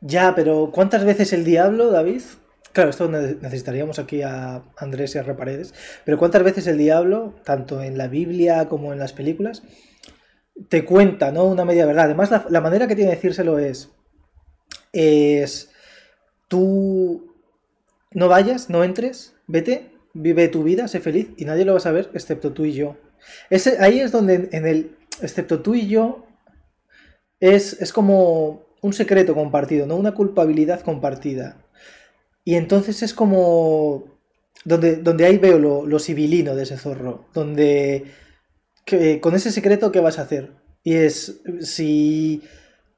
Ya, 0.00 0.34
pero 0.34 0.70
¿cuántas 0.72 1.04
veces 1.04 1.32
el 1.32 1.44
diablo, 1.44 1.90
David? 1.90 2.22
Claro, 2.72 2.90
esto 2.90 3.08
ne- 3.08 3.36
necesitaríamos 3.40 3.98
aquí 3.98 4.22
a 4.22 4.62
Andrés 4.76 5.14
y 5.14 5.18
a 5.18 5.22
Reparedes, 5.22 5.74
pero 6.04 6.18
¿cuántas 6.18 6.42
veces 6.42 6.66
el 6.66 6.78
diablo, 6.78 7.34
tanto 7.44 7.82
en 7.82 7.98
la 7.98 8.08
Biblia 8.08 8.68
como 8.68 8.92
en 8.92 8.98
las 8.98 9.12
películas, 9.12 9.62
te 10.68 10.84
cuenta, 10.84 11.32
¿no? 11.32 11.44
Una 11.44 11.64
media 11.64 11.86
verdad. 11.86 12.04
Además, 12.06 12.30
la, 12.30 12.46
la 12.48 12.60
manera 12.60 12.86
que 12.86 12.94
tiene 12.96 13.10
de 13.10 13.16
decírselo 13.16 13.58
es, 13.58 13.90
es, 14.92 15.70
tú 16.48 17.34
no 18.12 18.28
vayas, 18.28 18.70
no 18.70 18.84
entres, 18.84 19.34
vete, 19.48 19.92
vive 20.14 20.48
tu 20.48 20.64
vida, 20.64 20.88
sé 20.88 21.00
feliz 21.00 21.30
y 21.38 21.46
nadie 21.46 21.64
lo 21.66 21.72
va 21.74 21.78
a 21.78 21.82
saber 21.82 22.10
excepto 22.14 22.52
tú 22.52 22.64
y 22.66 22.74
yo. 22.74 22.96
Ese, 23.50 23.78
ahí 23.80 24.00
es 24.00 24.12
donde 24.12 24.48
en, 24.52 24.66
el, 24.66 24.96
excepto 25.22 25.60
tú 25.60 25.74
y 25.74 25.88
yo, 25.88 26.26
es, 27.40 27.80
es 27.80 27.92
como 27.92 28.66
un 28.82 28.92
secreto 28.92 29.34
compartido, 29.34 29.86
¿no? 29.86 29.96
Una 29.96 30.12
culpabilidad 30.12 30.80
compartida. 30.80 31.56
Y 32.44 32.54
entonces 32.54 33.02
es 33.02 33.14
como 33.14 34.04
donde, 34.64 34.96
donde 34.96 35.26
ahí 35.26 35.38
veo 35.38 35.58
lo, 35.58 35.86
lo 35.86 35.98
civilino 35.98 36.54
de 36.54 36.62
ese 36.64 36.76
zorro, 36.76 37.26
donde 37.34 38.06
con 39.20 39.34
ese 39.34 39.52
secreto, 39.52 39.92
¿qué 39.92 40.00
vas 40.00 40.18
a 40.18 40.22
hacer? 40.22 40.52
Y 40.82 40.94
es, 40.94 41.42
si 41.60 42.42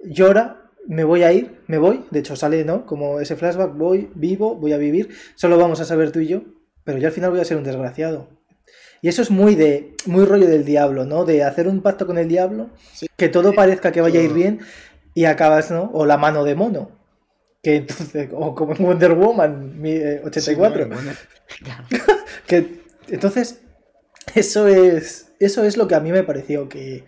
llora, 0.01 0.71
me 0.87 1.05
voy 1.05 1.23
a 1.23 1.33
ir, 1.33 1.61
me 1.67 1.79
voy, 1.79 2.05
de 2.11 2.21
hecho 2.21 2.37
sale, 2.37 2.65
¿no? 2.65 2.87
Como 2.87 3.21
ese 3.21 3.37
flashback, 3.37 3.77
voy, 3.77 4.11
vivo, 4.15 4.55
voy 4.57 4.73
a 4.73 4.79
vivir, 4.79 5.11
solo 5.35 5.59
vamos 5.59 5.81
a 5.81 5.85
saber 5.85 6.13
tú 6.13 6.21
y 6.21 6.29
yo, 6.29 6.43
pero 6.85 6.99
yo 6.99 7.09
al 7.09 7.13
final 7.13 7.31
voy 7.31 7.41
a 7.41 7.45
ser 7.45 7.57
un 7.57 7.65
desgraciado. 7.65 8.29
Y 9.03 9.09
eso 9.09 9.21
es 9.21 9.31
muy 9.31 9.55
de, 9.57 9.95
muy 10.07 10.25
rollo 10.25 10.47
del 10.47 10.65
diablo, 10.65 11.05
¿no? 11.05 11.25
De 11.27 11.43
hacer 11.45 11.69
un 11.69 11.83
pacto 11.83 12.07
con 12.07 12.17
el 12.19 12.29
diablo, 12.29 12.71
Sí. 12.95 13.07
que 13.17 13.29
todo 13.29 13.53
parezca 13.53 13.93
que 13.93 14.01
vaya 14.01 14.21
a 14.21 14.23
ir 14.23 14.33
bien 14.33 14.61
y 15.13 15.25
acabas, 15.27 15.71
¿no? 15.71 15.91
O 15.93 16.07
la 16.07 16.17
mano 16.17 16.45
de 16.45 16.55
mono. 16.55 16.91
Que 17.63 17.77
entonces, 17.77 18.29
o 18.35 18.55
como 18.55 18.75
en 18.75 18.85
Wonder 18.85 19.13
Woman 19.15 19.81
mi- 19.81 19.91
eh, 19.91 20.23
84. 20.25 20.85
Sí, 20.85 20.89
bueno, 20.89 21.03
bueno. 21.05 22.07
Que, 22.47 22.81
entonces, 23.09 23.61
eso 24.35 24.69
es, 24.69 25.33
eso 25.41 25.65
es 25.65 25.77
lo 25.77 25.89
que 25.89 25.95
a 25.97 26.01
mí 26.01 26.13
me 26.13 26.23
pareció 26.23 26.69
que, 26.69 27.05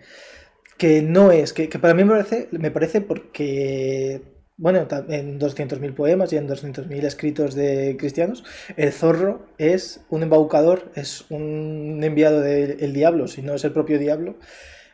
que 0.77 1.01
no 1.01 1.31
es, 1.31 1.53
que, 1.53 1.69
que 1.69 1.79
para 1.79 1.93
mí 1.93 2.03
me 2.03 2.11
parece, 2.11 2.47
me 2.51 2.71
parece 2.71 2.99
porque, 3.01 4.21
bueno, 4.57 4.87
en 5.09 5.39
200.000 5.39 5.93
poemas 5.93 6.31
y 6.31 6.37
en 6.37 6.47
200.000 6.47 7.03
escritos 7.03 7.55
de 7.55 7.97
cristianos, 7.99 8.43
el 8.77 8.91
zorro 8.93 9.47
es 9.57 10.05
un 10.09 10.23
embaucador, 10.23 10.91
es 10.95 11.25
un 11.29 11.99
enviado 12.01 12.39
del 12.41 12.93
diablo, 12.93 13.27
si 13.27 13.41
no 13.41 13.55
es 13.55 13.63
el 13.65 13.73
propio 13.73 13.99
diablo, 13.99 14.37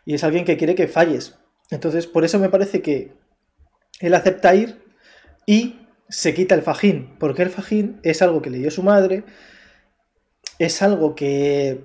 y 0.03 0.15
es 0.15 0.23
alguien 0.23 0.45
que 0.45 0.57
quiere 0.57 0.73
que 0.73 0.87
falles. 0.87 1.37
Entonces, 1.69 2.07
por 2.07 2.25
eso 2.25 2.39
me 2.39 2.49
parece 2.49 2.81
que 2.81 3.13
él 3.99 4.13
acepta 4.15 4.55
ir 4.55 4.81
y 5.45 5.79
se 6.09 6.33
quita 6.33 6.55
el 6.55 6.63
fajín, 6.63 7.15
porque 7.19 7.43
el 7.43 7.49
fajín 7.49 7.99
es 8.03 8.21
algo 8.21 8.41
que 8.41 8.49
le 8.49 8.57
dio 8.57 8.71
su 8.71 8.81
madre, 8.81 9.23
es 10.57 10.81
algo 10.81 11.15
que, 11.15 11.83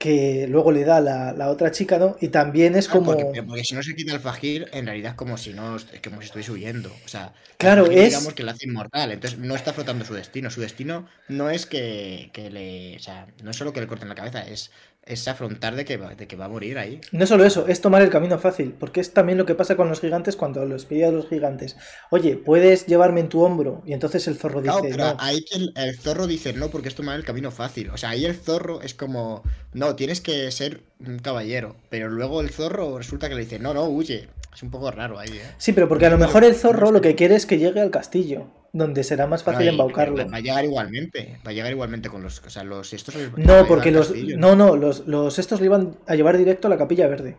que 0.00 0.46
luego 0.48 0.72
le 0.72 0.84
da 0.84 1.00
la, 1.00 1.32
la 1.34 1.50
otra 1.50 1.70
chica, 1.72 1.98
¿no? 2.00 2.16
Y 2.20 2.28
también 2.30 2.74
es 2.76 2.88
como... 2.88 3.12
porque, 3.14 3.42
porque 3.42 3.64
si 3.64 3.74
no 3.74 3.82
se 3.82 3.94
quita 3.94 4.12
el 4.14 4.20
fajir, 4.20 4.68
en 4.72 4.86
realidad 4.86 5.12
es 5.12 5.16
como 5.16 5.36
si 5.36 5.52
no 5.54 5.76
es 5.76 5.86
como 6.02 6.20
si 6.20 6.26
estuviese 6.26 6.52
huyendo. 6.52 7.00
O 7.04 7.08
sea, 7.08 7.34
Claro, 7.58 7.84
fajir, 7.84 7.98
es- 7.98 8.08
digamos 8.08 8.34
que 8.34 8.42
lo 8.42 8.50
hace 8.50 8.66
inmortal. 8.66 9.12
Entonces 9.12 9.38
no 9.38 9.54
está 9.54 9.72
flotando 9.72 10.04
su 10.04 10.14
destino. 10.14 10.50
Su 10.50 10.60
destino 10.60 11.08
no 11.28 11.50
es 11.50 11.66
que, 11.66 12.30
que 12.32 12.50
le. 12.50 12.96
O 12.96 12.98
sea, 13.00 13.26
no 13.42 13.50
es 13.50 13.56
solo 13.56 13.72
que 13.72 13.80
le 13.80 13.86
corten 13.86 14.08
la 14.08 14.14
cabeza, 14.14 14.46
es, 14.46 14.70
es 15.10 15.28
afrontar 15.28 15.76
de 15.76 15.84
que, 15.84 15.96
va, 15.96 16.14
de 16.14 16.26
que 16.26 16.36
va 16.36 16.46
a 16.46 16.48
morir 16.48 16.78
ahí. 16.78 17.00
No 17.12 17.26
solo 17.26 17.44
eso, 17.44 17.66
es 17.66 17.80
tomar 17.80 18.02
el 18.02 18.10
camino 18.10 18.38
fácil, 18.38 18.72
porque 18.78 19.00
es 19.00 19.12
también 19.12 19.38
lo 19.38 19.46
que 19.46 19.54
pasa 19.54 19.76
con 19.76 19.88
los 19.88 20.00
gigantes 20.00 20.36
cuando 20.36 20.64
los 20.64 20.86
pide 20.86 21.06
a 21.06 21.10
los 21.10 21.28
gigantes, 21.28 21.76
oye, 22.10 22.36
puedes 22.36 22.86
llevarme 22.86 23.20
en 23.20 23.28
tu 23.28 23.42
hombro, 23.42 23.82
y 23.86 23.92
entonces 23.92 24.26
el 24.28 24.36
zorro 24.36 24.62
dice, 24.62 24.78
pero 24.82 24.96
no, 24.96 25.16
ahí 25.18 25.44
el, 25.52 25.72
el 25.76 25.98
zorro 25.98 26.26
dice 26.26 26.52
no, 26.52 26.70
porque 26.70 26.88
es 26.88 26.94
tomar 26.94 27.16
el 27.16 27.24
camino 27.24 27.50
fácil. 27.50 27.90
O 27.90 27.96
sea, 27.96 28.10
ahí 28.10 28.24
el 28.24 28.34
zorro 28.34 28.82
es 28.82 28.94
como, 28.94 29.42
no, 29.72 29.96
tienes 29.96 30.20
que 30.20 30.50
ser 30.50 30.82
un 31.00 31.18
caballero. 31.18 31.76
Pero 31.88 32.08
luego 32.08 32.40
el 32.40 32.50
zorro 32.50 32.98
resulta 32.98 33.28
que 33.28 33.34
le 33.34 33.42
dice, 33.42 33.58
no, 33.58 33.74
no, 33.74 33.84
huye. 33.84 34.28
Es 34.54 34.62
un 34.64 34.70
poco 34.70 34.90
raro 34.90 35.18
ahí, 35.18 35.28
¿eh? 35.30 35.42
Sí, 35.58 35.72
pero 35.72 35.88
porque 35.88 36.06
a 36.06 36.10
lo 36.10 36.18
mejor 36.18 36.42
el 36.44 36.54
zorro 36.54 36.90
lo 36.90 37.00
que 37.00 37.14
quiere 37.14 37.36
es 37.36 37.46
que 37.46 37.58
llegue 37.58 37.80
al 37.80 37.90
castillo, 37.90 38.48
donde 38.72 39.04
será 39.04 39.26
más 39.26 39.44
fácil 39.44 39.68
embaucarlo. 39.68 40.28
Va 40.28 40.36
a 40.38 40.40
llegar 40.40 40.64
igualmente. 40.64 41.38
Va 41.46 41.50
a 41.50 41.54
llegar 41.54 41.70
igualmente 41.70 42.08
con 42.08 42.22
los. 42.22 42.40
O 42.44 42.50
sea, 42.50 42.64
los. 42.64 42.92
Estos 42.92 43.14
No, 43.36 43.66
porque 43.66 43.90
los. 43.92 44.08
castillo, 44.08 44.36
No, 44.38 44.56
no, 44.56 44.76
los, 44.76 45.06
los 45.06 45.38
estos 45.38 45.60
le 45.60 45.66
iban 45.66 45.96
a 46.06 46.16
llevar 46.16 46.36
directo 46.36 46.66
a 46.66 46.70
la 46.70 46.78
capilla 46.78 47.06
verde. 47.06 47.36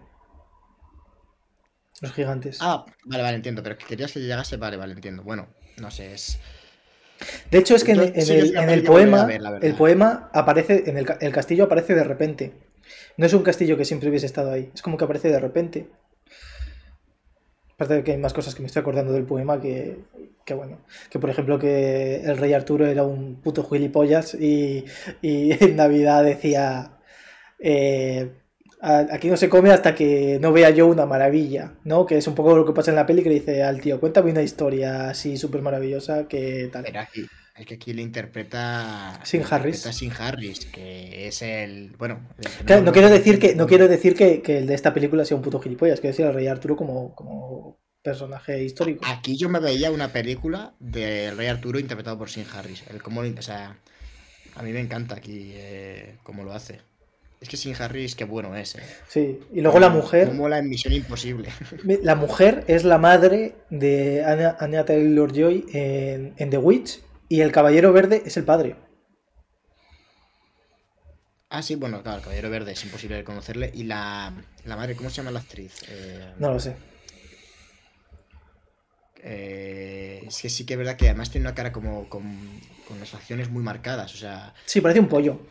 Los 2.01 2.13
gigantes. 2.13 2.57
Ah, 2.61 2.85
vale, 3.05 3.23
vale, 3.23 3.35
entiendo. 3.35 3.61
Pero 3.61 3.77
que 3.77 3.85
querías 3.85 4.11
que 4.11 4.19
llegase, 4.19 4.57
vale, 4.57 4.77
vale, 4.77 4.93
entiendo. 4.93 5.23
Bueno, 5.23 5.49
no 5.77 5.91
sé, 5.91 6.13
es. 6.13 6.39
De 7.51 7.59
hecho, 7.59 7.75
es 7.75 7.83
que 7.83 7.91
en, 7.91 7.97
Yo- 7.97 8.03
en 8.05 8.25
sí, 8.25 8.33
el, 8.33 8.57
en 8.57 8.69
el 8.69 8.83
poema, 8.83 9.25
ver, 9.25 9.41
el 9.61 9.75
poema 9.75 10.29
aparece, 10.33 10.89
en 10.89 10.97
el, 10.97 11.05
el 11.19 11.31
castillo 11.31 11.65
aparece 11.65 11.93
de 11.93 12.03
repente. 12.03 12.53
No 13.17 13.25
es 13.27 13.33
un 13.33 13.43
castillo 13.43 13.77
que 13.77 13.85
siempre 13.85 14.09
hubiese 14.09 14.25
estado 14.25 14.51
ahí, 14.51 14.71
es 14.73 14.81
como 14.81 14.97
que 14.97 15.03
aparece 15.03 15.27
de 15.29 15.39
repente. 15.39 15.87
Aparte 17.81 17.95
de 17.95 18.03
que 18.03 18.11
hay 18.11 18.17
más 18.19 18.33
cosas 18.33 18.53
que 18.53 18.61
me 18.61 18.67
estoy 18.67 18.81
acordando 18.81 19.11
del 19.11 19.23
poema 19.23 19.59
que, 19.59 19.97
que 20.45 20.53
bueno, 20.53 20.77
que 21.09 21.17
por 21.17 21.31
ejemplo 21.31 21.57
que 21.57 22.17
el 22.17 22.37
rey 22.37 22.53
Arturo 22.53 22.85
era 22.85 23.01
un 23.03 23.41
puto 23.41 23.63
gilipollas 23.67 24.35
y, 24.35 24.85
y 25.23 25.51
en 25.63 25.75
Navidad 25.77 26.23
decía, 26.23 26.91
eh, 27.59 28.31
"A- 28.81 29.07
aquí 29.11 29.29
no 29.29 29.37
se 29.37 29.49
come 29.49 29.71
hasta 29.71 29.95
que 29.95 30.37
no 30.41 30.51
vea 30.53 30.69
yo 30.69 30.87
una 30.87 31.07
maravilla, 31.07 31.73
¿no? 31.83 32.05
Que 32.05 32.17
es 32.19 32.27
un 32.27 32.35
poco 32.35 32.55
lo 32.55 32.65
que 32.65 32.73
pasa 32.73 32.91
en 32.91 32.97
la 32.97 33.05
peli 33.07 33.23
que 33.23 33.29
le 33.29 33.35
dice 33.35 33.63
al 33.63 33.81
tío, 33.81 33.99
cuéntame 33.99 34.31
una 34.31 34.43
historia 34.43 35.09
así 35.09 35.37
súper 35.37 35.61
maravillosa 35.63 36.27
que 36.27 36.69
tal. 36.71 36.85
Es 37.55 37.65
que 37.65 37.75
aquí 37.75 37.93
le 37.93 38.01
interpreta. 38.01 39.19
Sin 39.23 39.43
Harris. 39.49 39.81
Sin 39.81 40.11
Harris, 40.11 40.65
que 40.65 41.27
es 41.27 41.41
el. 41.41 41.93
Bueno. 41.97 42.21
el 42.37 42.65
Claro, 42.65 42.81
no 42.83 42.91
quiero 42.91 43.09
decir 43.09 43.39
que, 43.39 43.55
no 43.55 43.67
quiero 43.67 43.87
decir 43.87 44.15
que, 44.15 44.41
que 44.41 44.59
el 44.59 44.67
de 44.67 44.73
esta 44.73 44.93
película 44.93 45.25
sea 45.25 45.37
un 45.37 45.43
puto 45.43 45.59
gilipollas, 45.59 45.99
quiero 45.99 46.13
decir 46.13 46.25
al 46.25 46.33
rey 46.33 46.47
Arturo 46.47 46.75
como, 46.75 47.13
como 47.13 47.77
personaje 48.01 48.63
histórico. 48.63 49.05
Aquí 49.07 49.37
yo 49.37 49.49
me 49.49 49.59
veía 49.59 49.91
una 49.91 50.11
película 50.11 50.73
del 50.79 51.37
Rey 51.37 51.47
Arturo 51.47 51.79
interpretado 51.79 52.17
por 52.17 52.29
Sin 52.29 52.45
Harris. 52.53 52.83
El 52.89 53.01
cómo, 53.01 53.21
o 53.21 53.41
sea, 53.41 53.77
a 54.55 54.63
mí 54.63 54.71
me 54.71 54.79
encanta 54.79 55.15
aquí 55.15 55.51
eh, 55.53 56.15
cómo 56.23 56.43
lo 56.43 56.53
hace. 56.53 56.79
Es 57.39 57.49
que 57.49 57.57
Sin 57.57 57.75
Harris, 57.75 58.15
qué 58.15 58.23
bueno 58.23 58.55
es. 58.55 58.75
Eh. 58.75 58.79
Sí, 59.07 59.39
y 59.51 59.61
luego 59.61 59.79
la 59.79 59.89
mujer, 59.89 60.27
Cómo 60.27 60.43
mola 60.43 60.59
en 60.59 60.69
Misión 60.69 60.93
Imposible. 60.93 61.49
la 62.03 62.15
mujer 62.15 62.63
es 62.67 62.83
la 62.83 62.97
madre 62.97 63.55
de 63.69 64.23
Anya, 64.23 64.55
Anya 64.59 64.85
Taylor-Joy 64.85 65.65
en, 65.73 66.33
en 66.37 66.49
The 66.49 66.57
Witch 66.57 67.01
y 67.31 67.41
el 67.41 67.51
Caballero 67.51 67.93
Verde 67.93 68.23
es 68.25 68.37
el 68.37 68.43
padre. 68.45 68.75
ah, 71.49 71.61
sí, 71.61 71.75
bueno, 71.75 72.01
claro, 72.01 72.17
el 72.17 72.23
Caballero 72.23 72.49
Verde 72.49 72.71
es 72.73 72.83
imposible 72.83 73.15
de 73.17 73.23
conocerle. 73.23 73.71
Y 73.73 73.83
la, 73.83 74.33
la 74.65 74.75
madre, 74.75 74.95
¿cómo 74.95 75.09
se 75.09 75.17
llama 75.17 75.31
la 75.31 75.39
actriz? 75.39 75.83
Eh, 75.87 76.33
No 76.37 76.51
lo 76.53 76.59
sé. 76.59 76.75
eh, 79.23 80.23
es 80.27 80.41
que 80.41 80.49
sí 80.49 80.65
que 80.65 80.73
es 80.73 80.77
verdad 80.79 80.95
que 80.97 81.05
además 81.09 81.29
tiene 81.29 81.45
una 81.47 81.55
cara 81.55 81.71
como 81.71 82.09
con, 82.09 82.23
con 82.87 82.99
las 82.99 83.09
facciones 83.09 83.49
muy 83.49 83.63
marcadas. 83.63 84.13
O 84.13 84.17
sea, 84.17 84.53
Sí, 84.65 84.81
parece 84.81 84.99
un 84.99 85.07
pollo. 85.07 85.41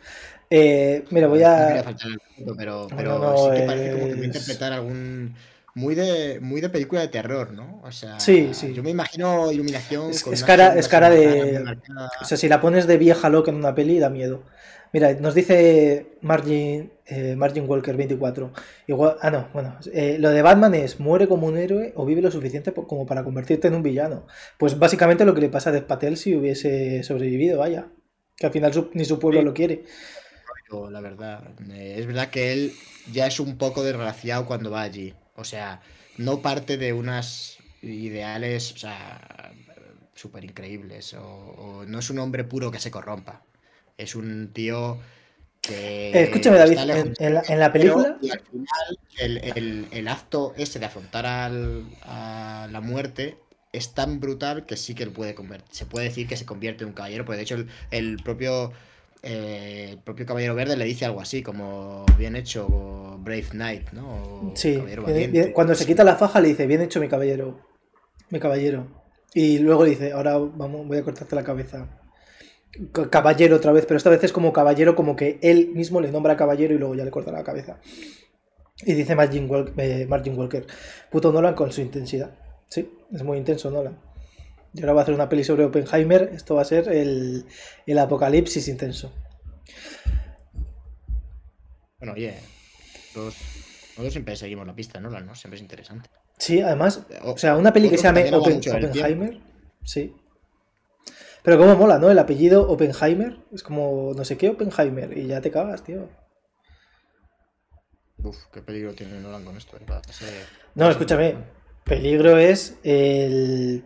Eh, 0.50 1.04
mira, 1.10 1.28
voy 1.28 1.40
no 1.40 1.66
quería 1.66 1.80
a... 1.80 1.84
faltar 1.84 2.08
el 2.08 2.18
respeto, 2.20 2.54
pero, 2.56 2.92
pero 2.96 3.18
no, 3.18 3.36
sí 3.36 3.52
que 3.54 3.62
parece 3.62 3.90
como 3.92 4.08
que 4.10 4.16
va 4.16 4.22
a 4.22 4.26
interpretar 4.26 4.72
algún. 4.72 5.36
Muy 5.74 5.94
de, 5.94 6.40
muy 6.40 6.60
de 6.60 6.68
película 6.68 7.00
de 7.00 7.08
terror, 7.08 7.52
¿no? 7.52 7.80
O 7.84 7.92
sea, 7.92 8.18
Sí, 8.18 8.50
sí. 8.52 8.72
yo 8.74 8.82
me 8.82 8.90
imagino 8.90 9.52
iluminación. 9.52 10.10
Es- 10.10 10.22
con 10.24 10.34
es 10.34 10.42
cara- 10.42 10.76
es 10.76 10.88
cara 10.88 11.10
de-. 11.10 11.64
O 12.20 12.24
sea, 12.24 12.36
si 12.36 12.48
la 12.48 12.60
pones 12.60 12.86
de 12.86 12.98
vieja 12.98 13.28
loca 13.28 13.50
en 13.50 13.56
una 13.56 13.74
peli, 13.74 13.98
da 13.98 14.10
miedo. 14.10 14.42
Mira, 14.92 15.12
nos 15.14 15.34
dice 15.36 16.16
Margin, 16.20 16.90
eh, 17.06 17.36
Margin 17.36 17.68
Walker 17.68 17.96
24. 17.96 18.52
Igual, 18.88 19.16
ah, 19.20 19.30
no, 19.30 19.48
bueno. 19.52 19.76
eh, 19.92 20.16
lo 20.18 20.30
de 20.30 20.42
Batman 20.42 20.74
es 20.74 20.98
muere 20.98 21.28
como 21.28 21.46
un 21.46 21.56
héroe 21.56 21.92
o 21.94 22.04
vive 22.04 22.20
lo 22.22 22.30
suficiente 22.32 22.72
como 22.72 23.06
para 23.06 23.22
convertirte 23.22 23.68
en 23.68 23.74
un 23.74 23.84
villano. 23.84 24.26
Pues 24.58 24.76
básicamente 24.80 25.24
lo 25.24 25.32
que 25.32 25.42
le 25.42 25.48
pasa 25.48 25.70
a 25.70 25.72
Dev 25.72 25.84
Patel 25.86 26.16
si 26.16 26.34
hubiese 26.34 27.04
sobrevivido, 27.04 27.58
vaya. 27.60 27.86
Que 28.36 28.46
al 28.46 28.52
final 28.52 28.72
su- 28.74 28.90
ni 28.94 29.04
su 29.04 29.20
pueblo 29.20 29.38
Sí. 29.40 29.46
lo 29.46 29.54
quiere. 29.54 29.84
la 30.90 31.00
verdad. 31.00 31.42
Eh, 31.72 31.96
es 31.98 32.06
verdad 32.06 32.28
que 32.30 32.52
él 32.52 32.72
ya 33.12 33.26
es 33.26 33.40
un 33.40 33.58
poco 33.58 33.82
desgraciado 33.82 34.46
cuando 34.46 34.70
va 34.70 34.82
allí. 34.82 35.14
O 35.40 35.44
sea, 35.44 35.80
no 36.16 36.40
parte 36.40 36.76
de 36.76 36.92
unas 36.92 37.58
ideales, 37.82 38.72
o 38.72 38.78
sea, 38.78 39.52
súper 40.14 40.44
increíbles. 40.44 41.14
O, 41.14 41.84
no 41.86 41.98
es 41.98 42.10
un 42.10 42.18
hombre 42.18 42.44
puro 42.44 42.70
que 42.70 42.78
se 42.78 42.90
corrompa. 42.90 43.42
Es 43.98 44.14
un 44.14 44.52
tío 44.52 44.98
que. 45.60 46.10
Eh, 46.10 46.22
escúchame, 46.24 46.58
David, 46.58 46.78
en, 47.18 47.58
la, 47.58 47.72
película. 47.72 48.16
Y 48.20 48.30
al 48.30 48.40
final, 48.40 49.88
el, 49.90 50.08
acto 50.08 50.54
ese 50.56 50.78
de 50.78 50.86
afrontar 50.86 51.26
a 51.26 52.68
la 52.70 52.80
muerte 52.80 53.36
es 53.72 53.94
tan 53.94 54.20
brutal 54.20 54.66
que 54.66 54.76
sí 54.76 54.94
que 54.94 55.04
él 55.04 55.10
puede 55.10 55.34
convertir. 55.34 55.68
Se 55.74 55.86
puede 55.86 56.08
decir 56.08 56.26
que 56.26 56.36
se 56.36 56.46
convierte 56.46 56.84
en 56.84 56.88
un 56.88 56.94
caballero, 56.94 57.24
porque 57.24 57.36
de 57.38 57.42
hecho 57.42 57.64
el, 57.90 58.16
propio. 58.22 58.72
Eh, 59.22 59.88
el 59.90 59.98
propio 59.98 60.24
Caballero 60.24 60.54
Verde 60.54 60.76
le 60.76 60.84
dice 60.84 61.04
algo 61.04 61.20
así, 61.20 61.42
como 61.42 62.06
bien 62.16 62.36
hecho, 62.36 63.18
Brave 63.20 63.48
Knight, 63.50 63.90
¿no? 63.92 64.52
sí, 64.54 64.82
cuando 65.52 65.74
se 65.74 65.86
quita 65.86 66.04
la 66.04 66.16
faja 66.16 66.40
le 66.40 66.48
dice, 66.48 66.66
bien 66.66 66.80
hecho 66.80 67.00
mi 67.00 67.08
caballero, 67.08 67.60
mi 68.30 68.40
caballero. 68.40 68.86
Y 69.34 69.58
luego 69.58 69.84
le 69.84 69.90
dice, 69.90 70.12
ahora 70.12 70.38
vamos, 70.38 70.86
voy 70.86 70.98
a 70.98 71.02
cortarte 71.02 71.36
la 71.36 71.44
cabeza. 71.44 72.00
Caballero 73.10 73.56
otra 73.56 73.72
vez, 73.72 73.84
pero 73.84 73.98
esta 73.98 74.10
vez 74.10 74.24
es 74.24 74.32
como 74.32 74.52
caballero, 74.52 74.96
como 74.96 75.16
que 75.16 75.38
él 75.42 75.70
mismo 75.74 76.00
le 76.00 76.10
nombra 76.10 76.36
caballero 76.36 76.74
y 76.74 76.78
luego 76.78 76.94
ya 76.94 77.04
le 77.04 77.10
corta 77.10 77.30
la 77.30 77.44
cabeza. 77.44 77.80
Y 78.82 78.94
dice 78.94 79.14
Margin, 79.14 79.48
eh, 79.76 80.06
Margin 80.08 80.38
Walker, 80.38 80.66
puto 81.10 81.32
Nolan 81.32 81.54
con 81.54 81.70
su 81.72 81.82
intensidad. 81.82 82.38
Sí, 82.68 82.90
es 83.12 83.22
muy 83.22 83.36
intenso 83.38 83.70
Nolan. 83.70 83.98
Y 84.72 84.80
ahora 84.80 84.92
va 84.92 85.00
a 85.00 85.02
hacer 85.02 85.14
una 85.14 85.28
peli 85.28 85.44
sobre 85.44 85.64
Oppenheimer. 85.64 86.30
Esto 86.34 86.54
va 86.54 86.62
a 86.62 86.64
ser 86.64 86.88
el, 86.88 87.44
apocalipsis 87.98 88.68
intenso. 88.68 89.12
Bueno, 91.98 92.14
oye, 92.14 92.34
nosotros 93.14 94.12
siempre 94.12 94.36
seguimos 94.36 94.66
la 94.66 94.74
pista, 94.74 95.00
Nolan, 95.00 95.26
¿no? 95.26 95.34
Siempre 95.34 95.56
es 95.56 95.62
interesante. 95.62 96.08
Sí, 96.38 96.60
además, 96.60 97.02
o 97.22 97.36
sea, 97.36 97.56
una 97.56 97.72
peli 97.72 97.90
que 97.90 97.98
se 97.98 98.04
llame 98.04 98.32
Oppenheimer, 98.32 99.40
sí. 99.84 100.14
Pero 101.42 101.58
como 101.58 101.74
mola, 101.76 101.98
¿no? 101.98 102.10
El 102.10 102.18
apellido 102.18 102.70
Oppenheimer 102.70 103.38
es 103.52 103.62
como 103.62 104.12
no 104.16 104.24
sé 104.24 104.38
qué 104.38 104.48
Oppenheimer 104.48 105.16
y 105.16 105.26
ya 105.26 105.40
te 105.40 105.50
cagas, 105.50 105.84
tío. 105.84 106.08
Uf, 108.22 108.36
qué 108.52 108.62
peligro 108.62 108.94
tiene 108.94 109.20
Nolan 109.20 109.44
con 109.44 109.56
esto. 109.56 109.76
¿eh? 109.76 109.84
No, 110.74 110.90
escúchame 110.90 111.36
peligro 111.84 112.38
es 112.38 112.78
el 112.84 113.84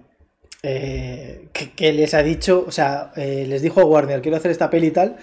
eh, 0.67 1.51
que, 1.53 1.93
les 1.93 2.15
ha 2.15 2.23
dicho, 2.23 2.65
o 2.67 2.71
sea, 2.71 3.13
eh, 3.17 3.45
les 3.47 3.61
dijo 3.61 3.83
a 3.83 3.85
Warner, 3.85 4.23
quiero 4.23 4.39
hacer 4.39 4.51
esta 4.51 4.71
peli 4.71 4.87
y 4.87 4.91
tal, 4.93 5.19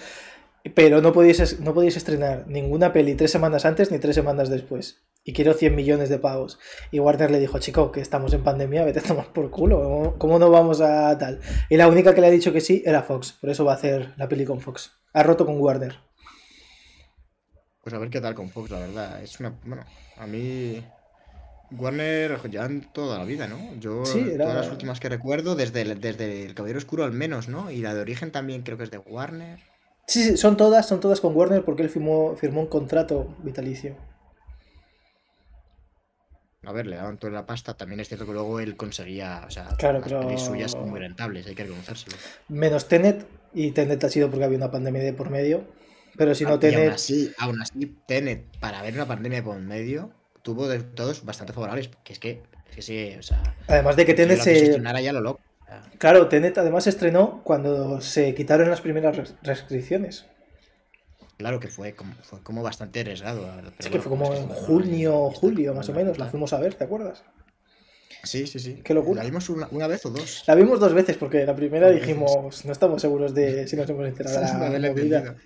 pero 0.72 1.00
no 1.00 1.12
podéis, 1.12 1.58
no 1.58 1.82
estrenar 1.82 2.46
ninguna 2.46 2.92
peli 2.92 3.16
tres 3.16 3.32
semanas 3.32 3.64
antes 3.64 3.90
ni 3.90 3.98
tres 3.98 4.14
semanas 4.14 4.50
después. 4.50 5.02
Y 5.24 5.32
quiero 5.32 5.54
100 5.54 5.74
millones 5.74 6.08
de 6.08 6.18
pavos. 6.20 6.60
Y 6.92 7.00
Warner 7.00 7.32
le 7.32 7.40
dijo, 7.40 7.58
chico, 7.58 7.90
que 7.90 8.00
estamos 8.00 8.32
en 8.34 8.44
pandemia, 8.44 8.84
vete 8.84 9.00
a 9.00 9.02
tomar 9.02 9.32
por 9.32 9.50
culo. 9.50 10.14
¿Cómo, 10.18 10.38
no 10.38 10.50
vamos 10.50 10.80
a 10.80 11.18
tal? 11.18 11.40
Y 11.68 11.76
la 11.76 11.88
única 11.88 12.14
que 12.14 12.20
le 12.20 12.28
ha 12.28 12.30
dicho 12.30 12.52
que 12.52 12.60
sí 12.60 12.82
era 12.86 13.02
Fox. 13.02 13.32
Por 13.32 13.50
eso 13.50 13.64
va 13.64 13.72
a 13.72 13.76
hacer 13.76 14.14
la 14.16 14.28
peli 14.28 14.44
con 14.44 14.60
Fox. 14.60 14.92
Ha 15.12 15.24
roto 15.24 15.44
con 15.44 15.60
Warner. 15.60 15.96
Pues 17.82 17.94
a 17.94 17.98
ver 17.98 18.10
qué 18.10 18.20
tal 18.20 18.34
con 18.34 18.48
Fox, 18.48 18.70
la 18.70 18.78
verdad. 18.78 19.22
Es 19.22 19.38
una. 19.40 19.58
Bueno, 19.64 19.84
a 20.16 20.26
mí. 20.26 20.84
Warner 21.76 22.38
ya 22.50 22.64
en 22.64 22.82
toda 22.92 23.18
la 23.18 23.24
vida, 23.24 23.46
¿no? 23.48 23.74
Yo 23.78 24.02
todas 24.02 24.54
las 24.54 24.70
últimas 24.70 25.00
que 25.00 25.08
recuerdo, 25.08 25.54
desde 25.54 25.82
el, 25.82 26.00
desde 26.00 26.46
el 26.46 26.54
Caballero 26.54 26.78
Oscuro 26.78 27.04
al 27.04 27.12
menos, 27.12 27.48
¿no? 27.48 27.70
Y 27.70 27.78
la 27.78 27.94
de 27.94 28.00
origen 28.00 28.30
también 28.30 28.62
creo 28.62 28.76
que 28.78 28.84
es 28.84 28.90
de 28.90 28.98
Warner. 28.98 29.60
Sí, 30.06 30.22
sí, 30.22 30.36
son 30.36 30.56
todas, 30.56 30.86
son 30.86 31.00
todas 31.00 31.20
con 31.20 31.34
Warner 31.36 31.64
porque 31.64 31.82
él 31.82 31.90
firmó, 31.90 32.36
firmó 32.36 32.60
un 32.60 32.66
contrato 32.66 33.36
vitalicio. 33.42 33.96
A 36.64 36.72
ver, 36.72 36.86
le 36.86 36.96
daban 36.96 37.18
toda 37.18 37.32
la 37.32 37.44
pasta, 37.44 37.76
también 37.76 37.98
es 37.98 38.08
cierto 38.08 38.24
que 38.24 38.32
luego 38.32 38.60
él 38.60 38.76
conseguía, 38.76 39.42
o 39.46 39.50
sea, 39.50 39.68
claro, 39.78 39.98
las 39.98 40.08
pero... 40.08 40.38
suyas 40.38 40.76
muy 40.76 41.00
rentables, 41.00 41.44
hay 41.46 41.56
que 41.56 41.64
reconocérselo. 41.64 42.16
Menos 42.48 42.86
Tenet, 42.86 43.26
y 43.52 43.72
Tenet 43.72 44.02
ha 44.04 44.08
sido 44.08 44.30
porque 44.30 44.44
había 44.44 44.58
una 44.58 44.70
pandemia 44.70 45.02
de 45.02 45.12
por 45.12 45.28
medio, 45.28 45.64
pero 46.16 46.36
si 46.36 46.44
no 46.44 46.54
ah, 46.54 46.60
Tenet... 46.60 46.84
Aún 46.84 46.92
así, 46.92 47.32
aún 47.38 47.60
así, 47.60 47.96
Tenet, 48.06 48.44
para 48.60 48.80
ver 48.80 48.94
una 48.94 49.06
pandemia 49.06 49.38
de 49.38 49.42
por 49.42 49.58
medio, 49.58 50.12
tuvo 50.42 50.68
de 50.68 50.80
todos 50.80 51.24
bastante 51.24 51.52
favorables, 51.52 51.90
que 52.04 52.12
es 52.12 52.18
que, 52.18 52.42
sí, 52.78 53.14
o 53.18 53.22
sea... 53.22 53.56
Además 53.68 53.96
de 53.96 54.06
que 54.06 54.14
Tenet 54.14 54.40
se... 54.40 54.80
ya 54.80 55.12
lo 55.12 55.20
loco. 55.20 55.40
Claro, 55.98 56.28
Tenet 56.28 56.58
además 56.58 56.86
estrenó 56.86 57.40
cuando 57.44 58.00
se 58.00 58.34
quitaron 58.34 58.68
las 58.68 58.80
primeras 58.80 59.34
restricciones. 59.42 60.26
Claro 61.38 61.60
que 61.60 61.68
fue 61.68 61.94
como, 61.94 62.14
fue 62.22 62.42
como 62.42 62.62
bastante 62.62 63.00
arriesgado. 63.00 63.48
sí, 63.78 63.90
que 63.90 64.00
fue 64.00 64.10
como 64.10 64.34
en 64.34 64.48
junio, 64.48 65.30
julio, 65.30 65.74
más 65.74 65.88
o 65.88 65.92
menos. 65.92 66.18
La 66.18 66.26
fuimos 66.26 66.52
a 66.52 66.58
ver, 66.58 66.74
¿te 66.74 66.84
acuerdas? 66.84 67.24
Sí, 68.22 68.46
sí, 68.46 68.60
sí. 68.60 68.80
Qué 68.84 68.94
locura. 68.94 69.22
¿La 69.22 69.28
vimos 69.28 69.48
una, 69.48 69.86
vez 69.88 70.06
o 70.06 70.10
dos? 70.10 70.44
La 70.46 70.54
vimos 70.54 70.78
dos 70.78 70.94
veces 70.94 71.16
porque 71.16 71.44
la 71.44 71.56
primera 71.56 71.90
dijimos, 71.90 72.64
no 72.64 72.72
estamos 72.72 73.02
seguros 73.02 73.34
de 73.34 73.66
si 73.66 73.74
nos 73.74 73.88
hemos 73.90 74.06
enterado 74.06 74.40
de 74.70 74.78
la 74.78 74.88
movida. 74.90 75.36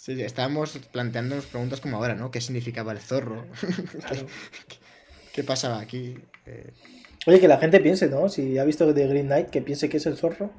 Sí, 0.00 0.18
estábamos 0.22 0.78
planteándonos 0.90 1.44
preguntas 1.44 1.82
como 1.82 1.98
ahora, 1.98 2.14
¿no? 2.14 2.30
¿Qué 2.30 2.40
significaba 2.40 2.92
el 2.92 3.00
zorro? 3.00 3.44
¿Qué, 5.34 5.44
pasaba 5.44 5.78
aquí? 5.78 6.16
Eh, 6.46 6.72
Oye, 7.26 7.38
que 7.38 7.46
la 7.46 7.58
gente 7.58 7.80
piense, 7.80 8.08
¿no? 8.08 8.30
Si 8.30 8.56
ha 8.56 8.64
visto 8.64 8.94
The 8.94 9.08
Green 9.08 9.26
Knight, 9.26 9.50
que 9.50 9.60
piense 9.60 9.90
que 9.90 9.98
es 9.98 10.06
el 10.06 10.16
zorro. 10.16 10.52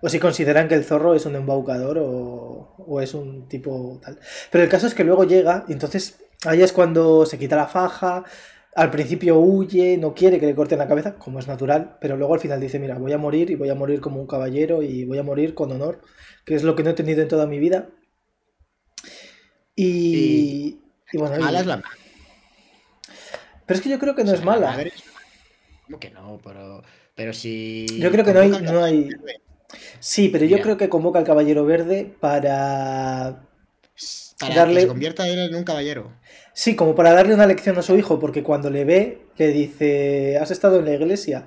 O 0.00 0.08
si 0.08 0.18
consideran 0.18 0.66
que 0.66 0.76
el 0.76 0.84
zorro 0.84 1.14
es 1.14 1.26
un 1.26 1.36
embaucador 1.36 1.98
o, 1.98 2.74
o 2.78 3.00
es 3.02 3.12
un 3.12 3.46
tipo 3.48 4.00
tal. 4.02 4.18
Pero 4.50 4.64
el 4.64 4.70
caso 4.70 4.86
es 4.86 4.94
que 4.94 5.04
luego 5.04 5.24
llega 5.24 5.66
y 5.68 5.74
entonces 5.74 6.18
ahí 6.46 6.62
es 6.62 6.72
cuando 6.72 7.26
se 7.26 7.38
quita 7.38 7.54
la 7.54 7.66
faja, 7.66 8.24
al 8.74 8.90
principio 8.90 9.38
huye, 9.38 9.98
no 9.98 10.14
quiere 10.14 10.40
que 10.40 10.46
le 10.46 10.54
corten 10.54 10.78
la 10.78 10.88
cabeza, 10.88 11.16
como 11.16 11.38
es 11.38 11.46
natural, 11.46 11.98
pero 12.00 12.16
luego 12.16 12.32
al 12.32 12.40
final 12.40 12.60
dice, 12.60 12.78
mira, 12.78 12.96
voy 12.96 13.12
a 13.12 13.18
morir 13.18 13.50
y 13.50 13.56
voy 13.56 13.68
a 13.68 13.74
morir 13.74 14.00
como 14.00 14.22
un 14.22 14.26
caballero 14.26 14.82
y 14.82 15.04
voy 15.04 15.18
a 15.18 15.22
morir 15.22 15.52
con 15.52 15.70
honor, 15.70 16.00
que 16.46 16.54
es 16.54 16.62
lo 16.62 16.74
que 16.74 16.82
no 16.82 16.90
he 16.90 16.94
tenido 16.94 17.20
en 17.20 17.28
toda 17.28 17.46
mi 17.46 17.58
vida 17.58 17.90
y, 19.76 20.78
bueno. 21.12 21.38
Mala 21.38 21.60
es 21.60 21.66
la 21.66 21.82
Pero 23.66 23.76
es 23.76 23.82
que 23.82 23.90
yo 23.90 23.98
creo 23.98 24.14
que 24.14 24.24
no 24.24 24.32
es 24.32 24.42
mala. 24.42 24.76
¿Cómo 25.84 26.00
que 26.00 26.10
no? 26.10 26.40
Pero, 26.42 26.82
pero 27.14 27.32
si. 27.32 27.86
Yo 28.00 28.10
creo 28.10 28.24
que 28.24 28.32
no 28.32 28.40
hay. 28.40 28.50
No 28.50 28.82
hay... 28.82 29.10
Sí, 30.00 30.28
pero 30.28 30.44
yo 30.44 30.60
creo 30.60 30.76
que 30.76 30.88
convoca 30.88 31.18
al 31.18 31.24
Caballero 31.24 31.64
Verde 31.64 32.14
para. 32.20 33.42
Para 34.38 34.54
darle... 34.54 34.74
que 34.74 34.80
se 34.82 34.88
convierta 34.88 35.28
él 35.28 35.38
en 35.38 35.54
un 35.54 35.64
caballero. 35.64 36.12
Sí, 36.52 36.76
como 36.76 36.94
para 36.94 37.12
darle 37.12 37.34
una 37.34 37.46
lección 37.46 37.78
a 37.78 37.82
su 37.82 37.96
hijo, 37.96 38.18
porque 38.18 38.42
cuando 38.42 38.70
le 38.70 38.84
ve, 38.84 39.26
le 39.36 39.48
dice: 39.48 40.38
¿Has 40.38 40.50
estado 40.50 40.78
en 40.78 40.86
la 40.86 40.94
iglesia? 40.94 41.46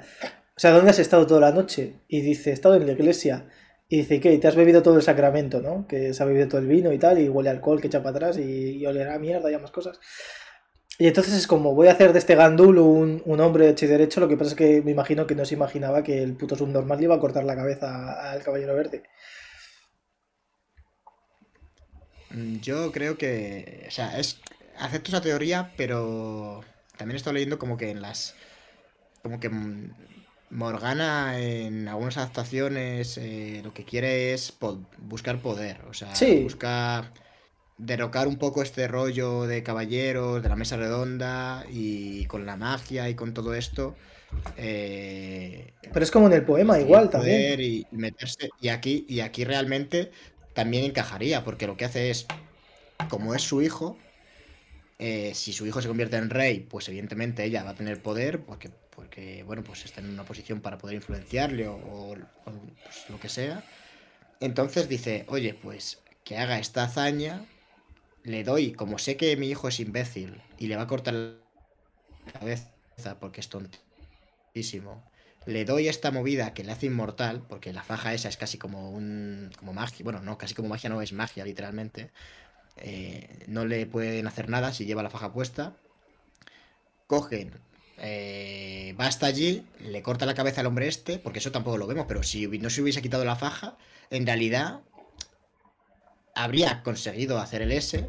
O 0.56 0.60
sea, 0.60 0.72
¿dónde 0.72 0.92
has 0.92 1.00
estado 1.00 1.26
toda 1.26 1.42
la 1.42 1.52
noche? 1.52 1.96
Y 2.08 2.22
dice: 2.22 2.52
He 2.52 2.54
estado 2.54 2.76
en 2.76 2.86
la 2.86 2.94
iglesia. 2.94 3.48
Y 3.90 3.98
dice, 3.98 4.20
¿qué? 4.20 4.38
Te 4.38 4.48
has 4.48 4.56
bebido 4.56 4.84
todo 4.84 4.98
el 4.98 5.02
sacramento, 5.02 5.62
¿no? 5.62 5.88
Que 5.88 6.14
se 6.14 6.24
ha 6.24 6.26
bebido 6.26 6.48
todo 6.48 6.62
el 6.62 6.68
vino 6.68 6.94
y 6.94 7.00
tal, 7.00 7.20
y 7.20 7.28
huele 7.28 7.50
alcohol 7.50 7.82
que 7.82 7.88
echa 7.88 8.04
para 8.04 8.16
atrás 8.16 8.38
y, 8.38 8.78
y 8.78 8.86
olerá 8.86 9.18
mierda 9.20 9.50
y 9.52 9.56
a 9.56 9.60
más 9.60 9.72
cosas. 9.72 10.00
Y 11.00 11.08
entonces 11.08 11.34
es 11.34 11.48
como, 11.48 11.74
voy 11.74 11.88
a 11.88 11.94
hacer 11.94 12.12
de 12.12 12.20
este 12.20 12.36
gandul 12.36 12.78
un, 12.78 13.22
un 13.26 13.40
hombre 13.40 13.70
hecho 13.70 13.86
y 13.86 13.88
derecho, 13.88 14.20
lo 14.20 14.28
que 14.28 14.36
pasa 14.38 14.52
es 14.52 14.56
que 14.56 14.82
me 14.82 14.92
imagino 14.92 15.26
que 15.26 15.34
no 15.34 15.46
se 15.46 15.56
imaginaba 15.56 16.04
que 16.04 16.22
el 16.22 16.36
puto 16.36 16.58
subnormal 16.58 17.00
le 17.00 17.06
iba 17.06 17.16
a 17.16 17.20
cortar 17.20 17.46
la 17.46 17.56
cabeza 17.56 18.32
al 18.32 18.44
caballero 18.44 18.76
verde. 18.76 19.04
Mm, 22.32 22.58
yo 22.60 22.92
creo 22.92 23.18
que, 23.18 23.86
o 23.88 23.92
sea, 23.92 24.20
es, 24.20 24.42
acepto 24.78 25.10
esa 25.12 25.22
teoría, 25.22 25.72
pero 25.78 26.66
también 26.98 27.16
estoy 27.16 27.34
leyendo 27.34 27.60
como 27.60 27.78
que 27.78 27.92
en 27.92 28.02
las, 28.02 28.36
como 29.24 29.40
que 29.40 29.50
mm, 29.50 29.94
Morgana 30.50 31.40
en 31.40 31.88
algunas 31.88 32.18
adaptaciones 32.18 33.18
eh, 33.18 33.62
lo 33.64 33.74
que 33.74 33.86
quiere 33.86 34.34
es 34.34 34.58
buscar 34.98 35.40
poder, 35.40 35.82
o 35.90 35.94
sea, 35.94 36.14
busca 36.42 37.12
derrocar 37.78 38.28
un 38.28 38.38
poco 38.38 38.62
este 38.62 38.88
rollo 38.88 39.46
de 39.46 39.64
caballeros, 39.64 40.44
de 40.44 40.50
la 40.50 40.56
mesa 40.56 40.76
redonda 40.76 41.66
y 41.72 42.26
con 42.26 42.46
la 42.46 42.58
magia 42.58 43.10
y 43.10 43.16
con 43.16 43.34
todo 43.34 43.54
esto. 43.54 43.96
Eh, 44.58 45.74
Pero 45.92 46.04
es 46.04 46.12
como 46.12 46.28
en 46.28 46.34
el 46.34 46.44
poema 46.44 46.80
igual 46.80 47.10
también. 47.10 47.60
Y 47.62 47.88
meterse 47.92 48.50
y 48.60 48.68
aquí 48.68 49.06
y 49.08 49.22
aquí 49.22 49.46
realmente 49.46 50.12
también 50.54 50.84
encajaría 50.84 51.44
porque 51.44 51.68
lo 51.68 51.78
que 51.78 51.86
hace 51.86 52.10
es 52.10 52.28
como 53.08 53.34
es 53.34 53.42
su 53.42 53.62
hijo, 53.62 53.98
eh, 55.00 55.34
si 55.34 55.54
su 55.54 55.66
hijo 55.66 55.82
se 55.82 55.88
convierte 55.88 56.18
en 56.18 56.30
rey, 56.30 56.60
pues 56.60 56.88
evidentemente 56.90 57.44
ella 57.44 57.64
va 57.64 57.72
a 57.72 57.76
tener 57.76 58.02
poder 58.02 58.42
porque 58.42 58.70
bueno, 59.46 59.64
pues 59.64 59.86
está 59.86 60.02
en 60.02 60.10
una 60.10 60.24
posición 60.24 60.62
para 60.62 60.78
poder 60.78 60.96
influenciarle 60.96 61.68
o, 61.68 62.16
pues, 62.44 63.10
lo 63.10 63.20
que 63.20 63.30
sea. 63.30 63.64
Entonces 64.40 64.88
dice, 64.88 65.26
oye, 65.28 65.54
pues 65.54 66.00
que 66.24 66.38
haga 66.38 66.60
esta 66.60 66.84
hazaña, 66.84 67.46
le 68.24 68.44
doy, 68.44 68.72
como 68.72 68.98
sé 69.00 69.18
que 69.18 69.36
mi 69.38 69.50
hijo 69.50 69.68
es 69.68 69.80
imbécil 69.80 70.42
y 70.58 70.68
le 70.68 70.76
va 70.76 70.84
a 70.84 70.88
cortar 70.88 71.14
la 71.14 71.36
cabeza 72.32 72.70
porque 73.20 73.42
es 73.42 73.50
tontísimo, 73.50 75.04
le 75.46 75.66
doy 75.66 75.88
esta 75.88 76.12
movida 76.12 76.54
que 76.54 76.64
le 76.64 76.72
hace 76.72 76.88
inmortal, 76.88 77.42
porque 77.48 77.74
la 77.74 77.84
faja 77.84 78.14
esa 78.14 78.30
es 78.30 78.38
casi 78.38 78.58
como 78.58 78.92
un. 78.92 79.52
como 79.58 79.74
magia. 79.74 80.04
Bueno, 80.04 80.22
no, 80.22 80.38
casi 80.38 80.54
como 80.54 80.70
magia 80.70 80.90
no 80.90 81.02
es 81.02 81.14
magia, 81.14 81.46
literalmente. 81.46 82.12
Eh, 82.80 83.46
no 83.48 83.66
le 83.66 83.86
pueden 83.86 84.28
hacer 84.28 84.50
nada 84.50 84.74
si 84.74 84.86
lleva 84.86 85.04
la 85.04 85.10
faja 85.10 85.34
puesta. 85.34 85.76
Cogen, 87.08 87.52
eh, 87.98 88.96
va 89.00 89.08
hasta 89.08 89.26
allí, 89.26 89.66
le 89.80 90.02
corta 90.02 90.26
la 90.26 90.34
cabeza 90.34 90.62
al 90.62 90.68
hombre 90.68 90.88
este, 90.88 91.20
porque 91.20 91.40
eso 91.40 91.52
tampoco 91.52 91.78
lo 91.78 91.88
vemos, 91.88 92.06
pero 92.08 92.24
si 92.24 92.48
no 92.48 92.70
se 92.70 92.82
hubiese 92.82 93.02
quitado 93.02 93.26
la 93.26 93.36
faja, 93.36 93.78
en 94.10 94.26
realidad 94.26 94.82
habría 96.36 96.82
conseguido 96.84 97.40
hacer 97.40 97.62
el 97.62 97.72
S, 97.72 98.08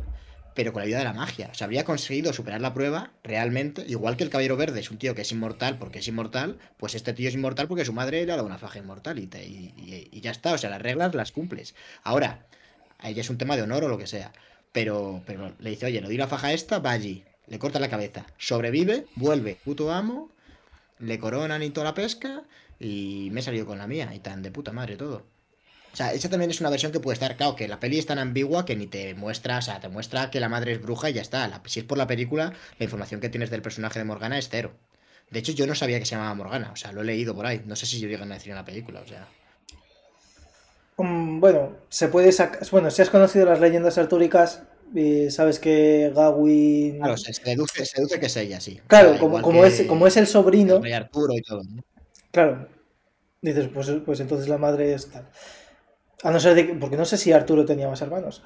pero 0.55 0.73
con 0.73 0.81
la 0.81 0.87
ayuda 0.87 0.99
de 0.99 1.05
la 1.05 1.13
magia. 1.13 1.49
O 1.51 1.55
sea, 1.55 1.65
habría 1.65 1.85
conseguido 1.85 2.33
superar 2.33 2.61
la 2.61 2.75
prueba 2.75 3.13
realmente, 3.25 3.85
igual 3.89 4.17
que 4.17 4.25
el 4.25 4.31
Caballero 4.31 4.57
Verde 4.57 4.81
es 4.81 4.91
un 4.91 4.99
tío 4.99 5.15
que 5.15 5.23
es 5.23 5.33
inmortal 5.33 5.79
porque 5.79 5.99
es 6.01 6.09
inmortal, 6.09 6.59
pues 6.77 6.95
este 6.95 7.13
tío 7.13 7.29
es 7.29 7.35
inmortal 7.35 7.67
porque 7.67 7.85
su 7.85 7.93
madre 7.93 8.25
le 8.25 8.33
ha 8.33 8.37
dado 8.37 8.47
una 8.47 8.59
faja 8.59 8.79
inmortal 8.79 9.19
y, 9.19 10.21
ya 10.21 10.31
está. 10.31 10.53
O 10.53 10.59
sea, 10.59 10.71
las 10.71 10.83
reglas 10.83 11.15
las 11.15 11.33
cumples. 11.33 11.75
Ahora, 12.03 12.47
ahí 12.99 13.19
es 13.19 13.31
un 13.31 13.39
tema 13.39 13.57
de 13.57 13.63
honor 13.63 13.85
o 13.85 13.89
lo 13.89 13.99
que 13.99 14.07
sea. 14.07 14.33
Pero, 14.73 15.23
pero 15.27 15.53
le 15.59 15.71
dice, 15.71 15.87
oye, 15.87 16.01
le 16.01 16.07
doy 16.07 16.17
la 16.17 16.29
faja 16.29 16.53
esta, 16.53 16.79
va 16.79 16.93
allí, 16.93 17.25
le 17.49 17.59
corta 17.59 17.81
la 17.81 17.91
cabeza, 17.91 18.27
sobrevive, 18.39 19.07
vuelve, 19.17 19.57
puto 19.65 19.91
amo, 19.91 20.31
le 21.01 21.19
coronan 21.19 21.63
y 21.63 21.71
toda 21.71 21.87
la 21.87 21.95
pesca 21.95 22.45
y 22.79 23.29
me 23.33 23.41
he 23.41 23.43
salido 23.43 23.67
con 23.67 23.79
la 23.79 23.87
mía 23.87 24.13
y 24.15 24.21
tan 24.21 24.43
de 24.43 24.51
puta 24.51 24.73
madre 24.73 24.97
todo. 24.97 25.27
O 25.93 25.97
sea, 25.97 26.13
esa 26.13 26.31
también 26.31 26.51
es 26.51 26.61
una 26.61 26.71
versión 26.71 26.93
que 26.93 27.01
puede 27.01 27.15
estar, 27.15 27.37
claro, 27.37 27.57
que 27.57 27.67
la 27.67 27.81
peli 27.81 27.99
es 27.99 28.07
tan 28.07 28.21
ambigua 28.21 28.65
que 28.65 28.77
ni 28.77 28.87
te 28.87 29.15
muestra, 29.15 29.59
o 29.59 29.63
sea, 29.63 29.81
te 29.81 29.89
muestra 29.89 30.31
que 30.31 30.39
la 30.39 30.49
madre 30.49 30.73
es 30.73 30.81
bruja 30.81 31.11
y 31.11 31.15
ya 31.15 31.23
está. 31.23 31.61
si 31.67 31.81
es 31.81 31.85
por 31.85 31.99
la 31.99 32.07
película, 32.07 32.53
la 32.79 32.85
información 32.85 33.21
que 33.21 33.29
tienes 33.29 33.51
del 33.51 33.63
personaje 33.63 33.99
de 33.99 34.05
Morgana 34.05 34.39
es 34.39 34.49
cero. 34.49 34.73
De 35.31 35.41
hecho, 35.41 35.53
yo 35.53 35.67
no 35.67 35.75
sabía 35.75 35.99
que 35.99 36.07
se 36.07 36.15
llamaba 36.15 36.35
Morgana, 36.35 36.71
o 36.73 36.77
sea, 36.77 36.93
lo 36.93 37.03
he 37.03 37.05
leído 37.05 37.35
por 37.35 37.47
ahí. 37.47 37.63
No 37.67 37.75
sé 37.77 37.87
si 37.87 37.99
llegan 37.99 38.31
a 38.31 38.35
decir 38.35 38.51
en 38.51 38.57
la 38.57 38.65
película, 38.65 39.01
o 39.01 39.07
sea. 39.07 39.29
Bueno, 41.03 41.77
se 41.89 42.09
puede 42.09 42.33
sacar. 42.33 42.61
Bueno, 42.71 42.91
si 42.91 43.03
has 43.03 43.11
conocido 43.11 43.47
las 43.47 43.61
leyendas 43.61 43.97
artúricas, 43.99 44.63
y 44.95 45.31
sabes 45.31 45.59
que 45.59 46.13
Gawain. 46.15 46.99
Claro, 46.99 47.17
se 47.17 47.33
deduce, 47.45 48.19
que 48.19 48.27
es 48.27 48.37
ella, 48.37 48.61
sí. 48.61 48.81
Claro, 48.87 49.19
como, 49.19 49.65
es, 49.65 49.83
como 49.83 50.07
es 50.07 50.17
el 50.17 50.27
sobrino. 50.27 50.81
Arturo 50.95 51.35
y 51.35 51.43
todo. 51.43 51.63
Claro. 52.33 52.69
Dices, 53.41 53.69
pues, 53.73 53.91
pues 54.05 54.21
entonces 54.21 54.49
la 54.49 54.59
madre 54.59 54.95
es 54.95 55.11
tal. 55.11 55.29
A 56.23 56.31
no 56.31 56.41
ser 56.41 56.55
de 56.55 56.65
porque 56.75 56.97
no 56.97 57.05
sé 57.05 57.17
si 57.17 57.33
Arturo 57.33 57.65
tenía 57.65 57.89
más 57.89 58.03
hermanos. 58.03 58.43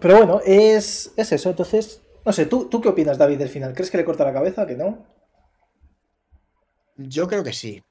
Pero 0.00 0.16
bueno, 0.16 0.40
es, 0.44 1.12
es 1.16 1.32
eso. 1.32 1.50
Entonces, 1.50 2.00
no 2.24 2.32
sé, 2.32 2.46
¿tú, 2.46 2.68
¿tú 2.68 2.80
qué 2.80 2.88
opinas, 2.88 3.18
David, 3.18 3.38
del 3.38 3.48
final? 3.48 3.74
¿Crees 3.74 3.90
que 3.90 3.98
le 3.98 4.04
corta 4.04 4.24
la 4.24 4.32
cabeza? 4.32 4.66
¿Que 4.66 4.74
no? 4.74 5.06
Yo 6.96 7.28
creo 7.28 7.44
que 7.44 7.52
sí. 7.52 7.82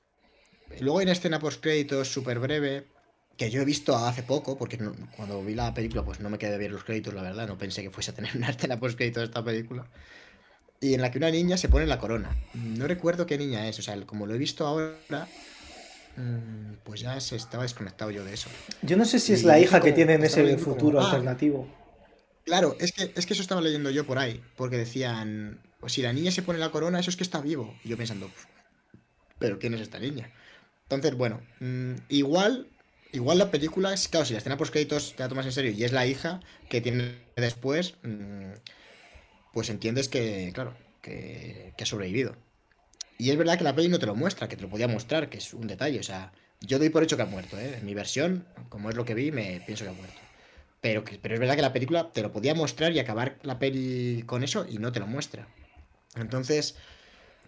Luego 0.80 1.00
hay 1.00 1.04
una 1.04 1.14
escena 1.14 1.40
post 1.40 1.62
créditos 1.62 2.12
súper 2.12 2.40
breve 2.40 2.88
que 3.38 3.50
yo 3.50 3.62
he 3.62 3.66
visto 3.66 3.96
hace 3.96 4.24
poco, 4.24 4.58
porque 4.58 4.78
cuando 5.16 5.44
vi 5.44 5.56
la 5.56 5.74
película 5.74 6.04
pues 6.04 6.20
no 6.20 6.30
me 6.30 6.38
quedé 6.38 6.58
ver 6.58 6.72
los 6.72 6.84
créditos, 6.84 7.14
la 7.14 7.22
verdad, 7.22 7.48
no 7.48 7.58
pensé 7.58 7.82
que 7.82 7.90
fuese 7.90 8.12
a 8.12 8.14
tener 8.14 8.32
una 8.38 8.50
escena 8.50 8.80
post 8.80 8.98
créditos 8.98 9.22
de 9.22 9.26
esta 9.26 9.44
película. 9.44 9.88
Y 10.80 10.94
en 10.94 11.02
la 11.02 11.12
que 11.12 11.18
una 11.18 11.32
niña 11.32 11.56
se 11.56 11.70
pone 11.70 11.86
la 11.86 11.98
corona. 11.98 12.36
No 12.54 12.88
recuerdo 12.88 13.26
qué 13.26 13.38
niña 13.38 13.70
es, 13.70 13.80
o 13.80 13.82
sea, 13.82 14.00
como 14.06 14.26
lo 14.26 14.36
he 14.36 14.38
visto 14.38 14.68
ahora, 14.68 15.30
Mm, 16.16 16.76
pues 16.84 17.02
ya 17.02 17.20
se 17.20 17.36
estaba 17.36 17.64
desconectado 17.64 18.12
yo 18.12 18.24
de 18.24 18.34
eso. 18.34 18.50
Yo 18.82 18.98
no 18.98 19.06
sé 19.06 19.20
si 19.20 19.34
es 19.34 19.44
la 19.44 19.60
hija 19.60 19.82
que 19.82 19.92
tiene 19.92 20.14
en 20.14 20.24
ese 20.24 20.58
futuro 20.58 21.02
ah, 21.02 21.06
alternativo. 21.06 21.68
Claro, 22.46 22.76
es 22.80 22.92
que, 22.92 23.12
es 23.16 23.26
que 23.26 23.34
eso 23.34 23.42
estaba 23.42 23.62
leyendo 23.62 23.90
yo 23.90 24.06
por 24.06 24.20
ahí, 24.20 24.42
porque 24.56 24.78
decían, 24.78 25.60
pues 25.80 25.94
si 25.94 26.02
la 26.02 26.14
niña 26.14 26.32
se 26.32 26.44
pone 26.44 26.60
la 26.60 26.72
corona, 26.72 27.00
eso 27.00 27.10
es 27.10 27.16
que 27.16 27.24
está 27.24 27.42
vivo. 27.42 27.76
Y 27.84 27.90
yo 27.90 27.98
pensando, 27.98 28.30
pero 29.40 29.58
¿quién 29.58 29.74
es 29.74 29.82
esta 29.82 30.00
niña? 30.00 30.32
Entonces, 30.84 31.16
bueno, 31.18 31.42
mm, 31.60 31.94
igual, 32.10 32.68
igual 33.14 33.38
la 33.38 33.52
película 33.52 33.94
es, 33.94 34.08
claro, 34.10 34.26
si 34.26 34.34
la 34.34 34.40
escena 34.40 34.58
post 34.58 34.74
créditos 34.74 35.16
te 35.16 35.24
la 35.24 35.30
tomas 35.30 35.46
en 35.46 35.54
serio 35.54 35.72
y 35.72 35.84
es 35.84 35.94
la 35.94 36.06
hija 36.06 36.42
que 36.70 36.82
tiene 36.82 37.16
después, 37.38 37.96
mm, 38.04 38.52
pues 39.54 39.70
entiendes 39.70 40.10
que, 40.10 40.52
claro, 40.54 40.76
que 41.02 41.74
ha 41.80 41.86
sobrevivido. 41.86 42.36
Y 43.18 43.30
es 43.30 43.38
verdad 43.38 43.58
que 43.58 43.64
la 43.64 43.76
peli 43.76 43.88
no 43.88 44.00
te 44.00 44.06
lo 44.06 44.16
muestra, 44.16 44.48
que 44.48 44.56
te 44.56 44.64
lo 44.64 44.70
podía 44.70 44.88
mostrar, 44.88 45.30
que 45.30 45.38
es 45.38 45.54
un 45.54 45.68
detalle. 45.68 46.00
O 46.00 46.04
sea, 46.04 46.34
yo 46.62 46.80
doy 46.80 46.90
por 46.90 47.04
hecho 47.04 47.16
que 47.16 47.24
ha 47.24 47.28
muerto, 47.28 47.58
¿eh? 47.60 47.78
En 47.78 47.86
mi 47.86 47.94
versión, 47.94 48.46
como 48.70 48.90
es 48.90 48.96
lo 48.96 49.06
que 49.06 49.14
vi, 49.14 49.32
me 49.32 49.62
pienso 49.66 49.86
que 49.86 49.92
ha 49.92 49.94
muerto. 49.94 50.20
Pero, 50.82 51.04
pero 51.22 51.34
es 51.34 51.40
verdad 51.40 51.56
que 51.56 51.62
la 51.62 51.74
película 51.74 52.12
te 52.12 52.22
lo 52.22 52.32
podía 52.32 52.56
mostrar 52.56 52.92
y 52.92 53.00
acabar 53.00 53.38
la 53.44 53.60
peli 53.60 54.24
con 54.26 54.44
eso 54.44 54.66
y 54.70 54.78
no 54.78 54.92
te 54.92 55.00
lo 55.00 55.08
muestra. 55.08 55.48
Entonces, 56.16 56.76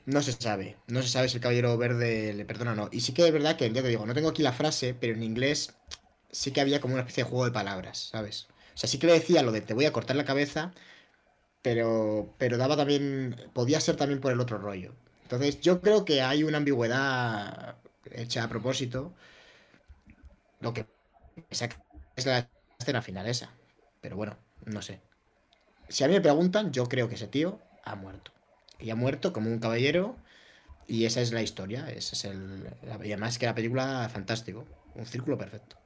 no 0.06 0.22
se 0.22 0.34
sabe. 0.34 0.78
No 0.88 1.02
se 1.02 1.10
sabe 1.10 1.30
si 1.30 1.38
el 1.38 1.42
caballero 1.42 1.78
verde 1.78 2.34
le 2.34 2.46
perdona 2.46 2.74
o 2.74 2.76
no. 2.76 2.90
Y 2.92 3.02
sí 3.02 3.14
que 3.14 3.26
es 3.26 3.34
verdad 3.34 3.58
que, 3.58 3.72
ya 3.72 3.82
te 3.82 3.88
digo, 3.88 4.06
no 4.06 4.14
tengo 4.14 4.30
aquí 4.30 4.44
la 4.44 4.54
frase, 4.54 4.94
pero 4.94 5.14
en 5.14 5.24
inglés 5.24 5.74
sí 6.32 6.52
que 6.52 6.62
había 6.62 6.82
como 6.82 6.94
una 6.94 7.02
especie 7.02 7.24
de 7.24 7.30
juego 7.30 7.46
de 7.46 7.52
palabras, 7.52 8.10
¿sabes? 8.12 8.48
O 8.74 8.78
sea, 8.78 8.90
sí 8.90 9.00
que 9.00 9.08
le 9.08 9.14
decía 9.14 9.42
lo 9.42 9.52
de 9.52 9.62
te 9.62 9.74
voy 9.74 9.86
a 9.86 9.94
cortar 9.94 10.16
la 10.16 10.26
cabeza, 10.26 10.74
pero, 11.62 12.34
pero 12.38 12.58
daba 12.58 12.78
también, 12.78 13.50
podía 13.54 13.80
ser 13.80 13.96
también 13.96 14.22
por 14.22 14.32
el 14.32 14.40
otro 14.40 14.58
rollo. 14.58 14.94
Entonces, 15.24 15.60
yo 15.62 15.82
creo 15.82 16.06
que 16.06 16.22
hay 16.22 16.44
una 16.44 16.58
ambigüedad 16.58 17.78
hecha 18.12 18.44
a 18.44 18.50
propósito. 18.50 19.14
Lo 20.60 20.74
que 20.74 20.86
es 21.50 22.26
la 22.26 22.48
escena 22.80 23.02
final 23.02 23.28
esa. 23.28 23.50
Pero 24.02 24.16
bueno, 24.16 24.38
no 24.66 24.82
sé. 24.82 25.02
Si 25.90 26.04
a 26.04 26.08
mí 26.08 26.14
me 26.14 26.22
preguntan, 26.22 26.72
yo 26.72 26.88
creo 26.88 27.10
que 27.10 27.16
ese 27.16 27.28
tío 27.28 27.60
ha 27.84 27.96
muerto. 27.96 28.35
Y 28.80 28.90
ha 28.90 28.96
muerto 28.96 29.34
como 29.34 29.50
un 29.50 29.60
caballero. 29.60 30.16
Y 30.88 31.06
esa 31.06 31.22
es 31.22 31.32
la 31.32 31.42
historia. 31.42 31.90
Ese 31.90 32.16
es 32.16 32.26
el. 32.26 32.70
Y 33.04 33.12
además 33.12 33.38
que 33.38 33.46
la 33.46 33.56
película, 33.56 34.10
fantástico. 34.12 34.66
Un 34.96 35.06
círculo 35.06 35.38
perfecto. 35.38 35.78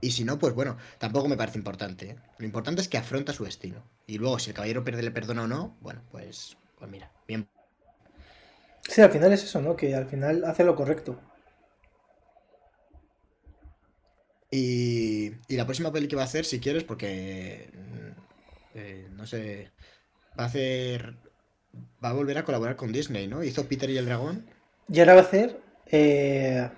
Y 0.00 0.10
si 0.12 0.24
no, 0.24 0.38
pues 0.38 0.54
bueno, 0.54 0.76
tampoco 0.98 1.28
me 1.28 1.36
parece 1.36 1.58
importante. 1.58 2.10
¿eh? 2.10 2.16
Lo 2.38 2.44
importante 2.44 2.82
es 2.82 2.88
que 2.88 2.98
afronta 2.98 3.32
su 3.32 3.44
destino. 3.44 3.82
Y 4.06 4.18
luego, 4.18 4.38
si 4.38 4.50
el 4.50 4.54
caballero 4.54 4.84
pierde 4.84 5.02
le 5.02 5.10
perdona 5.10 5.44
o 5.44 5.46
no, 5.46 5.76
bueno, 5.80 6.02
pues, 6.10 6.56
pues 6.78 6.90
mira, 6.90 7.10
bien 7.26 7.48
Sí, 8.88 9.00
al 9.00 9.10
final 9.10 9.32
es 9.32 9.42
eso, 9.44 9.60
¿no? 9.60 9.76
Que 9.76 9.94
al 9.94 10.06
final 10.06 10.44
hace 10.44 10.64
lo 10.64 10.76
correcto. 10.76 11.18
Y, 14.50 15.32
y 15.48 15.56
la 15.56 15.64
próxima 15.64 15.92
peli 15.92 16.08
que 16.08 16.16
va 16.16 16.22
a 16.22 16.26
hacer, 16.26 16.44
si 16.44 16.60
quieres, 16.60 16.84
porque 16.84 17.70
mm, 17.74 18.78
eh, 18.78 19.08
no 19.12 19.26
sé, 19.26 19.72
va 20.38 20.44
a 20.44 20.46
hacer, 20.46 21.16
va 22.04 22.10
a 22.10 22.12
volver 22.12 22.38
a 22.38 22.44
colaborar 22.44 22.76
con 22.76 22.92
Disney, 22.92 23.26
¿no? 23.26 23.42
Hizo 23.42 23.66
Peter 23.66 23.88
y 23.90 23.98
el 23.98 24.06
dragón. 24.06 24.46
Y 24.88 25.00
ahora 25.00 25.14
va 25.14 25.20
a 25.20 25.24
hacer 25.24 25.60
eh, 25.86 26.68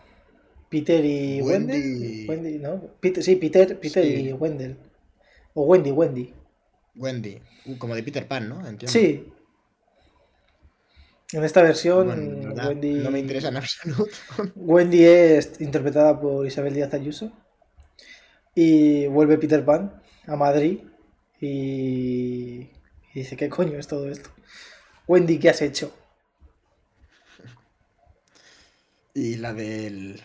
Peter 0.68 1.04
y 1.04 1.42
Wendy. 1.42 2.26
Wendy, 2.26 2.58
¿no? 2.58 2.80
Peter, 3.00 3.22
sí, 3.22 3.36
Peter, 3.36 3.78
Peter 3.78 4.04
y 4.04 4.32
Wendell. 4.32 4.76
O 5.54 5.64
Wendy, 5.64 5.90
Wendy. 5.90 6.34
Wendy, 6.96 7.40
como 7.78 7.94
de 7.94 8.02
Peter 8.02 8.26
Pan, 8.26 8.48
¿no? 8.48 8.66
Entiendo. 8.66 8.88
Sí, 8.88 9.32
en 11.32 11.44
esta 11.44 11.62
versión, 11.62 12.08
Wendy. 12.56 12.94
No 12.94 13.10
me 13.10 13.18
interesa 13.18 13.48
en 13.48 13.58
absoluto. 13.58 14.14
Wendy 14.56 15.04
es 15.04 15.60
interpretada 15.60 16.18
por 16.18 16.46
Isabel 16.46 16.72
Díaz 16.72 16.94
Ayuso. 16.94 17.32
Y 18.54 19.06
vuelve 19.08 19.36
Peter 19.36 19.62
Pan 19.62 20.02
a 20.26 20.36
Madrid. 20.36 20.80
Y, 21.38 22.70
dice: 23.14 23.36
¿Qué 23.36 23.50
coño 23.50 23.78
es 23.78 23.86
todo 23.86 24.08
esto? 24.08 24.30
Wendy, 25.08 25.38
¿qué 25.38 25.48
has 25.48 25.62
hecho? 25.62 25.92
Y 29.14 29.36
la 29.36 29.54
del. 29.54 30.20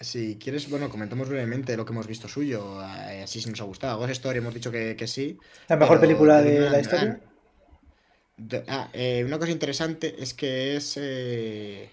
Si 0.00 0.36
quieres, 0.36 0.68
bueno, 0.68 0.88
comentamos 0.88 1.28
brevemente 1.28 1.76
lo 1.76 1.84
que 1.84 1.92
hemos 1.92 2.06
visto 2.06 2.26
suyo. 2.26 2.82
Eh, 2.82 3.22
así 3.22 3.40
si 3.40 3.50
nos 3.50 3.60
ha 3.60 3.64
gustado. 3.64 3.98
Ghost 3.98 4.10
Story 4.12 4.38
hemos 4.38 4.54
dicho 4.54 4.72
que, 4.72 4.96
que 4.96 5.06
sí. 5.06 5.38
La 5.68 5.76
mejor 5.76 6.00
película 6.00 6.42
de 6.42 6.70
la 6.70 6.80
historia. 6.80 7.20
Ah, 8.66 8.88
eh, 8.92 9.22
una 9.24 9.38
cosa 9.38 9.52
interesante 9.52 10.16
es 10.18 10.34
que 10.34 10.76
es 10.76 10.96
eh, 10.96 11.88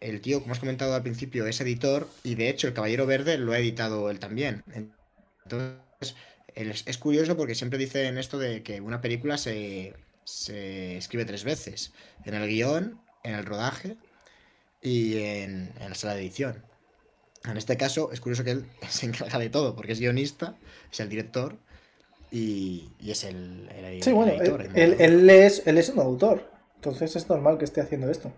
el 0.00 0.20
tío, 0.20 0.42
como 0.42 0.52
has 0.52 0.60
comentado 0.60 0.94
al 0.94 1.02
principio, 1.02 1.46
es 1.46 1.60
editor 1.60 2.08
y 2.24 2.34
de 2.34 2.50
hecho 2.50 2.66
el 2.66 2.74
Caballero 2.74 3.06
Verde 3.06 3.38
lo 3.38 3.52
ha 3.52 3.58
editado 3.58 4.10
él 4.10 4.18
también. 4.18 4.62
Entonces, 5.44 6.14
es, 6.54 6.98
curioso 6.98 7.36
porque 7.36 7.54
siempre 7.54 7.78
dicen 7.78 8.18
esto 8.18 8.38
de 8.38 8.62
que 8.62 8.82
una 8.82 9.00
película 9.00 9.38
se, 9.38 9.94
escribe 10.24 11.24
tres 11.24 11.44
veces, 11.44 11.92
en 12.24 12.34
el 12.34 12.48
guion, 12.48 13.00
en 13.24 13.34
el 13.34 13.44
rodaje 13.44 13.96
y 14.80 15.18
en, 15.18 15.72
en 15.80 15.88
la 15.88 15.94
sala 15.94 16.14
de 16.14 16.22
edición. 16.22 16.64
En 17.44 17.56
este 17.56 17.76
caso 17.76 18.12
es 18.12 18.20
curioso 18.20 18.44
que 18.44 18.52
él 18.52 18.66
se 18.88 19.06
encarga 19.06 19.38
de 19.38 19.50
todo 19.50 19.74
porque 19.74 19.92
es 19.92 20.00
guionista, 20.00 20.56
es 20.90 21.00
el 21.00 21.08
director 21.08 21.58
y, 22.30 22.90
es 23.06 23.24
el, 23.24 23.68
sí, 24.02 24.10
bueno, 24.10 24.32
Él, 24.74 24.96
él, 24.98 25.28
es, 25.28 25.66
él 25.66 25.76
es 25.76 25.90
un 25.90 25.98
autor. 25.98 26.50
Entonces 26.76 27.14
es 27.14 27.28
normal 27.28 27.58
que 27.58 27.66
esté 27.66 27.82
haciendo 27.82 28.10
esto. 28.10 28.32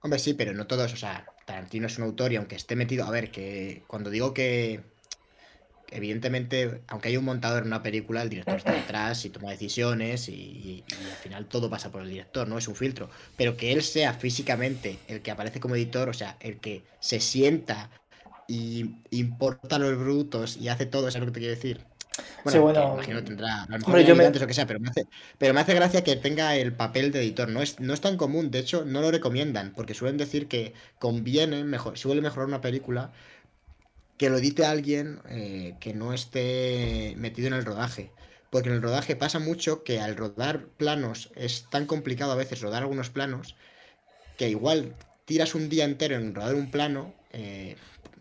Hombre, 0.00 0.18
sí, 0.18 0.32
pero 0.32 0.54
no 0.54 0.66
todos. 0.66 0.94
O 0.94 0.96
sea, 0.96 1.26
Tarantino 1.44 1.86
es 1.86 1.98
un 1.98 2.04
autor 2.04 2.32
y 2.32 2.36
aunque 2.36 2.56
esté 2.56 2.76
metido. 2.76 3.04
A 3.04 3.10
ver, 3.10 3.30
que 3.30 3.84
cuando 3.86 4.08
digo 4.08 4.32
que. 4.32 4.80
Evidentemente, 5.90 6.82
aunque 6.88 7.08
hay 7.08 7.16
un 7.16 7.24
montador 7.24 7.62
en 7.62 7.68
una 7.68 7.82
película, 7.82 8.22
el 8.22 8.28
director 8.28 8.56
está 8.56 8.72
detrás 8.72 9.24
y 9.24 9.30
toma 9.30 9.50
decisiones 9.50 10.28
y, 10.28 10.84
al 10.90 11.16
final 11.16 11.46
todo 11.46 11.70
pasa 11.70 11.90
por 11.90 12.02
el 12.02 12.10
director, 12.10 12.46
¿no? 12.46 12.58
Es 12.58 12.68
un 12.68 12.74
filtro. 12.74 13.08
Pero 13.36 13.56
que 13.56 13.72
él 13.72 13.82
sea 13.82 14.12
físicamente 14.12 14.98
el 15.08 15.22
que 15.22 15.30
aparece 15.30 15.60
como 15.60 15.76
editor, 15.76 16.08
o 16.08 16.14
sea, 16.14 16.36
el 16.40 16.58
que 16.58 16.82
se 17.00 17.20
sienta 17.20 17.90
y 18.46 18.96
importa 19.10 19.78
los 19.78 19.98
brutos 19.98 20.56
y 20.56 20.68
hace 20.68 20.86
todo, 20.86 21.10
¿sabes 21.10 21.20
lo 21.20 21.26
que 21.26 21.32
te 21.32 21.40
quiero 21.40 21.54
decir? 21.54 21.84
Bueno, 22.44 22.62
bueno... 22.62 22.94
imagino 22.94 23.24
tendrá, 23.24 23.62
a 23.62 23.66
lo 23.66 23.78
mejor 23.78 24.00
yo 24.00 24.16
me... 24.16 24.26
o 24.26 24.32
que 24.32 24.54
sea, 24.54 24.66
pero 24.66 24.80
me, 24.80 24.88
hace, 24.88 25.06
pero 25.38 25.54
me 25.54 25.60
hace 25.60 25.74
gracia 25.74 26.04
que 26.04 26.16
tenga 26.16 26.56
el 26.56 26.72
papel 26.72 27.12
de 27.12 27.20
editor. 27.20 27.48
No 27.48 27.62
es, 27.62 27.80
no 27.80 27.94
es 27.94 28.00
tan 28.00 28.16
común, 28.16 28.50
de 28.50 28.58
hecho, 28.58 28.84
no 28.84 29.00
lo 29.00 29.10
recomiendan, 29.10 29.72
porque 29.74 29.94
suelen 29.94 30.16
decir 30.16 30.48
que 30.48 30.72
conviene, 30.98 31.64
mejor, 31.64 31.98
suele 31.98 32.20
mejorar 32.20 32.48
una 32.48 32.60
película 32.60 33.12
que 34.18 34.30
lo 34.30 34.38
edite 34.38 34.66
alguien 34.66 35.20
eh, 35.28 35.76
que 35.80 35.94
no 35.94 36.12
esté 36.12 37.14
metido 37.16 37.48
en 37.48 37.54
el 37.54 37.64
rodaje. 37.64 38.10
Porque 38.50 38.68
en 38.68 38.74
el 38.74 38.82
rodaje 38.82 39.14
pasa 39.14 39.38
mucho 39.38 39.84
que 39.84 40.00
al 40.00 40.16
rodar 40.16 40.66
planos 40.76 41.30
es 41.36 41.66
tan 41.70 41.86
complicado 41.86 42.32
a 42.32 42.36
veces 42.36 42.60
rodar 42.60 42.82
algunos 42.82 43.10
planos 43.10 43.54
que 44.36 44.48
igual 44.48 44.94
tiras 45.24 45.54
un 45.54 45.68
día 45.68 45.84
entero 45.84 46.16
en 46.16 46.34
rodar 46.34 46.54
un 46.54 46.70
plano, 46.70 47.14
eh, 47.32 47.76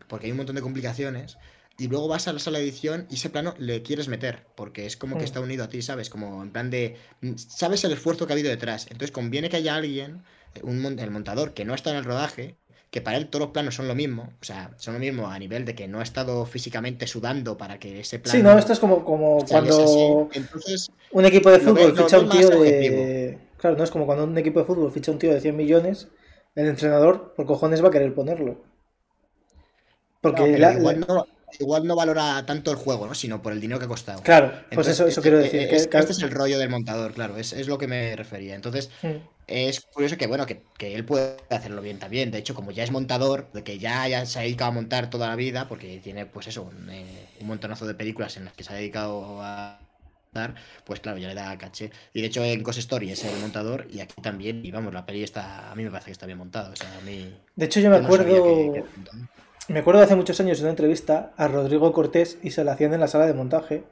porque 0.07 0.25
hay 0.25 0.31
un 0.31 0.37
montón 0.37 0.55
de 0.55 0.61
complicaciones, 0.61 1.37
y 1.79 1.87
luego 1.87 2.07
vas 2.07 2.27
a 2.27 2.33
la 2.33 2.39
sala 2.39 2.57
de 2.57 2.65
edición 2.65 3.05
y 3.09 3.15
ese 3.15 3.29
plano 3.29 3.53
le 3.59 3.83
quieres 3.83 4.07
meter, 4.07 4.45
porque 4.55 4.85
es 4.85 4.97
como 4.97 5.17
que 5.17 5.23
está 5.23 5.39
unido 5.39 5.63
a 5.63 5.69
ti, 5.69 5.81
¿sabes? 5.81 6.09
Como 6.09 6.41
en 6.41 6.51
plan 6.51 6.71
de... 6.71 6.97
Mm, 7.21 7.35
sabes 7.35 7.83
el 7.83 7.93
esfuerzo 7.93 8.25
que 8.25 8.33
ha 8.33 8.35
habido 8.35 8.49
detrás. 8.49 8.87
Entonces 8.89 9.11
conviene 9.11 9.49
que 9.49 9.57
haya 9.57 9.75
alguien, 9.75 10.23
eh, 10.55 10.61
un, 10.63 10.99
el 10.99 11.11
montador, 11.11 11.53
que 11.53 11.65
no 11.65 11.75
está 11.75 11.91
en 11.91 11.97
el 11.97 12.03
rodaje, 12.03 12.55
que 12.89 13.01
para 13.01 13.17
él 13.17 13.27
todos 13.27 13.45
los 13.45 13.51
planos 13.51 13.75
son 13.75 13.87
lo 13.87 13.95
mismo, 13.95 14.29
o 14.41 14.43
sea, 14.43 14.71
son 14.77 14.93
lo 14.93 14.99
mismo 14.99 15.27
a 15.27 15.37
nivel 15.37 15.65
de 15.65 15.75
que 15.75 15.87
no 15.87 15.99
ha 15.99 16.03
estado 16.03 16.45
físicamente 16.45 17.05
sudando 17.05 17.57
para 17.57 17.79
que 17.79 17.99
ese 17.99 18.19
plano... 18.19 18.37
Sí, 18.37 18.43
no, 18.43 18.57
esto 18.57 18.73
es 18.73 18.79
como, 18.79 19.03
como 19.03 19.45
cuando 19.45 20.29
Entonces, 20.33 20.89
un 21.11 21.25
equipo 21.25 21.51
de 21.51 21.59
fútbol 21.59 21.95
ficha 21.97 22.19
un 22.19 22.29
tío 22.29 22.49
de... 22.49 23.37
Claro, 23.57 23.75
no 23.75 23.83
es 23.83 23.91
como 23.91 24.05
cuando 24.05 24.23
un 24.23 24.37
equipo 24.37 24.59
de 24.59 24.65
fútbol 24.65 24.91
ficha 24.91 25.11
un 25.11 25.19
tío 25.19 25.33
de 25.33 25.41
100 25.41 25.55
millones, 25.55 26.07
el 26.55 26.67
entrenador 26.67 27.33
por 27.35 27.45
cojones 27.45 27.83
va 27.83 27.89
a 27.89 27.91
querer 27.91 28.13
ponerlo. 28.13 28.63
Porque 30.21 30.47
igual, 30.49 30.99
no, 31.01 31.25
igual, 31.59 31.85
no, 31.85 31.95
valora 31.95 32.45
tanto 32.45 32.71
el 32.71 32.77
juego, 32.77 33.05
¿no? 33.07 33.15
sino 33.15 33.41
por 33.41 33.51
el 33.51 33.59
dinero 33.59 33.79
que 33.79 33.85
ha 33.85 33.89
costado. 33.89 34.21
Claro, 34.21 34.51
pues 34.71 34.87
eso, 34.87 35.07
eso 35.07 35.21
quiero 35.21 35.39
decir. 35.39 35.61
este 35.61 35.99
es 35.99 36.21
el 36.21 36.31
rollo 36.31 36.57
del 36.57 36.69
montador, 36.69 37.13
claro, 37.13 37.37
es, 37.37 37.51
es 37.51 37.67
lo 37.67 37.77
que 37.77 37.87
me 37.87 38.15
refería. 38.15 38.55
Entonces, 38.55 38.89
mm 39.01 39.36
es 39.47 39.81
curioso 39.81 40.17
que, 40.17 40.27
bueno, 40.27 40.45
que, 40.45 40.61
él 40.79 41.05
puede 41.05 41.37
hacerlo 41.49 41.81
bien 41.81 41.99
también. 41.99 42.31
De 42.31 42.37
hecho, 42.37 42.53
como 42.53 42.71
ya 42.71 42.83
es 42.83 42.91
montador, 42.91 43.49
de 43.53 43.63
que 43.63 43.79
ya, 43.79 44.07
ya 44.07 44.25
se 44.25 44.39
ha 44.39 44.41
dedicado 44.41 44.71
a 44.71 44.73
montar 44.73 45.09
toda 45.09 45.27
la 45.27 45.35
vida, 45.35 45.67
porque 45.67 45.99
tiene, 46.03 46.25
pues 46.25 46.47
eso, 46.47 46.63
un, 46.63 46.89
eh, 46.89 47.29
montonazo 47.41 47.87
de 47.87 47.93
películas 47.93 48.35
en 48.37 48.45
las 48.45 48.53
que 48.53 48.63
se 48.63 48.73
ha 48.73 48.75
dedicado 48.75 49.41
a 49.41 49.79
dar, 50.33 50.55
pues 50.83 50.99
claro, 50.99 51.17
ya 51.17 51.29
le 51.29 51.35
da 51.35 51.57
caché. 51.57 51.91
Y 52.13 52.21
de 52.21 52.27
hecho, 52.27 52.43
en 52.43 52.61
Ghost 52.61 52.79
Story 52.79 53.11
es 53.11 53.23
el 53.23 53.39
montador, 53.39 53.87
y 53.89 54.01
aquí 54.01 54.21
también, 54.21 54.65
y 54.65 54.71
vamos, 54.71 54.93
la 54.93 55.05
peli 55.05 55.23
está, 55.23 55.71
a 55.71 55.75
mí 55.75 55.83
me 55.83 55.91
parece 55.91 56.07
que 56.07 56.11
está 56.11 56.25
bien 56.25 56.37
montada. 56.37 56.69
O 56.69 56.75
sea, 56.75 56.89
a 56.97 57.01
mí, 57.01 57.33
de 57.55 57.65
hecho, 57.65 57.79
yo 57.79 57.89
me 57.89 57.97
acuerdo. 57.97 58.73
me 59.69 59.79
acuerdo 59.79 59.99
de 59.99 60.05
hace 60.05 60.15
muchos 60.15 60.39
años 60.41 60.59
en 60.59 60.65
una 60.65 60.71
entrevista 60.71 61.31
a 61.37 61.47
Rodrigo 61.47 61.93
Cortés 61.93 62.37
y 62.43 62.51
se 62.51 62.65
la 62.65 62.73
hacían 62.73 62.93
en 62.93 62.99
la 62.99 63.07
sala 63.07 63.25
de 63.25 63.33
montaje 63.33 63.83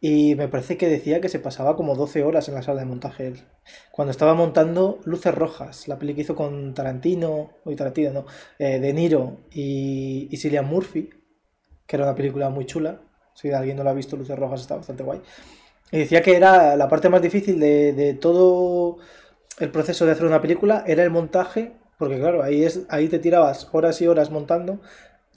y 0.00 0.34
me 0.34 0.48
parece 0.48 0.76
que 0.76 0.88
decía 0.88 1.20
que 1.20 1.28
se 1.28 1.38
pasaba 1.38 1.76
como 1.76 1.94
12 1.94 2.22
horas 2.22 2.48
en 2.48 2.54
la 2.54 2.62
sala 2.62 2.80
de 2.80 2.86
montaje. 2.86 3.32
Cuando 3.90 4.10
estaba 4.10 4.34
montando 4.34 5.00
Luces 5.04 5.34
Rojas, 5.34 5.88
la 5.88 5.98
peli 5.98 6.14
que 6.14 6.20
hizo 6.20 6.36
con 6.36 6.74
Tarantino, 6.74 7.50
o 7.64 7.76
Tarantino, 7.76 8.12
no, 8.12 8.26
eh, 8.58 8.78
De 8.78 8.92
Niro 8.92 9.38
y, 9.50 10.28
y 10.30 10.36
Cillian 10.36 10.66
Murphy, 10.66 11.10
que 11.86 11.96
era 11.96 12.04
una 12.04 12.14
película 12.14 12.50
muy 12.50 12.66
chula. 12.66 13.00
Si 13.34 13.50
alguien 13.52 13.76
no 13.76 13.84
la 13.84 13.90
ha 13.90 13.94
visto, 13.94 14.16
Luces 14.16 14.38
Rojas 14.38 14.60
está 14.60 14.76
bastante 14.76 15.02
guay. 15.02 15.20
Y 15.90 15.98
decía 15.98 16.22
que 16.22 16.36
era 16.36 16.76
la 16.76 16.88
parte 16.88 17.08
más 17.08 17.22
difícil 17.22 17.60
de, 17.60 17.92
de 17.92 18.14
todo 18.14 18.98
el 19.58 19.70
proceso 19.70 20.04
de 20.04 20.12
hacer 20.12 20.26
una 20.26 20.42
película, 20.42 20.84
era 20.86 21.02
el 21.02 21.10
montaje, 21.10 21.72
porque 21.98 22.18
claro, 22.18 22.42
ahí, 22.42 22.64
es, 22.64 22.82
ahí 22.88 23.08
te 23.08 23.18
tirabas 23.18 23.68
horas 23.72 24.00
y 24.02 24.06
horas 24.06 24.30
montando 24.30 24.80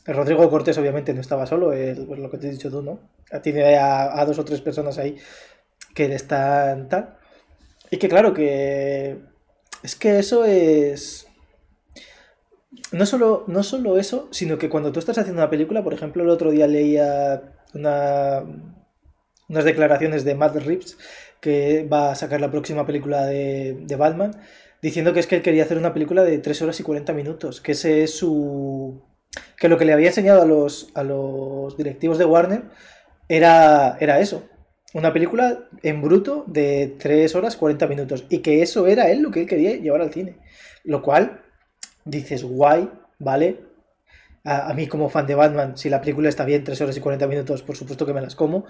Rodrigo 0.05 0.49
Cortés 0.49 0.77
obviamente 0.77 1.13
no 1.13 1.21
estaba 1.21 1.45
solo, 1.45 1.67
pues 1.67 2.19
lo 2.19 2.29
que 2.29 2.37
te 2.37 2.47
he 2.47 2.51
dicho 2.51 2.71
tú, 2.71 2.81
¿no? 2.81 2.99
Tiene 3.41 3.77
a, 3.77 4.23
dos 4.25 4.39
o 4.39 4.45
tres 4.45 4.61
personas 4.61 4.97
ahí 4.97 5.17
que 5.93 6.07
le 6.07 6.15
están 6.15 6.89
tal. 6.89 7.17
Y 7.91 7.97
que 7.97 8.09
claro, 8.09 8.33
que 8.33 9.19
es 9.83 9.95
que 9.95 10.19
eso 10.19 10.45
es... 10.45 11.27
No 12.91 13.05
solo, 13.05 13.43
no 13.47 13.63
solo 13.63 13.97
eso, 13.97 14.29
sino 14.31 14.57
que 14.57 14.69
cuando 14.69 14.91
tú 14.91 14.99
estás 14.99 15.17
haciendo 15.17 15.41
una 15.41 15.49
película, 15.49 15.83
por 15.83 15.93
ejemplo, 15.93 16.23
el 16.23 16.29
otro 16.29 16.51
día 16.51 16.67
leía 16.67 17.55
una, 17.73 18.43
unas 19.47 19.63
declaraciones 19.63 20.23
de 20.23 20.35
Matt 20.35 20.55
Reeves, 20.55 20.97
que 21.39 21.87
va 21.91 22.11
a 22.11 22.15
sacar 22.15 22.41
la 22.41 22.51
próxima 22.51 22.85
película 22.85 23.25
de, 23.25 23.77
de 23.81 23.95
Batman, 23.95 24.39
diciendo 24.81 25.13
que 25.13 25.19
es 25.19 25.27
que 25.27 25.37
él 25.37 25.41
quería 25.41 25.63
hacer 25.63 25.77
una 25.77 25.93
película 25.93 26.23
de 26.23 26.39
3 26.39 26.61
horas 26.63 26.79
y 26.79 26.83
40 26.83 27.13
minutos, 27.13 27.61
que 27.61 27.73
ese 27.73 28.03
es 28.03 28.15
su, 28.15 29.01
que 29.59 29.67
lo 29.67 29.77
que 29.77 29.85
le 29.85 29.93
había 29.93 30.07
enseñado 30.07 30.41
a 30.41 30.45
los, 30.45 30.89
a 30.95 31.03
los 31.03 31.75
directivos 31.77 32.17
de 32.17 32.25
Warner 32.25 32.63
era, 33.27 33.97
era 33.99 34.19
eso. 34.19 34.47
Una 34.93 35.13
película 35.13 35.67
en 35.83 36.01
bruto 36.01 36.45
de 36.47 36.95
3 36.97 37.35
horas 37.35 37.57
40 37.57 37.85
minutos. 37.87 38.25
Y 38.29 38.39
que 38.39 38.61
eso 38.61 38.87
era 38.87 39.11
él 39.11 39.21
lo 39.21 39.31
que 39.31 39.41
él 39.41 39.47
quería 39.47 39.75
llevar 39.75 40.01
al 40.01 40.13
cine. 40.13 40.37
Lo 40.83 41.01
cual 41.01 41.41
dices, 42.05 42.43
guay, 42.43 42.89
¿vale? 43.19 43.59
A, 44.45 44.73
mí 44.73 44.87
como 44.87 45.09
fan 45.09 45.27
de 45.27 45.35
Batman, 45.35 45.77
si 45.77 45.89
la 45.89 46.01
película 46.01 46.29
está 46.29 46.45
bien 46.45 46.63
3 46.63 46.79
horas 46.81 46.97
y 46.97 47.01
40 47.01 47.27
minutos, 47.27 47.61
por 47.61 47.75
supuesto 47.75 48.05
que 48.05 48.13
me 48.13 48.21
las 48.21 48.35
como. 48.35 48.65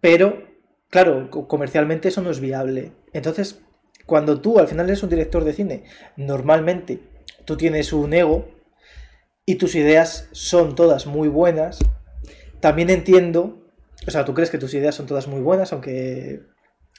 Pero, 0.00 0.42
claro, 0.90 1.30
comercialmente 1.30 2.08
eso 2.08 2.20
no 2.20 2.30
es 2.30 2.40
viable. 2.40 2.92
Entonces, 3.12 3.60
cuando 4.04 4.40
tú 4.40 4.58
al 4.58 4.68
final 4.68 4.86
eres 4.86 5.02
un 5.04 5.08
director 5.08 5.44
de 5.44 5.52
cine, 5.52 5.84
normalmente 6.16 6.98
tú 7.44 7.56
tienes 7.56 7.92
un 7.92 8.12
ego 8.12 8.55
y 9.46 9.54
tus 9.54 9.76
ideas 9.76 10.28
son 10.32 10.74
todas 10.74 11.06
muy 11.06 11.28
buenas, 11.28 11.78
también 12.60 12.90
entiendo, 12.90 13.62
o 14.06 14.10
sea, 14.10 14.24
tú 14.24 14.34
crees 14.34 14.50
que 14.50 14.58
tus 14.58 14.74
ideas 14.74 14.94
son 14.94 15.06
todas 15.06 15.28
muy 15.28 15.40
buenas, 15.40 15.72
aunque, 15.72 16.42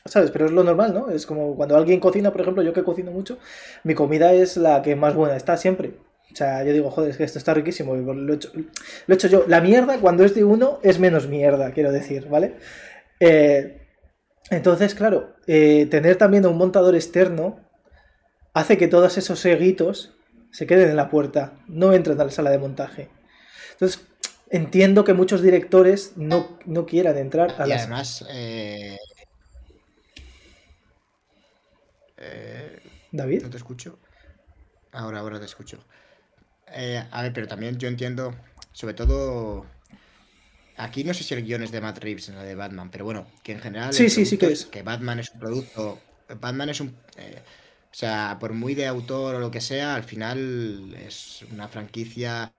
¿sabes? 0.06 0.32
Pero 0.32 0.46
es 0.46 0.52
lo 0.52 0.64
normal, 0.64 0.94
¿no? 0.94 1.10
Es 1.10 1.26
como 1.26 1.56
cuando 1.58 1.76
alguien 1.76 2.00
cocina, 2.00 2.32
por 2.32 2.42
ejemplo, 2.42 2.64
yo 2.64 2.72
que 2.72 2.84
cocino 2.84 3.12
mucho, 3.12 3.38
mi 3.84 3.94
comida 3.94 4.32
es 4.32 4.56
la 4.56 4.82
que 4.82 4.96
más 4.96 5.14
buena 5.14 5.36
está 5.36 5.58
siempre. 5.58 6.00
O 6.32 6.36
sea, 6.36 6.64
yo 6.64 6.72
digo, 6.72 6.90
joder, 6.90 7.12
es 7.12 7.18
que 7.18 7.24
esto 7.24 7.38
está 7.38 7.54
riquísimo, 7.54 7.96
lo 7.96 8.34
he 8.34 8.36
hecho, 8.36 8.52
lo 8.54 9.14
he 9.14 9.16
hecho 9.16 9.28
yo. 9.28 9.46
La 9.48 9.60
mierda, 9.60 10.00
cuando 10.00 10.24
es 10.24 10.34
de 10.34 10.44
uno, 10.44 10.80
es 10.84 11.00
menos 11.00 11.28
mierda, 11.28 11.72
quiero 11.72 11.92
decir, 11.92 12.28
¿vale? 12.30 12.56
Eh, 13.20 13.82
entonces, 14.50 14.96
claro, 14.96 15.36
eh, 15.48 15.88
tener 15.90 16.16
también 16.16 16.46
un 16.46 16.58
montador 16.58 16.96
externo 16.96 17.60
hace 18.54 18.78
que 18.78 18.88
todos 18.88 19.18
esos 19.18 19.40
seguitos 19.40 20.17
se 20.58 20.66
queden 20.66 20.90
en 20.90 20.96
la 20.96 21.08
puerta, 21.08 21.54
no 21.68 21.94
entran 21.94 22.20
a 22.20 22.26
la 22.26 22.32
sala 22.32 22.50
de 22.50 22.58
montaje. 22.58 23.10
Entonces, 23.74 24.02
entiendo 24.50 25.04
que 25.04 25.14
muchos 25.14 25.44
directores 25.44 26.14
no, 26.16 26.58
quieran 26.88 27.16
entrar 27.20 27.62
a 27.62 27.68
y 27.68 27.74
además, 27.74 28.26
eh, 28.32 28.98
eh, 32.18 32.80
David. 33.12 33.44
No 33.44 33.52
te 33.52 33.58
escucho. 33.58 34.00
Ahora, 34.94 35.20
ahora 35.20 35.40
te 35.40 35.46
escucho. 35.46 35.78
Eh, 36.74 37.06
a 37.12 37.22
ver, 37.22 37.34
pero 37.34 37.48
también 37.48 37.78
yo 37.78 37.88
entiendo, 37.88 38.34
sobre 38.72 38.96
todo. 38.96 39.68
Aquí 40.78 41.04
no 41.04 41.14
sé 41.14 41.24
si 41.24 41.36
el 41.36 41.44
guion 41.44 41.62
es 41.62 41.72
de 41.72 41.82
Matt 41.82 42.00
Reeves 42.00 42.30
la 42.30 42.44
de 42.44 42.56
Batman, 42.56 42.90
pero 42.90 43.06
bueno, 43.06 43.28
que 43.44 43.52
en 43.52 43.60
general. 43.60 43.94
Sí, 43.94 44.10
sí, 44.10 44.26
sí 44.26 44.40
que 44.40 44.48
es. 44.48 44.66
Que 44.66 44.82
Batman 44.82 45.20
es 45.20 45.30
un 45.30 45.40
producto. 45.40 46.00
Batman 46.42 46.70
es 46.70 46.80
un. 46.80 46.98
O 47.98 48.00
sea, 48.00 48.38
por 48.40 48.54
muy 48.54 48.76
de 48.76 48.86
autor 48.86 49.34
o 49.34 49.40
lo 49.40 49.50
que 49.50 49.60
sea, 49.60 49.96
al 49.96 50.04
final 50.04 50.96
es 51.04 51.44
una 51.52 51.68
franquicia 51.68 52.54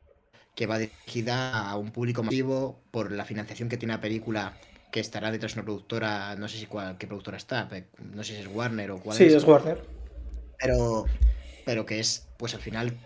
que 0.56 0.66
va 0.66 0.80
dirigida 0.80 1.60
a 1.60 1.76
un 1.76 1.92
público 1.92 2.24
masivo 2.24 2.80
por 2.90 3.12
la 3.12 3.24
financiación 3.24 3.68
que 3.68 3.76
tiene 3.76 3.94
la 3.94 4.00
película 4.00 4.58
que 4.90 4.98
estará 4.98 5.30
detrás 5.30 5.54
de 5.54 5.60
una 5.60 5.64
productora, 5.64 6.34
no 6.34 6.48
sé 6.48 6.58
si 6.58 6.66
cuál, 6.66 6.98
qué 6.98 7.06
productora 7.06 7.36
está, 7.36 7.68
no 8.00 8.24
sé 8.24 8.34
si 8.34 8.40
es 8.40 8.48
Warner 8.48 8.90
o 8.90 8.98
cuál 8.98 9.16
sí, 9.16 9.26
es. 9.26 9.44
Warner. 9.44 9.80
Pero, 10.58 11.04
pero 11.64 11.86
que 11.86 12.00
es, 12.00 12.26
pues 12.36 12.54
al 12.54 12.60
final, 12.60 12.98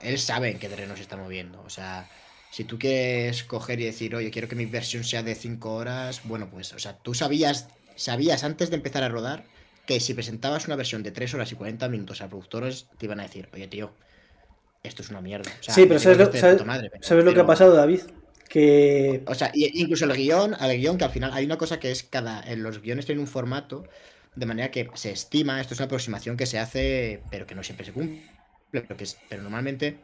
él 0.00 0.18
sabe 0.18 0.50
en 0.52 0.58
qué 0.58 0.70
terreno 0.70 0.96
se 0.96 1.02
está 1.02 1.18
moviendo. 1.18 1.60
O 1.66 1.68
sea, 1.68 2.08
si 2.50 2.64
tú 2.64 2.78
quieres 2.78 3.44
coger 3.44 3.78
y 3.80 3.84
decir, 3.84 4.14
oye, 4.14 4.30
quiero 4.30 4.48
que 4.48 4.56
mi 4.56 4.64
versión 4.64 5.04
sea 5.04 5.22
de 5.22 5.34
5 5.34 5.74
horas, 5.74 6.22
bueno, 6.24 6.48
pues, 6.50 6.72
o 6.72 6.78
sea, 6.78 6.96
tú 6.96 7.12
sabías, 7.12 7.68
sabías 7.94 8.42
antes 8.42 8.70
de 8.70 8.76
empezar 8.76 9.02
a 9.02 9.10
rodar 9.10 9.44
que 9.86 10.00
si 10.00 10.14
presentabas 10.14 10.66
una 10.66 10.76
versión 10.76 11.02
de 11.02 11.10
3 11.10 11.34
horas 11.34 11.52
y 11.52 11.56
40 11.56 11.88
minutos 11.88 12.20
a 12.20 12.28
productores, 12.28 12.88
te 12.98 13.06
iban 13.06 13.20
a 13.20 13.24
decir, 13.24 13.48
oye, 13.52 13.68
tío, 13.68 13.92
esto 14.82 15.02
es 15.02 15.10
una 15.10 15.20
mierda. 15.20 15.50
sí, 15.60 15.86
pero 15.86 15.98
¿sabes, 15.98 16.18
lo, 16.18 17.34
que 17.34 17.40
ha 17.40 17.46
pasado, 17.46 17.74
David? 17.74 18.00
Que... 18.48 19.22
O 19.26 19.34
sea, 19.34 19.50
incluso 19.54 20.04
el 20.04 20.12
guion, 20.12 20.54
al 20.54 20.76
guion, 20.76 20.98
que 20.98 21.04
al 21.04 21.10
final 21.10 21.32
hay 21.32 21.44
una 21.44 21.58
cosa 21.58 21.78
que 21.80 21.90
es 21.90 22.02
cada... 22.02 22.42
En 22.42 22.62
los 22.62 22.80
guiones 22.80 23.06
tienen 23.06 23.20
un 23.20 23.26
formato, 23.26 23.84
de 24.36 24.46
manera 24.46 24.70
que 24.70 24.90
se 24.94 25.10
estima, 25.10 25.60
esto 25.60 25.74
es 25.74 25.80
una 25.80 25.86
aproximación 25.86 26.36
que 26.36 26.46
se 26.46 26.58
hace, 26.58 27.22
pero 27.30 27.46
que 27.46 27.54
no 27.54 27.62
siempre 27.62 27.86
se 27.86 27.92
cumple, 27.92 28.22
pero, 28.70 28.96
que 28.96 29.06
pero 29.28 29.42
normalmente 29.42 29.98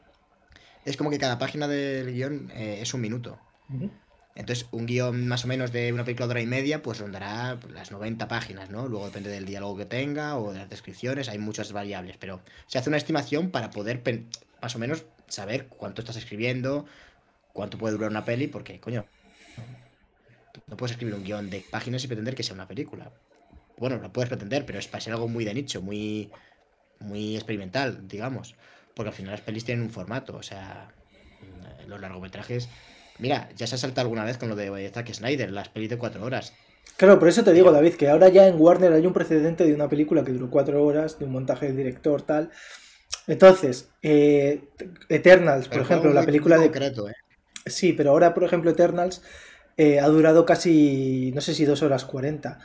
es 0.85 0.97
como 0.97 1.11
que 1.11 1.19
cada 1.19 1.39
página 1.39 1.69
del 1.69 2.13
guion 2.13 2.51
eh, 2.55 2.79
es 2.81 2.95
un 2.95 3.01
minuto. 3.01 3.39
Entonces, 4.35 4.67
un 4.71 4.87
guion 4.87 5.27
más 5.29 5.45
o 5.45 5.49
menos 5.49 5.73
de 5.73 5.93
una 5.93 6.05
película 6.05 6.27
de 6.27 6.31
hora 6.33 6.41
y 6.41 6.47
media, 6.47 6.83
pues 6.83 6.99
rondará 6.99 7.59
las 7.73 7.91
90 7.91 8.29
páginas, 8.29 8.71
¿no? 8.71 8.89
Luego 8.89 9.07
depende 9.07 9.29
del 9.29 9.45
diálogo 9.45 9.77
que 9.77 9.87
tenga 9.87 10.39
o 10.39 10.53
de 10.53 10.61
las 10.61 10.71
descripciones, 10.71 11.29
hay 11.29 11.39
muchas 11.39 11.73
variables, 11.73 12.17
pero 12.17 12.41
se 12.67 12.79
hace 12.79 12.89
una 12.89 12.97
estimación 12.97 13.51
para 13.51 13.71
poder 13.71 14.03
más 14.63 14.77
o 14.77 14.79
menos 14.79 15.05
saber 15.27 15.67
cuánto 15.67 16.01
estás 16.01 16.17
escribiendo, 16.17 16.87
cuánto 17.53 17.77
puede 17.77 17.95
durar 17.95 18.11
una 18.11 18.25
peli, 18.25 18.47
porque, 18.47 18.81
coño, 18.81 19.05
no 20.67 20.77
puedes 20.77 20.93
escribir 20.93 21.15
un 21.15 21.25
guion 21.25 21.51
de 21.51 21.65
páginas 21.69 22.05
y 22.05 22.07
pretender 22.07 22.35
que 22.35 22.43
sea 22.43 22.55
una 22.55 22.69
película. 22.69 23.11
Bueno, 23.77 23.97
lo 23.97 24.13
puedes 24.13 24.29
pretender, 24.29 24.65
pero 24.65 24.79
es 24.79 24.89
para 24.89 25.01
ser 25.01 25.13
algo 25.15 25.27
muy 25.27 25.45
de 25.45 25.55
nicho, 25.55 25.83
muy, 25.83 26.31
muy 27.01 27.35
experimental, 27.35 28.07
digamos. 28.07 28.55
Porque 28.95 29.09
al 29.09 29.15
final 29.15 29.33
las 29.33 29.41
pelis 29.41 29.65
tienen 29.65 29.85
un 29.85 29.91
formato, 29.91 30.37
o 30.37 30.43
sea, 30.43 30.93
los 31.87 32.01
largometrajes. 32.01 32.69
Mira, 33.21 33.49
ya 33.57 33.67
se 33.67 33.75
ha 33.75 33.79
saltado 33.79 34.07
alguna 34.07 34.25
vez 34.25 34.39
con 34.39 34.49
lo 34.49 34.57
de 34.57 34.91
Zack 34.93 35.13
Snyder, 35.13 35.51
las 35.51 35.69
pelis 35.69 35.91
de 35.91 35.99
cuatro 35.99 36.25
horas. 36.25 36.53
Claro, 36.97 37.19
por 37.19 37.29
eso 37.29 37.43
te 37.43 37.53
digo, 37.53 37.73
David, 37.73 37.95
que 37.95 38.09
ahora 38.09 38.29
ya 38.29 38.47
en 38.47 38.61
Warner 38.61 38.93
hay 38.93 39.07
un 39.07 39.13
precedente 39.13 39.65
de 39.65 39.75
una 39.75 39.89
película 39.89 40.23
que 40.23 40.33
duró 40.33 40.51
cuatro 40.51 40.85
horas, 40.85 41.19
de 41.19 41.25
un 41.25 41.33
montaje 41.33 41.67
del 41.67 41.77
director, 41.77 42.23
tal. 42.23 42.51
Entonces, 43.27 43.89
eh, 44.03 44.65
Eternals, 45.09 45.69
por 45.69 45.81
ejemplo, 45.81 46.13
la 46.13 46.25
película 46.25 46.59
de. 46.59 46.67
Concreto, 46.67 47.09
¿eh? 47.09 47.15
Sí, 47.67 47.93
pero 47.93 48.11
ahora, 48.11 48.35
por 48.35 48.45
ejemplo, 48.45 48.71
Eternals 48.71 49.23
eh, 49.77 50.01
ha 50.01 50.09
durado 50.09 50.45
casi, 50.45 51.33
no 51.35 51.41
sé 51.41 51.55
si 51.55 51.65
dos 51.65 51.83
horas 51.83 52.05
cuarenta. 52.05 52.59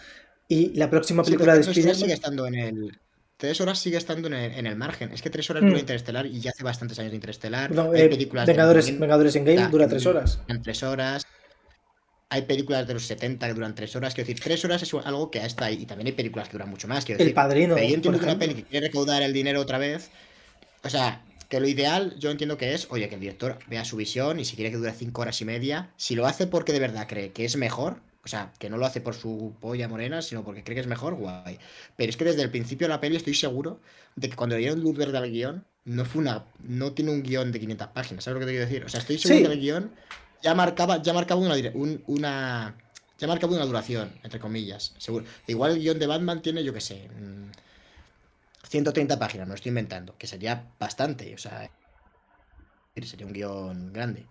Y 0.47 0.73
la 0.75 0.89
próxima 0.89 1.23
película 1.23 1.53
de 1.53 1.61
Spider-Man. 1.61 1.95
sigue 1.95 2.13
estando 2.13 2.45
en 2.47 2.55
el. 2.55 2.99
Tres 3.37 3.59
horas 3.59 3.79
sigue 3.79 3.97
estando 3.97 4.29
en 4.29 4.65
el, 4.65 4.75
margen. 4.77 5.11
Es 5.11 5.21
que 5.21 5.29
tres 5.29 5.49
horas 5.49 5.61
dura 5.61 5.75
hmm. 5.75 5.79
Interestelar 5.79 6.25
y 6.25 6.39
ya 6.39 6.51
hace 6.51 6.63
bastantes 6.63 6.97
años 6.99 7.11
de 7.11 7.15
Interestelar. 7.15 7.71
hay 7.71 8.01
eh, 8.01 8.09
películas 8.09 8.47
Vengadores, 8.47 8.97
Vengadores 8.97 9.35
en 9.35 9.43
Game 9.43 9.67
dura 9.67 9.87
tres 9.87 10.05
horas. 10.05 10.39
En 10.47 10.61
tres 10.61 10.83
horas. 10.83 11.25
Hay 12.29 12.43
películas 12.43 12.87
de 12.87 12.93
los 12.93 13.03
70 13.03 13.45
que 13.45 13.53
duran 13.53 13.75
tres 13.75 13.95
horas. 13.95 14.13
Quiero 14.13 14.27
decir, 14.27 14.41
tres 14.41 14.63
horas 14.63 14.81
es 14.81 14.93
algo 14.93 15.29
que 15.29 15.45
está 15.45 15.65
ahí. 15.65 15.81
Y 15.81 15.85
también 15.85 16.07
hay 16.07 16.13
películas 16.13 16.47
que 16.47 16.53
duran 16.53 16.69
mucho 16.69 16.87
más. 16.87 17.03
Quiero 17.03 17.21
el 17.21 17.33
Padrino. 17.33 17.75
Pero 17.75 17.87
yo 17.87 17.95
entiendo 17.95 18.19
que 18.19 18.25
una 18.25 18.39
peli 18.39 18.55
que 18.55 18.63
quiere 18.63 18.87
recaudar 18.87 19.21
el 19.21 19.33
dinero 19.33 19.59
otra 19.59 19.77
vez. 19.77 20.11
O 20.83 20.89
sea, 20.89 21.21
que 21.49 21.59
lo 21.59 21.67
ideal 21.67 22.15
yo 22.17 22.31
entiendo 22.31 22.57
que 22.57 22.73
es, 22.73 22.87
oye, 22.89 23.09
que 23.09 23.15
el 23.15 23.21
director 23.21 23.59
vea 23.67 23.85
su 23.85 23.97
visión 23.97 24.39
y 24.39 24.45
si 24.45 24.55
quiere 24.55 24.71
que 24.71 24.77
dure 24.77 24.93
cinco 24.93 25.21
horas 25.21 25.39
y 25.41 25.45
media, 25.45 25.91
si 25.97 26.15
lo 26.15 26.25
hace 26.25 26.47
porque 26.47 26.73
de 26.73 26.79
verdad 26.79 27.07
cree 27.07 27.31
que 27.31 27.45
es 27.45 27.55
mejor, 27.57 28.01
o 28.25 28.27
sea, 28.27 28.51
que 28.57 28.71
no 28.71 28.77
lo 28.77 28.87
hace 28.87 29.01
por 29.01 29.13
su 29.13 29.55
polla 29.61 29.87
morena, 29.87 30.23
sino 30.23 30.43
porque 30.43 30.63
cree 30.63 30.73
que 30.73 30.81
es 30.81 30.87
mejor, 30.87 31.13
guay. 31.13 31.59
Pero 31.95 32.09
es 32.09 32.17
que 32.17 32.25
desde 32.25 32.41
el 32.41 32.49
principio 32.49 32.87
de 32.87 32.89
la 32.89 32.99
peli 32.99 33.15
estoy 33.15 33.35
seguro 33.35 33.79
de 34.15 34.29
que 34.29 34.35
cuando 34.35 34.55
le 34.55 34.61
dieron 34.61 34.81
luz 34.81 34.97
verde 34.97 35.15
al 35.19 35.29
guion, 35.29 35.63
no 35.83 36.05
fue 36.05 36.23
una. 36.23 36.45
No 36.59 36.93
tiene 36.93 37.11
un 37.11 37.21
guion 37.21 37.51
de 37.51 37.59
500 37.59 37.87
páginas, 37.89 38.23
¿sabes 38.23 38.35
lo 38.35 38.39
que 38.39 38.45
te 38.47 38.51
quiero 38.53 38.65
decir? 38.65 38.83
O 38.83 38.89
sea, 38.89 38.99
estoy 38.99 39.19
seguro 39.19 39.49
que 39.49 39.53
el 39.53 39.59
guion 39.59 39.91
ya 40.41 40.55
marcaba, 40.55 41.01
ya 41.01 41.13
marcaba 41.13 41.39
una, 41.39 41.55
una. 42.07 42.75
Ya 43.19 43.27
marcaba 43.27 43.53
una 43.53 43.65
duración, 43.65 44.11
entre 44.23 44.39
comillas, 44.39 44.95
seguro. 44.97 45.25
Igual 45.45 45.73
el 45.73 45.79
guion 45.79 45.99
de 45.99 46.07
Batman 46.07 46.41
tiene, 46.41 46.63
yo 46.63 46.73
qué 46.73 46.81
sé. 46.81 47.07
130 48.63 49.15
mm, 49.15 49.19
páginas, 49.19 49.47
me 49.47 49.51
lo 49.51 49.55
estoy 49.55 49.69
inventando, 49.69 50.17
que 50.17 50.25
sería 50.25 50.71
bastante, 50.79 51.33
o 51.35 51.37
sea. 51.37 51.69
Sería 52.95 53.27
un 53.27 53.33
guion 53.33 53.93
grande. 53.93 54.25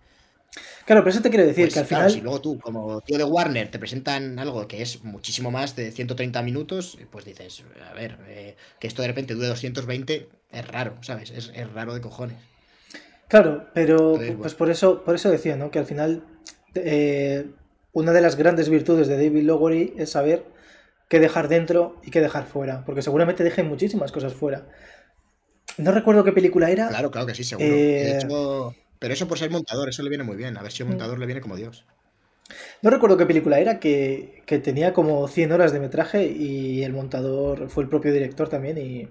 Claro, 0.85 1.03
pero 1.03 1.11
eso 1.11 1.23
te 1.23 1.31
quiero 1.31 1.47
decir 1.47 1.65
pues 1.65 1.75
que 1.75 1.81
al 1.81 1.87
final. 1.87 2.11
Si 2.11 2.21
luego 2.21 2.41
tú, 2.41 2.59
como 2.59 3.01
tío 3.01 3.19
de 3.19 3.25
Warner, 3.25 3.71
te 3.71 3.79
presentan 3.79 4.39
algo 4.39 4.67
que 4.69 4.83
es 4.83 5.03
muchísimo 5.03 5.51
más 5.51 5.75
de 5.77 5.91
130 5.91 6.43
minutos, 6.43 6.99
pues 7.11 7.25
dices, 7.25 7.65
a 7.91 7.95
ver, 7.95 8.19
eh, 8.29 8.57
que 8.79 8.87
esto 8.87 9.03
de 9.03 9.09
repente 9.09 9.35
dure 9.35 9.49
220 9.49 10.29
es 10.51 10.69
raro, 10.69 10.97
¿sabes? 11.03 11.31
Es, 11.31 11.73
raro 11.73 11.95
de 11.95 12.01
cojones. 12.01 12.37
Claro, 13.29 13.67
pero 13.73 14.21
pues 14.39 14.55
por 14.55 14.71
eso, 14.71 15.03
por 15.03 15.15
eso 15.15 15.31
decía, 15.31 15.57
¿no? 15.57 15.71
Que 15.71 15.79
al 15.79 15.87
final 15.87 16.23
eh, 16.75 17.47
una 17.93 18.13
de 18.13 18.21
las 18.21 18.37
grandes 18.37 18.69
virtudes 18.69 19.09
de 19.09 19.17
David 19.17 19.45
Lowery 19.45 19.95
es 19.97 20.11
saber 20.11 20.45
qué 21.09 21.21
dejar 21.21 21.49
dentro 21.49 22.01
y 22.03 22.11
qué 22.11 22.21
dejar 22.21 22.47
fuera, 22.47 22.85
porque 22.85 23.03
seguramente 23.03 23.43
dejen 23.43 23.69
muchísimas 23.69 24.13
cosas 24.13 24.35
fuera. 24.35 24.67
No 25.79 25.91
recuerdo 25.91 26.23
qué 26.23 26.33
película 26.33 26.71
era. 26.71 26.89
Claro, 26.89 27.11
claro 27.11 27.27
que 27.27 27.35
sí, 27.35 27.45
seguro. 27.45 27.69
De 27.69 28.13
eh, 28.13 28.17
hecho, 28.17 28.75
pero 28.99 29.15
eso 29.15 29.29
por 29.29 29.39
ser 29.39 29.51
montador, 29.51 29.89
eso 29.89 30.03
le 30.03 30.09
viene 30.09 30.25
muy 30.25 30.37
bien. 30.37 30.57
A 30.57 30.63
ver 30.63 30.73
si 30.73 30.83
un 30.83 30.89
mm. 30.89 30.93
montador 30.93 31.19
le 31.19 31.27
viene 31.27 31.41
como 31.41 31.57
Dios. 31.57 31.85
No 32.83 32.91
recuerdo 32.91 33.17
qué 33.17 33.27
película 33.27 33.59
era, 33.59 33.81
que, 33.81 34.43
tenía 34.63 34.93
como 34.93 35.27
100 35.27 35.53
horas 35.53 35.73
de 35.73 35.81
metraje 35.81 36.27
y 36.27 36.83
el 36.83 36.93
montador 36.93 37.69
fue 37.71 37.85
el 37.85 37.89
propio 37.89 38.13
director 38.13 38.49
también 38.49 38.79
y... 38.79 39.09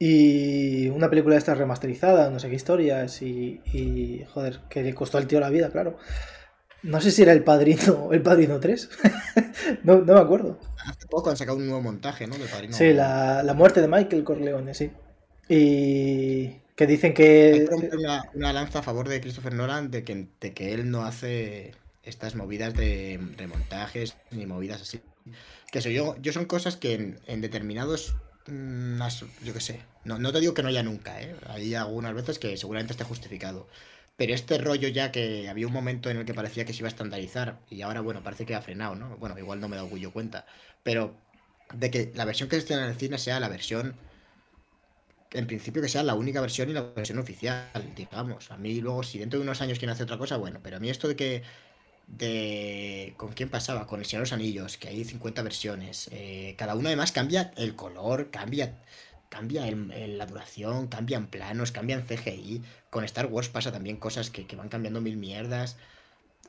Y 0.00 0.88
una 0.90 1.10
película 1.10 1.34
de 1.34 1.40
estas 1.40 1.58
remasterizada, 1.58 2.30
no 2.30 2.38
sé 2.38 2.48
qué 2.48 2.54
historias 2.54 3.20
y, 3.20 3.60
y 3.72 4.24
joder, 4.32 4.60
que 4.70 4.84
le 4.84 4.94
costó 4.94 5.18
al 5.18 5.26
tío 5.26 5.40
la 5.40 5.50
vida, 5.50 5.70
claro. 5.70 5.98
No 6.82 7.00
sé 7.00 7.10
si 7.10 7.22
era 7.22 7.32
el 7.32 7.42
Padrino, 7.42 8.08
el 8.12 8.22
Padrino 8.22 8.60
3. 8.60 8.90
no, 9.82 10.02
me 10.02 10.20
acuerdo. 10.20 10.58
Hace 10.86 11.06
poco 11.08 11.30
han 11.30 11.36
sacado 11.36 11.58
un 11.58 11.66
nuevo 11.66 11.82
montaje, 11.82 12.26
¿no? 12.26 12.36
Sí, 12.70 12.92
la, 12.92 13.42
la, 13.42 13.54
muerte 13.54 13.80
de 13.80 13.88
Michael 13.88 14.24
Corleone, 14.24 14.74
sí. 14.74 14.92
Y, 15.48 16.52
que 16.78 16.86
dicen 16.86 17.12
que. 17.12 17.68
Una, 18.34 18.52
lanza 18.52 18.78
a 18.78 18.82
favor 18.82 19.08
de 19.08 19.20
Christopher 19.20 19.52
Nolan 19.52 19.90
de 19.90 20.04
que, 20.04 20.28
que 20.54 20.72
él 20.74 20.92
no 20.92 21.02
hace 21.02 21.74
estas 22.04 22.36
movidas 22.36 22.72
de 22.72 23.18
remontajes 23.36 24.16
ni 24.30 24.46
movidas 24.46 24.80
así. 24.80 25.00
Que 25.72 25.80
soy 25.80 25.94
yo, 25.94 26.16
yo 26.22 26.32
son 26.32 26.44
cosas 26.44 26.76
que 26.76 27.16
en, 27.26 27.40
determinados. 27.40 28.14
Mm, 28.46 29.02
yo 29.44 29.52
qué 29.52 29.60
sé. 29.60 29.80
No, 30.04 30.20
no 30.20 30.32
te 30.32 30.38
digo 30.38 30.54
que 30.54 30.62
no 30.62 30.68
haya 30.68 30.84
nunca, 30.84 31.20
¿eh? 31.20 31.34
Hay 31.48 31.74
algunas 31.74 32.14
veces 32.14 32.38
que 32.38 32.56
seguramente 32.56 32.92
esté 32.92 33.02
justificado. 33.02 33.66
Pero 34.16 34.32
este 34.32 34.56
rollo 34.58 34.86
ya 34.86 35.10
que 35.10 35.48
había 35.48 35.66
un 35.66 35.72
momento 35.72 36.10
en 36.10 36.18
el 36.18 36.24
que 36.24 36.34
parecía 36.34 36.64
que 36.64 36.72
se 36.72 36.78
iba 36.78 36.86
a 36.86 36.90
estandarizar 36.90 37.58
y 37.70 37.82
ahora, 37.82 38.02
bueno, 38.02 38.22
parece 38.22 38.46
que 38.46 38.54
ha 38.54 38.62
frenado, 38.62 38.94
¿no? 38.94 39.16
Bueno, 39.16 39.36
igual 39.36 39.60
no 39.60 39.68
me 39.68 39.74
da 39.74 39.82
orgullo 39.82 40.12
cuenta. 40.12 40.46
Pero 40.84 41.16
de 41.74 41.90
que 41.90 42.12
la 42.14 42.24
versión 42.24 42.48
que 42.48 42.54
se 42.54 42.60
estrena 42.60 42.84
en 42.84 42.90
el 42.90 42.96
cine 42.96 43.18
sea 43.18 43.40
la 43.40 43.48
versión 43.48 43.96
en 45.32 45.46
principio 45.46 45.82
que 45.82 45.88
sea 45.88 46.02
la 46.02 46.14
única 46.14 46.40
versión 46.40 46.70
y 46.70 46.72
la 46.72 46.82
versión 46.82 47.18
oficial, 47.18 47.70
digamos. 47.96 48.50
A 48.50 48.56
mí 48.56 48.80
luego, 48.80 49.02
si 49.02 49.18
dentro 49.18 49.38
de 49.38 49.44
unos 49.44 49.60
años 49.60 49.78
quieren 49.78 49.92
hacer 49.92 50.04
otra 50.04 50.18
cosa, 50.18 50.36
bueno, 50.36 50.60
pero 50.62 50.76
a 50.76 50.80
mí 50.80 50.90
esto 50.90 51.08
de 51.08 51.16
que... 51.16 51.42
De... 52.06 53.12
¿Con 53.18 53.32
quién 53.32 53.50
pasaba? 53.50 53.86
Con 53.86 54.00
el 54.00 54.06
Señor 54.06 54.20
de 54.20 54.30
los 54.30 54.32
Anillos, 54.32 54.78
que 54.78 54.88
hay 54.88 55.04
50 55.04 55.42
versiones. 55.42 56.08
Eh, 56.10 56.54
cada 56.56 56.74
una 56.74 56.88
además 56.88 57.12
cambia 57.12 57.52
el 57.56 57.76
color, 57.76 58.30
cambia 58.30 58.74
cambia 59.28 59.70
la 59.70 60.26
duración, 60.26 60.88
cambian 60.88 61.26
planos, 61.26 61.70
cambian 61.72 62.02
CGI. 62.02 62.62
Con 62.90 63.04
Star 63.04 63.26
Wars 63.26 63.48
pasa 63.48 63.72
también 63.72 63.96
cosas 63.98 64.30
que, 64.30 64.46
que 64.46 64.56
van 64.56 64.68
cambiando 64.70 65.00
mil 65.00 65.16
mierdas. 65.16 65.76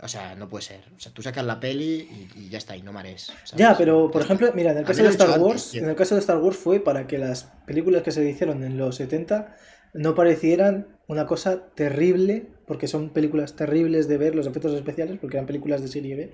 O 0.02 0.08
sea, 0.08 0.36
no 0.36 0.48
puede 0.48 0.64
ser. 0.64 0.82
O 0.96 1.00
sea, 1.00 1.12
tú 1.12 1.22
sacas 1.22 1.46
la 1.46 1.60
peli 1.60 2.28
y, 2.36 2.50
ya 2.50 2.58
está, 2.58 2.76
y 2.76 2.82
no 2.82 2.94
mares. 2.94 3.34
Ya, 3.56 3.78
pero 3.78 4.10
por 4.10 4.22
ejemplo, 4.22 4.52
mira, 4.56 4.72
en 4.72 4.78
el 4.78 4.86
caso 4.86 5.04
de 5.04 5.10
Star 5.10 5.40
Wars, 5.40 5.76
en 5.76 5.90
el 5.90 5.96
caso 5.96 6.16
de 6.16 6.22
Star 6.22 6.38
Wars 6.38 6.58
fue 6.58 6.80
para 6.80 7.06
que 7.06 7.18
las 7.18 7.46
películas 7.66 8.04
que 8.04 8.12
se 8.12 8.28
hicieron 8.28 8.64
en 8.64 8.78
los 8.78 8.96
70 8.96 9.56
no 9.94 10.16
parecieran 10.16 11.00
una 11.08 11.26
cosa 11.26 11.66
terrible, 11.76 12.48
porque 12.66 12.88
son 12.88 13.10
películas 13.10 13.56
terribles 13.56 14.08
de 14.08 14.18
ver 14.18 14.36
los 14.36 14.48
efectos 14.48 14.74
especiales, 14.74 15.18
porque 15.20 15.38
eran 15.38 15.48
películas 15.48 15.82
de 15.82 15.88
serie 15.88 16.16
B, 16.16 16.34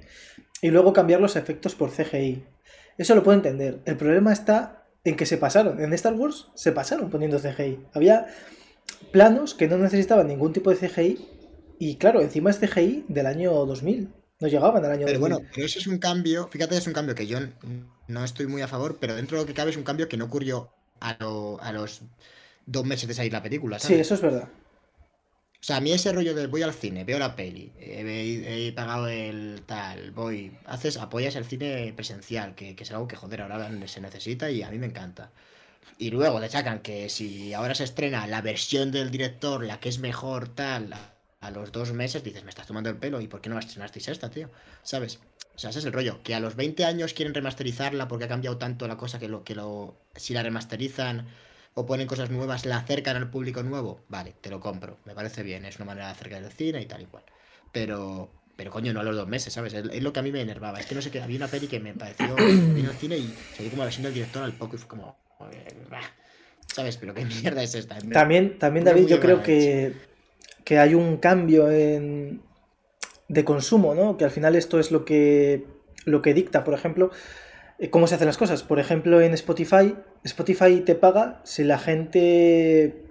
y 0.61 0.69
luego 0.69 0.93
cambiar 0.93 1.21
los 1.21 1.35
efectos 1.35 1.75
por 1.75 1.91
CGI. 1.91 2.43
Eso 2.97 3.15
lo 3.15 3.23
puedo 3.23 3.37
entender. 3.37 3.79
El 3.85 3.97
problema 3.97 4.33
está 4.33 4.83
en 5.03 5.15
que 5.15 5.25
se 5.25 5.37
pasaron. 5.37 5.81
En 5.81 5.93
Star 5.93 6.13
Wars 6.13 6.49
se 6.55 6.71
pasaron 6.71 7.09
poniendo 7.09 7.39
CGI. 7.39 7.79
Había 7.93 8.27
planos 9.11 9.53
que 9.53 9.67
no 9.67 9.77
necesitaban 9.77 10.27
ningún 10.27 10.53
tipo 10.53 10.69
de 10.69 10.75
CGI 10.75 11.34
y 11.79 11.95
claro, 11.97 12.21
encima 12.21 12.49
es 12.49 12.59
CGI 12.59 13.05
del 13.07 13.25
año 13.25 13.51
2000. 13.65 14.09
No 14.39 14.47
llegaban 14.47 14.83
al 14.83 14.91
año 14.91 15.05
pero 15.05 15.19
bueno, 15.19 15.39
pero 15.53 15.65
eso 15.65 15.79
es 15.79 15.87
un 15.87 15.97
cambio, 15.97 16.47
fíjate, 16.47 16.75
es 16.75 16.87
un 16.87 16.93
cambio 16.93 17.15
que 17.15 17.25
yo 17.25 17.39
no 18.07 18.23
estoy 18.23 18.47
muy 18.47 18.61
a 18.61 18.67
favor, 18.67 18.97
pero 18.99 19.15
dentro 19.15 19.37
de 19.37 19.43
lo 19.43 19.47
que 19.47 19.53
cabe 19.53 19.71
es 19.71 19.77
un 19.77 19.83
cambio 19.83 20.09
que 20.09 20.17
no 20.17 20.25
ocurrió 20.25 20.71
a, 20.99 21.71
los 21.71 22.01
dos 22.65 22.85
meses 22.85 23.07
de 23.07 23.13
salir 23.13 23.31
la 23.31 23.41
película. 23.41 23.79
Sí, 23.79 23.93
eso 23.93 24.15
es 24.15 24.21
verdad. 24.21 24.49
O 24.49 25.67
sea, 25.67 25.77
a 25.77 25.81
mí 25.81 25.91
ese 25.93 26.11
rollo 26.11 26.35
de 26.35 26.47
voy 26.47 26.61
al 26.61 26.73
cine, 26.73 27.05
veo 27.05 27.17
la 27.17 27.35
peli, 27.35 27.71
he, 27.79 28.71
pagado 28.75 29.07
el 29.07 29.63
tal, 29.65 30.11
voy, 30.11 30.51
haces, 30.65 30.97
apoyas 30.97 31.35
el 31.35 31.45
cine 31.45 31.91
presencial, 31.95 32.53
que, 32.55 32.75
que, 32.75 32.83
es 32.83 32.91
algo 32.91 33.07
que, 33.07 33.15
joder, 33.15 33.41
ahora 33.41 33.71
se 33.87 34.01
necesita 34.01 34.51
y 34.51 34.61
a 34.61 34.69
mí 34.69 34.77
me 34.77 34.85
encanta. 34.85 35.31
Y 35.97 36.11
luego 36.11 36.39
le 36.39 36.49
sacan 36.49 36.79
que 36.79 37.09
si 37.09 37.53
ahora 37.53 37.73
se 37.73 37.85
estrena 37.85 38.27
la 38.27 38.41
versión 38.41 38.91
del 38.91 39.11
director, 39.11 39.63
la 39.63 39.79
que 39.79 39.89
es 39.89 39.99
mejor, 39.99 40.49
tal, 40.49 40.93
a 41.45 41.51
los 41.51 41.71
dos 41.71 41.93
meses 41.93 42.23
dices, 42.23 42.43
me 42.43 42.49
estás 42.49 42.67
tomando 42.67 42.89
el 42.89 42.97
pelo, 42.97 43.21
¿y 43.21 43.27
por 43.27 43.41
qué 43.41 43.49
no 43.49 43.55
la 43.55 43.61
estrenasteis 43.61 44.07
esta, 44.07 44.29
tío? 44.29 44.49
¿Sabes? 44.81 45.19
O 45.55 45.59
sea, 45.59 45.69
ese 45.69 45.79
es 45.79 45.85
el 45.85 45.93
rollo. 45.93 46.21
Que 46.23 46.35
a 46.35 46.39
los 46.39 46.55
20 46.55 46.83
años 46.85 47.13
quieren 47.13 47.33
remasterizarla 47.33 48.07
porque 48.07 48.25
ha 48.25 48.27
cambiado 48.27 48.57
tanto 48.57 48.87
la 48.87 48.97
cosa 48.97 49.19
que 49.19 49.29
lo 49.29 49.43
que 49.43 49.55
lo. 49.55 49.95
Si 50.15 50.33
la 50.33 50.43
remasterizan 50.43 51.27
o 51.73 51.85
ponen 51.85 52.07
cosas 52.07 52.29
nuevas, 52.29 52.65
la 52.65 52.77
acercan 52.77 53.15
al 53.15 53.29
público 53.29 53.63
nuevo. 53.63 54.03
Vale, 54.09 54.35
te 54.41 54.49
lo 54.49 54.59
compro. 54.59 54.97
Me 55.05 55.15
parece 55.15 55.43
bien. 55.43 55.65
Es 55.65 55.77
una 55.77 55.85
manera 55.85 56.07
de 56.07 56.11
acercar 56.11 56.43
el 56.43 56.51
cine 56.51 56.81
y 56.81 56.85
tal 56.85 57.01
y 57.01 57.05
cual. 57.05 57.23
Pero. 57.71 58.31
Pero 58.57 58.71
coño, 58.71 58.93
no 58.93 59.01
a 59.01 59.03
los 59.03 59.17
dos 59.17 59.27
meses, 59.27 59.51
¿sabes? 59.53 59.73
Es, 59.73 60.01
lo 60.01 60.13
que 60.13 60.19
a 60.21 60.23
mí 60.23 60.31
me 60.31 60.39
enervaba. 60.39 60.79
Es 60.79 60.85
que 60.85 60.95
no 60.95 61.01
sé 61.01 61.11
qué. 61.11 61.21
Había 61.21 61.37
una 61.37 61.47
peli 61.47 61.67
que 61.67 61.79
me 61.79 61.93
pareció. 61.93 62.35
Vino 62.35 62.89
al 62.89 62.95
cine 62.95 63.17
y 63.17 63.33
salí 63.55 63.69
como 63.69 63.81
la 63.81 63.85
versión 63.85 64.03
del 64.03 64.13
director 64.13 64.43
al 64.43 64.53
poco 64.53 64.75
y 64.75 64.79
fue 64.79 64.87
como. 64.87 65.17
¿Sabes? 66.67 66.97
Pero 66.97 67.13
qué 67.13 67.23
mierda 67.43 67.63
es 67.63 67.75
esta. 67.75 67.97
También, 67.99 68.59
también 68.59 68.83
David, 68.85 69.07
yo 69.07 69.19
creo 69.21 69.41
que 69.41 69.93
que 70.65 70.79
hay 70.79 70.95
un 70.95 71.17
cambio 71.17 71.71
en, 71.71 72.41
de 73.29 73.45
consumo, 73.45 73.95
¿no? 73.95 74.17
Que 74.17 74.25
al 74.25 74.31
final 74.31 74.55
esto 74.55 74.79
es 74.79 74.91
lo 74.91 75.05
que, 75.05 75.65
lo 76.05 76.21
que 76.21 76.33
dicta, 76.33 76.63
por 76.63 76.73
ejemplo, 76.73 77.11
eh, 77.79 77.89
cómo 77.89 78.07
se 78.07 78.15
hacen 78.15 78.27
las 78.27 78.37
cosas. 78.37 78.63
Por 78.63 78.79
ejemplo, 78.79 79.21
en 79.21 79.33
Spotify, 79.33 79.95
Spotify 80.23 80.81
te 80.81 80.95
paga 80.95 81.41
si 81.45 81.63
la 81.63 81.77
gente... 81.77 83.05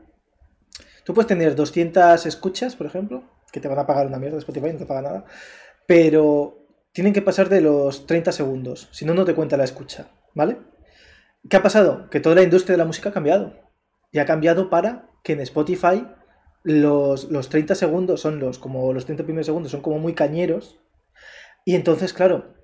Tú 1.05 1.15
puedes 1.15 1.29
tener 1.29 1.55
200 1.55 2.27
escuchas, 2.27 2.77
por 2.77 2.87
ejemplo, 2.87 3.25
que 3.53 3.61
te 3.61 3.69
van 3.69 3.79
a 3.79 3.87
pagar 3.87 4.07
una 4.07 4.19
mierda, 4.19 4.39
Spotify 4.39 4.73
no 4.73 4.79
te 4.79 4.87
paga 4.87 5.03
nada, 5.03 5.25
pero 5.87 6.67
tienen 6.93 7.13
que 7.13 7.23
pasar 7.23 7.49
de 7.51 7.61
los 7.61 8.07
30 8.07 8.33
segundos, 8.33 8.89
si 8.91 9.05
no, 9.05 9.13
no 9.13 9.25
te 9.25 9.35
cuenta 9.35 9.59
la 9.59 9.65
escucha, 9.65 10.09
¿vale? 10.35 10.59
¿Qué 11.49 11.59
ha 11.59 11.63
pasado? 11.63 12.09
Que 12.09 12.21
toda 12.21 12.37
la 12.37 12.43
industria 12.43 12.73
de 12.73 12.79
la 12.79 12.87
música 12.87 13.11
ha 13.11 13.13
cambiado. 13.13 13.53
Y 14.11 14.19
ha 14.19 14.25
cambiado 14.25 14.71
para 14.71 15.11
que 15.23 15.35
en 15.35 15.41
Spotify 15.41 16.07
los, 16.65 17.31
los 17.31 17.49
30 17.49 17.77
segundos 17.77 18.21
son 18.21 18.41
los, 18.41 18.59
como 18.59 18.93
los 18.93 19.05
30 19.05 19.23
primeros 19.25 19.47
segundos 19.47 19.71
son 19.71 19.83
como 19.83 19.99
muy 19.99 20.15
cañeros. 20.15 20.81
Y 21.65 21.77
entonces, 21.77 22.13
claro, 22.13 22.55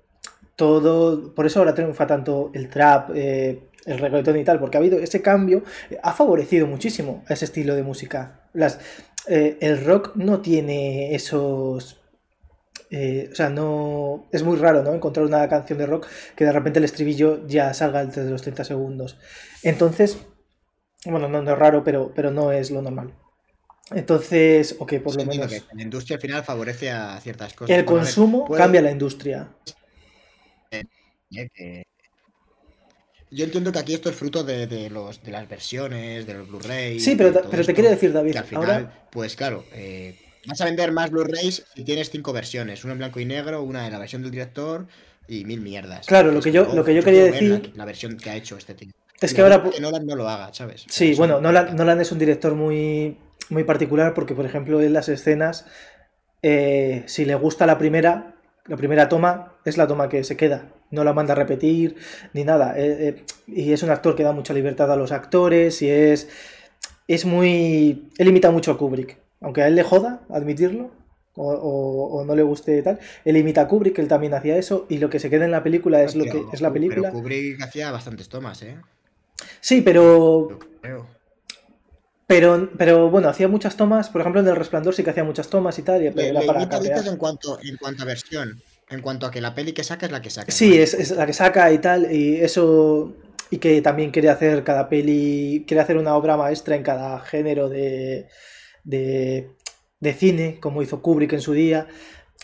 todo, 0.57 1.33
por 1.33 1.45
eso 1.45 1.59
ahora 1.59 1.73
triunfa 1.73 2.05
tanto 2.07 2.51
el 2.53 2.69
trap, 2.69 3.11
eh, 3.15 3.69
el 3.85 3.97
reggaetón 3.99 4.37
y 4.37 4.43
tal, 4.43 4.59
porque 4.59 4.77
ha 4.77 4.79
habido 4.81 4.99
ese 4.99 5.21
cambio, 5.21 5.63
ha 6.03 6.13
favorecido 6.13 6.67
muchísimo 6.67 7.23
ese 7.29 7.45
estilo 7.45 7.75
de 7.75 7.83
música. 7.83 8.49
Las, 8.53 8.79
eh, 9.27 9.57
el 9.61 9.85
rock 9.85 10.15
no 10.15 10.41
tiene 10.41 11.15
esos 11.15 12.01
eh, 12.91 13.29
o 13.31 13.35
sea, 13.35 13.49
no. 13.49 14.27
Es 14.31 14.43
muy 14.43 14.57
raro, 14.57 14.83
¿no? 14.83 14.93
Encontrar 14.93 15.25
una 15.25 15.47
canción 15.47 15.79
de 15.79 15.85
rock 15.85 16.07
que 16.35 16.43
de 16.45 16.51
repente 16.51 16.79
el 16.79 16.85
estribillo 16.85 17.47
ya 17.47 17.73
salga 17.73 18.01
antes 18.01 18.25
de 18.25 18.29
los 18.29 18.41
30 18.41 18.65
segundos. 18.65 19.17
Entonces, 19.63 20.17
bueno, 21.05 21.29
no, 21.29 21.39
es 21.39 21.57
raro, 21.57 21.83
pero, 21.83 22.11
pero 22.13 22.31
no 22.31 22.51
es 22.51 22.69
lo 22.69 22.81
normal. 22.81 23.13
Entonces, 23.93 24.75
ok, 24.79 24.99
por 24.99 25.15
lo 25.15 25.25
menos. 25.25 25.51
la 25.73 25.81
industria 25.81 26.15
al 26.15 26.21
final 26.21 26.43
favorece 26.43 26.91
a 26.91 27.19
ciertas 27.19 27.53
cosas. 27.53 27.77
El 27.77 27.85
consumo 27.85 28.49
cambia 28.49 28.81
la 28.81 28.91
industria. 28.91 29.49
Eh, 30.71 31.83
yo 33.29 33.45
entiendo 33.45 33.71
que 33.71 33.79
aquí 33.79 33.93
esto 33.93 34.09
es 34.09 34.15
fruto 34.15 34.43
de, 34.43 34.89
los, 34.89 35.23
de 35.23 35.31
las 35.31 35.47
versiones, 35.47 36.27
de 36.27 36.33
los 36.33 36.47
Blu-ray. 36.49 36.99
Sí, 36.99 37.15
pero, 37.15 37.31
pero 37.49 37.63
te 37.63 37.73
quiero 37.73 37.89
decir, 37.89 38.11
David. 38.11 38.35
al 38.35 38.43
final, 38.43 39.07
pues 39.09 39.37
claro, 39.37 39.63
eh, 39.73 40.17
Vas 40.45 40.59
a 40.61 40.65
vender 40.65 40.91
más 40.91 41.11
Blu-rays 41.11 41.63
si 41.75 41.83
tienes 41.83 42.09
cinco 42.09 42.33
versiones, 42.33 42.83
una 42.83 42.93
en 42.93 42.99
blanco 42.99 43.19
y 43.19 43.25
negro, 43.25 43.61
una 43.61 43.83
de 43.83 43.91
la 43.91 43.99
versión 43.99 44.23
del 44.23 44.31
director 44.31 44.87
y 45.27 45.45
mil 45.45 45.61
mierdas. 45.61 46.07
Claro, 46.07 46.31
lo 46.31 46.41
que 46.41 46.51
yo, 46.51 46.73
lo 46.73 46.83
que 46.83 46.95
yo 46.95 47.03
quería 47.03 47.25
decir. 47.25 47.71
La, 47.75 47.85
versión 47.85 48.17
que 48.17 48.31
ha 48.31 48.35
hecho 48.35 48.57
este 48.57 48.73
tío. 48.73 48.89
Es 49.19 49.33
que 49.33 49.41
ahora. 49.41 49.61
Que 49.63 49.79
Nolan 49.79 50.05
no 50.05 50.15
lo 50.15 50.27
haga, 50.27 50.51
¿sabes? 50.53 50.85
Sí, 50.89 51.13
bueno, 51.13 51.39
Nolan, 51.39 52.01
es 52.01 52.11
un 52.11 52.17
director 52.17 52.55
muy, 52.55 53.17
muy 53.51 53.63
particular 53.63 54.13
porque, 54.13 54.33
por 54.33 54.45
ejemplo, 54.45 54.81
en 54.81 54.93
las 54.93 55.09
escenas, 55.09 55.65
eh, 56.41 57.03
si 57.05 57.25
le 57.25 57.35
gusta 57.35 57.65
la 57.65 57.77
primera, 57.77 58.35
la 58.65 58.77
primera 58.77 59.09
toma 59.09 59.55
es 59.65 59.77
la 59.77 59.87
toma 59.87 60.09
que 60.09 60.23
se 60.23 60.37
queda. 60.37 60.73
No 60.89 61.03
la 61.03 61.13
manda 61.13 61.33
a 61.33 61.35
repetir 61.35 61.95
ni 62.33 62.43
nada. 62.43 62.73
Eh, 62.77 63.07
eh, 63.07 63.25
y 63.47 63.71
es 63.73 63.83
un 63.83 63.89
actor 63.91 64.15
que 64.15 64.23
da 64.23 64.31
mucha 64.31 64.53
libertad 64.53 64.91
a 64.91 64.95
los 64.95 65.11
actores 65.11 65.81
y 65.81 65.89
es. 65.89 66.29
Es 67.07 67.25
muy. 67.25 68.09
Él 68.17 68.27
imita 68.27 68.51
mucho 68.51 68.71
a 68.71 68.77
Kubrick 68.77 69.17
aunque 69.41 69.63
a 69.63 69.67
él 69.67 69.75
le 69.75 69.83
joda 69.83 70.21
admitirlo, 70.29 70.91
o, 71.33 72.23
no 72.25 72.35
le 72.35 72.43
guste 72.43 72.81
tal, 72.83 72.99
él 73.25 73.37
imita 73.37 73.61
a 73.61 73.67
Kubrick, 73.67 73.97
él 73.99 74.07
también 74.07 74.33
hacía 74.33 74.57
eso, 74.57 74.85
y 74.89 74.99
lo 74.99 75.09
que 75.09 75.19
se 75.19 75.29
queda 75.29 75.45
en 75.45 75.51
la 75.51 75.63
película 75.63 76.03
es 76.03 76.15
lo 76.15 76.25
que 76.25 76.43
es 76.53 76.61
la 76.61 76.71
película. 76.71 77.09
Pero 77.09 77.13
Kubrick 77.13 77.61
hacía 77.61 77.91
bastantes 77.91 78.29
tomas, 78.29 78.61
¿eh? 78.61 78.77
Sí, 79.59 79.81
pero. 79.81 80.59
Pero, 82.31 82.69
pero 82.77 83.09
bueno, 83.09 83.27
hacía 83.27 83.49
muchas 83.49 83.75
tomas, 83.75 84.07
por 84.09 84.21
ejemplo 84.21 84.39
en 84.39 84.47
El 84.47 84.55
Resplandor 84.55 84.95
sí 84.95 85.03
que 85.03 85.09
hacía 85.09 85.25
muchas 85.25 85.49
tomas 85.49 85.77
y 85.77 85.81
tal. 85.81 86.01
Y 86.01 86.09
le, 86.11 86.29
en 86.29 87.17
cuanto, 87.17 87.59
en 87.61 87.75
cuanto 87.75 88.03
a 88.03 88.05
versión, 88.05 88.57
en 88.89 89.01
cuanto 89.01 89.25
a 89.25 89.31
que 89.31 89.41
la 89.41 89.53
peli 89.53 89.73
que 89.73 89.83
saca 89.83 90.05
es 90.05 90.13
la 90.13 90.21
que 90.21 90.29
saca. 90.29 90.49
Sí, 90.49 90.79
es, 90.79 90.93
es, 90.93 91.11
la 91.11 91.25
que 91.25 91.33
saca 91.33 91.69
y 91.73 91.79
tal, 91.79 92.09
y 92.09 92.37
eso. 92.37 93.17
Y 93.49 93.57
que 93.57 93.81
también 93.81 94.11
quiere 94.11 94.29
hacer 94.29 94.63
cada 94.63 94.87
peli, 94.87 95.65
quiere 95.67 95.81
hacer 95.81 95.97
una 95.97 96.15
obra 96.15 96.37
maestra 96.37 96.77
en 96.77 96.83
cada 96.83 97.19
género 97.19 97.67
de, 97.67 98.29
de, 98.85 100.13
cine, 100.13 100.57
como 100.61 100.81
hizo 100.81 101.01
Kubrick 101.01 101.33
en 101.33 101.41
su 101.41 101.51
día 101.51 101.87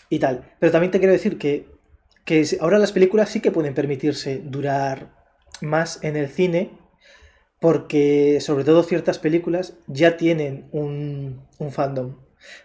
y 0.09 0.19
tal. 0.19 0.53
Pero 0.59 0.73
también 0.73 0.91
te 0.91 0.99
quiero 0.99 1.13
decir 1.13 1.37
que, 1.37 1.65
ahora 2.59 2.77
las 2.77 2.91
películas 2.91 3.29
sí 3.29 3.39
que 3.39 3.51
pueden 3.51 3.73
permitirse 3.73 4.41
durar 4.43 5.15
más 5.61 6.03
en 6.03 6.17
el 6.17 6.27
cine 6.27 6.71
porque 7.59 8.39
sobre 8.41 8.63
todo 8.63 8.83
ciertas 8.83 9.19
películas 9.19 9.73
ya 9.87 10.17
tienen 10.17 10.67
un, 10.71 11.41
fandom. 11.71 12.17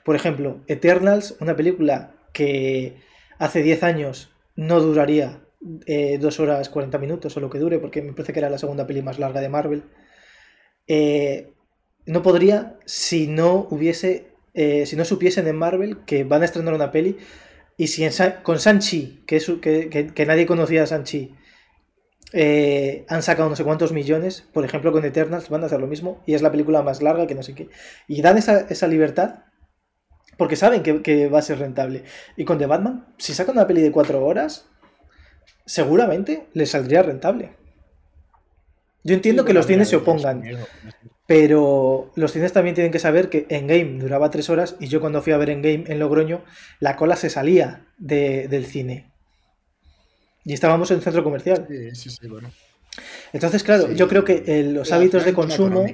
Por 0.04 0.16
ejemplo, 0.16 0.60
Eternals, 0.66 1.36
una 1.40 1.56
película 1.56 2.14
que 2.32 2.96
hace 3.38 3.62
10 3.62 3.82
años 3.82 4.30
no 4.54 4.80
duraría 4.80 5.40
eh, 5.86 6.18
2 6.20 6.40
horas 6.40 6.68
40 6.68 6.98
minutos 6.98 7.36
o 7.36 7.40
lo 7.40 7.50
que 7.50 7.58
dure, 7.58 7.78
porque 7.78 8.02
me 8.02 8.12
parece 8.12 8.32
que 8.32 8.40
era 8.40 8.50
la 8.50 8.58
segunda 8.58 8.86
peli 8.86 9.02
más 9.02 9.18
larga 9.18 9.40
de 9.40 9.48
Marvel. 9.48 9.84
Eh, 10.86 11.52
no 12.04 12.22
podría 12.22 12.78
si 12.84 13.28
no 13.28 13.66
hubiese, 13.70 14.32
eh, 14.54 14.84
si 14.86 14.96
no 14.96 15.04
supiesen 15.04 15.46
en 15.46 15.56
Marvel 15.56 16.04
que 16.04 16.24
van 16.24 16.42
a 16.42 16.44
estrenar 16.44 16.74
una 16.74 16.90
peli 16.90 17.16
y 17.76 17.88
si 17.88 18.06
con 18.42 18.60
Sanchi, 18.60 19.24
que, 19.26 19.40
que, 20.14 20.26
nadie 20.26 20.46
conocía 20.46 20.82
a 20.82 20.86
Sanchi, 20.86 21.34
eh, 22.32 23.04
han 23.08 23.22
sacado 23.22 23.48
no 23.48 23.56
sé 23.56 23.64
cuántos 23.64 23.92
millones, 23.92 24.48
por 24.52 24.64
ejemplo 24.64 24.92
con 24.92 25.04
Eternals 25.04 25.48
van 25.48 25.62
a 25.62 25.66
hacer 25.66 25.80
lo 25.80 25.86
mismo 25.86 26.22
y 26.26 26.34
es 26.34 26.42
la 26.42 26.50
película 26.50 26.82
más 26.82 27.02
larga 27.02 27.26
que 27.26 27.34
no 27.34 27.42
sé 27.42 27.54
qué. 27.54 27.68
Y 28.08 28.22
dan 28.22 28.38
esa, 28.38 28.60
esa 28.68 28.86
libertad 28.86 29.44
porque 30.38 30.56
saben 30.56 30.82
que, 30.82 31.02
que, 31.02 31.28
va 31.28 31.40
a 31.40 31.42
ser 31.42 31.58
rentable. 31.58 32.04
Y 32.36 32.44
con 32.44 32.58
The 32.58 32.66
Batman, 32.66 33.06
si 33.18 33.34
sacan 33.34 33.56
una 33.56 33.66
peli 33.66 33.82
de 33.82 33.92
cuatro 33.92 34.24
horas, 34.24 34.66
seguramente 35.66 36.48
les 36.54 36.70
saldría 36.70 37.02
rentable. 37.02 37.52
Yo 39.04 39.14
entiendo 39.14 39.44
que 39.44 39.52
los 39.52 39.66
cines 39.66 39.88
se 39.88 39.96
opongan. 39.96 40.42
Pero 41.26 42.10
los 42.14 42.32
cines 42.32 42.52
también 42.52 42.74
tienen 42.74 42.92
que 42.92 42.98
saber 42.98 43.28
que 43.28 43.46
Endgame 43.48 43.98
duraba 43.98 44.30
tres 44.30 44.50
horas 44.50 44.76
y 44.80 44.88
yo 44.88 45.00
cuando 45.00 45.22
fui 45.22 45.32
a 45.32 45.38
ver 45.38 45.50
Endgame 45.50 45.84
en 45.86 45.98
Logroño, 45.98 46.42
la 46.80 46.96
cola 46.96 47.16
se 47.16 47.30
salía 47.30 47.86
del 47.98 48.66
cine. 48.66 49.11
Y 50.44 50.52
estábamos 50.52 50.90
en 50.90 50.98
un 50.98 51.02
centro 51.02 51.22
comercial. 51.22 51.66
Sí, 51.68 51.94
sí, 51.94 52.10
sí, 52.10 52.28
bueno. 52.28 52.50
Entonces, 53.32 53.62
claro, 53.62 53.92
yo 53.92 54.08
creo 54.08 54.24
que 54.24 54.64
los 54.64 54.92
hábitos 54.92 55.24
de 55.24 55.32
consumo 55.32 55.86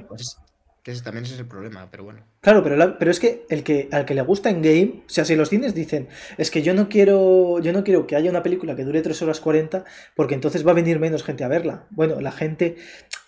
ese 0.92 1.02
también 1.02 1.24
ese 1.24 1.34
es 1.34 1.40
el 1.40 1.46
problema, 1.46 1.88
pero 1.90 2.04
bueno. 2.04 2.20
Claro, 2.40 2.62
pero, 2.62 2.98
pero 2.98 3.10
es 3.10 3.20
que 3.20 3.44
el 3.50 3.62
que 3.62 3.88
al 3.92 4.04
que 4.06 4.14
le 4.14 4.22
gusta 4.22 4.48
en 4.48 4.62
game, 4.62 5.02
o 5.06 5.10
sea, 5.10 5.24
si 5.24 5.36
los 5.36 5.50
cines 5.50 5.74
dicen, 5.74 6.08
es 6.38 6.50
que 6.50 6.62
yo 6.62 6.72
no 6.72 6.88
quiero, 6.88 7.60
yo 7.60 7.72
no 7.72 7.84
quiero 7.84 8.06
que 8.06 8.16
haya 8.16 8.30
una 8.30 8.42
película 8.42 8.74
que 8.74 8.84
dure 8.84 9.02
3 9.02 9.20
horas 9.22 9.40
40, 9.40 9.84
porque 10.16 10.34
entonces 10.34 10.66
va 10.66 10.70
a 10.70 10.74
venir 10.74 10.98
menos 10.98 11.24
gente 11.24 11.44
a 11.44 11.48
verla. 11.48 11.84
Bueno, 11.90 12.20
la 12.20 12.32
gente, 12.32 12.76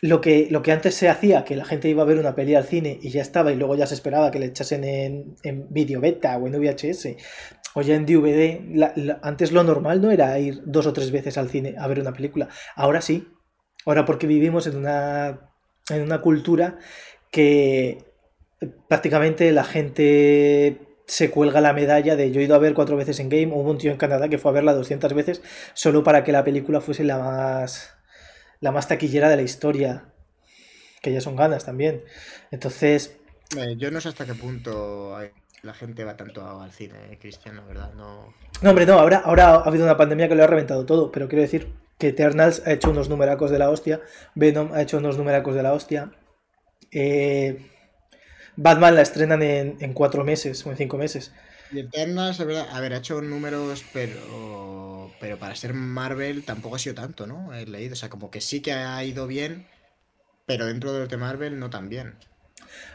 lo 0.00 0.20
que, 0.20 0.48
lo 0.50 0.62
que 0.62 0.72
antes 0.72 0.94
se 0.94 1.08
hacía, 1.08 1.44
que 1.44 1.56
la 1.56 1.64
gente 1.64 1.88
iba 1.88 2.02
a 2.02 2.06
ver 2.06 2.18
una 2.18 2.34
peli 2.34 2.54
al 2.54 2.64
cine 2.64 2.98
y 3.02 3.10
ya 3.10 3.20
estaba, 3.20 3.52
y 3.52 3.56
luego 3.56 3.76
ya 3.76 3.86
se 3.86 3.94
esperaba 3.94 4.30
que 4.30 4.38
le 4.38 4.46
echasen 4.46 4.84
en, 4.84 5.36
en 5.42 5.66
video 5.70 6.00
beta 6.00 6.38
o 6.38 6.46
en 6.46 6.58
VHS, 6.58 7.08
o 7.74 7.82
ya 7.82 7.94
en 7.94 8.06
DVD, 8.06 8.60
antes 9.22 9.52
lo 9.52 9.62
normal 9.62 10.00
no 10.00 10.10
era 10.10 10.38
ir 10.38 10.62
dos 10.64 10.86
o 10.86 10.92
tres 10.92 11.10
veces 11.10 11.38
al 11.38 11.48
cine 11.50 11.74
a 11.78 11.86
ver 11.86 12.00
una 12.00 12.12
película. 12.12 12.48
Ahora 12.74 13.00
sí. 13.00 13.28
Ahora 13.86 14.04
porque 14.04 14.26
vivimos 14.26 14.66
en 14.66 14.76
una, 14.76 15.52
en 15.88 16.02
una 16.02 16.20
cultura 16.20 16.78
que 17.30 18.04
prácticamente 18.88 19.52
la 19.52 19.64
gente 19.64 20.80
se 21.06 21.30
cuelga 21.30 21.60
la 21.60 21.72
medalla 21.72 22.14
de 22.14 22.30
yo 22.30 22.40
he 22.40 22.44
ido 22.44 22.54
a 22.54 22.58
ver 22.58 22.74
cuatro 22.74 22.96
veces 22.96 23.18
en 23.20 23.28
game, 23.30 23.48
hubo 23.48 23.70
un 23.70 23.78
tío 23.78 23.90
en 23.90 23.96
Canadá 23.96 24.28
que 24.28 24.38
fue 24.38 24.50
a 24.50 24.54
verla 24.54 24.74
200 24.74 25.14
veces 25.14 25.42
solo 25.72 26.04
para 26.04 26.22
que 26.24 26.32
la 26.32 26.44
película 26.44 26.80
fuese 26.80 27.04
la 27.04 27.18
más 27.18 27.94
la 28.60 28.70
más 28.70 28.88
taquillera 28.88 29.28
de 29.28 29.36
la 29.36 29.42
historia, 29.42 30.12
que 31.02 31.12
ya 31.12 31.20
son 31.20 31.34
ganas 31.34 31.64
también. 31.64 32.04
Entonces, 32.50 33.16
yo 33.78 33.90
no 33.90 34.00
sé 34.00 34.10
hasta 34.10 34.26
qué 34.26 34.34
punto 34.34 35.16
la 35.62 35.74
gente 35.74 36.04
va 36.04 36.16
tanto 36.16 36.60
al 36.60 36.72
cine, 36.72 36.94
eh, 37.10 37.18
Cristiano, 37.18 37.64
¿verdad? 37.66 37.92
No... 37.94 38.32
no, 38.62 38.70
hombre, 38.70 38.86
no, 38.86 38.94
ahora, 38.94 39.18
ahora 39.18 39.54
ha 39.56 39.62
habido 39.62 39.84
una 39.84 39.96
pandemia 39.96 40.28
que 40.28 40.34
lo 40.34 40.44
ha 40.44 40.46
reventado 40.46 40.86
todo, 40.86 41.12
pero 41.12 41.28
quiero 41.28 41.42
decir 41.42 41.72
que 41.98 42.08
Eternals 42.08 42.62
ha 42.66 42.72
hecho 42.72 42.90
unos 42.90 43.08
numeracos 43.08 43.50
de 43.50 43.58
la 43.58 43.70
hostia, 43.70 44.00
Venom 44.34 44.72
ha 44.72 44.82
hecho 44.82 44.98
unos 44.98 45.18
numeracos 45.18 45.54
de 45.54 45.62
la 45.62 45.72
hostia, 45.72 46.12
eh, 46.90 47.70
Batman 48.56 48.94
la 48.94 49.02
estrenan 49.02 49.42
en, 49.42 49.94
cuatro 49.94 50.24
meses 50.24 50.64
o 50.66 50.70
en 50.70 50.76
cinco 50.76 50.96
meses. 50.96 51.32
Y 51.72 51.80
Eternals, 51.80 52.40
a 52.40 52.44
ver, 52.44 52.92
ha 52.92 52.96
hecho 52.96 53.20
números, 53.20 53.84
pero, 53.92 55.12
pero 55.20 55.38
para 55.38 55.54
ser 55.54 55.72
Marvel 55.72 56.44
tampoco 56.44 56.76
ha 56.76 56.78
sido 56.78 56.96
tanto, 56.96 57.26
¿no? 57.26 57.54
He 57.54 57.66
leído, 57.66 57.92
o 57.92 57.96
sea, 57.96 58.08
como 58.08 58.30
que 58.30 58.40
sí 58.40 58.60
que 58.60 58.72
ha 58.72 59.04
ido 59.04 59.26
bien, 59.26 59.66
pero 60.46 60.66
dentro 60.66 60.92
de 60.92 61.00
los 61.00 61.08
de 61.08 61.16
Marvel 61.16 61.60
no 61.60 61.70
tan 61.70 61.88
bien. 61.88 62.16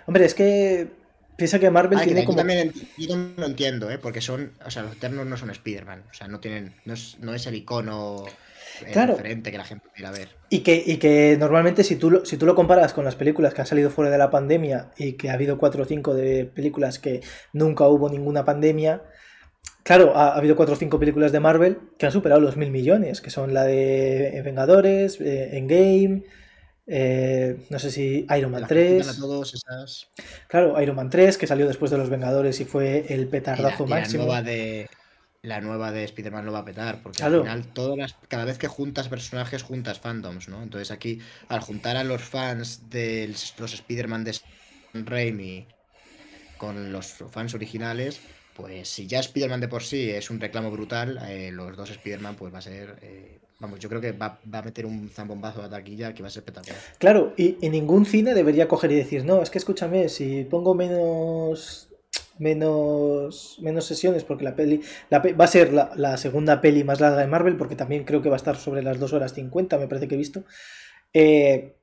Hombre, 0.08 0.26
es 0.26 0.34
que 0.34 0.92
piensa 1.36 1.60
que 1.60 1.70
Marvel 1.70 2.02
tiene 2.02 2.26
como... 2.26 2.38
También, 2.38 2.74
yo 2.98 3.08
también 3.08 3.34
lo 3.38 3.46
entiendo, 3.46 3.90
¿eh? 3.90 3.98
Porque 3.98 4.22
son, 4.22 4.52
o 4.66 4.72
sea, 4.72 4.84
los 4.84 4.94
Eternos 4.94 5.26
no 5.26 5.38
son 5.38 5.50
Spider-Man, 5.50 6.04
o 6.10 6.14
sea, 6.14 6.28
no 6.28 6.40
tienen, 6.40 6.76
no 6.86 6.94
es, 6.94 7.18
no 7.20 7.34
es 7.34 7.46
el 7.48 7.56
icono 7.56 8.26
claro. 8.92 9.18
que 9.18 9.52
la 9.58 9.64
gente 9.64 9.90
quiera 9.94 10.12
ver. 10.12 10.30
Y 10.50 10.60
que, 10.60 10.82
y 10.86 10.98
que 10.98 11.38
normalmente 11.40 11.84
si 11.84 11.96
tú, 11.96 12.22
si 12.26 12.38
tú 12.38 12.46
lo 12.46 12.56
comparas 12.56 12.94
con 12.94 13.06
las 13.06 13.16
películas 13.16 13.54
que 13.54 13.62
han 13.62 13.68
salido 13.68 13.90
fuera 13.90 14.12
de 14.12 14.18
la 14.18 14.30
pandemia 14.30 14.92
y 14.98 15.14
que 15.14 15.30
ha 15.30 15.34
habido 15.34 15.58
cuatro 15.58 15.84
o 15.84 15.86
cinco 15.86 16.14
de 16.14 16.46
películas 16.46 17.00
que 17.00 17.22
nunca 17.54 17.88
hubo 17.88 18.10
ninguna 18.10 18.46
pandemia, 18.46 19.04
claro, 19.84 20.16
ha, 20.16 20.36
habido 20.36 20.56
cuatro 20.56 20.76
o 20.76 20.78
cinco 20.78 21.00
películas 21.00 21.32
de 21.32 21.40
Marvel 21.40 21.80
que 21.98 22.06
han 22.06 22.12
superado 22.12 22.42
los 22.42 22.58
mil 22.58 22.72
millones, 22.72 23.22
que 23.22 23.30
son 23.30 23.54
la 23.54 23.64
de 23.64 24.42
Vengadores, 24.44 25.20
eh, 25.22 25.58
Endgame... 25.58 26.24
Eh, 26.88 27.66
no 27.70 27.80
sé 27.80 27.90
si 27.92 28.28
Iron 28.38 28.52
Man 28.52 28.66
3. 28.68 29.20
Claro, 30.48 30.80
Iron 30.82 30.96
Man 30.96 31.10
3, 31.10 31.38
que 31.38 31.48
salió 31.48 31.68
después 31.68 31.92
de 31.92 31.98
Los 31.98 32.10
Vengadores 32.10 32.60
y 32.60 32.66
fue 32.66 33.06
el 33.14 33.28
petardazo 33.28 33.88
máximo. 33.88 34.24
La 34.24 34.28
nueva 34.28 34.42
de, 34.44 34.90
la 35.42 35.62
nueva 35.62 35.92
de 35.92 36.04
Spider-Man 36.04 36.46
lo 36.46 36.52
va 36.52 36.60
a 36.60 36.66
petar, 36.66 37.02
porque 37.02 37.18
Claro. 37.18 37.38
al 37.40 37.44
final 37.44 37.68
todas 37.74 37.98
las, 37.98 38.16
cada 38.28 38.46
vez 38.46 38.58
que 38.58 38.68
juntas 38.68 39.10
personajes, 39.10 39.64
juntas 39.64 40.00
fandoms, 40.00 40.48
¿no? 40.48 40.62
Entonces 40.62 40.92
aquí, 40.92 41.20
al 41.50 41.62
juntar 41.62 41.98
a 41.98 42.04
los 42.04 42.22
fans 42.22 42.90
de 42.90 43.28
los 43.60 43.74
Spider-Man 43.74 44.24
de 44.24 44.34
Sam 44.34 45.06
Raimi 45.06 45.68
con 46.58 46.92
los 46.92 47.08
fans 47.32 47.54
originales, 47.54 48.20
pues 48.56 48.88
si 48.90 49.08
ya 49.08 49.20
Spider-Man 49.20 49.60
de 49.60 49.68
por 49.68 49.84
sí 49.84 50.10
es 50.12 50.30
un 50.30 50.40
reclamo 50.40 50.72
brutal, 50.72 51.20
eh, 51.28 51.52
los 51.52 51.76
dos 51.76 51.90
Spider-Man 51.90 52.36
pues 52.36 52.54
va 52.54 52.60
a 52.60 52.62
ser... 52.62 52.98
eh, 53.02 53.40
vamos, 53.60 53.80
yo 53.80 53.90
creo 53.90 54.02
que 54.02 54.12
va, 54.12 54.40
a 54.54 54.62
meter 54.62 54.86
un 54.86 55.10
zambombazo 55.10 55.62
a 55.64 55.70
taquilla 55.70 56.14
que 56.14 56.22
va 56.24 56.28
a 56.28 56.32
ser 56.32 56.42
espectacular. 56.42 56.78
Claro, 56.98 57.34
y, 57.38 57.58
y 57.62 57.70
ningún 57.70 58.06
cine 58.06 58.34
debería 58.34 58.68
coger 58.68 58.92
y 58.92 58.96
decir, 58.96 59.24
no, 59.26 59.42
es 59.42 59.50
que 59.50 59.58
escúchame, 59.58 60.10
si 60.10 60.44
pongo 60.44 60.74
menos 60.76 61.90
menos 62.38 63.58
menos 63.62 63.86
sesiones 63.86 64.26
porque 64.26 64.44
la 64.44 64.56
peli 64.56 64.82
la 65.10 65.20
va 65.20 65.46
a 65.46 65.48
ser 65.48 65.72
la, 65.72 66.18
segunda 66.18 66.60
peli 66.60 66.84
más 66.84 67.00
larga 67.00 67.18
de 67.22 67.28
Marvel 67.28 67.56
porque 67.56 67.78
también 67.78 68.04
creo 68.04 68.22
que 68.22 68.28
va 68.30 68.36
a 68.36 68.44
estar 68.44 68.58
sobre 68.58 68.84
las 68.84 69.00
2 69.00 69.14
horas 69.14 69.34
50 69.34 69.78
me 69.78 69.88
parece 69.88 70.08
que 70.10 70.16
he 70.16 70.18
visto 70.18 70.44
Eh, 71.14 71.76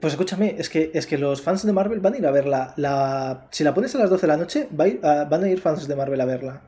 pues 0.00 0.12
escúchame 0.12 0.54
es 0.56 0.68
que 0.68 0.92
es 0.94 1.04
que 1.06 1.18
los 1.18 1.42
fans 1.42 1.66
de 1.66 1.72
Marvel 1.72 1.98
van 1.98 2.14
a 2.14 2.18
ir 2.18 2.26
a 2.26 2.30
verla 2.30 2.74
la, 2.76 3.48
si 3.50 3.64
la 3.64 3.74
pones 3.74 3.92
a 3.96 3.98
las 3.98 4.08
12 4.10 4.22
de 4.22 4.28
la 4.28 4.36
noche 4.36 4.68
va 4.78 4.84
a 4.84 4.88
ir- 4.88 5.04
a- 5.04 5.24
van 5.24 5.42
a 5.42 5.48
ir 5.50 5.60
fans 5.60 5.88
de 5.88 5.96
Marvel 5.96 6.20
a 6.20 6.24
verla 6.26 6.62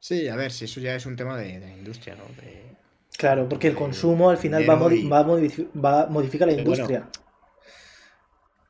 Sí, 0.00 0.28
a 0.28 0.36
ver, 0.36 0.52
si 0.52 0.64
eso 0.64 0.80
ya 0.80 0.94
es 0.94 1.04
un 1.06 1.16
tema 1.16 1.36
de, 1.36 1.58
de 1.60 1.66
la 1.66 1.72
industria, 1.76 2.14
¿no? 2.16 2.24
De- 2.28 2.76
claro 3.18 3.48
porque 3.48 3.68
el 3.68 3.74
de 3.74 3.74
consumo 3.74 4.30
al 4.30 4.36
final 4.38 4.68
va 4.68 4.74
a, 4.74 4.76
modi- 4.78 5.02
modifi- 5.24 5.68
modificar 6.08 6.48
la 6.48 6.54
bueno, 6.64 6.86
industria 6.86 7.08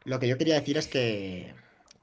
Lo 0.05 0.19
que 0.21 0.29
yo 0.29 0.39
quería 0.39 0.55
decir 0.61 0.77
es 0.79 0.87
que, 0.89 1.55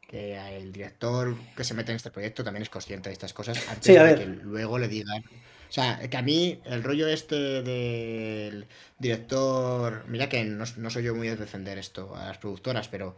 que 0.08 0.36
el 0.58 0.72
director 0.74 1.36
que 1.56 1.64
se 1.64 1.74
mete 1.74 1.92
en 1.92 1.96
este 1.98 2.12
proyecto 2.12 2.44
también 2.44 2.64
es 2.64 2.70
consciente 2.70 3.10
de 3.10 3.14
estas 3.14 3.34
cosas 3.34 3.64
antes 3.68 3.86
Sí, 3.86 3.98
a 3.98 4.04
de 4.04 4.04
ver. 4.04 4.20
que 4.20 4.26
luego 4.26 4.78
le 4.78 4.88
digan. 4.90 5.24
O 5.70 5.72
sea, 5.74 6.00
que 6.10 6.18
a 6.18 6.22
mí 6.22 6.62
el 6.66 6.84
rollo 6.84 7.08
este 7.08 7.36
del 7.64 8.68
director. 9.00 10.06
Mira 10.08 10.30
que 10.30 10.44
no, 10.44 10.66
no 10.78 10.90
soy 10.90 11.04
yo 11.04 11.16
muy 11.16 11.28
de 11.30 11.38
defender 11.38 11.78
esto 11.78 12.16
a 12.16 12.28
las 12.28 12.38
productoras, 12.38 12.88
pero 12.90 13.16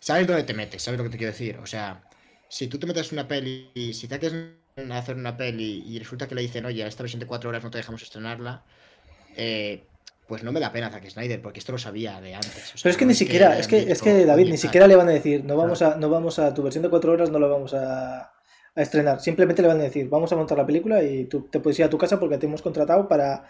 sabes 0.00 0.26
dónde 0.26 0.44
te 0.44 0.54
metes, 0.54 0.82
sabes 0.82 0.98
lo 0.98 1.04
que 1.04 1.10
te 1.10 1.18
quiero 1.18 1.32
decir. 1.32 1.58
O 1.58 1.66
sea, 1.66 2.04
si 2.48 2.68
tú 2.68 2.78
te 2.78 2.86
metes 2.86 3.12
una 3.12 3.28
peli, 3.28 3.70
y 3.74 3.94
si 3.94 4.08
te 4.08 4.16
quieres 4.84 4.96
hacer 5.02 5.16
una 5.16 5.36
peli 5.36 5.84
y 5.86 5.98
resulta 5.98 6.28
que 6.28 6.34
le 6.34 6.42
dicen, 6.42 6.64
oye, 6.66 6.84
a 6.84 6.86
esta 6.86 7.02
versión 7.02 7.20
de 7.20 7.26
cuatro 7.26 7.50
horas 7.50 7.62
no 7.62 7.70
te 7.70 7.78
dejamos 7.78 8.02
estrenarla, 8.02 8.62
eh, 9.36 9.84
pues 10.26 10.42
no 10.42 10.52
me 10.52 10.60
da 10.60 10.70
pena 10.72 10.90
Zack 10.90 11.08
Snyder, 11.08 11.40
porque 11.40 11.58
esto 11.58 11.72
lo 11.72 11.78
sabía 11.78 12.20
de 12.20 12.34
antes. 12.34 12.74
O 12.74 12.78
sea, 12.78 12.82
Pero 12.82 12.90
es 12.90 12.96
que 12.98 13.04
no 13.04 13.08
ni 13.08 13.14
siquiera, 13.14 13.58
es 13.58 13.66
que, 13.66 13.90
es 13.90 14.02
que 14.02 14.26
David, 14.26 14.44
"Oye, 14.44 14.44
ni 14.44 14.50
tal". 14.50 14.58
siquiera 14.58 14.86
le 14.86 14.96
van 14.96 15.08
a 15.08 15.12
decir, 15.12 15.44
no 15.44 15.56
vamos 15.56 15.80
a, 15.82 15.96
no 15.96 16.10
vamos 16.10 16.38
a, 16.38 16.52
tu 16.52 16.62
versión 16.62 16.82
de 16.82 16.90
cuatro 16.90 17.12
horas 17.12 17.30
no 17.30 17.38
la 17.38 17.46
vamos 17.46 17.72
a, 17.72 18.20
a 18.74 18.82
estrenar. 18.82 19.20
Simplemente 19.20 19.62
le 19.62 19.68
van 19.68 19.80
a 19.80 19.84
decir, 19.84 20.08
vamos 20.08 20.30
a 20.32 20.36
montar 20.36 20.58
la 20.58 20.66
película 20.66 21.02
y 21.02 21.24
tú 21.24 21.48
te 21.50 21.60
puedes 21.60 21.78
ir 21.78 21.86
a 21.86 21.90
tu 21.90 21.96
casa 21.96 22.20
porque 22.20 22.36
te 22.36 22.46
hemos 22.46 22.60
contratado 22.60 23.08
para, 23.08 23.46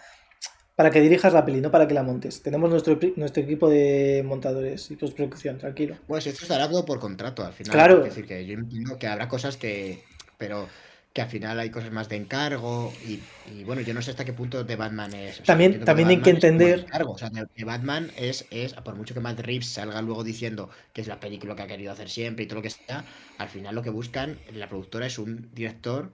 para 0.75 0.89
que 0.89 1.01
dirijas 1.01 1.33
la 1.33 1.45
peli, 1.45 1.59
no 1.59 1.69
para 1.69 1.85
que 1.85 1.93
la 1.93 2.03
montes. 2.03 2.41
Tenemos 2.41 2.69
nuestro, 2.69 2.97
nuestro 3.17 3.43
equipo 3.43 3.69
de 3.69 4.23
montadores 4.25 4.89
y 4.89 4.95
postproducción, 4.95 5.57
tranquilo. 5.57 5.97
Pues 6.07 6.25
esto 6.27 6.43
estará 6.43 6.69
todo 6.69 6.85
por 6.85 6.99
contrato 7.01 7.43
al 7.45 7.51
final. 7.51 7.73
Claro. 7.73 7.97
Es 7.99 8.15
decir, 8.15 8.25
que 8.25 8.45
yo 8.45 8.53
entiendo 8.53 8.97
que 8.97 9.07
habrá 9.07 9.27
cosas 9.27 9.57
que. 9.57 10.01
Pero 10.37 10.69
que 11.13 11.21
al 11.23 11.27
final 11.27 11.59
hay 11.59 11.69
cosas 11.71 11.91
más 11.91 12.07
de 12.09 12.17
encargo. 12.17 12.93
Y, 13.07 13.19
y 13.51 13.63
bueno, 13.63 13.81
yo 13.81 13.93
no 13.93 14.01
sé 14.01 14.11
hasta 14.11 14.25
qué 14.25 14.33
punto 14.33 14.63
de 14.63 14.75
Batman 14.75 15.13
es. 15.13 15.39
o 15.39 15.43
También- 15.43 15.83
también 15.83 16.09
hay 16.09 16.21
que 16.21 16.29
entender- 16.29 16.79
encargo, 16.79 17.13
O 17.13 17.17
sea, 17.17 17.29
de, 17.29 17.45
de 17.55 17.63
Batman 17.65 18.11
es, 18.15 18.45
es. 18.51 18.73
Por 18.73 18.95
mucho 18.95 19.13
que 19.13 19.19
Matt 19.19 19.39
Reeves 19.39 19.67
salga 19.67 20.01
luego 20.01 20.23
diciendo 20.23 20.69
que 20.93 21.01
es 21.01 21.07
la 21.07 21.19
película 21.19 21.55
que 21.55 21.63
ha 21.63 21.67
querido 21.67 21.91
hacer 21.91 22.09
siempre 22.09 22.45
y 22.45 22.47
todo 22.47 22.57
lo 22.57 22.61
que 22.61 22.69
sea. 22.69 23.03
Al 23.37 23.49
final 23.49 23.73
lo 23.75 23.81
que 23.81 23.89
buscan 23.89 24.37
la 24.53 24.69
productora 24.69 25.07
es 25.07 25.17
un 25.19 25.49
director 25.53 26.11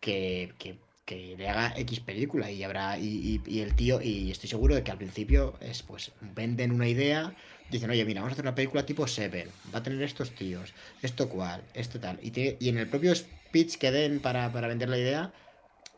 que. 0.00 0.52
que 0.58 0.78
que 1.06 1.34
le 1.36 1.50
haga 1.50 1.74
X 1.76 2.00
película 2.00 2.50
y 2.50 2.62
habrá 2.64 2.98
y, 2.98 3.04
y- 3.46 3.56
y 3.56 3.60
el 3.60 3.74
tío 3.74 4.00
y 4.00 4.30
estoy 4.30 4.48
seguro 4.48 4.74
de 4.74 4.82
que 4.82 4.90
al 4.90 4.96
principio 4.96 5.52
es 5.60 5.82
pues 5.82 6.12
venden 6.34 6.72
una 6.72 6.88
idea 6.88 7.34
dicen, 7.70 7.90
oye, 7.90 8.06
mira, 8.06 8.22
vamos 8.22 8.32
a 8.32 8.34
hacer 8.36 8.44
una 8.46 8.54
película 8.54 8.86
tipo 8.86 9.06
Seven, 9.06 9.46
va 9.74 9.80
a 9.80 9.82
tener 9.82 10.00
estos 10.00 10.30
tíos, 10.30 10.72
esto 11.02 11.28
cual, 11.28 11.62
esto 11.74 12.00
tal. 12.00 12.18
Y, 12.22 12.30
te- 12.30 12.56
y 12.58 12.70
en 12.70 12.78
el 12.78 12.86
propio 12.88 13.12
speech 13.54 13.78
que 13.78 13.92
den 13.92 14.18
para, 14.20 14.50
para 14.52 14.66
vender 14.66 14.88
la 14.88 14.98
idea, 14.98 15.32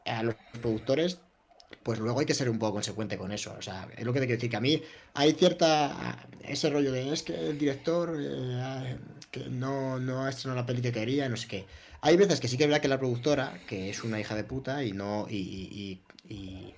a 0.04 0.22
los 0.22 0.34
productores, 0.60 1.18
pues 1.82 1.98
luego 1.98 2.20
hay 2.20 2.26
que 2.26 2.34
ser 2.34 2.50
un 2.50 2.58
poco 2.58 2.74
consecuente 2.74 3.16
con 3.16 3.32
eso. 3.32 3.54
O 3.58 3.62
sea, 3.62 3.88
es 3.96 4.04
lo 4.04 4.12
que 4.12 4.20
te 4.20 4.26
quiero 4.26 4.36
decir, 4.36 4.50
que 4.50 4.56
a 4.56 4.60
mí 4.60 4.82
hay 5.14 5.32
cierta. 5.32 6.18
ese 6.44 6.68
rollo 6.70 6.92
de 6.92 7.12
es 7.12 7.22
que 7.22 7.34
el 7.34 7.58
director 7.58 8.14
eh, 8.20 8.96
que 9.30 9.48
no, 9.48 9.98
no 9.98 10.24
ha 10.24 10.30
estrenado 10.30 10.60
la 10.60 10.66
peli 10.66 10.82
que 10.82 10.92
quería, 10.92 11.28
no 11.28 11.36
sé 11.36 11.48
qué. 11.48 11.64
Hay 12.02 12.16
veces 12.16 12.40
que 12.40 12.46
sí 12.48 12.56
que 12.58 12.64
es 12.64 12.68
verdad 12.68 12.82
que 12.82 12.88
la 12.88 12.98
productora, 12.98 13.58
que 13.66 13.88
es 13.90 14.04
una 14.04 14.20
hija 14.20 14.34
de 14.34 14.44
puta 14.44 14.84
y 14.84 14.92
no. 14.92 15.26
y, 15.28 15.36
y- 15.36 16.00
y- 16.28 16.74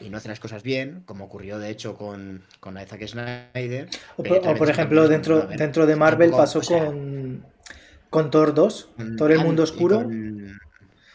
y- 0.00 0.10
no 0.10 0.16
hace 0.18 0.28
las 0.28 0.40
cosas 0.40 0.62
bien, 0.62 1.02
como 1.06 1.24
ocurrió 1.24 1.58
de 1.58 1.70
hecho 1.70 1.96
con, 1.96 2.42
con 2.60 2.76
Zack 2.76 3.06
Snyder. 3.06 3.88
O 4.16 4.22
otras 4.22 4.54
o, 4.54 4.56
por 4.56 4.70
ejemplo, 4.70 5.08
dentro, 5.08 5.46
dentro 5.46 5.86
de 5.86 5.96
Marvel 5.96 6.30
pasó 6.30 6.60
o 6.60 6.62
sea, 6.62 6.86
con, 6.86 7.44
con 8.10 8.30
Thor 8.30 8.54
2, 8.54 8.88
con 8.96 9.16
Thor 9.16 9.32
el 9.32 9.40
Ant- 9.40 9.44
mundo 9.44 9.62
oscuro. 9.62 10.08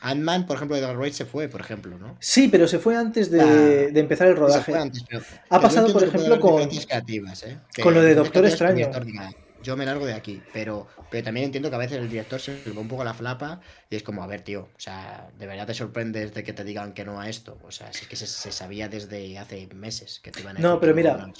Ant-Man, 0.02 0.46
por 0.46 0.58
ejemplo, 0.58 0.76
de 0.76 0.82
Dark 0.82 0.98
Wraith 0.98 1.14
se 1.14 1.26
fue, 1.26 1.48
por 1.48 1.62
ejemplo, 1.62 1.98
¿no? 1.98 2.18
Sí, 2.20 2.50
pero 2.50 2.68
se 2.68 2.78
fue 2.78 2.98
antes 2.98 3.32
de, 3.32 3.40
Ah, 3.42 3.46
de 3.94 4.00
empezar 4.02 4.28
el 4.28 4.34
Se 4.34 4.40
rodaje. 4.40 4.72
fue 4.72 4.80
antes, 4.82 5.04
pero- 5.08 5.22
Ha 5.50 5.62
pasado, 5.62 5.94
por 5.94 6.04
ejemplo, 6.04 6.40
con- 6.42 6.68
creativas, 6.68 7.44
¿eh? 7.44 7.58
Que 7.74 7.82
con 7.82 7.94
lo 7.94 8.02
de 8.02 8.10
diferencias 8.10 8.60
Doctor 8.60 8.74
Extraño. 8.92 9.32
yo 9.64 9.78
me 9.78 9.86
largo 9.86 10.06
de 10.06 10.12
aquí, 10.14 10.42
pero, 10.52 10.88
pero 11.10 11.24
también 11.24 11.46
entiendo 11.46 11.70
que 11.70 11.76
a 11.78 11.80
veces 11.80 12.00
el 12.00 12.10
director 12.10 12.38
se 12.42 12.62
le 12.66 12.74
va 12.74 12.82
un 12.82 12.90
poco 12.90 13.06
la 13.06 13.14
flapa 13.14 13.62
y 13.90 13.96
es 13.96 14.04
como, 14.04 14.22
a 14.24 14.28
ver, 14.28 14.42
tío, 14.42 14.64
o 14.76 14.80
sea, 14.80 15.30
de 15.40 15.48
verdad 15.48 15.66
te 15.68 15.74
sorprendes 15.74 16.34
de 16.34 16.44
que 16.44 16.52
te 16.52 16.66
digan 16.66 16.92
que 16.94 17.06
no 17.06 17.22
a 17.22 17.30
esto. 17.30 17.58
O 17.64 17.72
sea, 17.72 17.88
es 17.88 18.06
que 18.06 18.18
se, 18.18 18.28
se 18.28 18.52
sabía 18.52 18.90
desde 18.90 19.38
hace 19.40 19.70
meses 19.74 20.20
que 20.22 20.32
te 20.32 20.42
iban 20.42 20.58
a 20.58 20.60
No, 20.60 20.82
pero 20.82 20.94
mira, 20.94 21.32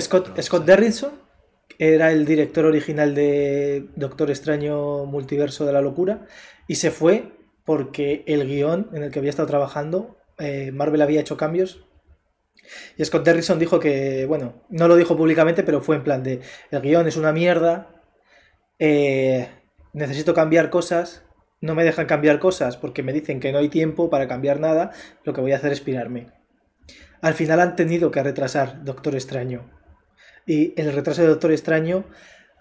Scott, 0.00 0.36
Scott. 0.42 0.64
Derrickson 0.64 1.12
era 1.80 2.12
el 2.12 2.26
director 2.26 2.66
original 2.66 3.14
de 3.14 3.88
Doctor 3.96 4.28
Extraño 4.28 5.06
Multiverso 5.06 5.64
de 5.64 5.72
la 5.72 5.80
Locura 5.80 6.26
y 6.68 6.74
se 6.74 6.90
fue 6.90 7.32
porque 7.64 8.22
el 8.26 8.46
guion 8.46 8.90
en 8.92 9.02
el 9.02 9.10
que 9.10 9.18
había 9.18 9.30
estado 9.30 9.48
trabajando, 9.48 10.18
eh, 10.38 10.72
Marvel 10.72 11.00
había 11.00 11.22
hecho 11.22 11.38
cambios. 11.38 11.86
Y 12.98 13.04
Scott 13.06 13.24
Derrickson 13.24 13.58
dijo 13.58 13.80
que, 13.80 14.26
bueno, 14.26 14.62
no 14.68 14.88
lo 14.88 14.96
dijo 14.96 15.16
públicamente, 15.16 15.62
pero 15.62 15.80
fue 15.80 15.96
en 15.96 16.04
plan 16.04 16.22
de, 16.22 16.40
el 16.70 16.82
guion 16.82 17.08
es 17.08 17.16
una 17.16 17.32
mierda, 17.32 18.04
eh, 18.78 19.48
necesito 19.94 20.34
cambiar 20.34 20.68
cosas, 20.68 21.24
no 21.62 21.74
me 21.74 21.84
dejan 21.84 22.04
cambiar 22.04 22.40
cosas 22.40 22.76
porque 22.76 23.02
me 23.02 23.14
dicen 23.14 23.40
que 23.40 23.52
no 23.52 23.58
hay 23.58 23.70
tiempo 23.70 24.10
para 24.10 24.28
cambiar 24.28 24.60
nada, 24.60 24.90
lo 25.24 25.32
que 25.32 25.40
voy 25.40 25.52
a 25.52 25.56
hacer 25.56 25.72
es 25.72 25.80
pirarme. 25.80 26.26
Al 27.22 27.32
final 27.32 27.58
han 27.60 27.74
tenido 27.74 28.10
que 28.10 28.22
retrasar 28.22 28.84
Doctor 28.84 29.14
Extraño. 29.14 29.79
Y 30.54 30.74
el 30.80 30.92
retraso 30.92 31.22
de 31.22 31.28
Doctor 31.28 31.52
Extraño. 31.52 32.04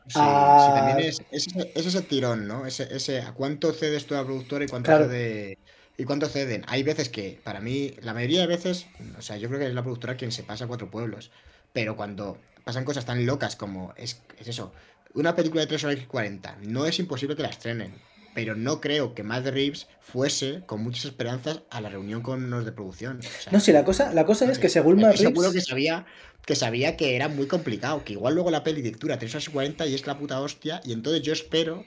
Sí, 0.08 0.54
sí, 0.58 0.72
también 0.74 1.00
es, 1.00 1.20
es, 1.30 1.48
ese- 1.48 1.72
es 1.76 1.86
ese 1.86 2.02
tirón, 2.02 2.48
¿no? 2.48 2.66
Ese, 2.66 2.88
ese, 2.96 3.22
¿a 3.22 3.34
cuánto 3.34 3.72
cedes 3.74 4.06
tú 4.08 4.16
a 4.16 4.26
productora 4.26 4.66
y 4.66 4.68
cuánto 4.68 4.92
Claro. 4.92 5.06
cede 5.06 5.60
y 5.98 6.04
cuánto 6.04 6.28
ceden? 6.28 6.64
Hay 6.68 6.82
veces 6.84 7.10
que, 7.10 7.40
para 7.44 7.62
mí, 7.62 7.94
la 8.02 8.14
mayoría 8.14 8.42
de 8.42 8.48
veces, 8.48 8.88
o 9.18 9.22
sea, 9.22 9.38
yo 9.38 9.48
creo 9.50 9.60
que 9.60 9.68
es 9.68 9.74
la 9.74 9.84
productora 9.84 10.18
quien 10.18 10.32
se 10.32 10.44
pasa 10.44 10.66
a 10.66 10.68
cuatro 10.68 10.90
pueblos. 10.90 11.32
Pero 11.74 11.96
cuando 11.96 12.40
pasan 12.64 12.86
cosas 12.86 13.06
tan 13.06 13.26
locas 13.26 13.56
como 13.56 13.94
es, 13.98 14.24
es 14.40 14.48
eso, 14.48 14.74
una 15.14 15.36
película 15.36 15.62
de 15.62 15.68
3 15.68 15.84
horas 15.84 16.00
y 16.02 16.06
40, 16.08 16.58
no 16.62 16.86
es 16.88 16.98
imposible 17.00 17.36
que 17.36 17.44
la 17.44 17.50
estrenen. 17.50 17.94
Pero 18.34 18.56
no 18.56 18.80
creo 18.80 19.14
que 19.16 19.24
Matt 19.24 19.48
Reeves 19.48 19.88
fuese 20.00 20.62
con 20.66 20.82
muchas 20.84 21.06
esperanzas 21.06 21.62
a 21.70 21.82
la 21.82 21.90
reunión 21.90 22.22
con 22.22 22.50
los 22.50 22.66
de 22.66 22.72
producción. 22.72 23.20
O 23.20 23.22
sea, 23.24 23.52
No, 23.52 23.60
sí, 23.60 23.72
la 23.72 23.84
cosa, 23.84 24.14
la 24.14 24.26
cosa 24.26 24.50
es 24.52 24.60
que 24.60 24.70
según 24.70 24.98
Matt 25.02 25.16
Estoy 25.16 25.28
seguro 25.28 25.50
que 25.50 25.54
Reeves. 25.54 25.68
sabía, 25.68 26.06
que 26.46 26.56
sabía 26.56 26.96
que 26.98 27.16
era 27.16 27.28
muy 27.28 27.48
complicado, 27.48 28.04
que 28.04 28.14
igual 28.14 28.36
luego 28.36 28.52
la 28.52 28.64
peli 28.64 28.82
dura 28.92 29.20
3 29.20 29.34
horas 29.36 29.48
y 29.48 29.52
40 29.52 29.88
y 29.88 29.96
es 29.96 30.06
la 30.08 30.18
puta 30.18 30.40
hostia, 30.42 30.82
y 30.86 30.94
entonces 30.94 31.22
yo 31.22 31.34
espero 31.34 31.86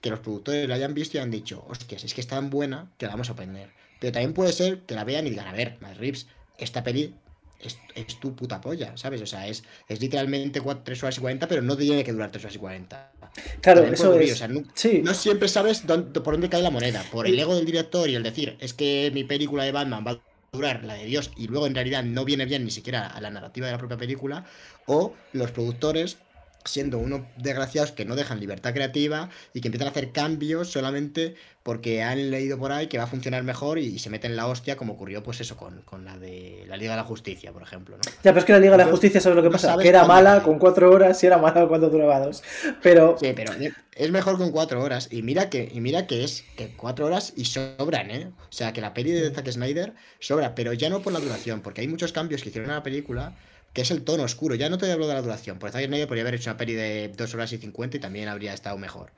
que 0.00 0.10
los 0.10 0.20
productores 0.20 0.68
la 0.68 0.76
hayan 0.76 0.94
visto 0.94 1.16
y 1.16 1.20
hayan 1.20 1.30
dicho, 1.30 1.64
hostias, 1.68 2.04
es 2.04 2.14
que 2.14 2.20
es 2.20 2.26
tan 2.26 2.50
buena 2.50 2.90
que 2.98 3.06
la 3.06 3.12
vamos 3.12 3.30
a 3.30 3.36
poner. 3.36 3.70
Pero 4.00 4.12
también 4.12 4.32
puede 4.32 4.52
ser 4.52 4.80
que 4.80 4.94
la 4.94 5.04
vean 5.04 5.26
y 5.26 5.30
digan, 5.30 5.48
a 5.48 5.52
ver, 5.52 5.76
Matt 5.80 5.96
Reeves, 5.96 6.26
esta 6.58 6.84
peli 6.84 7.14
es, 7.60 7.78
es 7.96 8.20
tu 8.20 8.36
puta 8.36 8.60
polla, 8.60 8.96
¿sabes? 8.96 9.20
O 9.22 9.26
sea, 9.26 9.48
es, 9.48 9.64
es 9.88 10.00
literalmente 10.00 10.60
3 10.60 11.02
horas 11.02 11.18
y 11.18 11.20
40, 11.20 11.48
pero 11.48 11.62
no 11.62 11.76
tiene 11.76 12.04
que 12.04 12.12
durar 12.12 12.30
3 12.30 12.44
horas 12.44 12.54
y 12.54 12.58
40. 12.58 13.12
Claro, 13.60 13.82
eso 13.84 14.18
es. 14.18 14.32
o 14.32 14.36
sea, 14.36 14.48
no, 14.48 14.62
Sí, 14.74 15.00
no 15.02 15.14
siempre 15.14 15.48
sabes 15.48 15.86
dónde- 15.86 16.20
por 16.20 16.34
dónde 16.34 16.48
cae 16.48 16.62
la 16.62 16.70
moneda. 16.70 17.04
Por 17.10 17.26
el 17.26 17.38
ego 17.38 17.54
del 17.56 17.64
director 17.66 18.08
y 18.08 18.14
el 18.14 18.22
decir, 18.22 18.56
es 18.60 18.72
que 18.74 19.10
mi 19.14 19.24
película 19.24 19.64
de 19.64 19.72
Batman 19.72 20.04
va 20.06 20.12
a 20.12 20.20
durar 20.52 20.84
la 20.84 20.94
de 20.94 21.04
Dios 21.04 21.30
y 21.36 21.46
luego 21.48 21.66
en 21.66 21.74
realidad 21.74 22.02
no 22.04 22.24
viene 22.24 22.46
bien 22.46 22.64
ni 22.64 22.70
siquiera 22.70 23.06
a 23.06 23.20
la 23.20 23.30
narrativa 23.30 23.66
de 23.66 23.72
la 23.72 23.78
propia 23.78 23.96
película. 23.98 24.44
O 24.86 25.14
los 25.32 25.50
productores 25.50 26.16
siendo 26.64 26.98
unos 26.98 27.22
desgraciados 27.36 27.92
que 27.92 28.04
no 28.04 28.16
dejan 28.16 28.40
libertad 28.40 28.74
creativa 28.74 29.30
y 29.54 29.60
que 29.60 29.68
empiezan 29.68 29.88
a 29.88 29.90
hacer 29.90 30.12
cambios 30.12 30.70
solamente 30.70 31.34
porque 31.62 32.02
han 32.02 32.30
leído 32.30 32.58
por 32.58 32.72
ahí 32.72 32.86
que 32.86 32.98
va 32.98 33.04
a 33.04 33.08
funcionar 33.08 33.42
mejor 33.42 33.78
y, 33.78 33.98
se 33.98 34.08
meten 34.10 34.36
la 34.36 34.46
hostia, 34.46 34.76
como 34.76 34.94
ocurrió, 34.94 35.22
pues 35.22 35.40
eso, 35.40 35.56
con, 35.56 36.04
la 36.04 36.18
de 36.18 36.64
la 36.66 36.76
Liga 36.76 36.92
de 36.92 36.96
la 36.96 37.04
Justicia, 37.04 37.52
por 37.52 37.62
ejemplo. 37.62 37.96
¿no? 37.96 38.02
Ya, 38.02 38.32
pero 38.32 38.38
es 38.38 38.44
que 38.44 38.52
la 38.52 38.58
Liga 38.58 38.76
de 38.76 38.84
la 38.84 38.90
Justicia, 38.90 39.20
¿sabes 39.20 39.36
lo 39.36 39.42
que 39.42 39.50
pasa? 39.50 39.76
que 39.76 39.88
era 39.88 40.04
mala 40.04 40.42
con 40.42 40.58
cuatro 40.58 40.90
horas 40.90 41.22
y 41.22 41.26
era 41.26 41.36
mala 41.36 41.66
cuando 41.66 41.90
duraba 41.90 42.20
dos. 42.20 42.42
Pero... 42.82 43.16
Sí, 43.20 43.32
pero 43.36 43.52
es 43.98 44.10
mejor 44.10 44.38
con 44.38 44.50
cuatro 44.50 44.82
horas. 44.82 45.08
Y 45.10 45.22
mira 45.22 45.50
que, 45.50 45.70
y 45.70 45.80
mira 45.80 46.06
que 46.06 46.24
es 46.24 46.44
que 46.56 46.74
cuatro 46.74 47.06
horas 47.06 47.34
y 47.36 47.44
sobran, 47.44 48.10
¿eh? 48.10 48.30
O 48.38 48.52
sea, 48.52 48.72
que 48.72 48.80
la 48.80 48.94
peli 48.94 49.10
de 49.10 49.30
Zack 49.30 49.50
Snyder 49.50 49.92
sobra, 50.20 50.54
pero 50.54 50.72
ya 50.72 50.88
no 50.88 51.02
por 51.02 51.12
la 51.12 51.20
duración, 51.20 51.60
porque 51.60 51.82
hay 51.82 51.88
muchos 51.88 52.12
cambios 52.12 52.42
que 52.42 52.48
hicieron 52.48 52.70
en 52.70 52.76
la 52.76 52.82
película 52.82 53.34
que 53.72 53.82
es 53.82 53.90
el 53.90 54.04
tono 54.04 54.24
oscuro. 54.24 54.54
Ya 54.54 54.68
no 54.70 54.78
te 54.78 54.90
hablo 54.90 55.06
de 55.06 55.14
la 55.14 55.22
duración, 55.22 55.58
porque 55.58 55.72
Zack 55.72 55.86
Snyder 55.86 56.06
podría 56.08 56.22
haber 56.22 56.34
hecho 56.34 56.50
una 56.50 56.56
peli 56.56 56.74
de 56.74 57.12
2 57.16 57.34
horas 57.34 57.52
y 57.52 57.58
50 57.58 57.96
y 57.96 58.00
también 58.00 58.28
habría 58.28 58.54
estado 58.54 58.78
mejor. 58.78 59.12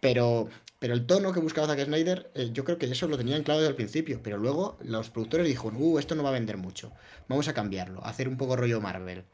Pero, 0.00 0.48
pero 0.78 0.94
el 0.94 1.06
tono 1.06 1.32
que 1.32 1.40
buscaba 1.40 1.66
Zack 1.66 1.84
Snyder, 1.84 2.30
eh, 2.34 2.50
yo 2.52 2.64
creo 2.64 2.78
que 2.78 2.86
eso 2.86 3.06
lo 3.08 3.18
tenían 3.18 3.42
claro 3.42 3.60
desde 3.60 3.70
el 3.70 3.76
principio. 3.76 4.20
Pero 4.22 4.38
luego 4.38 4.78
los 4.82 5.10
productores 5.10 5.46
dijeron, 5.46 5.76
uh, 5.78 5.98
esto 5.98 6.14
no 6.14 6.22
va 6.22 6.30
a 6.30 6.32
vender 6.32 6.56
mucho. 6.56 6.92
Vamos 7.28 7.48
a 7.48 7.54
cambiarlo, 7.54 8.04
a 8.04 8.10
hacer 8.10 8.28
un 8.28 8.36
poco 8.36 8.56
rollo 8.56 8.80
Marvel. 8.80 9.24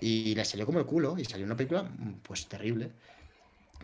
Y 0.00 0.34
le 0.34 0.44
salió 0.44 0.66
como 0.66 0.80
el 0.80 0.86
culo 0.86 1.16
y 1.18 1.24
salió 1.24 1.46
una 1.46 1.56
película, 1.56 1.88
pues 2.24 2.48
terrible. 2.48 2.90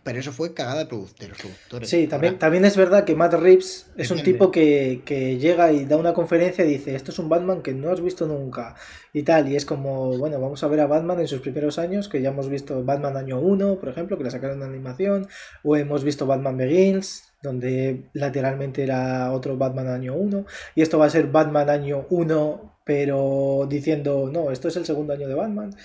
Pero 0.03 0.19
eso 0.19 0.31
fue 0.31 0.53
cagada 0.53 0.85
de, 0.85 0.91
los 0.91 1.13
productores. 1.13 1.89
Sí, 1.89 2.07
también, 2.07 2.39
también 2.39 2.65
es 2.65 2.77
verdad 2.77 3.03
que 3.03 3.15
Matt 3.15 3.33
Reeves 3.33 3.87
es 3.97 4.11
un 4.11 4.23
tipo 4.23 4.51
que, 4.51 5.01
llega 5.39 5.71
y 5.71 5.85
da 5.85 5.97
una 5.97 6.13
conferencia 6.13 6.65
y 6.65 6.69
dice, 6.69 6.95
esto 6.95 7.11
es 7.11 7.19
un 7.19 7.29
Batman 7.29 7.61
que 7.61 7.73
no 7.73 7.91
has 7.91 8.01
visto 8.01 8.25
nunca 8.25 8.75
y 9.13 9.23
tal. 9.23 9.49
Y 9.49 9.55
es 9.55 9.65
como, 9.65 10.17
bueno, 10.17 10.39
vamos 10.39 10.63
a 10.63 10.67
ver 10.67 10.79
a 10.79 10.87
Batman 10.87 11.19
en 11.19 11.27
sus 11.27 11.41
primeros 11.41 11.79
años, 11.79 12.07
que 12.07 12.21
ya 12.21 12.29
hemos 12.29 12.49
visto 12.49 12.83
Batman 12.83 13.17
año 13.17 13.39
1, 13.39 13.75
por 13.79 13.89
ejemplo, 13.89 14.17
que 14.17 14.23
le 14.23 14.31
sacaron 14.31 14.57
una 14.57 14.67
animación, 14.67 15.27
o 15.63 15.75
hemos 15.75 16.03
visto 16.03 16.25
Batman 16.25 16.57
Begins, 16.57 17.23
donde 17.41 18.09
lateralmente 18.13 18.83
era 18.83 19.31
otro 19.31 19.57
Batman 19.57 19.87
año 19.87 20.15
1, 20.15 20.45
y 20.75 20.81
esto 20.81 20.97
va 20.97 21.05
a 21.05 21.09
ser 21.09 21.27
Batman 21.27 21.69
año 21.69 22.05
1, 22.09 22.79
pero 22.85 23.67
diciendo, 23.69 24.29
no, 24.31 24.51
esto 24.51 24.67
es 24.67 24.77
el 24.77 24.85
segundo 24.85 25.13
año 25.13 25.27
de 25.27 25.35
Batman. 25.35 25.75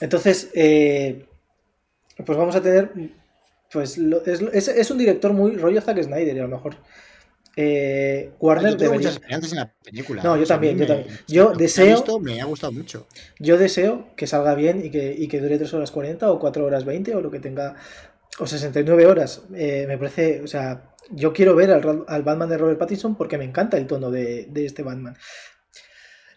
Entonces, 0.00 0.50
eh, 0.54 1.26
pues 2.24 2.36
vamos 2.36 2.56
a 2.56 2.62
tener 2.62 2.90
pues 3.72 3.98
es, 4.26 4.68
es, 4.68 4.90
un 4.90 4.98
director 4.98 5.32
muy 5.32 5.56
rollo 5.56 5.80
Zack 5.80 6.02
Snyder, 6.02 6.40
a 6.40 6.42
lo 6.42 6.48
mejor. 6.48 6.76
Eh, 7.54 8.32
Warner 8.40 8.76
tengo 8.76 8.94
muchas 8.94 9.14
esperanzas 9.14 9.52
en 9.52 9.58
la 9.58 9.72
película. 9.84 10.22
No, 10.22 10.36
yo 10.36 10.46
también, 10.46 10.78
yo 10.78 10.86
también. 10.86 11.08
Yo 11.28 11.52
deseo. 11.52 12.04
me 12.20 12.40
ha 12.40 12.44
gustado 12.44 12.72
mucho. 12.72 13.06
Yo 13.38 13.58
deseo 13.58 14.08
que 14.16 14.26
salga 14.26 14.54
bien 14.54 14.84
y 14.84 14.90
que, 14.90 15.14
y 15.16 15.28
que 15.28 15.40
dure 15.40 15.58
3 15.58 15.74
horas 15.74 15.90
40 15.90 16.30
o 16.30 16.38
4 16.38 16.64
horas 16.64 16.84
20 16.84 17.14
o 17.14 17.20
lo 17.20 17.30
que 17.30 17.40
tenga. 17.40 17.76
O 18.38 18.46
69 18.46 19.06
horas. 19.06 19.42
Eh, 19.54 19.84
me 19.86 19.98
parece. 19.98 20.40
O 20.42 20.46
sea, 20.46 20.94
yo 21.10 21.32
quiero 21.32 21.54
ver 21.54 21.72
al, 21.72 22.04
al, 22.06 22.22
Batman 22.22 22.48
de 22.48 22.58
Robert 22.58 22.78
Pattinson 22.78 23.16
porque 23.16 23.36
me 23.36 23.44
encanta 23.44 23.76
el 23.76 23.86
tono 23.86 24.10
de, 24.10 24.46
de 24.50 24.64
este 24.64 24.82
Batman. 24.82 25.16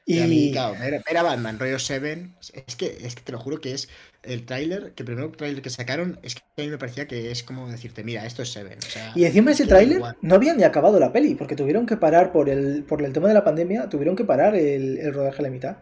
Y, 0.07 0.21
a 0.21 0.27
mí, 0.27 0.51
claro, 0.51 0.75
era, 1.09 1.23
Batman, 1.23 1.57
rollo 1.57 1.79
Seven. 1.79 2.35
Es 2.53 2.75
que, 2.75 2.97
es 3.01 3.15
que 3.15 3.23
te 3.23 3.31
lo 3.31 3.39
juro 3.39 3.59
que 3.59 3.73
es 3.73 3.89
el 4.21 4.45
tráiler, 4.45 4.93
que 4.93 5.01
el 5.01 5.07
primer 5.07 5.31
tráiler 5.31 5.63
que 5.63 5.71
sacaron, 5.71 6.19
es 6.21 6.35
que 6.35 6.41
a 6.41 6.61
mí 6.61 6.69
me 6.69 6.77
parecía 6.77 7.07
que 7.07 7.31
es 7.31 7.41
como 7.41 7.67
decirte, 7.69 8.03
mira, 8.03 8.23
esto 8.23 8.43
es 8.43 8.51
Seven. 8.51 8.77
y 9.15 9.25
encima 9.25 9.51
ese 9.51 9.65
tráiler 9.65 10.01
no 10.21 10.35
habían 10.35 10.57
ni 10.57 10.63
acabado 10.63 10.99
la 10.99 11.11
peli, 11.11 11.33
porque 11.33 11.55
tuvieron 11.55 11.87
que 11.87 11.97
parar 11.97 12.31
por 12.31 12.49
el, 12.49 12.83
por 12.83 13.01
el 13.01 13.13
tema 13.13 13.27
de 13.27 13.33
la 13.33 13.43
pandemia, 13.43 13.89
tuvieron 13.89 14.15
que 14.15 14.25
parar 14.25 14.55
el, 14.55 15.11
rodaje 15.11 15.39
a 15.39 15.43
la 15.43 15.49
mitad. 15.49 15.77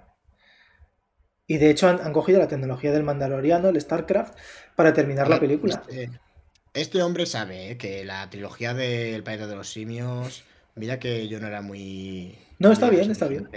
Y 1.45 1.57
de 1.57 1.69
hecho 1.69 1.89
han, 1.89 2.13
cogido 2.13 2.39
la 2.39 2.47
tecnología 2.47 2.93
del 2.93 3.03
Mandaloriano, 3.03 3.67
el 3.67 3.81
StarCraft, 3.81 4.37
para 4.77 4.93
terminar 4.93 5.27
la 5.27 5.41
película. 5.41 5.83
Este, 5.89 6.09
este, 6.73 7.03
hombre 7.03 7.25
sabe 7.25 7.71
¿eh? 7.71 7.77
que 7.77 8.05
la 8.05 8.29
trilogía 8.29 8.73
del 8.73 9.21
País 9.23 9.41
de 9.41 9.55
los 9.55 9.69
Simios, 9.69 10.45
mira 10.75 10.97
que 10.97 11.27
yo 11.27 11.41
no 11.41 11.47
era 11.47 11.61
muy... 11.61 12.37
No, 12.59 12.71
está 12.71 12.89
bien, 12.89 13.11
está 13.11 13.27
bien. 13.27 13.49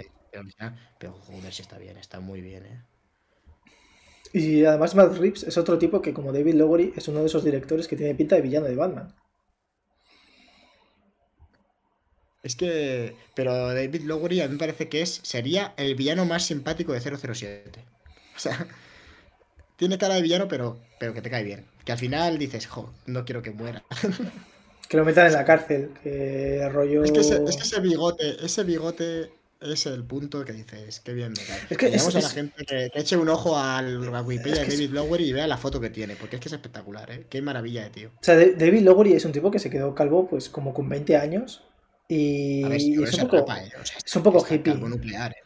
Pero, 0.99 1.13
joder, 1.13 1.53
si 1.53 1.63
está 1.63 1.79
bien, 1.79 1.97
está 1.97 2.21
muy 2.21 2.41
bien, 2.41 2.67
¿eh? 2.67 2.83
Y 4.33 4.65
además 4.65 4.95
Matt 4.95 5.17
Reeves 5.17 5.45
es 5.45 5.57
otro 5.57 5.79
tipo 5.79 6.03
que 6.03 6.13
como 6.13 6.33
David 6.33 6.55
Lowery 6.55 6.93
es 6.97 7.09
uno 7.09 7.21
de 7.21 7.27
esos 7.27 7.45
directores 7.45 7.89
que 7.89 7.97
tiene 7.97 8.15
pinta 8.15 8.37
de 8.37 8.43
villano 8.43 8.67
de 8.67 8.77
Batman. 8.77 9.15
Es 12.43 12.55
que... 12.55 13.17
Pero 13.35 13.75
David 13.75 14.03
Lowery 14.03 14.41
a 14.41 14.47
mí 14.47 14.53
me 14.53 14.59
parece 14.59 14.89
que 14.89 15.03
es 15.03 15.21
sería 15.23 15.75
el 15.77 15.95
villano 15.95 16.25
más 16.27 16.45
simpático 16.45 16.93
de 16.93 17.01
007. 17.01 17.85
O 18.37 18.39
sea, 18.39 18.67
tiene 19.77 19.99
cara 19.99 20.15
de 20.15 20.23
villano, 20.23 20.49
pero, 20.49 20.81
pero 21.01 21.15
que 21.15 21.23
te 21.23 21.31
cae 21.31 21.43
bien. 21.43 21.65
Que 21.85 21.93
al 21.93 21.99
final 21.99 22.39
dices, 22.39 22.67
jo, 22.67 22.93
no 23.07 23.25
quiero 23.25 23.43
que 23.43 23.53
muera. 23.53 23.85
Que 24.89 24.97
lo 24.97 25.05
metan 25.05 25.27
en 25.27 25.33
la 25.33 25.45
cárcel, 25.45 25.91
que 26.01 26.69
rollo... 26.69 27.03
Es 27.03 27.11
que 27.11 27.19
ese, 27.19 27.43
es 27.43 27.57
que 27.57 27.65
ese 27.65 27.81
bigote, 27.81 28.37
ese 28.45 28.63
bigote 28.63 29.33
es 29.61 29.87
el 29.87 30.05
punto 30.05 30.45
que 30.45 30.53
dices, 30.53 31.01
qué 31.01 31.13
bien 31.13 31.31
me 31.31 31.45
cae. 31.45 31.61
Es 31.71 31.79
que 31.79 31.87
a 31.87 32.21
la 32.21 32.29
gente 32.29 32.65
que, 32.65 32.91
eche 32.95 33.17
un 33.17 33.29
ojo 33.29 33.59
al 33.59 33.99
Wikipedia 33.99 34.63
de 34.63 34.69
David 34.69 34.91
Lowery 34.91 35.25
y 35.25 35.33
vea 35.33 35.47
la 35.47 35.57
foto 35.57 35.81
que 35.81 35.91
tiene, 35.91 36.17
porque 36.17 36.37
es 36.37 36.43
que 36.43 36.49
es 36.49 36.53
espectacular, 36.53 37.11
¿eh? 37.11 37.27
Qué 37.29 37.43
maravilla 37.43 37.85
de 37.85 37.91
tío. 37.91 38.09
O 38.09 38.23
sea, 38.23 38.37
David 38.37 38.83
Lowery 38.83 39.15
es 39.15 39.25
un 39.25 39.33
tipo 39.33 39.51
que 39.51 39.59
se 39.59 39.71
quedó 39.71 39.95
calvo 39.95 40.29
pues 40.29 40.49
como 40.49 40.75
con 40.75 40.89
20 40.89 41.17
años 41.17 41.65
y, 42.09 42.65
es, 42.65 43.15
un 43.15 43.29
poco, 43.29 43.53
¿eh? 43.53 43.73
es 44.05 44.17
un 44.17 44.23
poco 44.23 44.47
hippie. 44.49 44.73
Calvo 44.73 44.89
nuclear, 44.89 45.33
¿eh? 45.33 45.43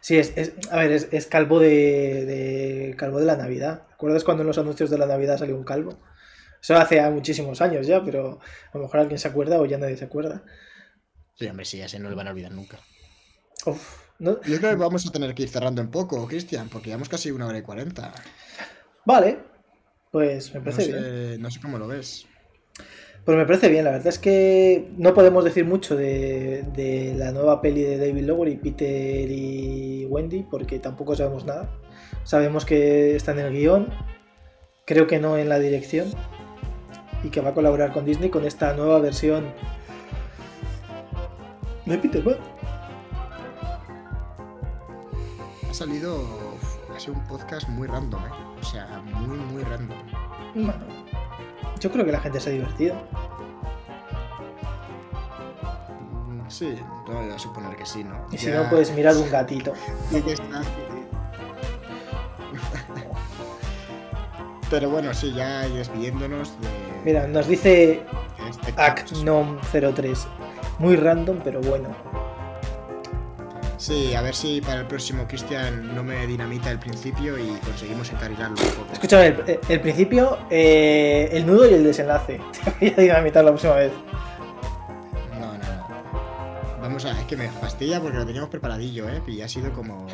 Sí, 0.00 0.18
es, 0.18 0.52
a 0.70 0.76
ver, 0.76 0.92
es, 0.92 1.26
calvo 1.26 1.60
de, 1.60 2.26
de, 2.26 2.94
calvo 2.96 3.20
de 3.20 3.26
la 3.26 3.36
Navidad. 3.36 3.84
¿Recuerdas 3.92 4.22
cuando 4.22 4.42
en 4.42 4.48
los 4.48 4.58
anuncios 4.58 4.90
de 4.90 4.98
la 4.98 5.06
Navidad 5.06 5.38
salió 5.38 5.56
un 5.56 5.64
calvo? 5.64 5.98
Eso 6.60 6.76
hace 6.76 7.00
muchísimos 7.10 7.60
años 7.60 7.86
ya, 7.86 8.02
pero 8.02 8.40
a 8.72 8.78
lo 8.78 8.84
mejor 8.84 9.00
alguien 9.00 9.18
se 9.18 9.28
acuerda 9.28 9.60
o 9.60 9.66
ya 9.66 9.78
nadie 9.78 9.96
se 9.96 10.04
acuerda. 10.04 10.42
Sí, 11.34 11.46
hombre, 11.46 11.64
sí, 11.64 11.78
ya 11.78 11.88
se 11.88 11.98
no 11.98 12.08
le 12.08 12.16
van 12.16 12.28
a 12.28 12.30
olvidar 12.30 12.52
nunca. 12.52 12.78
Yo 14.18 14.38
creo 14.40 14.70
que 14.70 14.76
vamos 14.76 15.06
a 15.06 15.10
tener 15.10 15.34
que 15.34 15.42
ir 15.42 15.48
cerrando 15.48 15.82
un 15.82 15.90
poco, 15.90 16.26
Cristian, 16.26 16.68
porque 16.68 16.86
llevamos 16.86 17.08
casi 17.08 17.30
una 17.30 17.46
hora 17.46 17.58
y 17.58 17.62
cuarenta. 17.62 18.12
Vale, 19.04 19.38
pues 20.10 20.54
me 20.54 20.60
parece 20.60 20.86
bien. 20.86 21.42
No 21.42 21.50
sé 21.50 21.60
cómo 21.60 21.78
lo 21.78 21.88
ves. 21.88 22.26
Pues 23.24 23.38
me 23.38 23.46
parece 23.46 23.70
bien, 23.70 23.84
la 23.84 23.92
verdad 23.92 24.08
es 24.08 24.18
que 24.18 24.90
no 24.98 25.14
podemos 25.14 25.44
decir 25.44 25.64
mucho 25.64 25.96
de, 25.96 27.14
la 27.16 27.32
nueva 27.32 27.62
peli 27.62 27.82
de 27.82 27.96
David 27.96 28.24
Lowery, 28.24 28.56
Peter 28.56 29.30
y 29.30 30.04
Wendy, 30.04 30.42
porque 30.42 30.78
tampoco 30.78 31.16
sabemos 31.16 31.46
nada. 31.46 31.70
Sabemos 32.24 32.66
que 32.66 33.16
está 33.16 33.32
en 33.32 33.38
el 33.38 33.52
guion, 33.52 33.88
creo 34.84 35.06
que 35.06 35.18
no 35.20 35.38
en 35.38 35.48
la 35.48 35.58
dirección, 35.58 36.12
y 37.22 37.30
que 37.30 37.40
va 37.40 37.50
a 37.50 37.54
colaborar 37.54 37.94
con 37.94 38.04
Disney 38.04 38.28
con 38.28 38.44
esta 38.44 38.74
nueva 38.74 38.98
versión 38.98 39.46
de 41.86 41.96
Peter 41.96 42.22
Pan. 42.22 42.53
Ha 45.74 45.76
salido. 45.76 46.24
Ha 46.94 47.00
sido 47.00 47.14
un 47.14 47.24
podcast 47.24 47.68
muy 47.68 47.88
random, 47.88 48.24
¿eh? 48.24 48.30
O 48.60 48.64
sea, 48.64 49.02
muy, 49.26 49.36
muy 49.38 49.64
random. 49.64 49.98
Bueno, 50.54 50.74
yo 51.80 51.90
creo 51.90 52.04
que 52.04 52.12
la 52.12 52.20
gente 52.20 52.38
se 52.38 52.50
ha 52.50 52.52
divertido. 52.52 52.94
Mm, 56.28 56.48
sí, 56.48 56.78
voy 57.06 57.28
a 57.28 57.38
suponer 57.40 57.74
que 57.74 57.84
sí, 57.84 58.04
¿no? 58.04 58.24
Y 58.30 58.38
si 58.38 58.50
no, 58.50 58.70
puedes 58.70 58.94
mirar 58.94 59.16
un 59.16 59.28
gatito. 59.28 59.72
Pero 64.70 64.90
bueno, 64.90 65.12
sí, 65.12 65.32
ya 65.34 65.68
despidiéndonos 65.68 66.52
de. 66.60 66.68
Mira, 67.04 67.26
nos 67.26 67.48
dice 67.48 68.04
este 68.48 68.72
Acnom03. 68.76 70.26
Muy 70.78 70.94
random, 70.96 71.40
pero 71.44 71.60
bueno. 71.60 72.13
Sí, 73.84 74.14
a 74.14 74.22
ver 74.22 74.34
si 74.34 74.62
para 74.62 74.80
el 74.80 74.86
próximo 74.86 75.28
Cristian 75.28 75.94
no 75.94 76.02
me 76.02 76.26
dinamita 76.26 76.70
el 76.70 76.78
principio 76.78 77.38
y 77.38 77.48
conseguimos 77.58 78.10
encarrilarlo 78.10 78.56
un 78.56 78.70
poco. 78.70 78.92
Escúchame, 78.94 79.36
el, 79.68 79.80
principio, 79.82 80.38
eh, 80.48 81.28
el 81.30 81.46
nudo 81.46 81.68
y 81.68 81.74
el 81.74 81.84
desenlace. 81.84 82.40
Te 82.80 82.88
voy 82.92 82.94
a 82.96 83.02
dinamitar 83.02 83.44
la 83.44 83.50
próxima 83.50 83.74
vez. 83.74 83.92
No, 85.38 85.52
no, 85.52 85.58
no. 85.58 86.80
Vamos 86.80 87.04
a. 87.04 87.10
Es 87.10 87.26
que 87.26 87.36
me 87.36 87.50
fastidia 87.50 88.00
porque 88.00 88.16
lo 88.16 88.24
teníamos 88.24 88.48
preparadillo, 88.48 89.06
¿eh? 89.06 89.20
Y 89.26 89.42
ha 89.42 89.48
sido 89.50 89.70
como 89.74 90.06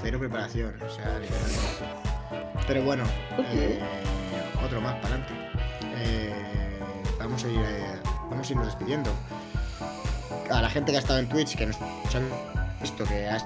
cero 0.00 0.20
preparación. 0.20 0.76
O 0.80 0.88
sea, 0.88 1.18
literalmente. 1.18 2.64
Pero 2.68 2.82
bueno, 2.84 3.02
eh, 3.52 3.80
otro 4.64 4.80
más 4.80 4.94
para 5.00 5.16
adelante. 5.16 5.34
Eh, 5.96 6.78
vamos 7.18 7.42
a 7.42 7.48
ir. 7.48 7.60
vamos 8.30 8.48
a 8.48 8.52
irnos 8.52 8.66
despidiendo. 8.66 9.10
A 10.48 10.62
la 10.62 10.70
gente 10.70 10.92
que 10.92 10.98
ha 10.98 11.00
estado 11.00 11.18
en 11.18 11.28
Twitch, 11.28 11.56
que 11.56 11.66
nos 11.66 11.76
esto 12.86 13.04
que 13.04 13.26
ha 13.26 13.38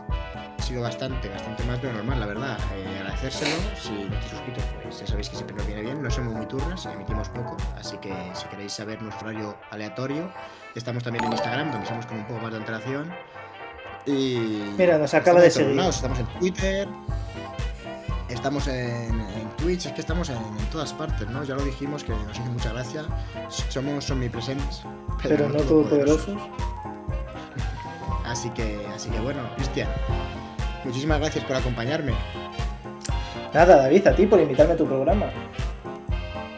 sido 0.62 0.82
bastante, 0.82 1.28
bastante 1.30 1.64
más 1.64 1.80
de 1.80 1.88
lo 1.88 1.94
normal, 1.94 2.20
la 2.20 2.26
verdad. 2.26 2.58
Eh, 2.76 2.98
agradecérselo. 2.98 3.56
Si 3.74 3.90
no 3.90 4.14
estáis 4.14 4.30
suscritos, 4.30 4.64
pues 4.82 5.00
ya 5.00 5.06
sabéis 5.06 5.30
que 5.30 5.36
siempre 5.36 5.56
nos 5.56 5.66
viene 5.66 5.80
bien. 5.80 6.02
No 6.02 6.10
somos 6.10 6.34
muy 6.34 6.46
turnas, 6.46 6.84
emitimos 6.86 7.30
poco. 7.30 7.56
Así 7.78 7.96
que 7.98 8.12
si 8.34 8.46
queréis 8.48 8.72
saber 8.72 9.00
nuestro 9.00 9.28
horario 9.28 9.56
aleatorio, 9.70 10.30
estamos 10.74 11.02
también 11.02 11.24
en 11.24 11.32
Instagram, 11.32 11.70
donde 11.70 11.84
estamos 11.84 12.04
con 12.04 12.18
un 12.18 12.26
poco 12.26 12.40
más 12.40 12.50
de 12.50 12.58
antelación. 12.58 13.10
Y. 14.04 14.62
Mira, 14.76 14.98
nos 14.98 15.14
acaba 15.14 15.40
de 15.40 15.50
seguir. 15.50 15.80
estamos 15.80 16.18
en 16.18 16.26
Twitter. 16.38 16.88
Estamos 18.28 18.68
en, 18.68 19.20
Twitch, 19.56 19.86
es 19.86 19.92
que 19.92 20.02
estamos 20.02 20.28
en, 20.28 20.38
todas 20.70 20.92
partes, 20.92 21.28
¿no? 21.28 21.42
Ya 21.42 21.56
lo 21.56 21.64
dijimos 21.64 22.04
que 22.04 22.12
nos 22.12 22.38
hizo 22.38 22.46
mucha 22.46 22.72
gracia. 22.72 23.04
Somos 23.48 24.08
omnipresentes, 24.10 24.82
pero, 25.22 25.36
pero 25.36 25.48
no 25.48 25.60
todopoderosos. 25.62 26.38
Así 28.30 28.50
que, 28.50 28.86
así 28.94 29.10
que 29.10 29.18
bueno, 29.20 29.40
Cristian, 29.56 29.88
muchísimas 30.84 31.18
gracias 31.20 31.44
por 31.44 31.56
acompañarme. 31.56 32.14
Nada, 33.52 33.76
David, 33.76 34.06
a 34.06 34.14
ti 34.14 34.26
por 34.26 34.40
invitarme 34.40 34.74
a 34.74 34.76
tu 34.76 34.86
programa. 34.86 35.26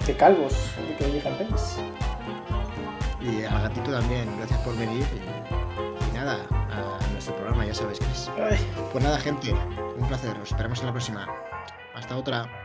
De 0.06 0.16
calvos, 0.16 0.54
que 0.98 1.04
elijan. 1.04 1.32
Y 3.20 3.44
al 3.44 3.62
gatito 3.62 3.90
también, 3.90 4.28
gracias 4.36 4.60
por 4.60 4.76
venir. 4.76 5.04
Y, 6.10 6.14
nada, 6.14 6.38
a 6.50 7.12
nuestro 7.12 7.34
programa, 7.36 7.64
ya 7.64 7.74
sabes 7.74 7.98
que 7.98 8.06
es. 8.06 8.30
Pues 8.92 9.02
nada, 9.02 9.18
gente, 9.18 9.52
un 9.96 10.06
placer. 10.08 10.36
Os 10.42 10.50
esperamos 10.50 10.80
en 10.80 10.86
la 10.86 10.92
próxima. 10.92 11.26
Hasta 11.94 12.16
otra. 12.16 12.61